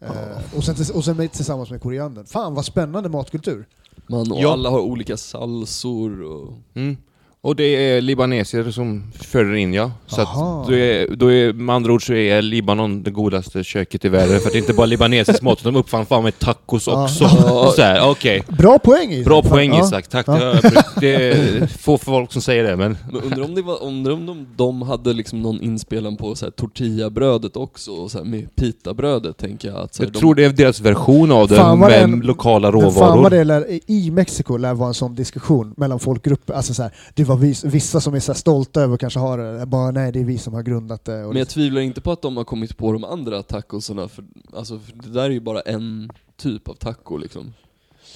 Eh, 0.01 0.55
och, 0.57 0.64
sen, 0.64 0.76
och 0.97 1.05
sen 1.05 1.16
med, 1.16 1.33
tillsammans 1.33 1.70
med 1.70 1.81
koriandern. 1.83 2.26
Fan 2.26 2.55
vad 2.55 2.64
spännande 2.64 3.09
matkultur! 3.09 3.66
Man, 4.07 4.33
och 4.33 4.41
Ja. 4.41 4.53
alla 4.53 4.70
har 4.70 4.81
olika 4.81 5.16
salsor 5.16 6.22
och... 6.22 6.53
Mm. 6.74 6.97
Och 7.41 7.57
det 7.57 7.64
är 7.64 8.01
libaneser 8.01 8.70
som 8.70 9.03
för 9.14 9.55
in 9.55 9.74
ja. 9.74 9.91
Så 10.07 10.20
Aha. 10.20 10.61
att 10.62 10.68
då 10.68 10.74
är, 10.74 11.16
då 11.16 11.32
är, 11.32 11.53
med 11.53 11.76
andra 11.76 11.93
ord 11.93 12.07
så 12.07 12.12
är 12.14 12.43
Libanon 12.43 13.03
det 13.03 13.11
godaste 13.11 13.64
köket 13.64 14.05
i 14.05 14.09
världen. 14.09 14.41
För 14.41 14.47
att 14.47 14.53
det 14.53 14.59
är 14.59 14.61
inte 14.61 14.72
bara 14.72 14.86
libanesisk 14.86 15.43
mat, 15.43 15.61
utan 15.61 15.72
de 15.72 15.78
uppfann 15.80 16.07
fan 16.07 16.22
med 16.24 16.39
tacos 16.39 16.89
också. 16.89 17.28
Så 17.76 17.82
här, 17.82 18.11
okej. 18.11 18.43
Bra 18.49 18.78
poäng 18.78 19.12
Isak! 19.12 19.24
Bra 19.24 19.43
poäng 19.43 19.70
ja. 19.74 19.84
Isak, 19.84 20.09
tack. 20.09 20.28
Ja. 20.28 20.55
Det, 21.01 21.14
är 21.14 21.66
få 21.66 21.99
folk 21.99 22.32
som 22.32 22.43
säger 22.43 22.64
det, 22.64 22.76
men... 22.76 22.97
Men 23.12 23.22
undrar 23.22 23.45
om, 23.45 23.55
det 23.55 23.62
var, 23.62 23.82
undrar 23.82 24.12
om 24.12 24.26
de, 24.26 24.47
de 24.57 24.82
hade 24.82 25.12
liksom 25.12 25.43
någon 25.43 25.61
inspelan 25.61 26.16
på 26.16 26.34
så 26.34 26.47
här 26.47 26.51
tortillabrödet 26.51 27.57
också, 27.57 27.91
och 27.91 28.11
så 28.11 28.18
här 28.18 28.24
med 28.24 28.57
pitabrödet 28.57 29.36
tänker 29.36 29.68
jag. 29.68 29.76
Att 29.76 29.95
så 29.95 30.03
här, 30.03 30.07
Jag 30.07 30.12
de, 30.12 30.18
tror 30.18 30.34
det 30.34 30.45
är 30.45 30.51
deras 30.51 30.80
version 30.80 31.32
av 31.32 31.49
det, 31.49 31.76
med 31.76 32.03
en- 32.03 32.20
lokala 32.20 32.70
Men 32.70 32.80
fan 32.80 32.91
råvaror. 32.93 33.22
vad 33.22 33.32
det 33.32 33.45
lär, 33.45 33.80
i 33.86 34.11
Mexiko 34.11 34.57
lär 34.57 34.74
vara 34.74 34.89
en 34.89 34.95
sån 34.95 35.14
diskussion 35.14 35.74
mellan 35.76 35.99
folkgrupper. 35.99 36.55
Alltså 36.55 36.74
så 36.74 36.82
här, 36.82 36.93
det 37.14 37.28
var 37.29 37.37
vis, 37.37 37.64
vissa 37.64 38.01
som 38.01 38.14
är 38.14 38.20
så 38.20 38.35
stolta 38.35 38.83
över 38.83 38.95
att 38.95 39.01
kanske 39.01 39.18
ha 39.18 39.37
det, 39.37 39.66
bara 39.66 39.91
nej 39.91 40.12
det 40.12 40.20
är 40.20 40.24
vi 40.24 40.39
som 40.39 40.55
har 40.55 40.62
grundat 40.62 41.05
det. 41.05 41.12
Men 41.12 41.37
jag 41.37 41.49
tvivlar 41.49 41.81
inte 41.81 42.01
på 42.01 42.12
att 42.12 42.22
de 42.22 42.37
har 42.37 42.45
kommit 42.45 42.76
på 42.76 42.93
de 42.93 43.05
andra 43.05 43.43
tacosarna, 43.43 44.09
för, 44.09 44.24
alltså, 44.53 44.79
för 44.79 44.93
det 44.93 45.09
där 45.09 45.24
är 45.24 45.31
ju 45.31 45.41
bara 45.41 45.61
en 45.61 46.11
typ 46.37 46.68
av 46.68 46.74
taco 46.74 47.16
liksom. 47.16 47.53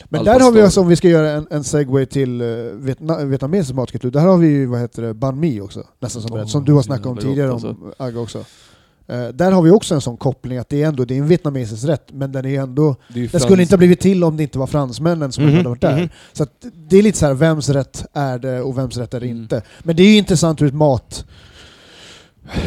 Men 0.05 0.19
Al 0.19 0.25
där 0.25 0.41
har 0.41 0.53
vi 0.53 0.63
alltså, 0.63 0.81
om 0.81 0.89
vi 0.89 0.97
ska 0.97 1.09
göra 1.09 1.31
en, 1.31 1.47
en 1.51 1.65
segway 1.65 2.07
till 2.07 2.43
uh, 2.43 2.73
Vietna, 2.75 3.25
vietnamesisk 3.25 3.75
matkultur, 3.75 4.11
där 4.11 4.21
har 4.21 4.39
vi 4.39 4.49
ju 4.49 4.67
vad 4.67 4.81
heter 4.81 5.03
det, 5.03 5.15
banh 5.15 5.41
mi 5.41 5.61
också, 5.61 5.87
nästan 5.99 6.23
som 6.23 6.33
Åh, 6.33 6.39
rätt, 6.39 6.49
som 6.49 6.65
du 6.65 6.73
har 6.73 6.83
snackat 6.83 7.07
om 7.07 7.17
tidigare 7.17 7.51
gott, 7.51 7.65
om 7.65 7.93
Agga 7.97 8.21
också. 8.21 8.45
Eh, 9.13 9.29
där 9.29 9.53
har 9.53 9.63
vi 9.63 9.71
också 9.71 9.95
en 9.95 10.01
sån 10.01 10.17
koppling 10.17 10.59
att 10.59 10.69
det 10.69 10.83
är 10.83 10.89
ändå 10.89 11.05
det 11.05 11.15
är 11.15 11.19
en 11.19 11.29
vietnamesisk 11.29 11.85
rätt, 11.89 12.07
men 12.13 12.33
den 12.33 12.47
är 12.47 12.61
ändå 12.61 12.97
Det 13.09 13.21
är 13.25 13.29
den 13.29 13.41
skulle 13.41 13.63
inte 13.63 13.75
ha 13.75 13.79
blivit 13.79 14.01
till 14.01 14.25
om 14.25 14.37
det 14.37 14.43
inte 14.43 14.59
var 14.59 14.67
fransmännen 14.67 15.33
som 15.33 15.45
Mhm, 15.45 15.57
hade 15.57 15.69
varit 15.69 15.81
där. 15.81 15.97
mhm. 15.99 16.09
Så 16.33 16.43
att 16.43 16.51
det 16.89 16.97
är 16.97 17.03
lite 17.03 17.19
så 17.19 17.27
här, 17.27 17.35
vems 17.35 17.69
rätt 17.69 18.05
är 18.13 18.39
det 18.39 18.61
och 18.63 18.79
vems 18.79 18.97
rätt 18.97 19.15
är 19.15 19.21
det 19.21 19.27
Mm. 19.27 19.43
inte? 19.43 19.63
Men 19.83 19.97
det 19.97 20.03
är 20.03 20.07
ju 20.09 20.17
intressant 20.17 20.63
ur 20.63 20.67
ett 20.67 20.75
mat... 20.75 21.25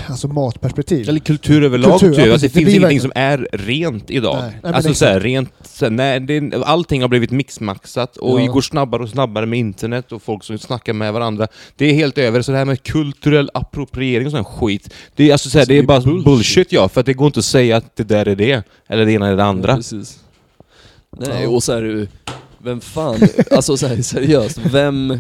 Alltså 0.08 0.28
matperspektiv. 0.28 1.10
Eller 1.10 1.20
kultur 1.20 1.64
överlag. 1.64 2.00
Kultur, 2.00 2.26
ja, 2.26 2.32
alltså, 2.34 2.48
det. 2.48 2.54
Det 2.54 2.54
finns 2.54 2.56
ingenting 2.76 2.82
verkligen- 2.82 3.02
som 3.02 3.12
är 3.16 3.48
rent 3.52 4.10
idag. 4.12 4.38
Nej, 4.42 4.60
nej, 4.64 4.74
alltså 4.74 4.94
så 4.94 5.06
här, 5.06 5.20
rent, 5.20 5.50
så 5.64 5.86
här, 5.86 5.90
nej, 5.92 6.20
det, 6.20 6.54
allting 6.66 7.02
har 7.02 7.08
blivit 7.10 7.32
mixmaxat 7.32 8.18
och 8.18 8.40
Ja. 8.40 8.44
det 8.44 8.48
går 8.52 8.62
snabbare 8.62 9.04
och 9.04 9.10
snabbare 9.10 9.46
med 9.46 9.60
internet 9.60 10.12
och 10.12 10.22
folk 10.22 10.44
som 10.44 10.58
snackar 10.58 10.94
med 10.94 11.14
varandra. 11.14 11.48
Det 11.76 11.86
är 11.86 11.94
helt 11.94 12.18
över, 12.18 12.42
så 12.42 12.52
det 12.52 12.58
här 12.58 12.66
med 12.66 12.84
kulturell 12.84 13.50
appropriering 13.54 14.26
och 14.26 14.32
sån 14.32 14.44
skit, 14.46 14.94
det 15.16 15.28
är, 15.30 15.32
alltså, 15.32 15.50
så 15.50 15.58
här, 15.58 15.62
Alltså, 15.62 15.70
det 15.74 15.78
är 15.78 15.82
det 15.82 15.86
är 15.86 15.88
bara 15.88 16.02
bullshit. 16.02 16.26
bullshit. 16.26 16.72
ja, 16.72 16.90
för 16.90 17.00
att 17.00 17.06
det 17.06 17.14
går 17.14 17.28
inte 17.28 17.40
att 17.40 17.46
säga 17.46 17.78
att 17.78 17.96
det 17.96 18.04
där 18.04 18.28
är 18.28 18.36
det, 18.36 18.64
eller 18.88 19.06
det 19.06 19.12
ena 19.12 19.28
eller 19.28 19.38
det 19.38 19.44
Ja, 19.44 19.48
andra. 19.50 19.76
precis. 19.76 20.20
Nej, 21.18 21.44
Ja. 21.44 21.50
och 21.50 21.64
så 21.64 21.74
här, 21.74 22.08
vem 22.64 22.82
fan, 22.82 23.16
alltså 23.52 23.78
så 23.78 23.88
här, 23.88 24.02
seriöst, 24.02 24.60
vem 24.72 25.20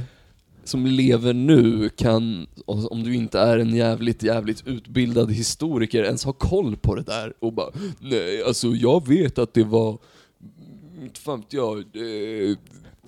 som 0.66 0.86
lever 0.86 1.34
nu 1.34 1.90
kan, 1.90 2.48
om 2.66 3.04
du 3.04 3.16
inte 3.16 3.40
är 3.40 3.58
en 3.60 3.76
jävligt, 3.76 4.24
jävligt 4.24 4.68
utbildad 4.68 5.32
historiker, 5.32 6.04
ens 6.04 6.24
ha 6.24 6.34
koll 6.34 6.76
på 6.78 6.96
det 6.96 7.02
där 7.04 7.34
och 7.42 7.54
bara 7.54 7.70
Nej, 8.00 8.44
alltså 8.48 8.68
jag 8.68 9.08
vet 9.08 9.40
att 9.40 9.54
det 9.54 9.64
var, 9.64 9.98
inte 11.02 11.20
fan 11.20 11.40
vet 11.40 11.54
jag, 11.54 11.84
det, 11.94 12.56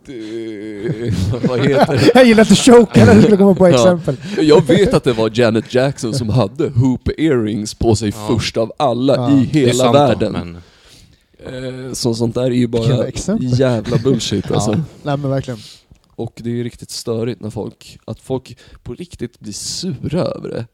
det, 0.05 1.13
vad 1.47 1.59
heter 1.59 1.93
det? 1.93 2.11
Jag 2.15 2.25
gillar 2.25 2.41
att 2.41 2.49
du 2.49 2.55
chokar 2.55 3.05
när 3.05 3.15
du 3.15 3.21
skulle 3.21 3.37
komma 3.37 3.55
på 3.55 3.67
Ja. 3.69 3.73
exempel. 3.73 4.15
Jag 4.41 4.67
vet 4.67 4.93
att 4.93 5.03
det 5.03 5.13
var 5.13 5.31
Janet 5.33 5.73
Jackson 5.73 6.13
som 6.13 6.29
hade 6.29 6.69
hoop 6.69 7.09
earrings 7.17 7.73
på 7.73 7.95
sig 7.95 8.09
Ja. 8.15 8.27
först 8.29 8.57
av 8.57 8.71
alla 8.79 9.15
Ja. 9.15 9.31
i 9.31 9.43
hela 9.59 9.73
sant 9.73 9.93
då, 9.93 9.99
världen. 9.99 10.31
men 10.33 10.57
Eh, 11.45 11.93
Så 11.93 12.13
sånt 12.13 12.35
där 12.35 12.43
är 12.43 12.49
ju 12.51 12.67
bara 12.67 13.05
jävla 13.39 13.97
bullshit 13.97 14.51
alltså. 14.51 14.71
Ja. 14.71 14.77
Nej 15.03 15.17
men 15.17 15.29
verkligen. 15.29 15.59
Och 16.17 16.33
det 16.43 16.49
är 16.49 16.53
ju 16.53 16.63
riktigt 16.63 16.89
störigt 16.89 17.41
när 17.41 17.49
folk, 17.49 17.99
att 18.05 18.19
folk 18.19 18.57
på 18.83 18.93
riktigt 18.93 19.39
blir 19.39 19.53
sura 19.53 20.21
över 20.21 20.49
det. 20.49 20.65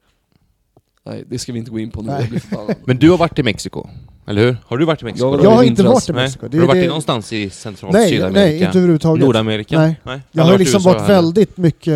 Nej, 1.05 1.23
det 1.29 1.39
ska 1.39 1.53
vi 1.53 1.59
inte 1.59 1.71
gå 1.71 1.79
in 1.79 1.91
på 1.91 2.01
nu, 2.01 2.07
Nej. 2.07 2.21
jag 2.21 2.29
blir 2.29 2.39
förbannad. 2.39 2.75
Men 2.85 2.97
du 2.97 3.09
har 3.09 3.17
varit 3.17 3.39
i 3.39 3.43
Mexiko? 3.43 3.87
Eller 4.27 4.41
hur? 4.41 4.57
Har 4.65 4.77
du 4.77 4.85
varit 4.85 5.01
i 5.01 5.05
Mexiko? 5.05 5.25
Ja, 5.31 5.37
då? 5.37 5.43
Jag 5.43 5.49
har 5.51 5.63
i 5.63 5.67
inte 5.67 5.83
varit 5.83 6.09
i. 6.09 6.13
Mexiko. 6.13 6.47
Det 6.47 6.57
har 6.57 6.61
du 6.61 6.67
varit 6.67 6.81
det- 6.83 6.87
någonstans 6.87 7.33
i 7.33 7.49
central 7.49 7.93
Nej, 7.93 8.09
Sydamerika? 8.09 8.39
nej, 8.39 8.55
inte 8.63 8.77
överhuvudtaget. 8.77 9.25
Nordamerika? 9.25 9.79
Nej. 9.79 9.99
nej. 10.03 10.21
Jag 10.31 10.43
har 10.43 10.57
liksom 10.57 10.81
varit 10.83 11.09
väldigt 11.09 11.57
mycket, 11.57 11.93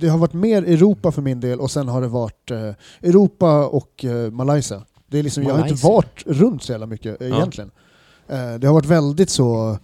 det 0.00 0.08
har 0.08 0.18
varit 0.18 0.32
mer 0.32 0.62
Europa 0.62 1.12
för 1.12 1.22
min 1.22 1.40
del 1.40 1.60
och 1.60 1.70
sen 1.70 1.88
har 1.88 2.00
det 2.00 2.08
varit 2.08 2.50
eh, 2.50 2.58
Europa 3.08 3.66
och 3.66 4.04
eh, 4.04 4.30
Malaysia. 4.30 4.82
Det 5.06 5.18
är 5.18 5.22
liksom, 5.22 5.42
jag 5.42 5.50
har 5.50 5.58
inte 5.58 5.68
Malaysia. 5.86 5.88
varit 5.90 6.22
runt 6.26 6.62
så 6.62 6.72
jävla 6.72 6.86
mycket 6.86 7.22
eh, 7.22 7.28
Ja. 7.28 7.36
egentligen. 7.36 7.70
Det 8.60 8.66
har 8.66 8.72
varit 8.74 8.86
väldigt 8.86 9.30
så, 9.30 9.78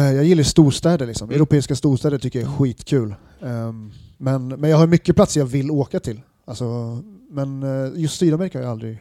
jag 0.00 0.24
gillar 0.24 0.42
storstäder 0.42 1.06
liksom. 1.06 1.28
Mm. 1.28 1.36
Europeiska 1.36 1.76
storstäder 1.76 2.18
tycker 2.18 2.40
jag 2.40 2.48
är 2.48 2.52
skitkul. 2.52 3.14
Ehm, 3.42 3.92
men, 4.16 4.48
men 4.48 4.70
jag 4.70 4.76
har 4.76 4.86
mycket 4.86 5.16
platser 5.16 5.40
jag 5.40 5.46
vill 5.46 5.70
åka 5.70 6.00
till. 6.00 6.20
Alltså, 6.44 6.98
men 7.30 7.62
eh, 7.62 8.00
just 8.00 8.18
Sydamerika 8.18 8.58
har 8.58 8.62
jag 8.62 8.72
aldrig 8.72 8.98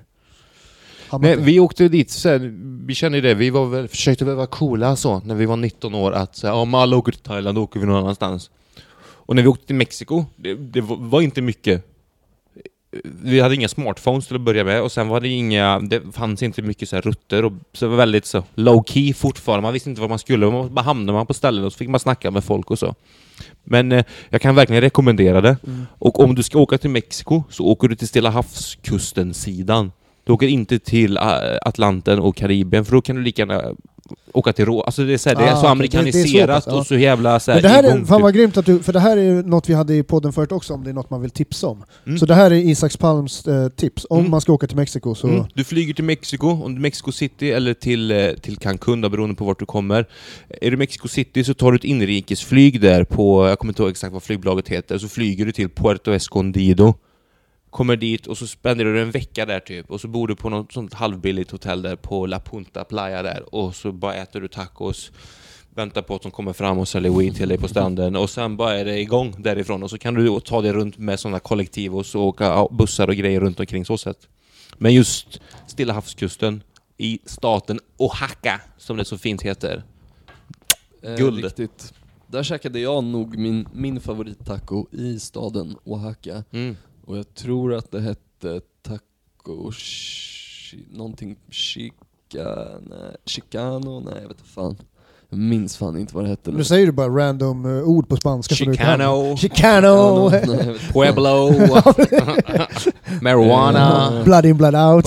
Nej, 1.20 1.38
vi 1.38 1.60
åkte 1.60 1.88
dit, 1.88 2.12
så 2.12 2.30
här, 2.30 2.54
vi 2.86 2.96
kände 2.96 3.22
det, 3.22 3.34
vi 3.34 3.50
var 3.50 3.66
väl, 3.66 3.88
försökte 3.88 4.26
väl 4.26 4.36
vara 4.36 4.48
coola 4.48 4.96
så 4.96 5.20
när 5.20 5.36
vi 5.36 5.46
var 5.46 5.58
19 5.58 5.96
år 5.96 6.12
att 6.12 6.36
så 6.36 6.48
här, 6.48 6.54
om 6.54 6.74
alla 6.74 6.98
åker 6.98 7.12
till 7.12 7.22
Thailand 7.22 7.58
då 7.58 7.64
åker 7.64 7.80
vi 7.80 7.86
någon 7.86 7.96
annanstans. 7.96 8.52
Och 8.98 9.36
när 9.36 9.42
vi 9.42 9.48
åkte 9.48 9.66
till 9.66 9.76
Mexiko, 9.76 10.26
det, 10.36 10.56
det 10.56 10.82
var 10.82 11.22
inte 11.22 11.42
mycket. 11.42 11.86
Vi 13.04 13.40
hade 13.40 13.56
inga 13.56 13.68
smartphones 13.68 14.28
till 14.28 14.36
att 14.36 14.42
börja 14.42 14.64
med 14.64 14.82
och 14.82 14.92
sen 14.92 15.08
var 15.08 15.20
det 15.20 15.28
inga, 15.28 15.80
det 15.80 16.02
fanns 16.14 16.44
inte 16.44 16.62
mycket 16.62 16.90
så 16.90 16.96
här 16.96 17.02
rutter 17.02 17.46
och 17.46 17.54
så 17.74 17.88
var 17.88 17.98
väldigt 17.98 18.26
så 18.26 18.44
low 18.56 18.84
key 18.88 19.14
fortfarande. 19.14 19.62
Man 19.62 19.74
visste 19.74 19.90
inte 19.90 20.02
vad 20.02 20.10
man 20.10 20.20
skulle, 20.20 20.46
man 20.52 20.78
hamnade 20.78 21.14
man 21.14 21.28
på 21.28 21.34
ställen 21.34 21.66
och 21.66 21.74
så 21.74 21.78
fick 21.78 21.90
man 21.90 22.00
snacka 22.00 22.32
med 22.32 22.44
folk 22.44 22.72
och 22.72 22.80
så. 22.80 22.96
Men 23.64 23.92
eh, 23.92 24.06
jag 24.30 24.42
kan 24.42 24.56
verkligen 24.56 24.82
rekommendera 24.82 25.42
det. 25.42 25.58
Mm. 25.68 25.86
Och 26.00 26.20
om 26.20 26.36
du 26.36 26.44
ska 26.44 26.60
åka 26.60 26.78
till 26.78 26.90
Mexiko 26.90 27.44
så 27.50 27.66
åker 27.66 27.88
du 27.88 27.96
till 27.96 28.08
Stilla 28.08 28.30
havskusten-sidan. 28.30 29.92
Du 30.26 30.34
åker 30.34 30.48
inte 30.48 30.80
till 30.80 31.18
äh, 31.18 31.24
Atlanten 31.62 32.20
och 32.20 32.36
Karibien 32.36 32.86
för 32.86 32.92
då 32.92 33.02
kan 33.02 33.16
du 33.16 33.22
lika 33.22 33.42
gärna 33.42 33.62
åka 34.34 34.54
till 34.54 34.66
Rå. 34.66 34.82
Alltså 34.82 35.04
det 35.04 35.14
är 35.14 35.18
så, 35.18 35.30
här, 35.30 35.36
det 35.36 35.44
är 35.44 35.54
Ah, 35.54 35.62
så 35.62 35.68
amerikaniserat 35.68 36.64
så 36.64 36.70
pass, 36.70 36.80
och 36.80 36.88
så 36.88 36.96
jävla 36.96 37.40
så 37.40 37.52
här, 37.52 37.56
Men 37.62 37.64
det 37.64 37.70
här 37.70 37.84
är, 37.84 37.88
igång, 37.90 38.06
fan 38.06 38.18
typ. 38.18 38.24
vad 38.24 38.34
grymt 38.34 38.58
att 38.58 38.66
du, 38.66 38.80
för 38.84 38.94
det 38.94 39.00
här 39.00 39.18
är 39.18 39.22
ju 39.22 39.44
något 39.44 39.70
vi 39.70 39.74
hade 39.74 39.96
i 39.96 40.04
podden 40.04 40.34
förut 40.34 40.52
också 40.52 40.74
om 40.74 40.84
det 40.84 40.90
är 40.90 40.94
något 40.94 41.10
man 41.10 41.22
vill 41.22 41.30
tipsa 41.32 41.68
om. 41.68 41.84
Mm. 42.06 42.20
Så 42.20 42.26
det 42.26 42.34
här 42.36 42.52
är 42.52 42.56
Isaks 42.56 42.98
Palms 42.98 43.48
eh, 43.48 43.70
tips. 43.70 44.06
Om 44.10 44.20
Mm. 44.20 44.32
man 44.32 44.42
ska 44.42 44.54
åka 44.54 44.68
till 44.68 44.76
Mexiko 44.78 45.16
så... 45.16 45.28
Mm. 45.28 45.46
Du 45.54 45.64
flyger 45.64 45.94
till 45.94 46.04
Mexiko, 46.04 46.48
om 46.50 46.82
Mexico 46.82 47.12
City 47.12 47.52
eller 47.52 47.74
till, 47.74 48.12
eh, 48.12 48.28
till 48.42 48.58
Cancun 48.58 49.02
då, 49.02 49.10
beroende 49.10 49.36
på 49.36 49.46
vart 49.46 49.60
du 49.60 49.66
kommer. 49.66 50.06
Är 50.62 50.72
du 50.72 50.78
Mexico 50.78 51.08
City 51.08 51.44
så 51.44 51.54
tar 51.54 51.72
du 51.72 51.76
ett 51.76 51.84
inrikesflyg 51.84 52.82
där 52.82 53.04
på, 53.04 53.48
jag 53.48 53.60
kommer 53.60 53.72
inte 53.72 53.82
ihåg 53.82 53.92
exakt 53.92 54.14
vad 54.14 54.24
flygbolaget 54.24 54.68
heter, 54.68 54.98
så 54.98 55.08
flyger 55.08 55.46
du 55.46 55.52
till 55.52 55.70
Puerto 55.70 56.12
Escondido. 56.12 56.94
Kommer 57.76 57.96
dit 57.96 58.28
och 58.28 58.38
så 58.38 58.48
spenderar 58.48 58.94
du 58.94 59.02
en 59.02 59.12
vecka 59.12 59.46
där 59.46 59.60
typ, 59.60 59.92
och 59.92 60.02
så 60.02 60.08
bor 60.08 60.28
du 60.28 60.36
på 60.36 60.50
något 60.50 60.72
sånt 60.72 60.94
halvbilligt 60.94 61.52
hotell 61.52 61.82
där 61.82 61.96
på 61.96 62.26
La 62.26 62.40
Punta 62.40 62.84
Playa 62.84 63.24
där, 63.24 63.56
och 63.56 63.76
så 63.76 63.92
bara 63.92 64.16
äter 64.16 64.42
du 64.42 64.48
tacos, 64.48 65.12
väntar 65.74 66.02
på 66.02 66.16
att 66.16 66.22
de 66.22 66.32
kommer 66.32 66.54
fram 66.54 66.80
och 66.80 66.88
säljer 66.88 67.12
weed 67.12 67.36
till 67.36 67.50
dig 67.50 67.58
på 67.58 67.68
stranden, 67.68 68.16
och 68.16 68.30
sen 68.30 68.58
bara 68.58 68.80
är 68.80 68.86
det 68.86 69.00
igång 69.00 69.36
därifrån, 69.38 69.84
och 69.84 69.90
så 69.90 69.98
kan 69.98 70.14
du 70.14 70.40
ta 70.40 70.62
dig 70.62 70.74
runt 70.74 70.98
med 70.98 71.20
sådana 71.20 71.40
kollektiv 71.40 71.96
och 71.96 72.06
så 72.06 72.22
åka 72.22 72.68
bussar 72.72 73.08
och 73.08 73.16
grejer 73.16 73.40
runt 73.40 73.60
omkring 73.60 73.86
så 73.86 73.98
sätt. 73.98 74.28
Men 74.78 74.94
just 74.94 75.42
Stilla 75.68 75.94
havskusten 75.94 76.64
i 76.98 77.20
staten 77.26 77.80
Oaxaca, 77.98 78.62
som 78.78 78.98
det 78.98 79.06
så 79.06 79.18
fint 79.18 79.42
heter. 79.42 79.84
Eh, 81.02 81.16
Guld. 81.16 81.44
Riktigt. 81.44 81.94
Där 82.28 82.44
käkade 82.44 82.80
jag 82.80 83.04
nog 83.04 83.38
min, 83.38 83.68
min 83.74 84.00
favorittaco 84.00 84.86
i 84.92 85.20
staden 85.20 85.76
Oaxaca. 85.84 86.44
Mm. 86.52 86.76
Och 87.06 87.18
jag 87.18 87.34
tror 87.34 87.74
att 87.74 87.92
det 87.92 88.02
hette 88.02 88.62
taco... 88.82 89.72
Någonting 90.92 91.36
chica... 91.50 92.58
Nej, 92.90 93.16
chicano? 93.26 94.00
Nej, 94.00 94.14
jag 94.22 94.28
vet 94.28 94.38
inte 94.38 94.50
fan. 94.50 94.78
Jag 95.30 95.40
minns 95.40 95.78
fan 95.78 95.98
inte 95.98 96.16
vad 96.16 96.24
det 96.24 96.30
hette. 96.30 96.52
Nu 96.52 96.64
säger 96.64 96.86
du 96.86 96.92
bara 96.92 97.08
random 97.08 97.66
eh, 97.66 97.84
ord 97.84 98.10
på 98.10 98.18
spanska. 98.18 98.56
Chicano, 98.56 99.38
Chicano! 99.38 100.26
Inte. 100.26 100.76
Pueblo, 100.94 101.52
Marijuana. 103.22 104.22
blood 104.24 104.46
in, 104.46 104.58
blood 104.58 104.76
out. 104.76 105.06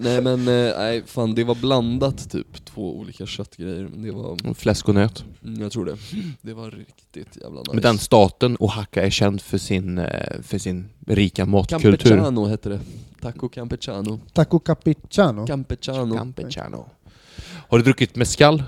Nej 0.00 0.22
men 0.22 0.40
eh, 0.48 0.78
nej, 0.78 1.02
fan 1.06 1.34
det 1.34 1.44
var 1.44 1.54
blandat 1.54 2.30
typ, 2.30 2.64
två 2.64 2.98
olika 2.98 3.26
köttgrejer. 3.26 3.88
Men 3.88 4.02
det 4.02 4.10
var, 4.10 4.54
Fläsk 4.54 4.88
och 4.88 4.94
nöt. 4.94 5.24
mm, 5.44 5.62
jag 5.62 5.72
tror 5.72 5.84
det. 5.84 5.96
Det 6.42 6.54
var 6.54 6.70
riktigt 6.70 7.38
jävla 7.42 7.60
nice. 7.60 7.72
Men 7.72 7.82
den 7.82 7.98
staten, 7.98 8.56
Oaxaca, 8.60 9.02
är 9.02 9.10
känd 9.10 9.40
för 9.40 9.58
sin, 9.58 9.98
eh, 9.98 10.40
för 10.42 10.58
sin 10.58 10.88
rika 11.06 11.46
matkultur. 11.46 11.96
Campechano 11.96 12.44
hette 12.46 12.68
det. 12.68 12.80
Taco 13.20 13.48
campechano. 13.48 14.20
Taco 14.32 14.58
capicciano. 14.58 15.46
Campechano. 15.46 16.16
Campechano. 16.16 16.86
Har 17.68 17.78
du 17.78 17.84
druckit 17.84 18.16
mezcal? 18.16 18.62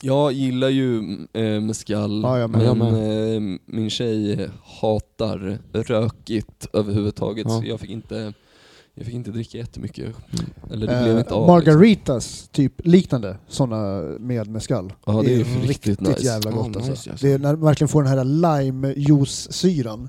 Jag 0.00 0.32
gillar 0.32 0.68
ju 0.68 1.18
äh, 1.32 1.60
mescal, 1.60 2.22
Ja, 2.22 2.38
jag 2.38 2.50
men 2.50 2.60
Jag 2.60 3.34
eh, 3.34 3.40
min 3.66 3.90
tjej 3.90 4.48
hatar 4.80 5.58
rökigt 5.72 6.66
överhuvudtaget, 6.72 7.46
Ja. 7.48 7.60
så 7.60 7.66
jag 7.66 7.80
fick 7.80 7.90
inte 7.90 8.32
jag 8.98 9.06
fick 9.06 9.14
inte 9.14 9.30
dricka 9.30 9.58
jättemycket. 9.58 10.14
Eller 10.72 10.86
det 10.86 10.92
Eh, 10.96 11.02
blev 11.02 11.18
inte 11.18 11.34
av. 11.34 11.40
liksom. 11.40 11.46
margaritas, 11.74 12.48
typ 12.52 12.72
liknande 12.86 13.36
sådana 13.48 14.00
med 14.20 14.48
mezcal. 14.48 14.92
Ja, 15.06 15.22
det 15.22 15.32
är 15.32 15.36
ju 15.38 15.44
riktigt, 15.44 15.68
riktigt 15.68 16.00
nice. 16.00 16.22
jävla 16.22 16.50
gott 16.50 16.66
nice, 16.76 16.90
alltså. 16.90 17.10
alltså. 17.10 17.26
Det 17.26 17.32
är 17.32 17.38
när 17.38 17.56
du 17.56 17.60
verkligen 17.62 17.88
får 17.88 18.02
den 18.02 18.12
här 18.18 18.24
lime-juice-syran. 18.24 20.08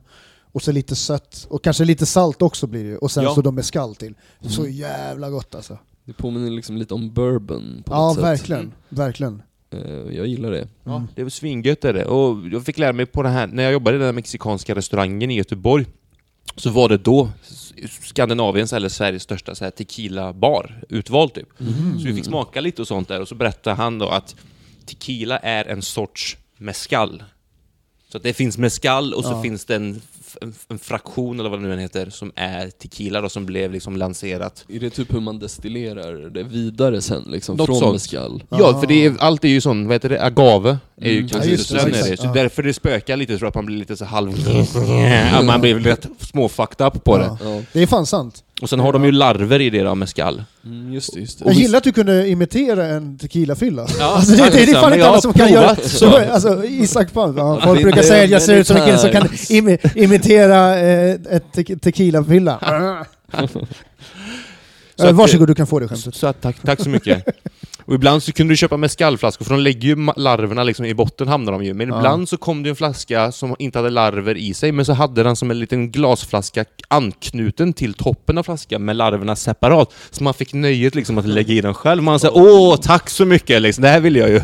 Och 0.52 0.62
så 0.62 0.72
lite 0.72 0.96
sött, 0.96 1.48
och 1.50 1.64
kanske 1.64 1.86
lite 1.86 2.06
salt 2.06 2.42
också 2.42 2.68
blir 2.68 2.84
det 2.84 2.98
Och 2.98 3.12
sen 3.12 3.24
Ja. 3.24 3.36
så 3.36 3.42
då 3.42 3.52
mezcal 3.52 3.96
till. 3.96 4.14
Mm. 4.42 4.52
Så 4.52 4.68
jävla 4.68 5.30
gott 5.30 5.56
alltså. 5.56 5.78
Det 6.06 6.14
påminner 6.14 6.50
liksom 6.52 6.78
lite 6.78 6.94
om 6.94 7.14
bourbon 7.14 7.84
på 7.86 7.94
Ja, 7.94 8.06
något 8.08 8.16
sätt. 8.16 8.24
verkligen. 8.24 8.72
Verkligen. 8.90 9.42
Eh, 9.72 9.80
jag 10.18 10.28
gillar 10.28 10.52
det. 10.52 10.68
Ja, 10.84 10.96
Mm. 10.96 11.08
det 11.16 11.24
var 11.24 11.30
svingött 11.30 11.86
är 11.86 11.94
det. 11.94 12.06
Och 12.06 12.48
jag 12.52 12.66
fick 12.66 12.78
lära 12.78 12.94
mig 12.94 13.06
på 13.06 13.24
det 13.24 13.30
här, 13.30 13.48
när 13.48 13.64
jag 13.64 13.74
jobbade 13.74 13.96
i 13.96 14.00
den 14.00 14.06
här 14.06 14.14
mexikanska 14.14 14.76
restaurangen 14.76 15.32
i 15.32 15.36
Göteborg, 15.36 15.86
så 16.56 16.70
var 16.70 16.90
det 16.90 16.98
då 16.98 17.30
Skandinaviens 17.88 18.74
eller 18.74 18.90
Sveriges 18.90 19.24
största 19.24 19.56
så 19.56 19.64
här 19.64 19.72
tequila-bar, 19.72 20.84
utvald 20.90 21.34
typ. 21.34 21.48
Så 22.00 22.04
vi 22.08 22.14
fick 22.16 22.26
smaka 22.26 22.62
lite 22.62 22.82
och 22.82 22.88
sånt 22.88 23.08
där, 23.08 23.22
och 23.22 23.28
så 23.28 23.36
berättade 23.36 23.76
han 23.76 24.00
då 24.00 24.10
att 24.10 24.36
tequila 24.86 25.38
är 25.40 25.66
en 25.66 25.82
sorts 25.82 26.38
mescal. 26.58 27.24
Så 28.12 28.20
det 28.20 28.34
finns 28.34 28.58
mescal 28.58 29.14
och 29.14 29.24
så 29.24 29.32
Ja. 29.32 29.42
finns 29.44 29.66
det 29.66 29.76
en, 29.76 30.02
en, 30.42 30.54
en 30.68 30.80
fraktion, 30.80 31.40
eller 31.40 31.50
vad 31.50 31.60
det 31.60 31.64
nu 31.68 31.74
än 31.74 31.80
heter, 31.80 32.10
som 32.10 32.32
är 32.36 32.70
tequila 32.70 33.22
då, 33.22 33.30
som 33.30 33.46
blev 33.46 33.72
liksom 33.72 33.98
lanserat. 33.98 34.66
Är 34.70 34.80
det 34.80 34.90
typ 34.90 35.14
hur 35.14 35.20
man 35.20 35.40
destillerar 35.40 36.30
det 36.30 36.44
vidare 36.44 37.02
sen 37.02 37.24
liksom? 37.28 37.58
Något 37.58 37.66
från 37.66 37.80
sånt. 37.80 37.94
mescal? 37.94 38.44
Ja, 38.50 38.80
för 38.80 38.88
det 38.88 39.06
är, 39.06 39.16
allt 39.20 39.44
är 39.44 39.50
ju 39.50 39.62
sån, 39.62 39.88
vad 39.88 39.96
heter 39.96 40.10
det, 40.10 40.24
agave 40.24 40.78
är 41.02 41.12
ju 41.12 41.18
Mm. 41.18 41.30
kanske 41.30 41.50
Ja, 41.50 41.52
just 41.52 41.70
det, 41.70 42.10
det. 42.10 42.18
Så 42.18 42.34
därför 42.34 42.64
det 42.64 42.74
spökar 42.74 43.18
lite, 43.18 43.38
tror 43.38 43.46
jag 43.46 43.50
att 43.50 43.56
man 43.56 43.66
blir 43.66 43.78
lite 43.78 43.98
så 43.98 44.06
halv... 44.06 44.34
ja, 45.32 45.42
man 45.42 45.62
blir 45.62 45.76
rätt 45.76 46.08
små 46.20 46.50
fucked 46.50 46.88
up 46.88 47.04
på 47.04 47.18
det. 47.18 47.38
Det 47.74 47.82
är 47.82 47.88
fan 47.88 48.06
sant. 48.06 48.44
Och 48.62 48.70
sen 48.70 48.80
har 48.80 48.94
de 48.94 49.06
ju 49.06 49.12
larver 49.12 49.62
i 49.62 49.70
det 49.70 49.84
då, 49.84 49.96
med 49.96 50.10
skall. 50.10 50.44
mm, 50.66 50.94
just 50.94 51.14
det. 51.14 51.20
Just 51.20 51.40
det. 51.40 51.46
Jag 51.46 51.54
gillar 51.54 51.78
att 51.78 51.84
du 51.84 51.92
kunde 51.92 52.28
imitera 52.30 52.86
en 52.86 53.18
tequilafylla. 53.18 53.88
Ja, 54.00 54.06
alltså, 54.16 54.32
det, 54.36 54.44
det, 54.44 54.66
det 54.66 54.72
är 54.72 54.74
fan 54.74 54.86
inte 54.94 55.00
jag 55.00 55.08
alla 55.08 55.22
som 55.22 55.34
kan 55.34 55.52
göra 55.54 55.76
så. 55.76 56.18
Alltså, 56.18 56.66
Isak 56.66 57.14
Palm, 57.14 57.38
ja, 57.38 57.62
folk 57.64 57.78
det- 57.80 57.84
brukar 57.84 58.02
det- 58.02 58.08
säga 58.08 58.24
att 58.24 58.30
jag 58.30 58.42
ser 58.42 58.54
det 58.54 58.60
ut 58.60 58.68
som 58.68 58.78
en 58.78 58.86
kille 58.86 58.98
som 58.98 59.12
kan 59.12 59.28
imi, 59.50 59.78
imitera 59.96 60.80
eh, 60.80 61.12
ett 61.30 61.54
te 61.54 61.64
tequilafylla. 61.64 62.60
Eh, 65.02 65.06
att, 65.10 65.16
Varsågod, 65.16 65.48
du 65.48 65.56
kan 65.56 65.68
få 65.68 65.80
det 65.80 65.88
Så, 65.88 65.94
skämtet. 65.96 66.16
så 66.16 66.34
tack, 66.34 66.56
tack 66.66 66.80
så 66.84 66.90
mycket. 66.90 67.24
Och 67.90 67.96
ibland 67.96 68.24
så 68.24 68.32
kunde 68.32 68.54
du 68.54 68.58
köpa 68.58 68.78
mescalflaskor, 68.78 69.46
för 69.46 69.54
de 69.54 69.62
lägger 69.62 69.88
ju 69.88 70.12
larverna 70.16 70.64
liksom 70.64 70.86
i 70.86 70.94
botten 70.94 71.28
hamnar 71.28 71.52
de 71.52 71.64
ju. 71.64 71.74
Men 71.74 71.90
Ja. 71.90 71.98
ibland 71.98 72.30
så 72.30 72.38
kom 72.38 72.64
det 72.64 72.70
en 72.70 72.76
flaska 72.76 73.32
som 73.32 73.56
inte 73.60 73.80
hade 73.80 73.90
larver 73.90 74.38
i 74.38 74.54
sig, 74.54 74.72
men 74.72 74.86
så 74.86 74.94
hade 74.94 75.24
den 75.24 75.36
som 75.36 75.52
en 75.52 75.60
liten 75.60 75.92
glasflaska 75.92 76.66
anknuten 76.88 77.74
till 77.74 77.94
toppen 77.94 78.38
av 78.38 78.44
flaskan 78.44 78.86
med 78.86 78.96
larverna 78.96 79.36
separat. 79.36 79.94
Så 80.12 80.24
man 80.24 80.34
fick 80.34 80.54
nöjet 80.54 80.96
liksom 80.96 81.18
att 81.18 81.26
lägga 81.26 81.54
i 81.54 81.62
den 81.62 81.74
själv. 81.74 82.04
Man 82.04 82.20
säger 82.20 82.38
åh, 82.38 82.76
tack 82.76 83.10
så 83.10 83.26
mycket 83.26 83.62
liksom, 83.62 83.82
det 83.82 83.90
här 83.90 84.00
vill 84.00 84.16
jag 84.16 84.30
ju. 84.30 84.42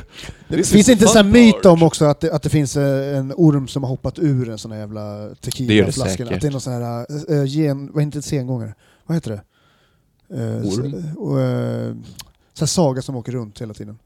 Det 0.47 0.67
finns 0.67 0.89
inte 0.89 1.07
här 1.07 1.23
myt 1.23 1.65
om 1.65 1.83
också 1.83 2.05
att 2.05 2.19
det, 2.19 2.33
att 2.33 2.43
det 2.43 2.49
finns 2.49 2.77
eh, 2.77 3.17
en 3.17 3.33
orm 3.35 3.67
som 3.67 3.83
har 3.83 3.89
hoppat 3.89 4.19
ur 4.19 4.49
en 4.49 4.57
sån 4.57 4.71
här 4.71 4.79
jävla 4.79 5.35
tequilaflaska? 5.41 6.23
Att 6.23 6.41
det 6.41 6.47
är 6.47 6.51
någon 6.51 6.61
sån 6.61 6.73
här 6.73 7.05
uh, 7.31 7.45
gen... 7.45 7.91
Vad 7.93 8.03
heter 8.03 8.17
det? 8.17 8.23
Sengångare? 8.23 8.73
Vad 9.05 9.15
heter 9.15 9.31
det? 9.31 9.41
Uh, 10.35 10.67
Orm? 10.67 11.17
och, 11.17 11.39
här 12.63 12.67
saga 12.67 13.01
som 13.01 13.15
åker 13.15 13.31
runt 13.31 13.61
hela 13.61 13.73
tiden. 13.73 13.97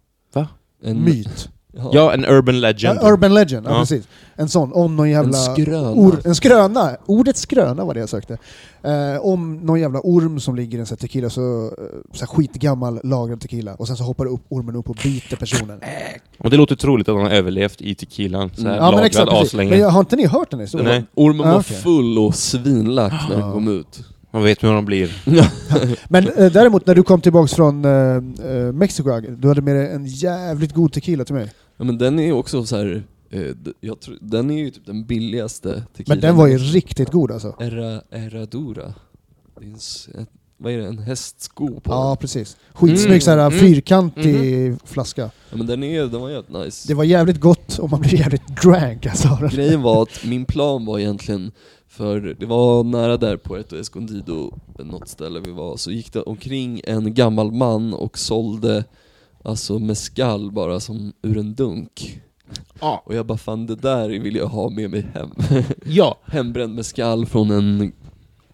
En, 0.83 1.03
Myt. 1.03 1.49
Ja. 1.73 1.89
Ja, 1.93 2.13
en 2.13 2.25
urban 2.25 2.59
legend. 2.61 2.99
Ja, 3.01 3.11
Urban 3.11 3.33
legend, 3.33 3.65
ja, 3.67 3.71
Ja. 3.71 3.79
precis. 3.79 4.07
En 4.35 4.49
sån, 4.49 4.73
om 4.73 4.95
någon 4.95 5.09
jävla... 5.09 5.37
En 5.37 5.55
skröna. 5.55 5.91
Or, 5.91 6.21
en 6.25 6.35
skröna! 6.35 6.97
Ordet 7.05 7.37
skröna 7.37 7.85
var 7.85 7.93
det 7.93 7.99
jag 7.99 8.09
sökte. 8.09 8.37
Eh, 8.83 9.17
om 9.21 9.57
någon 9.57 9.79
jävla 9.79 9.99
orm 10.03 10.39
som 10.39 10.55
ligger 10.55 10.77
i 10.77 10.81
en 10.81 10.85
sån 10.87 10.95
här 11.01 11.07
tequila, 11.07 11.29
så, 11.29 11.65
eh, 11.65 11.71
så 12.13 12.19
här 12.19 12.27
skitgammal 12.27 12.99
lagrad 13.03 13.41
tequila, 13.41 13.75
och 13.75 13.87
sen 13.87 13.97
så 13.97 14.03
hoppar 14.03 14.25
upp, 14.25 14.41
ormen 14.49 14.75
upp 14.75 14.89
och 14.89 14.97
biter 15.03 15.37
personen. 15.37 15.79
Och 16.39 16.49
det 16.49 16.57
låter 16.57 16.75
troligt 16.75 17.09
att 17.09 17.15
han 17.15 17.23
har 17.25 17.31
överlevt 17.31 17.81
i 17.81 17.95
tequilan, 17.95 18.49
så 18.55 18.61
här 18.61 18.69
Mm. 18.77 18.83
Ja 18.85 18.91
lagrad 18.91 19.29
aslänge. 19.29 19.69
Men 19.69 19.79
jag- 19.79 19.89
har 19.89 19.99
inte 19.99 20.15
ni 20.15 20.25
hört 20.27 20.51
den 20.51 20.59
historien? 20.59 20.89
Nej. 20.89 21.03
Ormen 21.15 21.47
Ah, 21.47 21.51
var 21.51 21.59
okej. 21.59 21.77
full 21.77 22.17
och 22.19 22.35
svinlack 22.35 23.13
när 23.29 23.35
den 23.37 23.45
Ja. 23.47 23.51
kom 23.53 23.67
ut. 23.67 24.03
Man 24.31 24.43
vet 24.43 24.63
hur 24.63 24.73
de 24.73 24.85
blir. 24.85 25.21
Men 26.09 26.27
eh, 26.27 26.51
däremot 26.51 26.85
när 26.85 26.95
du 26.95 27.03
kom 27.03 27.21
tillbaks 27.21 27.53
från 27.53 27.85
eh, 27.85 27.91
eh, 28.51 28.71
Mexiko, 28.73 29.19
du 29.19 29.47
hade 29.47 29.61
med 29.61 29.75
dig 29.75 29.91
en 29.91 30.05
jävligt 30.05 30.73
god 30.73 30.93
tequila 30.93 31.25
till 31.25 31.35
mig. 31.35 31.51
Ja 31.77 31.83
men 31.85 31.97
den 31.97 32.19
är 32.19 32.23
ju 32.25 32.33
också 32.33 32.65
så 32.65 32.75
här. 32.77 33.03
Eh, 33.31 33.39
d- 33.41 33.71
jag 33.81 33.99
tror, 33.99 34.17
den 34.21 34.51
är 34.51 34.57
ju 34.57 34.69
typ 34.69 34.85
den 34.85 35.05
billigaste 35.05 35.83
tequilan. 35.97 36.17
Men 36.17 36.21
den 36.21 36.35
var 36.35 36.47
ju 36.47 36.57
riktigt 36.57 37.11
god 37.11 37.31
alltså. 37.31 37.55
Era, 37.59 38.01
Eradura. 38.11 38.93
Det 39.59 39.65
är 39.65 39.69
en, 39.69 39.75
s- 39.75 40.09
ett, 40.19 40.29
vad 40.57 40.73
är 40.73 40.77
det, 40.77 40.85
en 40.87 40.97
hästsko 40.99 41.67
på 41.79 41.91
Ja, 41.91 42.07
den. 42.07 42.17
precis. 42.17 42.57
Skitsnygg 42.73 43.07
Mm, 43.09 43.21
såhär 43.21 43.37
mm. 43.37 43.59
fyrkantig 43.59 44.75
flaska. 44.85 45.21
Ja, 45.49 45.57
men 45.57 45.67
den, 45.67 45.83
är, 45.83 46.05
den 46.05 46.21
var 46.21 46.29
jävligt 46.29 46.51
nice. 46.65 46.87
Det 46.87 46.93
var 46.93 47.03
jävligt 47.03 47.39
gott 47.39 47.77
och 47.79 47.89
man 47.89 48.01
blev 48.01 48.13
jävligt 48.19 48.61
drank 48.63 49.05
alltså. 49.05 49.49
Grejen 49.51 49.81
var 49.81 50.01
att 50.03 50.25
min 50.25 50.45
plan 50.45 50.85
var 50.85 50.99
egentligen, 50.99 51.51
för 51.99 52.35
det 52.39 52.45
var 52.45 52.83
nära 52.83 53.17
där 53.17 53.37
på 53.37 53.57
ett 53.57 53.73
Escondido, 53.73 54.53
något 54.77 55.07
ställe 55.07 55.39
vi 55.39 55.51
var, 55.51 55.77
så 55.77 55.91
gick 55.91 56.13
det 56.13 56.21
omkring 56.21 56.81
en 56.83 57.13
gammal 57.13 57.51
man 57.51 57.93
och 57.93 58.17
sålde 58.17 58.83
alltså 59.43 59.79
mescal 59.79 60.51
bara 60.51 60.79
som 60.79 61.13
ur 61.21 61.37
en 61.37 61.55
dunk. 61.55 62.21
Ja. 62.79 63.03
Och 63.05 63.15
jag 63.15 63.25
bara 63.25 63.37
fan 63.37 63.65
det 63.65 63.75
där 63.75 64.09
vill 64.09 64.35
jag 64.35 64.47
ha 64.47 64.69
med 64.69 64.89
mig 64.89 65.07
hem. 65.13 65.29
ja. 65.85 66.17
Hembränd 66.25 66.75
mescal 66.75 67.25
från 67.25 67.51
en 67.51 67.93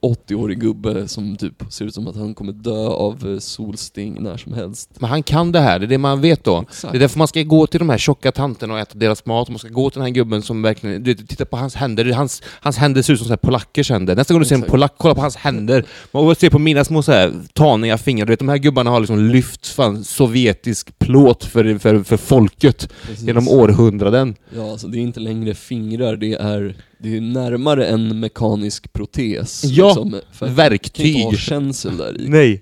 80-årig 0.06 0.60
gubbe 0.60 1.08
som 1.08 1.36
typ 1.36 1.64
ser 1.70 1.86
ut 1.86 1.94
som 1.94 2.08
att 2.08 2.16
han 2.16 2.34
kommer 2.34 2.52
dö 2.52 2.88
av 2.88 3.28
eh, 3.28 3.40
solsting 3.40 4.24
när 4.24 4.38
som 4.38 4.54
helst. 4.54 4.90
Men 5.00 5.10
han 5.10 5.24
kan 5.24 5.52
det 5.52 5.60
här, 5.60 5.80
det 5.80 5.86
är 5.86 5.88
det 5.88 5.98
man 5.98 6.22
vet 6.22 6.44
då. 6.44 6.62
Exakt. 6.62 6.92
Det 6.92 6.98
är 6.98 7.00
därför 7.00 7.18
man 7.18 7.28
ska 7.28 7.44
gå 7.44 7.68
till 7.68 7.80
de 7.80 7.90
här 7.90 7.98
tjocka 7.98 8.32
tanterna 8.32 8.74
och 8.74 8.80
äta 8.80 8.98
deras 8.98 9.26
mat, 9.26 9.50
man 9.50 9.60
ska 9.60 9.68
gå 9.68 9.90
till 9.90 10.00
den 10.00 10.06
här 10.06 10.14
gubben 10.14 10.42
som 10.42 10.62
verkligen... 10.62 11.04
Du 11.04 11.16
titta 11.16 11.46
på 11.46 11.58
hans 11.58 11.76
händer, 11.76 12.14
hans, 12.14 12.42
hans 12.46 12.78
händer 12.78 13.02
ser 13.02 13.14
ut 13.14 13.20
som 13.20 13.28
så 13.28 13.32
här 13.32 13.38
polackers 13.38 13.90
händer. 13.90 14.16
Nästa 14.16 14.34
gång 14.34 14.42
du 14.42 14.48
ser 14.48 14.56
en 14.56 14.62
Exakt. 14.62 14.72
polack, 14.72 14.94
kolla 14.98 15.16
på 15.16 15.22
hans 15.22 15.36
händer. 15.36 15.86
Man 16.12 16.36
ser 16.36 16.50
på 16.50 16.60
mina 16.60 16.84
små 16.84 17.02
så 17.02 17.12
här 17.12 17.34
taniga 17.54 17.98
fingrar, 17.98 18.26
du 18.26 18.32
vet 18.32 18.40
de 18.40 18.50
här 18.50 18.58
gubbarna 18.58 18.90
har 18.90 19.00
liksom 19.00 19.20
lyft 19.20 19.68
fan 19.68 20.04
sovjetisk 20.04 21.00
plåt 21.00 21.44
för, 21.44 21.78
för, 21.78 22.04
för 22.04 22.18
folket 22.18 22.90
Precis. 23.08 23.28
genom 23.28 23.48
århundraden. 23.48 24.36
Ja, 24.56 24.72
alltså 24.72 24.88
det 24.88 24.98
är 24.98 25.02
inte 25.02 25.20
längre 25.20 25.54
fingrar, 25.54 26.16
det 26.16 26.34
är, 26.34 26.76
det 27.00 27.18
är 27.18 27.22
närmare 27.22 27.88
en 27.88 28.20
mekanisk 28.20 28.94
protes. 28.94 29.64
Ja, 29.64 29.88
liksom, 29.88 30.20
för 30.32 30.50
verktyg. 30.50 31.14
Kan 31.14 31.22
inte 31.22 31.36
ha 31.36 31.40
känsel 31.42 31.98
där 31.98 32.22
i. 32.22 32.30
Nej. 32.30 32.62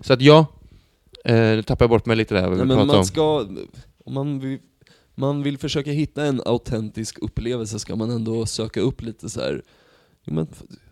Så 0.00 0.12
att 0.12 0.20
ja, 0.20 0.46
eh, 1.24 1.34
nu 1.34 1.62
tappar 1.62 1.84
jag 1.84 1.90
bort 1.90 2.06
mig 2.06 2.16
lite 2.16 2.34
där 2.34 2.48
Nej, 2.48 2.66
men 2.66 2.76
man 2.86 2.90
om. 2.90 3.04
ska, 3.04 3.46
om 4.04 4.14
man 4.14 4.40
vill, 4.40 4.58
man 5.14 5.42
vill 5.42 5.58
försöka 5.58 5.90
hitta 5.90 6.24
en 6.24 6.42
autentisk 6.46 7.18
upplevelse 7.18 7.78
ska 7.78 7.96
man 7.96 8.10
ändå 8.10 8.46
söka 8.46 8.80
upp 8.80 9.02
lite 9.02 9.28
så 9.30 9.40
här. 9.40 9.62
Ja, 10.24 10.32
men, 10.32 10.46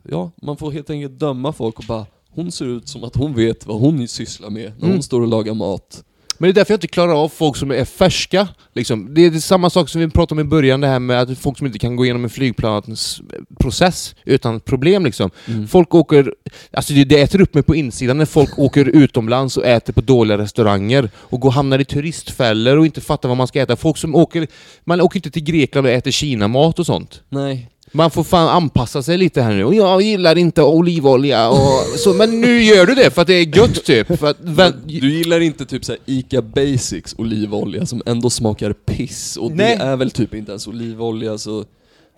ja, 0.09 0.31
man 0.43 0.57
får 0.57 0.71
helt 0.73 0.91
enkelt 0.91 1.19
döma 1.19 1.53
folk 1.53 1.79
och 1.79 1.85
bara 1.89 2.07
hon 2.31 2.53
ser 2.53 2.65
ut 2.67 2.89
som 2.89 3.05
att 3.05 3.17
hon 3.17 3.35
vet 3.35 3.67
vad 3.67 3.81
hon 3.81 4.09
sysslar 4.09 4.51
med 4.51 4.73
när 4.77 4.83
Mm. 4.83 4.91
hon 4.93 5.03
står 5.03 5.21
och 5.21 5.29
lagar 5.29 5.55
mat. 5.55 6.05
Men 6.43 6.49
det 6.49 6.53
är 6.53 6.55
därför 6.55 6.73
jag 6.73 6.77
inte 6.77 6.87
klarar 6.87 7.25
av 7.25 7.29
folk 7.29 7.57
som 7.57 7.71
är 7.71 7.85
färska. 7.85 8.49
Liksom. 8.75 9.15
Det 9.15 9.27
är 9.27 9.31
samma 9.31 9.71
sak 9.71 9.89
som 9.89 10.01
vi 10.01 10.09
pratade 10.09 10.41
om 10.41 10.47
i 10.47 10.51
början, 10.51 10.81
det 10.81 10.87
här 10.87 10.99
med 10.99 11.21
att 11.21 11.39
folk 11.39 11.59
som 11.59 11.67
inte 11.67 11.79
kan 11.79 11.97
gå 11.97 12.05
igenom 12.05 12.25
en 12.25 12.31
flygplansprocess 12.31 14.15
utan 14.25 14.61
problem. 14.61 15.05
Liksom. 15.05 15.31
Mm. 15.49 15.69
Folk 15.69 15.95
åker... 15.95 16.35
Alltså 16.73 16.93
det, 16.93 17.05
det 17.05 17.21
äter 17.21 17.41
upp 17.41 17.55
mig 17.55 17.63
på 17.63 17.75
insidan 17.75 18.19
när 18.19 18.25
folk 18.25 18.59
åker 18.59 18.85
utomlands 18.85 19.57
och 19.57 19.67
äter 19.67 19.93
på 19.93 20.01
dåliga 20.01 20.39
restauranger 20.39 21.11
och 21.17 21.41
går 21.41 21.51
hamnar 21.51 21.79
i 21.79 21.85
turistfällor 21.85 22.77
och 22.77 22.87
inte 22.87 23.01
fattar 23.01 23.29
vad 23.29 23.39
man 23.39 23.47
ska 23.47 23.61
äta. 23.61 23.77
Folk 23.77 23.97
som 23.97 24.15
åker... 24.15 24.47
Man 24.85 25.01
åker 25.01 25.19
inte 25.19 25.31
till 25.31 25.45
Grekland 25.45 25.87
och 25.87 25.93
äter 25.93 26.11
Kina-mat 26.11 26.79
och 26.79 26.87
sånt. 26.87 27.23
Nej, 27.29 27.72
Man 27.95 28.11
får 28.11 28.25
fan 28.25 28.49
anpassa 28.49 29.03
sig 29.03 29.19
lite 29.19 29.43
här 29.43 29.53
nu. 29.55 29.65
Och 29.65 29.75
jag 29.75 30.03
gillar 30.03 30.39
inte 30.39 30.63
olivolja 30.63 31.49
och 31.49 31.83
så, 31.99 32.13
men 32.15 32.41
nu 32.41 32.63
gör 32.63 32.87
du 32.87 32.95
det 32.95 33.11
för 33.11 33.23
att 33.23 33.29
det 33.29 33.35
är 33.35 33.57
gött 33.59 33.85
typ. 33.85 34.19
För 34.19 34.27
att, 34.31 34.41
vä- 34.41 34.73
du 34.87 35.13
gillar 35.19 35.41
inte 35.41 35.67
typ 35.67 35.85
så 35.85 35.93
här 35.93 35.99
Ica 36.07 36.43
Basics 36.43 37.15
olivolja 37.19 37.87
som 37.87 38.03
ändå 38.07 38.31
smakar 38.31 38.73
piss 38.73 39.37
och 39.37 39.53
Nej. 39.53 39.77
det 39.77 39.83
är 39.85 39.97
väl 39.97 40.11
typ 40.11 40.35
inte 40.35 40.53
ens 40.53 40.67
olivolja 40.67 41.39
så... 41.39 41.65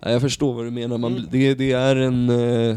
Nej, 0.04 0.12
jag 0.12 0.22
förstår 0.22 0.54
vad 0.54 0.64
du 0.64 0.70
menar, 0.70 0.98
Man, 0.98 1.14
blir- 1.14 1.26
det, 1.30 1.54
det 1.54 1.72
är 1.72 1.96
en... 1.96 2.28
eh, 2.70 2.76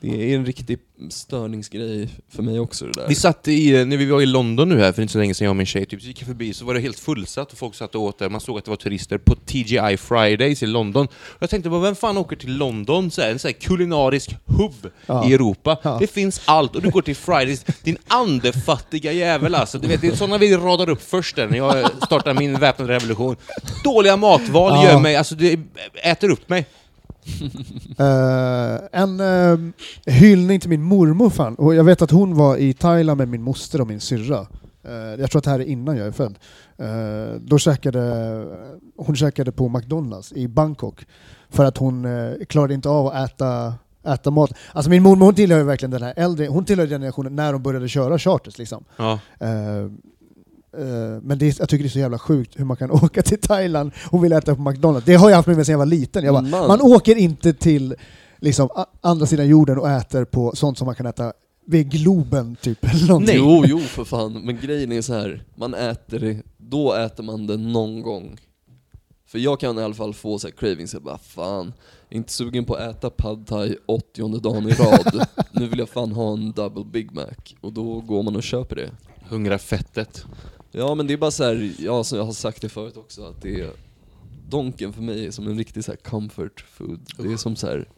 Det 0.00 0.32
är 0.32 0.36
en 0.36 0.46
riktig 0.46 0.78
störningsgrej 1.10 2.08
för 2.28 2.42
mig 2.42 2.60
också 2.60 2.84
det 2.84 2.92
där. 2.92 3.08
Vi 3.08 3.14
satt 3.14 3.48
i, 3.48 3.84
när 3.84 3.96
vi 3.96 4.06
var 4.06 4.22
i 4.22 4.26
London 4.26 4.68
nu 4.68 4.78
här 4.80 4.92
för 4.92 5.02
inte 5.02 5.12
så 5.12 5.18
länge 5.18 5.34
sedan, 5.34 5.44
jag 5.44 5.50
och 5.52 5.56
min 5.56 5.66
tjej, 5.66 5.86
typ, 5.86 6.00
så 6.02 6.06
gick 6.08 6.20
jag 6.20 6.26
förbi 6.26 6.52
så 6.54 6.64
var 6.64 6.74
det 6.74 6.80
helt 6.80 6.98
fullsatt 6.98 7.52
och 7.52 7.58
folk 7.58 7.74
satt 7.74 7.94
och 7.94 8.02
åt 8.02 8.18
där. 8.18 8.28
Man 8.28 8.40
såg 8.40 8.58
att 8.58 8.64
det 8.64 8.70
var 8.70 8.76
turister 8.76 9.18
på 9.18 9.34
TGI 9.34 9.96
Fridays 9.96 10.62
i 10.62 10.66
London. 10.66 11.08
Jag 11.38 11.50
tänkte, 11.50 11.68
vem 11.70 11.94
fan 11.94 12.16
åker 12.18 12.36
till 12.36 12.56
London? 12.56 13.10
Så 13.10 13.22
här, 13.22 13.30
en 13.30 13.38
sån 13.38 13.48
här 13.48 13.52
kulinarisk 13.60 14.36
hubb 14.44 14.90
Ja. 15.06 15.28
i 15.28 15.34
Europa. 15.34 15.78
Ja. 15.82 15.96
Det 16.00 16.06
finns 16.06 16.40
allt 16.44 16.76
och 16.76 16.82
du 16.82 16.90
går 16.90 17.02
till 17.02 17.16
Fridays, 17.16 17.64
din 17.82 17.96
andefattiga 18.08 19.12
jävel 19.12 19.54
alltså. 19.54 19.78
Du 19.78 19.88
vet, 19.88 20.00
det 20.00 20.06
är 20.06 20.16
sådana 20.16 20.38
vi 20.38 20.56
radar 20.56 20.88
upp 20.88 21.02
först 21.02 21.36
där, 21.36 21.46
när 21.48 21.56
jag 21.56 21.90
startar 22.06 22.34
min 22.34 22.58
väpnade 22.60 22.92
revolution. 22.94 23.36
Dåliga 23.84 24.16
matval 24.16 24.72
Ja. 24.74 24.84
gör 24.92 25.00
mig, 25.00 25.16
alltså 25.16 25.34
det 25.34 25.60
äter 26.02 26.30
upp 26.30 26.48
mig. 26.48 26.66
Eh, 27.98 28.78
en 28.92 29.20
uh, 29.20 29.70
hyllning 30.06 30.60
till 30.60 30.70
min 30.70 30.82
mormor 30.82 31.30
fan. 31.30 31.54
Och 31.54 31.74
jag 31.74 31.84
vet 31.84 32.02
att 32.02 32.10
hon 32.10 32.34
var 32.34 32.56
i 32.56 32.72
Thailand 32.74 33.18
med 33.18 33.28
min 33.28 33.42
moster 33.42 33.80
och 33.80 33.86
min 33.86 34.00
syrra. 34.00 34.46
Eh, 34.84 35.20
jag 35.20 35.30
tror 35.30 35.38
att 35.38 35.44
det 35.44 35.50
här 35.50 35.60
är 35.60 35.64
innan 35.64 35.96
jag 35.96 36.06
är 36.06 36.12
född. 36.12 36.38
Eh, 36.76 37.40
då 37.40 37.58
käkade, 37.58 38.44
hon 38.96 39.16
käkade 39.16 39.52
på 39.52 39.68
McDonalds 39.68 40.32
i 40.32 40.48
Bangkok. 40.48 41.06
För 41.50 41.64
att 41.64 41.76
hon 41.76 42.06
klarade 42.48 42.74
inte 42.74 42.88
av 42.88 43.06
att 43.06 43.30
äta, 43.30 43.74
äta 44.06 44.30
mat. 44.30 44.52
Alltså 44.72 44.90
min 44.90 45.02
mormor 45.02 45.26
hon 45.26 45.34
tillhör 45.34 45.62
verkligen 45.62 45.90
den 45.90 46.02
här 46.02 46.14
äldre, 46.16 46.46
hon 46.46 46.64
tillhör 46.64 46.86
generationen 46.86 47.36
när 47.36 47.52
de 47.52 47.62
började 47.62 47.88
köra 47.88 48.18
charters 48.18 48.58
liksom. 48.58 48.84
Ja. 48.96 49.18
Eh, 49.38 49.88
men 51.22 51.38
det, 51.38 51.46
är- 51.46 51.54
jag 51.58 51.68
tycker 51.68 51.84
det 51.84 51.88
är 51.88 51.90
så 51.90 51.98
jävla 51.98 52.18
sjukt 52.18 52.60
hur 52.60 52.64
man 52.64 52.76
kan 52.76 52.90
åka 53.04 53.22
till 53.22 53.40
Thailand 53.40 53.90
och 54.10 54.24
vilja 54.24 54.38
äta 54.38 54.54
på 54.54 54.62
McDonalds. 54.62 55.06
Det 55.06 55.14
har 55.14 55.30
jag 55.30 55.36
haft 55.36 55.46
med 55.46 55.56
mig 55.56 55.64
sedan 55.64 55.72
jag 55.72 55.78
var 55.78 55.86
liten. 55.86 56.24
Jag 56.24 56.34
bara, 56.34 56.42
Man. 56.42 56.68
man 56.68 56.80
åker 56.82 57.16
inte 57.16 57.52
till 57.52 57.94
liksom, 58.38 58.68
andra 59.00 59.26
sidan 59.26 59.48
jorden 59.48 59.78
och 59.78 59.90
äter 59.90 60.24
på 60.24 60.56
sånt 60.56 60.78
som 60.78 60.86
man 60.86 60.94
kan 60.94 61.06
äta 61.06 61.32
vid 61.66 61.90
Globen 61.90 62.56
typ. 62.62 62.84
Eller 62.94 63.06
någonting. 63.08 63.36
Jo, 63.36 63.64
jo 63.66 63.78
för 63.88 64.04
fan. 64.04 64.32
Men 64.44 64.58
grejen 64.60 64.92
är 64.92 65.02
så 65.02 65.14
här. 65.14 65.44
man 65.54 65.74
äter 65.74 66.18
det, 66.18 66.42
då 66.56 66.92
äter 66.94 67.22
man 67.24 67.46
det 67.46 67.56
någon 67.56 68.02
gång. 68.02 68.36
För 69.26 69.38
jag 69.38 69.60
kan 69.60 69.78
i 69.78 69.82
alla 69.82 69.94
fall 69.94 70.14
få 70.14 70.38
så 70.38 70.46
här 70.46 70.54
cravings, 70.54 70.92
jag 70.94 71.02
bara 71.02 71.18
fan, 71.18 71.72
jag 72.08 72.14
är 72.14 72.16
inte 72.16 72.32
sugen 72.32 72.64
på 72.64 72.74
att 72.74 72.96
äta 72.96 73.10
pad 73.10 73.46
thai 73.46 73.76
80 73.86 74.40
dagen 74.40 74.68
i 74.68 74.72
rad. 74.72 75.26
nu 75.52 75.66
vill 75.68 75.78
jag 75.78 75.88
fan 75.88 76.12
ha 76.12 76.32
en 76.32 76.52
double 76.52 76.84
Big 76.92 77.12
Mac. 77.12 77.24
Och 77.60 77.72
då 77.72 78.00
går 78.00 78.22
man 78.22 78.36
och 78.36 78.42
köper 78.42 78.76
det. 78.76 78.90
Hungrar 79.28 79.58
fettet. 79.58 80.24
Ja 80.72 80.94
men 80.94 81.06
det 81.06 81.12
är 81.12 81.18
bara 81.18 81.30
så 81.30 81.44
här, 81.44 81.72
ja 81.78 82.04
som 82.04 82.18
jag 82.18 82.24
har 82.24 82.32
sagt 82.32 82.62
det 82.62 82.68
förut 82.68 82.96
också, 82.96 83.22
att 83.22 83.42
det 83.42 83.60
är 83.60 83.70
Donken 84.48 84.92
för 84.92 85.02
mig 85.02 85.26
är 85.26 85.30
som 85.30 85.46
en 85.46 85.58
riktig 85.58 85.84
så 85.84 85.92
här 85.92 85.96
comfort 85.96 86.64
food. 86.70 87.00
Det 87.18 87.32
är 87.32 87.36
som 87.36 87.56
så 87.56 87.66
här 87.66 87.88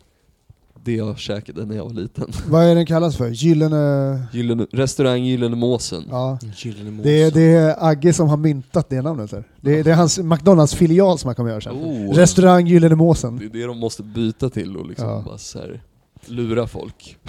det 0.85 0.93
jag 0.93 1.19
käkade 1.19 1.67
när 1.67 1.77
jag 1.77 1.85
var 1.85 1.93
liten. 1.93 2.33
Vad 2.49 2.65
är 2.65 2.75
den 2.75 2.87
kallas 2.87 3.17
för? 3.17 3.29
Gyllene... 3.29 4.23
Gyllene, 4.33 4.67
restaurang 4.73 5.25
Gyllene 5.25 5.57
Måsen. 5.57 6.05
Ja. 6.11 6.39
Gyllene 6.57 7.03
Det 7.03 7.23
är, 7.23 7.31
det 7.31 7.43
är 7.43 7.77
Agge 7.89 8.13
som 8.13 8.29
har 8.29 8.37
myntat 8.37 8.89
det 8.89 9.03
namnet. 9.03 9.31
Där. 9.31 9.45
Det, 9.61 9.79
är, 9.79 9.85
det 9.85 9.91
är 9.91 9.95
hans 9.95 10.19
McDonalds-filial 10.19 11.19
som 11.19 11.29
han 11.29 11.35
kommer 11.35 11.51
göra 11.51 11.61
sen. 11.61 11.73
Oh. 11.73 12.15
Restaurang 12.15 12.67
Gyllene 12.67 12.95
Måsen. 12.95 13.37
Det 13.37 13.45
är 13.45 13.49
det 13.49 13.67
de 13.67 13.79
måste 13.79 14.03
byta 14.03 14.51
till 14.51 14.77
och 14.77 14.87
liksom 14.87 15.09
Ja. 15.09 15.23
bara 15.27 15.39
så 15.39 15.59
här, 15.59 15.83
lura 16.27 16.67
folk. 16.67 17.17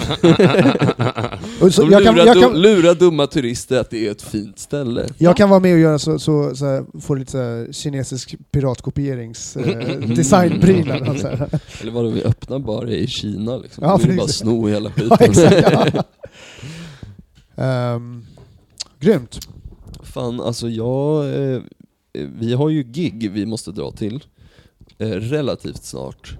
Så, 1.72 1.88
jag, 1.92 2.04
kan, 2.04 2.16
lurar, 2.16 2.26
jag, 2.26 2.42
kan, 2.42 2.62
lura 2.62 2.94
dumma 2.94 3.28
turister 3.28 3.80
att 3.80 3.90
det 3.90 4.08
är 4.08 4.12
ett 4.12 4.22
fint 4.22 4.60
ställe. 4.60 5.08
jag 5.18 5.38
kan 5.38 5.50
vara 5.50 5.60
med 5.60 5.74
och 5.74 5.80
göra 5.80 6.00
så, 6.00 6.20
så, 6.20 6.56
så 6.56 6.66
här, 6.66 7.02
få 7.02 7.16
lite 7.16 7.32
så 7.32 7.38
här, 7.38 7.74
kinesisk 7.74 8.36
piratkopierings 8.52 9.58
eh, 9.58 10.00
designprylar. 10.00 11.10
och 11.10 11.18
så 11.18 11.28
här. 11.28 11.50
Eller 11.82 11.92
vadå, 11.92 12.10
vi 12.10 12.24
öppnar 12.24 12.60
bara 12.60 12.90
i 12.90 13.08
Kina 13.08 13.58
liksom. 13.58 13.84
Ja, 13.84 14.00
Ja, 14.02 14.08
vi 14.10 14.18
bara 14.18 14.28
sno 14.28 14.68
hela 14.68 14.92
Ja, 15.10 15.18
skiten. 15.18 15.18
exakt. 15.32 15.96
Ja. 17.56 17.64
Ehm, 17.64 18.26
grymt. 19.00 19.40
Fan, 20.04 20.42
alltså 20.42 20.70
jag... 20.70 21.30
Eh, 21.54 21.62
vi 22.14 22.54
har 22.54 22.70
ju 22.70 22.84
gig 22.84 23.32
vi 23.32 23.46
måste 23.46 23.72
dra 23.72 23.92
till. 23.92 24.24
Eh, 24.98 25.08
relativt 25.08 25.84
snart. 25.84 26.38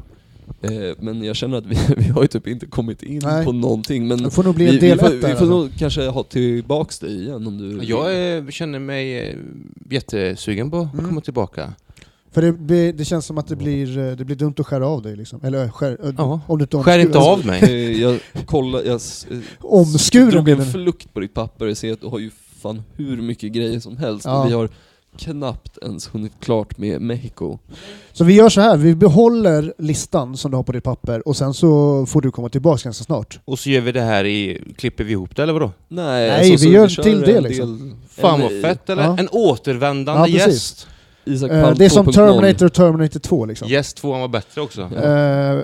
Eh, 0.62 0.72
men 1.00 1.24
jag 1.24 1.36
känner 1.36 1.58
att 1.58 1.66
vi, 1.66 1.78
vi 1.98 2.04
har 2.10 2.22
ju 2.22 2.28
typ 2.28 2.48
inte 2.48 2.66
kommit 2.66 3.04
in 3.04 3.22
Nej. 3.24 3.46
på 3.46 3.52
någonting. 3.52 4.08
Men 4.08 4.24
Det 4.24 4.32
får 4.32 4.44
nog 4.44 4.56
bli 4.56 4.66
vi, 4.66 4.72
en 4.74 4.80
del 4.80 4.98
vi 4.98 5.04
får, 5.22 5.28
vi 5.28 5.36
får 5.36 5.46
nog 5.46 5.70
kanske 5.78 6.08
ha 6.08 6.24
tillbaks 6.24 7.00
dig 7.00 7.22
igen 7.22 7.48
om 7.48 7.58
du 7.58 7.84
Jag 7.84 8.38
eh, 8.38 8.48
känner 8.48 8.80
mig 8.80 9.20
eh, 9.30 9.36
jättesugen 9.90 10.72
på 10.72 10.80
att 10.80 10.94
Mm. 10.94 11.06
komma 11.06 11.22
tillbaka. 11.22 11.74
För 12.32 12.42
det, 12.42 12.52
det, 12.52 12.92
det 12.92 13.06
känns 13.06 13.26
som 13.26 13.38
att 13.38 13.48
det 13.48 13.56
blir, 13.56 13.98
eh, 13.98 14.12
det 14.16 14.26
blir 14.26 14.36
dumt 14.36 14.54
att 14.58 14.68
skära 14.68 14.88
av 14.88 15.02
dig. 15.02 15.16
Liksom. 15.16 15.40
Eller 15.44 15.70
skär, 15.70 16.20
om 16.48 16.58
du 16.58 16.64
inte 16.64 16.78
Skär 16.78 17.00
inte 17.00 17.18
av 17.18 17.46
mig. 17.46 18.02
Jag 18.02 18.20
kollar, 18.46 18.82
jag 18.84 19.02
Omskuren 19.60 20.30
drog 20.30 20.50
en 20.50 20.66
flukt 20.66 21.14
på 21.14 21.20
ditt 21.20 21.34
papper 21.34 21.68
och 21.68 21.78
ser 21.78 21.94
att 21.94 22.02
du 22.02 22.08
har 22.08 22.20
ju 22.20 22.32
fan 22.62 22.82
hur 22.96 23.22
mycket 23.22 23.52
grejer 23.52 23.80
som 23.80 23.98
helst. 23.98 24.26
Ja. 24.26 24.44
Vi 24.44 24.54
har 24.54 24.70
knappt 25.18 25.78
ens 25.82 26.08
hunnit 26.16 26.32
klart 26.40 26.78
med 26.78 27.02
Mexiko. 27.02 27.58
Så 28.12 28.24
vi 28.24 28.34
gör 28.34 28.50
så 28.50 28.62
här, 28.62 28.78
vi 28.78 28.96
behåller 28.96 29.74
listan 29.78 30.38
som 30.38 30.52
du 30.52 30.58
har 30.58 30.64
på 30.64 30.72
ditt 30.72 30.84
papper 30.84 31.28
och 31.28 31.38
sen 31.38 31.54
så 31.54 32.06
får 32.06 32.22
du 32.22 32.32
komma 32.32 32.50
tillbaka 32.50 32.82
ganska 32.84 33.04
snart. 33.04 33.40
Och 33.46 33.60
så 33.60 33.70
gör 33.70 33.82
vi 33.82 33.92
det 33.92 34.02
här 34.02 34.26
i... 34.26 34.64
Klipper 34.78 35.04
vi 35.04 35.12
ihop 35.12 35.36
det 35.36 35.44
eller 35.44 35.54
vadå? 35.54 35.72
Nej, 35.88 36.30
Nej, 36.30 36.52
vi 36.52 36.58
så 36.58 36.66
gör 36.68 36.88
kör 36.88 37.04
till 37.04 37.22
det, 37.22 37.38
en 37.38 37.44
liksom. 37.44 37.80
del- 37.90 37.96
Fan 38.10 38.42
en- 38.42 38.42
vad 38.42 38.62
fett 38.62 38.90
eller? 38.90 39.04
Ja. 39.04 39.18
En 39.20 39.28
återvändande 39.32 40.30
Ja, 40.32 40.48
gäst. 40.48 40.88
Isak 41.26 41.50
Palm 41.52 41.76
det 41.78 41.86
är 41.86 41.90
som 41.90 42.06
2.0. 42.08 42.14
Terminator 42.14 42.66
och 42.66 42.74
Terminator 42.74 43.20
2 43.20 43.46
liksom. 43.46 43.68
Gäst 43.68 43.98
tvåan 43.98 44.22
var 44.22 44.28
bättre 44.28 44.62
också. 44.62 44.90
Ja. 44.96 45.02
Eh, 45.02 45.62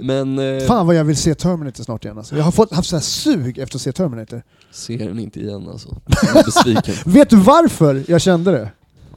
Men 0.00 0.38
eh, 0.38 0.66
fan 0.66 0.86
vad 0.86 0.96
jag 0.96 1.04
vill 1.04 1.16
se 1.16 1.34
Terminator 1.34 1.84
snart 1.84 2.04
igen 2.04 2.18
alltså. 2.18 2.36
Jag 2.36 2.44
har 2.44 2.52
fått, 2.52 2.72
haft 2.72 2.88
så 2.88 2.96
här 2.96 3.00
sug 3.00 3.58
efter 3.58 3.76
att 3.76 3.82
se 3.82 3.92
Terminator. 3.92 4.42
ser 4.70 4.98
den 4.98 5.18
inte 5.18 5.40
igen 5.40 5.68
alltså. 5.68 5.96
Jag 6.22 6.36
är 6.36 6.44
besviken. 6.44 6.94
Vet 7.12 7.30
du 7.30 7.36
varför 7.36 8.04
jag 8.08 8.20
kände 8.20 8.50
det? 8.50 8.70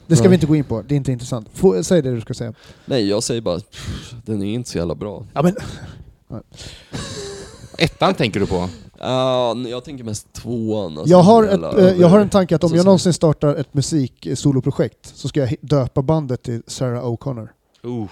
Det 0.07 0.15
ska 0.15 0.23
Nej. 0.23 0.29
vi 0.29 0.35
inte 0.35 0.47
gå 0.47 0.55
in 0.55 0.63
på, 0.63 0.81
det 0.81 0.95
är 0.95 0.97
inte 0.97 1.11
intressant. 1.11 1.47
Få, 1.53 1.83
säg 1.83 2.01
det 2.01 2.15
du 2.15 2.21
ska 2.21 2.33
säga. 2.33 2.53
Nej, 2.85 3.09
jag 3.09 3.23
säger 3.23 3.41
bara, 3.41 3.59
pff, 3.59 4.13
den 4.25 4.41
är 4.41 4.53
inte 4.53 4.69
så 4.69 4.77
jävla 4.77 4.95
bra. 4.95 5.25
Ja, 5.33 5.41
men, 5.41 5.55
Ettan 7.77 8.13
tänker 8.13 8.39
du 8.39 8.45
på? 8.45 8.69
Ja, 8.99 9.55
jag 9.67 9.83
tänker 9.83 10.03
mest 10.03 10.33
tvåan. 10.33 10.97
Alltså, 10.97 11.11
jag, 11.11 11.21
har 11.21 11.43
ett, 11.43 11.77
eh, 11.77 12.01
jag 12.01 12.07
har 12.07 12.19
en 12.19 12.29
tanke 12.29 12.55
att 12.55 12.63
om 12.63 12.69
Så 12.69 12.75
jag 12.75 12.83
så. 12.83 12.85
någonsin 12.85 13.13
startar 13.13 13.55
ett 13.55 13.73
musik-soloprojekt 13.73 15.11
så 15.15 15.27
ska 15.27 15.39
jag 15.39 15.55
döpa 15.61 16.01
bandet 16.01 16.43
till 16.43 16.63
Sarah 16.67 17.05
O'Connor. 17.05 17.47
Uh. 17.85 18.07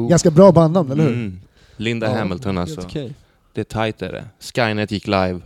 Uh. 0.00 0.08
Ganska 0.08 0.30
bra 0.30 0.52
bandnamn, 0.52 0.90
eller 0.90 1.04
hur? 1.04 1.12
Mm. 1.12 1.40
Linda 1.78 2.06
Ja, 2.06 2.18
Hamilton 2.18 2.58
alltså. 2.58 2.80
okej. 2.80 3.14
Det 3.52 3.60
är 3.60 3.64
tight 3.64 4.02
är 4.02 4.12
det. 4.12 4.24
Skynet 4.40 4.90
gick 4.90 5.06
live. 5.06 5.40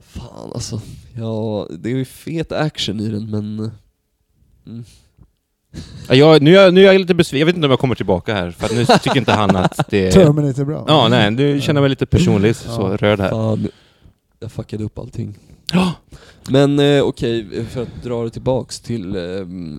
Fan 0.00 0.52
alltså. 0.54 0.80
Ja, 1.16 1.68
det 1.78 1.90
är 1.90 1.96
ju 1.96 2.04
fet 2.04 2.52
action 2.52 3.00
i 3.00 3.08
den 3.08 3.30
men... 3.30 3.70
Mm. 4.66 4.84
Ja, 6.08 6.14
Jag, 6.14 6.42
nu, 6.42 6.50
är 6.56 6.62
jag, 6.62 6.74
nu 6.74 6.80
är 6.80 6.92
jag 6.92 7.00
lite 7.00 7.14
besviken, 7.14 7.38
jag 7.40 7.46
vet 7.46 7.56
inte 7.56 7.66
om 7.66 7.70
jag 7.70 7.80
kommer 7.80 7.94
tillbaka 7.94 8.34
här, 8.34 8.50
för 8.50 8.66
att 8.66 8.72
nu 8.72 8.84
tycker 8.86 9.16
inte 9.16 9.32
han 9.32 9.56
att 9.56 9.80
det... 9.90 10.10
Terminator 10.12 10.62
är 10.62 10.66
bra. 10.66 10.84
Ja, 10.88 11.08
nej, 11.08 11.30
nu 11.30 11.60
känner 11.60 11.78
jag 11.78 11.82
mig 11.82 11.90
lite 11.90 12.06
personligt 12.06 12.56
så 12.56 12.70
Ja. 12.70 12.96
rörd 12.96 13.20
här. 13.20 13.30
Fan, 13.30 13.68
jag 14.40 14.52
fuckade 14.52 14.84
upp 14.84 14.98
allting. 14.98 15.38
Ja. 15.72 15.92
Men 16.48 16.78
eh, 16.78 17.02
okej, 17.02 17.64
för 17.64 17.82
att 17.82 18.02
dra 18.02 18.24
det 18.24 18.30
tillbaks 18.30 18.80
till 18.80 19.16
eh, 19.16 19.22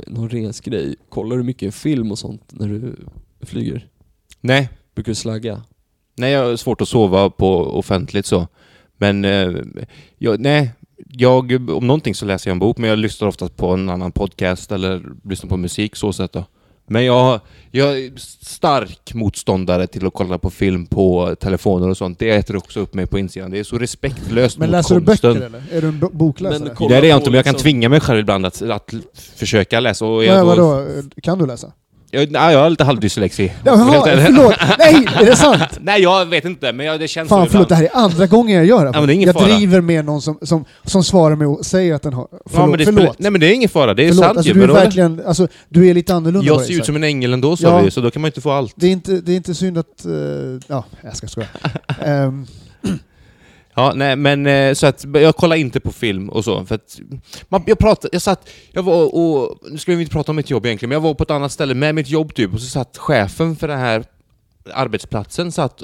någon 0.07 0.29
resgrej. 0.29 0.95
Kollar 1.09 1.37
du 1.37 1.43
mycket 1.43 1.75
film 1.75 2.11
och 2.11 2.19
sånt 2.19 2.43
när 2.49 2.67
du 2.67 2.95
flyger? 3.41 3.87
Nej, 4.41 4.69
Brukar 4.95 5.11
du 5.11 5.15
slagga? 5.15 5.61
nej, 6.17 6.31
jag 6.31 6.45
har 6.45 6.55
svårt 6.55 6.81
att 6.81 6.87
sova 6.87 7.29
på 7.29 7.77
offentligt 7.79 8.25
så. 8.25 8.47
Men, 8.97 9.25
eh, 9.25 9.51
jag, 10.17 10.39
nej, 10.39 10.71
jag, 11.07 11.69
om 11.69 11.87
någonting 11.87 12.15
så 12.15 12.25
läser 12.25 12.49
jag 12.49 12.55
en 12.55 12.59
bok, 12.59 12.77
men 12.77 12.89
jag 12.89 12.99
lyssnar 12.99 13.27
oftast 13.27 13.57
på 13.57 13.67
en 13.73 13.89
annan 13.89 14.11
podcast 14.11 14.71
eller 14.71 15.01
lyssnar 15.23 15.49
på 15.49 15.57
musik 15.57 15.95
så 15.95 16.13
sätt 16.13 16.33
då. 16.33 16.45
Men 16.87 17.05
jag, 17.05 17.39
jag 17.71 17.99
är 17.99 18.11
stark 18.45 19.13
motståndare 19.13 19.87
till 19.87 20.05
att 20.07 20.13
kolla 20.13 20.37
på 20.37 20.49
film 20.49 20.85
på 20.85 21.35
telefoner 21.39 21.89
och 21.89 21.97
sånt. 21.97 22.19
Det 22.19 22.29
äter 22.29 22.55
också 22.55 22.79
upp 22.79 22.93
mig 22.93 23.05
på 23.07 23.19
insidan. 23.19 23.51
Det 23.51 23.59
är 23.59 23.63
så 23.63 23.77
respektlöst 23.77 24.57
Men 24.57 24.67
mot 24.69 24.71
läser 24.71 24.95
du 24.99 25.05
konsten. 25.05 25.33
böcker 25.33 25.45
eller? 25.45 25.63
Är 25.71 25.81
du 25.81 25.87
en 25.87 25.99
bo- 25.99 26.09
bokläsare? 26.13 26.59
Men 26.59 26.75
kolla 26.75 26.89
Nej, 26.89 27.01
det 27.01 27.07
är 27.07 27.09
jag 27.09 27.19
inte, 27.19 27.29
men 27.29 27.35
jag 27.35 27.45
kan 27.45 27.53
liksom- 27.53 27.63
tvinga 27.63 27.89
mig 27.89 27.99
själv 27.99 28.19
ibland 28.19 28.45
att, 28.45 28.61
att 28.61 28.93
försöka 29.35 29.79
läsa. 29.79 30.05
Och 30.05 30.23
jag, 30.25 30.45
Nej, 30.45 30.55
då- 30.57 30.65
vadå? 30.69 30.87
Kan 31.23 31.39
du 31.39 31.45
läsa? 31.45 31.71
Jag, 32.13 32.31
nej, 32.31 32.53
jag 32.53 32.59
har 32.61 32.69
lite 32.69 32.83
halvdyslexi. 32.83 33.51
Jaha, 33.65 34.03
förlåt! 34.25 34.55
Nej, 34.79 35.07
är 35.21 35.25
det 35.25 35.35
sant? 35.35 35.63
Nej, 35.81 36.01
jag 36.01 36.25
vet 36.25 36.45
inte, 36.45 36.73
men 36.73 36.85
jag, 36.85 36.99
det 36.99 37.07
känns 37.07 37.29
Fan 37.29 37.45
så 37.45 37.51
förlåt, 37.51 37.69
det 37.69 37.75
ibland. 37.75 37.91
här 37.93 38.01
är 38.01 38.05
andra 38.05 38.27
gången 38.27 38.55
jag 38.57 38.65
gör 38.65 38.85
det. 38.85 38.91
Men 38.91 39.07
det 39.07 39.13
är 39.13 39.15
ingen 39.15 39.27
jag 39.27 39.35
fara. 39.35 39.45
driver 39.55 39.81
med 39.81 40.05
någon 40.05 40.21
som, 40.21 40.37
som, 40.41 40.65
som 40.85 41.03
svarar 41.03 41.35
mig 41.35 41.47
och 41.47 41.65
säger 41.65 41.93
att 41.95 42.01
den 42.01 42.13
har... 42.13 42.27
Förlåt, 42.31 42.51
Ja, 42.53 42.65
men 42.67 42.79
det 42.79 42.85
förlåt. 42.85 43.19
Nej 43.19 43.31
men 43.31 43.41
det 43.41 43.47
är 43.47 43.53
ingen 43.53 43.69
fara, 43.69 43.93
det 43.93 44.03
är 44.03 44.07
förlåt. 44.07 44.25
sant 44.25 44.37
Alltså, 44.37 44.53
ju. 44.53 44.59
du 44.59 44.63
är 44.63 44.67
verkligen, 44.73 45.21
alltså, 45.25 45.47
du 45.69 45.87
är 45.89 45.93
lite 45.93 46.13
annorlunda 46.13 46.47
Jag 46.47 46.61
ser 46.61 46.73
ut 46.73 46.85
som 46.85 46.95
en 46.95 47.03
ängel 47.03 47.33
ändå 47.33 47.57
sa 47.57 47.67
Ja. 47.67 47.81
vi, 47.81 47.91
så 47.91 48.01
då 48.01 48.11
kan 48.11 48.21
man 48.21 48.29
inte 48.29 48.41
få 48.41 48.51
allt. 48.51 48.73
det, 48.75 48.87
är 48.87 48.91
inte, 48.91 49.11
det 49.11 49.31
är 49.31 49.35
inte 49.35 49.55
synd 49.55 49.77
att... 49.77 50.05
eh, 50.05 50.11
ja, 50.67 50.85
jag 51.03 51.15
ska 51.17 51.27
skoja. 51.27 51.47
Ehm, 52.05 52.47
Ja, 53.73 53.93
nej 53.95 54.15
men 54.15 54.47
eh, 54.47 54.73
så 54.73 54.87
att 54.87 55.05
jag 55.13 55.35
kollar 55.35 55.55
inte 55.55 55.79
på 55.79 55.91
film 55.91 56.29
och 56.29 56.43
så, 56.43 56.65
för 56.65 56.75
att 56.75 56.99
man, 57.49 57.63
jag 57.67 57.79
pratade, 57.79 58.09
jag 58.11 58.21
satt, 58.21 58.49
jag 58.71 58.83
var 58.83 59.15
och, 59.15 59.59
nu 59.71 59.77
ska 59.77 59.95
vi 59.95 60.01
inte 60.01 60.13
prata 60.13 60.31
om 60.31 60.35
mitt 60.35 60.49
jobb 60.49 60.65
egentligen, 60.65 60.89
men 60.89 60.95
jag 60.95 61.01
var 61.01 61.13
på 61.13 61.23
ett 61.23 61.31
annat 61.31 61.51
ställe 61.51 61.73
med 61.73 61.95
mitt 61.95 62.09
jobb 62.09 62.33
typ, 62.33 62.53
och 62.53 62.61
så 62.61 62.67
satt 62.67 62.97
chefen 62.97 63.55
för 63.55 63.67
den 63.67 63.79
här 63.79 64.03
arbetsplatsen, 64.73 65.51
satt 65.51 65.83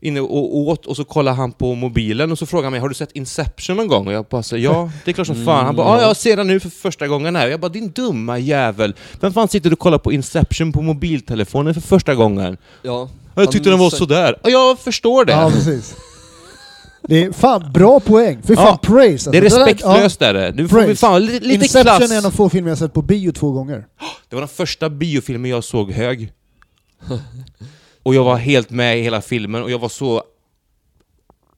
inne 0.00 0.20
och 0.20 0.56
åt 0.56 0.86
och 0.86 0.96
så 0.96 1.04
kollade 1.04 1.36
han 1.36 1.52
på 1.52 1.74
mobilen 1.74 2.32
och 2.32 2.38
så 2.38 2.46
frågade 2.46 2.66
han 2.66 2.72
mig 2.72 2.80
har 2.80 2.88
du 2.88 2.94
sett 2.94 3.12
Inception 3.12 3.76
någon 3.76 3.88
gång? 3.88 4.06
Och 4.06 4.12
jag 4.12 4.24
bara 4.24 4.42
så, 4.42 4.56
ja, 4.56 4.90
det 5.04 5.10
är 5.10 5.12
klart 5.12 5.26
som 5.26 5.44
fan. 5.44 5.64
Han 5.64 5.76
bara 5.76 6.00
ja, 6.00 6.06
jag 6.06 6.16
ser 6.16 6.36
den 6.36 6.46
nu 6.46 6.60
för 6.60 6.68
första 6.68 7.06
gången 7.08 7.36
här. 7.36 7.48
Jag 7.48 7.60
bara 7.60 7.68
din 7.68 7.90
dumma 7.90 8.38
jävel. 8.38 8.94
Vem 9.20 9.32
fan 9.32 9.48
sitter 9.48 9.72
och 9.72 9.78
kollar 9.78 9.98
på 9.98 10.12
Inception 10.12 10.72
på 10.72 10.82
mobiltelefonen 10.82 11.74
för 11.74 11.80
första 11.80 12.14
gången? 12.14 12.56
Ja. 12.82 13.08
Jag 13.34 13.52
tyckte 13.52 13.70
den 13.70 13.78
var 13.78 13.90
sådär. 13.90 14.38
Ja, 14.42 14.50
jag 14.50 14.78
förstår 14.78 15.24
det. 15.24 15.32
ja, 15.32 15.50
precis. 15.50 15.96
Det 17.08 17.24
är 17.24 17.32
fan 17.32 17.72
bra 17.72 18.00
poäng. 18.00 18.42
För 18.42 18.54
fan, 18.54 18.64
Ja, 18.66 18.78
praise. 18.82 19.12
Alltså. 19.12 19.30
det 19.30 19.38
är 19.38 19.42
där- 19.42 19.48
respektlöst 19.66 20.22
är 20.22 20.34
det. 20.34 20.52
Nu 20.54 20.68
får 20.68 20.80
vi 20.82 20.96
fan 20.96 21.26
lite, 21.26 21.46
Ja, 21.46 21.52
Inception 21.52 21.82
klass. 21.82 22.10
är 22.10 22.18
en 22.18 22.26
av 22.26 22.30
få 22.30 22.48
filmer 22.48 22.68
jag 22.70 22.78
sett 22.78 22.92
på 22.92 23.02
bio 23.02 23.32
två 23.32 23.52
gånger. 23.52 23.86
Det 24.28 24.36
var 24.36 24.40
den 24.40 24.48
första 24.48 24.90
biofilmen 24.90 25.50
jag 25.50 25.64
såg 25.64 25.92
hög. 25.92 26.32
Och 28.02 28.14
jag 28.14 28.24
var 28.24 28.36
helt 28.36 28.70
med 28.70 28.98
i 28.98 29.02
hela 29.02 29.20
filmen 29.20 29.62
och 29.62 29.70
jag 29.70 29.78
var 29.78 29.88
så 29.88 30.22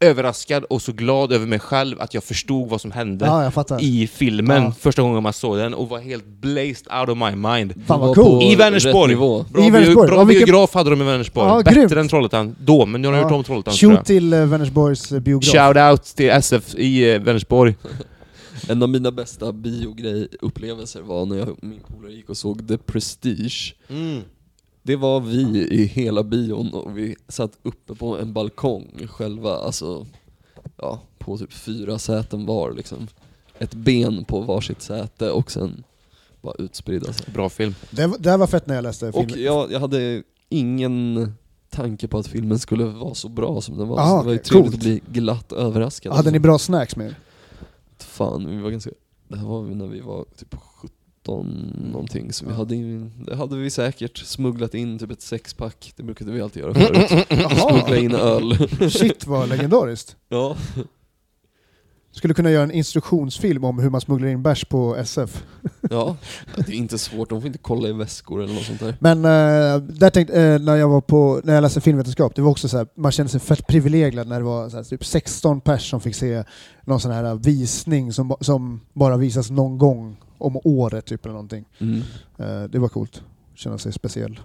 överraskad 0.01 0.65
och 0.65 0.83
så 0.83 0.93
glad 0.93 1.33
över 1.33 1.47
mig 1.47 1.59
själv 1.59 2.01
att 2.01 2.15
jag 2.15 2.25
förstod 2.25 2.69
vad 2.69 2.81
som 2.81 2.91
hände 2.93 3.27
Ja, 3.27 3.79
i 3.81 4.07
filmen 4.07 4.63
Ja. 4.63 4.73
första 4.81 5.03
gången 5.03 5.23
man 5.23 5.33
såg 5.33 5.57
den 5.57 5.75
och 5.75 5.89
var 5.89 5.99
helt 5.99 6.27
blazed 6.27 6.87
out 7.01 7.09
of 7.09 7.19
my 7.19 7.37
mind. 7.37 7.75
Fan, 7.87 8.01
vad 8.01 8.15
cool. 8.15 8.25
på 8.25 8.43
I 8.43 8.57
Vänersborg. 8.57 9.17
Bra, 9.17 9.45
I 9.67 9.71
Vänersborg. 9.71 10.09
Bra 10.09 10.19
Ja, 10.19 10.25
vilken- 10.25 10.47
biograf 10.47 10.75
hade 10.75 10.91
de 10.91 11.03
i 11.03 11.05
Vänersborg. 11.05 11.49
Ja, 11.49 11.57
Bättre 11.63 11.75
grymt. 11.81 11.93
än 11.93 12.09
Trollhättan 12.09 12.57
då, 12.65 12.87
men 12.87 13.05
jag 13.05 13.11
har 13.11 13.19
hört 13.23 13.31
Ja. 13.31 13.37
om 13.37 13.45
Trollhättan 13.45 13.75
Shoot 13.75 14.05
till 14.05 14.35
uh, 14.35 14.47
Vänersborgs 14.47 15.13
eh, 15.13 15.21
biograf. 15.21 15.53
Shout 15.53 15.77
out 15.77 16.05
till 16.05 16.31
SF 16.31 16.75
i 16.75 17.15
eh, 17.15 17.21
Vänersborg. 17.21 17.75
En 18.69 18.83
av 18.83 18.89
mina 18.89 19.11
bästa 19.11 19.53
biogrej-upplevelser 19.53 21.01
var 21.03 21.27
när 21.27 21.37
jag 21.39 21.49
min 21.63 21.81
polare 21.81 22.13
gick 22.13 22.29
och 22.31 22.37
såg 22.37 22.69
The 22.69 22.79
Prestige. 22.79 23.75
Mm. 23.89 24.21
Det 24.89 24.97
var 24.97 25.21
vi 25.21 25.69
i 25.71 25.85
hela 25.85 26.23
bion 26.23 26.73
och 26.75 26.99
vi 26.99 27.17
satt 27.29 27.59
uppe 27.63 27.95
på 27.95 28.19
en 28.19 28.33
balkong 28.33 29.07
själva, 29.11 29.55
alltså 29.59 30.07
ja, 30.77 31.01
på 31.19 31.39
typ 31.39 31.53
fyra 31.53 31.99
säten 31.99 32.47
var 32.47 32.73
liksom. 32.73 33.07
Ett 33.59 33.75
ben 33.75 34.25
på 34.25 34.41
varsitt 34.41 34.83
säte 34.83 35.31
och 35.31 35.51
sen 35.51 35.85
bara 36.43 36.55
utspridda 36.59 37.13
sig. 37.13 37.27
Bra 37.33 37.49
film. 37.49 37.75
Det, 37.91 38.07
var- 38.07 38.19
det 38.19 38.31
här 38.31 38.39
var 38.39 38.47
fett 38.47 38.67
när 38.67 38.75
jag 38.75 38.83
läste 38.83 39.09
Och 39.09 39.15
filmen. 39.15 39.43
jag, 39.45 39.73
jag 39.73 39.81
hade 39.81 40.23
ingen 40.49 41.33
tanke 41.71 42.09
på 42.09 42.19
att 42.19 42.27
filmen 42.27 42.59
skulle 42.59 42.85
vara 42.85 43.15
så 43.15 43.29
bra 43.29 43.61
som 43.61 43.79
den 43.79 43.89
var. 43.89 43.99
Aha, 43.99 44.11
så 44.11 44.23
det 44.23 44.27
var 44.27 44.33
ju 44.33 44.39
trevligt 44.39 44.65
Coolt. 44.73 44.75
att 44.75 44.81
bli 44.81 45.03
glatt 45.21 45.53
överraskad. 45.53 46.13
Hade 46.13 46.31
ni 46.31 46.39
bra 46.39 46.59
snacks 46.59 46.97
med 46.97 47.07
er? 47.07 47.15
Fan, 47.99 48.47
vi 48.51 48.57
var 48.63 48.71
ganska... 48.71 48.91
Det 49.29 49.37
här 49.37 49.47
var 49.47 49.63
vi 49.63 49.75
när 49.75 49.87
vi 49.87 50.01
var 50.01 50.25
typ 50.39 50.55
17 50.55 50.91
någonting, 51.93 52.33
så 52.33 52.47
vi 52.47 52.53
hade, 52.53 52.77
ju- 52.77 53.11
det 53.27 53.37
hade 53.37 53.57
vi 53.57 53.71
säkert 53.71 54.19
smugglat 54.19 54.75
in 54.75 54.99
typ 54.99 55.11
ett 55.11 55.23
sexpack, 55.23 55.93
det 55.97 56.03
brukade 56.03 56.33
vi 56.33 56.41
alltid 56.41 56.63
göra 56.63 56.75
förut. 56.75 57.27
Smuggla 57.59 57.97
in 57.97 58.15
öl. 58.15 58.69
Shit 58.91 59.27
vad 59.27 59.49
legendariskt. 59.49 60.17
ja. 60.29 60.57
Skulle 62.13 62.35
kunna 62.35 62.51
göra 62.51 62.63
en 62.63 62.71
instruktionsfilm 62.71 63.65
om 63.65 63.79
hur 63.79 63.91
man 63.91 64.01
smugglar 64.01 64.29
in 64.29 64.43
bärs 64.43 64.65
på 64.65 64.97
SF. 64.97 65.45
ja, 65.91 66.17
det 66.57 66.73
är 66.73 66.77
inte 66.77 66.99
svårt, 66.99 67.31
de 67.31 67.41
får 67.41 67.47
inte 67.47 67.59
kolla 67.59 67.89
i 67.89 67.93
väskor 67.93 68.43
eller 68.43 68.55
något 68.55 68.63
sånt 68.65 68.81
där. 68.81 68.97
Men 69.01 69.19
uh, 69.19 69.83
där 69.89 70.11
tänkte, 70.11 70.43
eh, 70.43 70.59
när 70.61 70.77
jag 70.77 70.89
var 70.89 71.01
på, 71.01 71.41
när 71.45 71.55
jag 71.55 71.63
läste 71.63 71.81
filmvetenskap, 71.81 72.35
det 72.35 72.43
var 72.43 72.51
också 72.51 72.69
så 72.69 72.77
här, 72.77 72.87
man 72.95 73.13
kände 73.13 73.31
sig 73.33 73.41
fett 73.41 73.67
privilegierad 73.67 74.29
när 74.29 74.39
det 74.39 74.45
var 74.45 74.69
så 74.69 74.77
här, 74.77 74.85
typ 74.85 75.05
16 75.05 75.61
pers 75.61 75.91
som 75.91 76.01
fick 76.01 76.15
se 76.15 76.45
någon 76.85 77.01
sån 77.01 77.11
här 77.13 77.35
visning 77.35 78.13
som, 78.13 78.35
som 78.41 78.81
bara 78.93 79.17
visas 79.17 79.51
någon 79.51 79.79
gång 79.79 80.17
om 80.39 80.61
året 80.65 81.07
typ 81.07 81.25
eller 81.25 81.33
någonting. 81.33 81.65
Mm. 81.79 82.03
Eh, 82.39 82.63
det 82.63 82.79
var 82.79 82.89
coolt. 82.89 83.23
Känna 83.55 83.79
sig 83.79 83.93
speciell. 83.93 84.41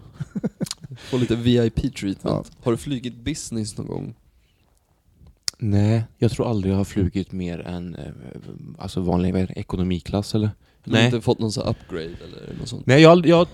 Få 0.98 1.18
lite 1.18 1.36
VIP-treatment. 1.36 2.52
Har 2.64 2.72
du 2.72 2.78
flugit 2.78 3.16
business 3.16 3.78
någon 3.78 3.88
gång? 3.88 4.16
Nej, 5.58 6.04
jag 6.18 6.32
tror 6.32 6.50
aldrig 6.50 6.74
jag 6.74 6.78
har 6.78 6.86
flugit 6.86 7.32
mer 7.32 7.60
än 7.60 7.96
eh, 7.96 8.12
alltså 8.78 9.02
vanlig 9.02 9.36
ekonomiklass 9.56 10.36
eller? 10.36 10.50
Du 10.84 10.92
har 10.92 10.98
Nej. 10.98 11.06
inte 11.06 11.22
fått 11.22 11.40
någon 11.40 11.52
sån 11.52 11.64
här 11.64 11.70
upgrade 11.70 12.04
eller 12.06 12.60
något 12.60 12.68
sånt? 12.68 12.86
Nej, 12.86 13.02
jag, 13.02 13.26
jag, 13.26 13.48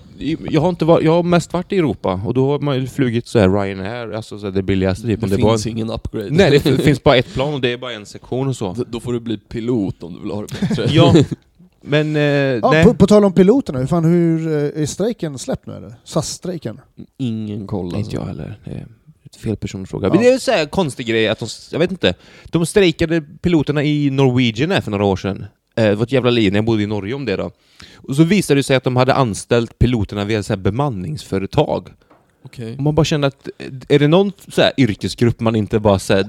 jag, 0.50 0.60
har 0.60 0.68
inte 0.68 0.84
varit, 0.84 1.04
jag 1.04 1.12
har 1.12 1.22
mest 1.22 1.52
varit 1.52 1.72
i 1.72 1.78
Europa 1.78 2.20
och 2.26 2.34
då 2.34 2.50
har 2.50 2.58
man 2.58 2.76
ju 2.80 2.86
flugit 2.86 3.26
så 3.26 3.38
här 3.38 3.48
Ryanair, 3.48 4.12
alltså 4.12 4.38
så 4.38 4.46
här 4.46 4.52
det 4.52 4.62
billigaste 4.62 5.06
typ. 5.06 5.20
det 5.20 5.24
om 5.24 5.30
det 5.30 5.36
finns 5.36 5.64
bara, 5.64 5.70
ingen 5.70 5.90
upgrade. 5.90 6.30
Nej, 6.30 6.50
det 6.50 6.60
finns 6.84 7.02
bara 7.02 7.16
ett 7.16 7.34
plan 7.34 7.54
och 7.54 7.60
det 7.60 7.72
är 7.72 7.78
bara 7.78 7.92
en 7.92 8.06
sektion 8.06 8.48
och 8.48 8.56
så. 8.56 8.76
Då 8.88 9.00
får 9.00 9.12
du 9.12 9.20
bli 9.20 9.38
pilot 9.38 10.02
om 10.02 10.14
du 10.14 10.20
vill 10.20 10.30
ha 10.30 10.42
det 10.42 10.60
bättre. 10.60 10.86
Ja, 10.90 11.14
men 11.82 12.16
eh, 12.16 12.22
Ja, 12.22 12.70
nej. 12.70 12.84
på, 12.84 12.94
på 12.94 13.06
tal 13.06 13.24
om 13.24 13.32
piloterna, 13.32 13.78
hur, 13.78 13.86
fan, 13.86 14.04
hur 14.04 14.46
eh, 14.76 14.82
är 14.82 14.86
strejken 14.86 15.38
släppt 15.38 15.66
nu 15.66 15.72
eller? 15.76 15.94
SAS-strejken? 16.04 16.80
Ingen 17.18 17.66
koll 17.66 17.84
alltså. 17.84 17.98
inte 17.98 18.16
jag 18.16 18.24
heller. 18.24 18.58
Det 18.64 18.70
är 18.70 19.40
fel 19.40 19.56
person 19.56 19.82
att 19.82 19.90
fråga. 19.90 20.06
Ja. 20.08 20.12
Men 20.14 20.22
det 20.22 20.28
är 20.28 20.32
en 20.32 20.40
så 20.40 20.50
här 20.50 20.66
konstig 20.66 21.06
grej 21.06 21.28
att 21.28 21.38
de, 21.38 21.46
jag 21.72 21.78
vet 21.78 21.90
inte, 21.90 22.14
de 22.50 22.66
strejkade 22.66 23.20
piloterna 23.20 23.82
i 23.84 24.10
Norwegian 24.10 24.70
här 24.70 24.80
för 24.80 24.90
några 24.90 25.04
år 25.04 25.16
sedan. 25.16 25.46
Eh, 25.76 25.84
Det 25.84 25.94
var 25.94 26.02
ett 26.02 26.12
jävla 26.12 26.30
liv 26.30 26.52
när 26.52 26.58
jag 26.58 26.64
bodde 26.64 26.82
i 26.82 26.86
Norge 26.86 27.14
om 27.14 27.24
det 27.24 27.36
då. 27.36 27.50
Och 27.94 28.16
så 28.16 28.24
visade 28.24 28.58
det 28.58 28.62
sig 28.62 28.76
att 28.76 28.84
de 28.84 28.96
hade 28.96 29.14
anställt 29.14 29.78
piloterna 29.78 30.24
via 30.24 30.42
så 30.42 30.52
här 30.52 30.58
bemanningsföretag. 30.60 31.88
Okej. 32.44 32.76
Och 32.76 32.82
man 32.82 32.94
bara 32.94 33.04
kände 33.04 33.26
att, 33.26 33.48
eh, 33.58 33.66
är 33.88 33.98
det 33.98 34.08
någon 34.08 34.32
så 34.48 34.62
här 34.62 34.72
yrkesgrupp 34.76 35.40
man 35.40 35.56
inte 35.56 35.78
bara 35.78 35.98
så 35.98 36.14
här, 36.14 36.26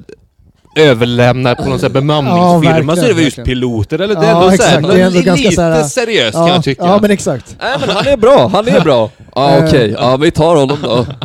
överlämnar 0.75 1.55
på 1.55 1.69
någon 1.69 1.79
här 1.79 1.89
bemanningsfirma 1.89 2.95
så 2.95 3.03
är 3.03 3.07
det 3.07 3.13
väl 3.13 3.23
just 3.23 3.43
piloter, 3.43 3.99
eller? 3.99 4.15
Det 4.15 4.21
är 4.25 4.29
Ja, 4.29 4.35
ändå 4.35 4.47
här, 4.47 4.53
exakt. 4.53 4.87
Det 4.87 5.01
är 5.01 5.05
ändå 5.05 5.17
lite 5.17 5.25
ganska 5.25 5.51
så 5.51 5.61
här- 5.61 5.83
seriöst 5.83 6.33
ja, 6.33 6.45
kan 6.45 6.55
jag 6.55 6.63
tycka. 6.63 6.85
Ja, 6.85 6.99
men 7.01 7.11
exakt. 7.11 7.55
Nej 7.61 7.77
men 7.79 7.89
han 7.89 8.07
är 8.07 8.17
bra, 8.17 8.47
han 8.53 8.67
är 8.67 8.81
bra! 8.81 9.09
Ja 9.35 9.65
okej, 9.65 9.95
ja 9.99 10.17
vi 10.17 10.31
tar 10.31 10.55
honom 10.55 10.77
då. 10.83 11.05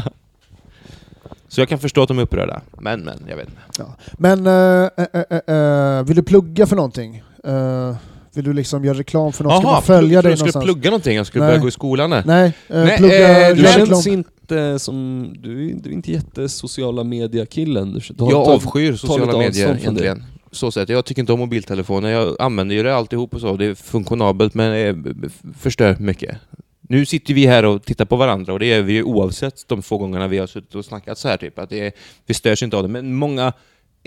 Så 1.48 1.60
jag 1.60 1.68
kan 1.68 1.78
förstå 1.78 2.02
att 2.02 2.09
de 2.09 2.18
är 2.18 2.23
upprörda. 2.23 2.60
Men, 2.81 3.01
men, 3.01 3.24
jag 3.28 3.36
vet 3.36 3.48
inte. 3.48 3.60
Ja. 3.78 3.97
Men 4.12 4.47
äh, 4.47 4.89
äh, 5.47 5.56
äh, 5.98 6.02
vill 6.05 6.16
du 6.16 6.23
plugga 6.23 6.66
för 6.66 6.77
någonting? 6.77 7.23
Eh, 7.47 7.94
vill 8.35 8.44
du 8.44 8.52
liksom 8.52 8.85
göra 8.85 8.98
reklam 8.98 9.32
för 9.32 9.44
något? 9.44 9.59
Ska 9.62 9.70
man 9.70 9.82
följa 9.82 10.14
jag 10.14 10.24
dig 10.24 10.31
jag 10.32 10.39
skulle 10.39 10.52
någonstans? 10.52 10.64
plugga 10.64 10.90
någonting, 10.90 11.16
jag 11.16 11.27
skulle 11.27 11.44
Nej. 11.44 11.51
börja 11.52 11.62
gå 11.62 11.68
i 11.68 11.70
skolan 11.70 12.10
där. 12.10 12.23
Nej, 12.27 12.52
eh, 12.68 12.85
Nej, 12.85 12.97
plugga, 12.97 13.48
eh, 13.48 13.56
Du 13.56 13.62
känns 13.62 13.77
reklam. 13.77 14.02
inte 14.06 14.31
som... 14.78 15.28
Du, 15.39 15.70
är- 15.70 15.74
du 15.74 15.89
är 15.90 15.93
inte 15.94 16.12
jättesociala 16.12 17.05
har 18.24 18.31
Jag 18.32 18.40
inte- 18.43 18.66
avskyr 18.66 18.93
sociala 18.97 19.39
medier 19.39 19.77
egentligen. 19.78 20.24
Så 20.52 20.70
sätt. 20.70 20.89
Jag 20.89 21.05
tycker 21.05 21.23
inte 21.23 21.32
om 21.32 21.39
mobiltelefoner, 21.39 22.10
jag 22.10 22.36
använder 22.40 22.74
ju 22.74 22.82
det 22.82 22.94
alltihop 22.97 23.35
och 23.35 23.40
så, 23.40 23.56
det 23.56 23.64
är 23.64 23.74
funktionabelt 23.74 24.55
men 24.55 24.70
det 24.73 24.78
är- 24.78 25.31
förstör 25.59 25.97
mycket. 26.01 26.36
Nu 26.89 27.06
sitter 27.06 27.35
vi 27.35 27.47
här 27.47 27.64
och 27.64 27.82
tittar 27.85 28.05
på 28.05 28.16
varandra 28.16 28.52
och 28.52 28.59
det 28.59 28.66
gör 28.66 28.82
vi 28.82 28.93
ju 28.93 29.02
oavsett 29.02 29.68
de 29.68 29.82
få 29.82 29.98
gångerna 29.98 30.28
vi 30.28 30.39
har 30.39 30.47
suttit 30.47 30.74
och 30.74 30.85
snackat 30.85 31.18
så 31.18 31.28
här 31.28 31.36
typ. 31.36 31.59
Att 31.59 31.70
det 31.70 31.81
är, 31.86 31.93
vi 32.27 32.35
störs 32.35 32.62
inte 32.62 32.77
av 32.77 32.82
det, 32.82 32.89
men 32.89 33.14
många 33.14 33.52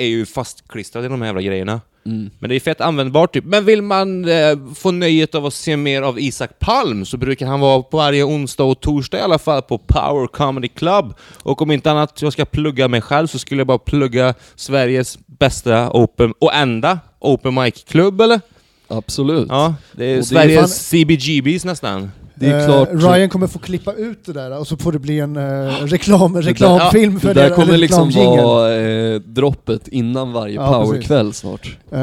är 0.02 0.08
ju 0.08 0.26
fastklistrade 0.26 1.06
i 1.08 1.10
de 1.10 1.22
här 1.22 1.28
jävla 1.28 1.42
grejerna. 1.42 1.82
Mm. 2.06 2.30
Men 2.40 2.50
det 2.50 2.56
är 2.56 2.60
fett 2.60 2.82
användbart 2.82 3.34
typ. 3.34 3.46
Men 3.46 3.66
vill 3.66 3.82
man 3.82 4.30
eh, 4.30 4.58
få 4.76 4.92
nöjet 4.92 5.36
av 5.36 5.46
att 5.46 5.54
se 5.54 5.78
mer 5.78 6.02
av 6.02 6.20
Isak 6.20 6.60
Palm 6.60 7.06
så 7.06 7.18
brukar 7.18 7.46
han 7.46 7.60
vara 7.60 7.84
på 7.84 7.98
varje 7.98 8.24
onsdag 8.24 8.64
och 8.64 8.80
torsdag 8.80 9.18
i 9.18 9.22
alla 9.22 9.40
fall 9.40 9.62
på 9.62 9.78
Power 9.78 10.28
Comedy 10.28 10.68
Club. 10.68 11.14
Och 11.44 11.62
om 11.62 11.72
inte 11.72 11.92
annat 11.92 12.22
jag 12.22 12.34
ska 12.34 12.46
plugga 12.46 12.88
mig 12.88 13.02
själv 13.02 13.28
så 13.28 13.40
skulle 13.40 13.60
jag 13.60 13.68
bara 13.68 13.78
plugga 13.78 14.34
Sveriges 14.56 15.20
bästa 15.26 15.90
open 15.92 16.34
och 16.40 16.54
enda 16.54 17.00
open 17.20 17.54
mic-klubb 17.54 18.22
eller? 18.22 18.42
Absolut. 18.88 19.48
Ja, 19.50 19.76
det 19.92 20.06
är 20.06 20.10
Och 20.10 20.16
det 20.16 20.20
är 20.20 20.22
Sveriges 20.22 20.90
CBGBs 20.90 21.66
nästan. 21.66 22.12
Det 22.40 22.48
är 22.48 22.60
Eh, 22.60 22.66
klart. 22.66 22.90
Ryan 22.92 23.30
kommer 23.30 23.48
få 23.48 23.60
klippa 23.60 23.94
ut 23.94 24.26
det 24.26 24.34
där 24.34 24.60
och 24.60 24.68
så 24.68 24.78
får 24.78 24.92
det 24.92 25.00
bli 25.00 25.20
en 25.20 25.38
eh, 25.38 25.42
reklam, 25.86 26.42
reklamfilm 26.42 27.14
Det 27.14 27.20
för 27.20 27.34
där 27.34 27.50
det, 27.50 27.56
kommer 27.56 27.68
eller 27.68 27.78
liksom 27.78 28.10
vara 28.12 28.76
eh, 28.76 29.20
droppet 29.20 29.88
innan 29.88 30.34
varje 30.34 30.56
Ja, 30.56 30.84
powerkväll 30.84 31.34
snart. 31.34 31.78
Eh, 31.92 32.00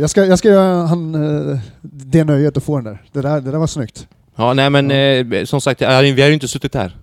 jag, 0.00 0.10
ska, 0.10 0.26
jag 0.26 0.38
ska 0.38 0.48
göra 0.48 0.86
han, 0.86 1.14
eh, 1.50 1.58
det 1.82 2.24
nöjet 2.24 2.56
att 2.56 2.62
få 2.62 2.76
den 2.76 2.84
där. 2.84 3.02
Det 3.12 3.20
där, 3.20 3.40
det 3.40 3.50
där 3.50 3.58
var 3.58 3.66
snyggt. 3.66 4.06
Ja, 4.36 4.54
nej 4.54 4.70
men 4.70 4.90
eh, 4.90 5.44
som 5.44 5.60
sagt, 5.60 5.80
vi 5.82 5.86
har 6.22 6.28
ju 6.28 6.34
inte 6.34 6.48
suttit 6.48 6.74
här. 6.74 6.96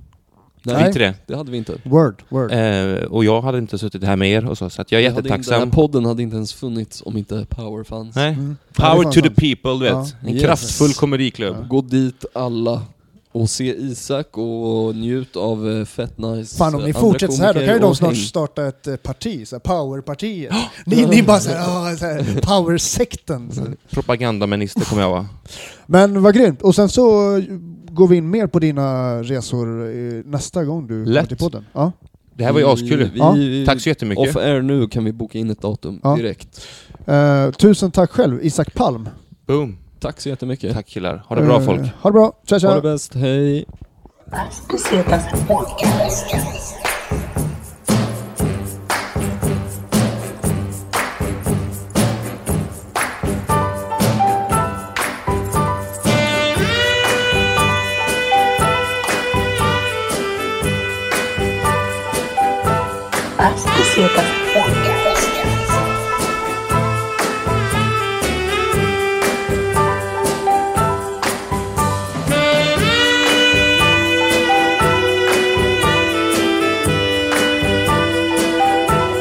Nej, 0.73 0.87
Vi 0.87 0.93
tre. 0.93 1.13
det 1.25 1.35
hade 1.35 1.51
vi 1.51 1.57
inte. 1.57 1.73
Word, 1.83 2.23
word. 2.29 2.51
Eh, 2.51 2.93
och 3.03 3.25
jag 3.25 3.41
hade 3.41 3.57
inte 3.57 3.77
suttit 3.77 4.03
här 4.03 4.15
med 4.15 4.29
er 4.31 4.45
och 4.49 4.57
så, 4.57 4.69
så 4.69 4.81
att 4.81 4.91
jag 4.91 5.01
är 5.01 5.03
Vi 5.03 5.09
hade 5.09 5.19
inte- 5.19 5.29
Den 5.29 5.37
jättetacksam. 5.39 5.69
här 5.69 5.75
podden 5.75 6.05
hade 6.05 6.23
inte 6.23 6.35
ens 6.35 6.53
funnits 6.53 7.03
om 7.05 7.17
inte 7.17 7.45
power 7.49 7.83
fanns. 7.83 8.15
Nej. 8.15 8.33
Mm. 8.33 8.57
Ja, 8.77 8.83
det 8.83 8.91
Power 8.95 9.03
to 9.03 9.11
the 9.11 9.21
sant. 9.21 9.35
people, 9.35 9.71
du 9.71 9.79
vet. 9.79 9.91
Ja. 9.93 10.07
En 10.23 10.33
Yes. 10.33 10.43
kraftfull 10.43 10.93
komediklubb. 10.93 11.67
Gå 11.67 11.81
dit 11.81 12.25
alla 12.33 12.81
och 13.31 13.49
se 13.49 13.75
Isak 13.75 14.37
och 14.37 14.95
njut 14.95 15.35
av 15.35 15.69
eh, 15.71 15.85
fett 15.85 16.17
nice 16.17 16.57
Fan 16.57 16.75
om 16.75 16.81
ni 16.81 16.85
andra 16.87 16.99
fortsätter 16.99 17.33
så 17.33 17.43
här 17.43 17.53
då 17.53 17.59
kan 17.59 17.73
ju 17.73 17.79
de 17.79 17.85
och 17.85 17.97
snart 17.97 18.13
häng. 18.13 18.21
starta 18.23 18.67
ett 18.67 18.87
eh, 18.87 18.95
parti, 18.95 19.47
så 19.47 19.55
här 19.55 19.59
powerpartiet. 19.59 20.53
ni, 20.85 21.05
ni 21.05 21.23
bara 21.23 21.39
såhär, 21.39 21.59
ah, 21.59 21.95
så 21.97 22.05
här, 22.05 22.41
powersekten. 22.41 23.51
Så. 23.51 23.61
Propagandaminister 23.95 24.81
kommer 24.81 25.01
jag 25.01 25.09
vara. 25.09 25.25
Men 25.85 26.21
vad 26.21 26.33
grymt. 26.35 26.61
Och 26.61 26.75
sen 26.75 26.89
så 26.89 27.37
eh, 27.37 27.43
går 27.97 28.07
vi 28.07 28.17
in 28.17 28.29
mer 28.29 28.47
på 28.47 28.59
dina 28.59 29.17
resor 29.23 29.67
eh, 29.89 30.21
nästa 30.25 30.63
gång 30.65 30.87
du 30.87 30.93
kommer 31.03 31.05
Lätt. 31.13 31.27
till 31.27 31.37
podden. 31.37 31.65
Ja. 31.73 31.91
Det 32.35 32.43
här 32.43 32.51
var 32.53 32.59
ju 32.59 32.67
askul. 32.67 33.09
Vi, 33.13 33.19
Ja. 33.19 33.35
Tack 33.65 33.81
så 33.81 33.89
jättemycket. 33.89 34.29
Off 34.29 34.35
air 34.37 34.61
nu 34.61 34.87
kan 34.87 35.05
vi 35.05 35.11
boka 35.13 35.37
in 35.37 35.49
ett 35.49 35.61
datum 35.61 35.99
Ja. 36.03 36.15
direkt. 36.15 36.65
Eh, 37.05 37.51
tusen 37.51 37.91
tack 37.91 38.11
själv, 38.11 38.45
Isak 38.45 38.73
Palm. 38.73 39.09
Boom. 39.47 39.77
Tack 39.99 40.21
så 40.21 40.29
jättemycket. 40.29 40.73
Tack 40.73 40.87
killar. 40.87 41.23
Ha 41.27 41.35
det 41.35 41.41
bra 41.41 41.55
Eh, 41.59 41.65
folk. 41.65 41.81
Ha 42.01 42.09
det 42.09 42.13
bra. 42.13 42.31
Tja 42.45 42.59
tja. 42.59 42.67
Ha 42.67 42.75
det 42.75 42.81
bäst, 42.81 43.13
hej. 43.15 43.65
Bastusvetas 63.37 64.25
podcast. 64.53 65.05
Bastusvetas 65.05 65.27
podcast. 65.27 65.71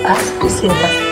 Bastusvetas 0.02 0.92
podcast. 0.92 1.05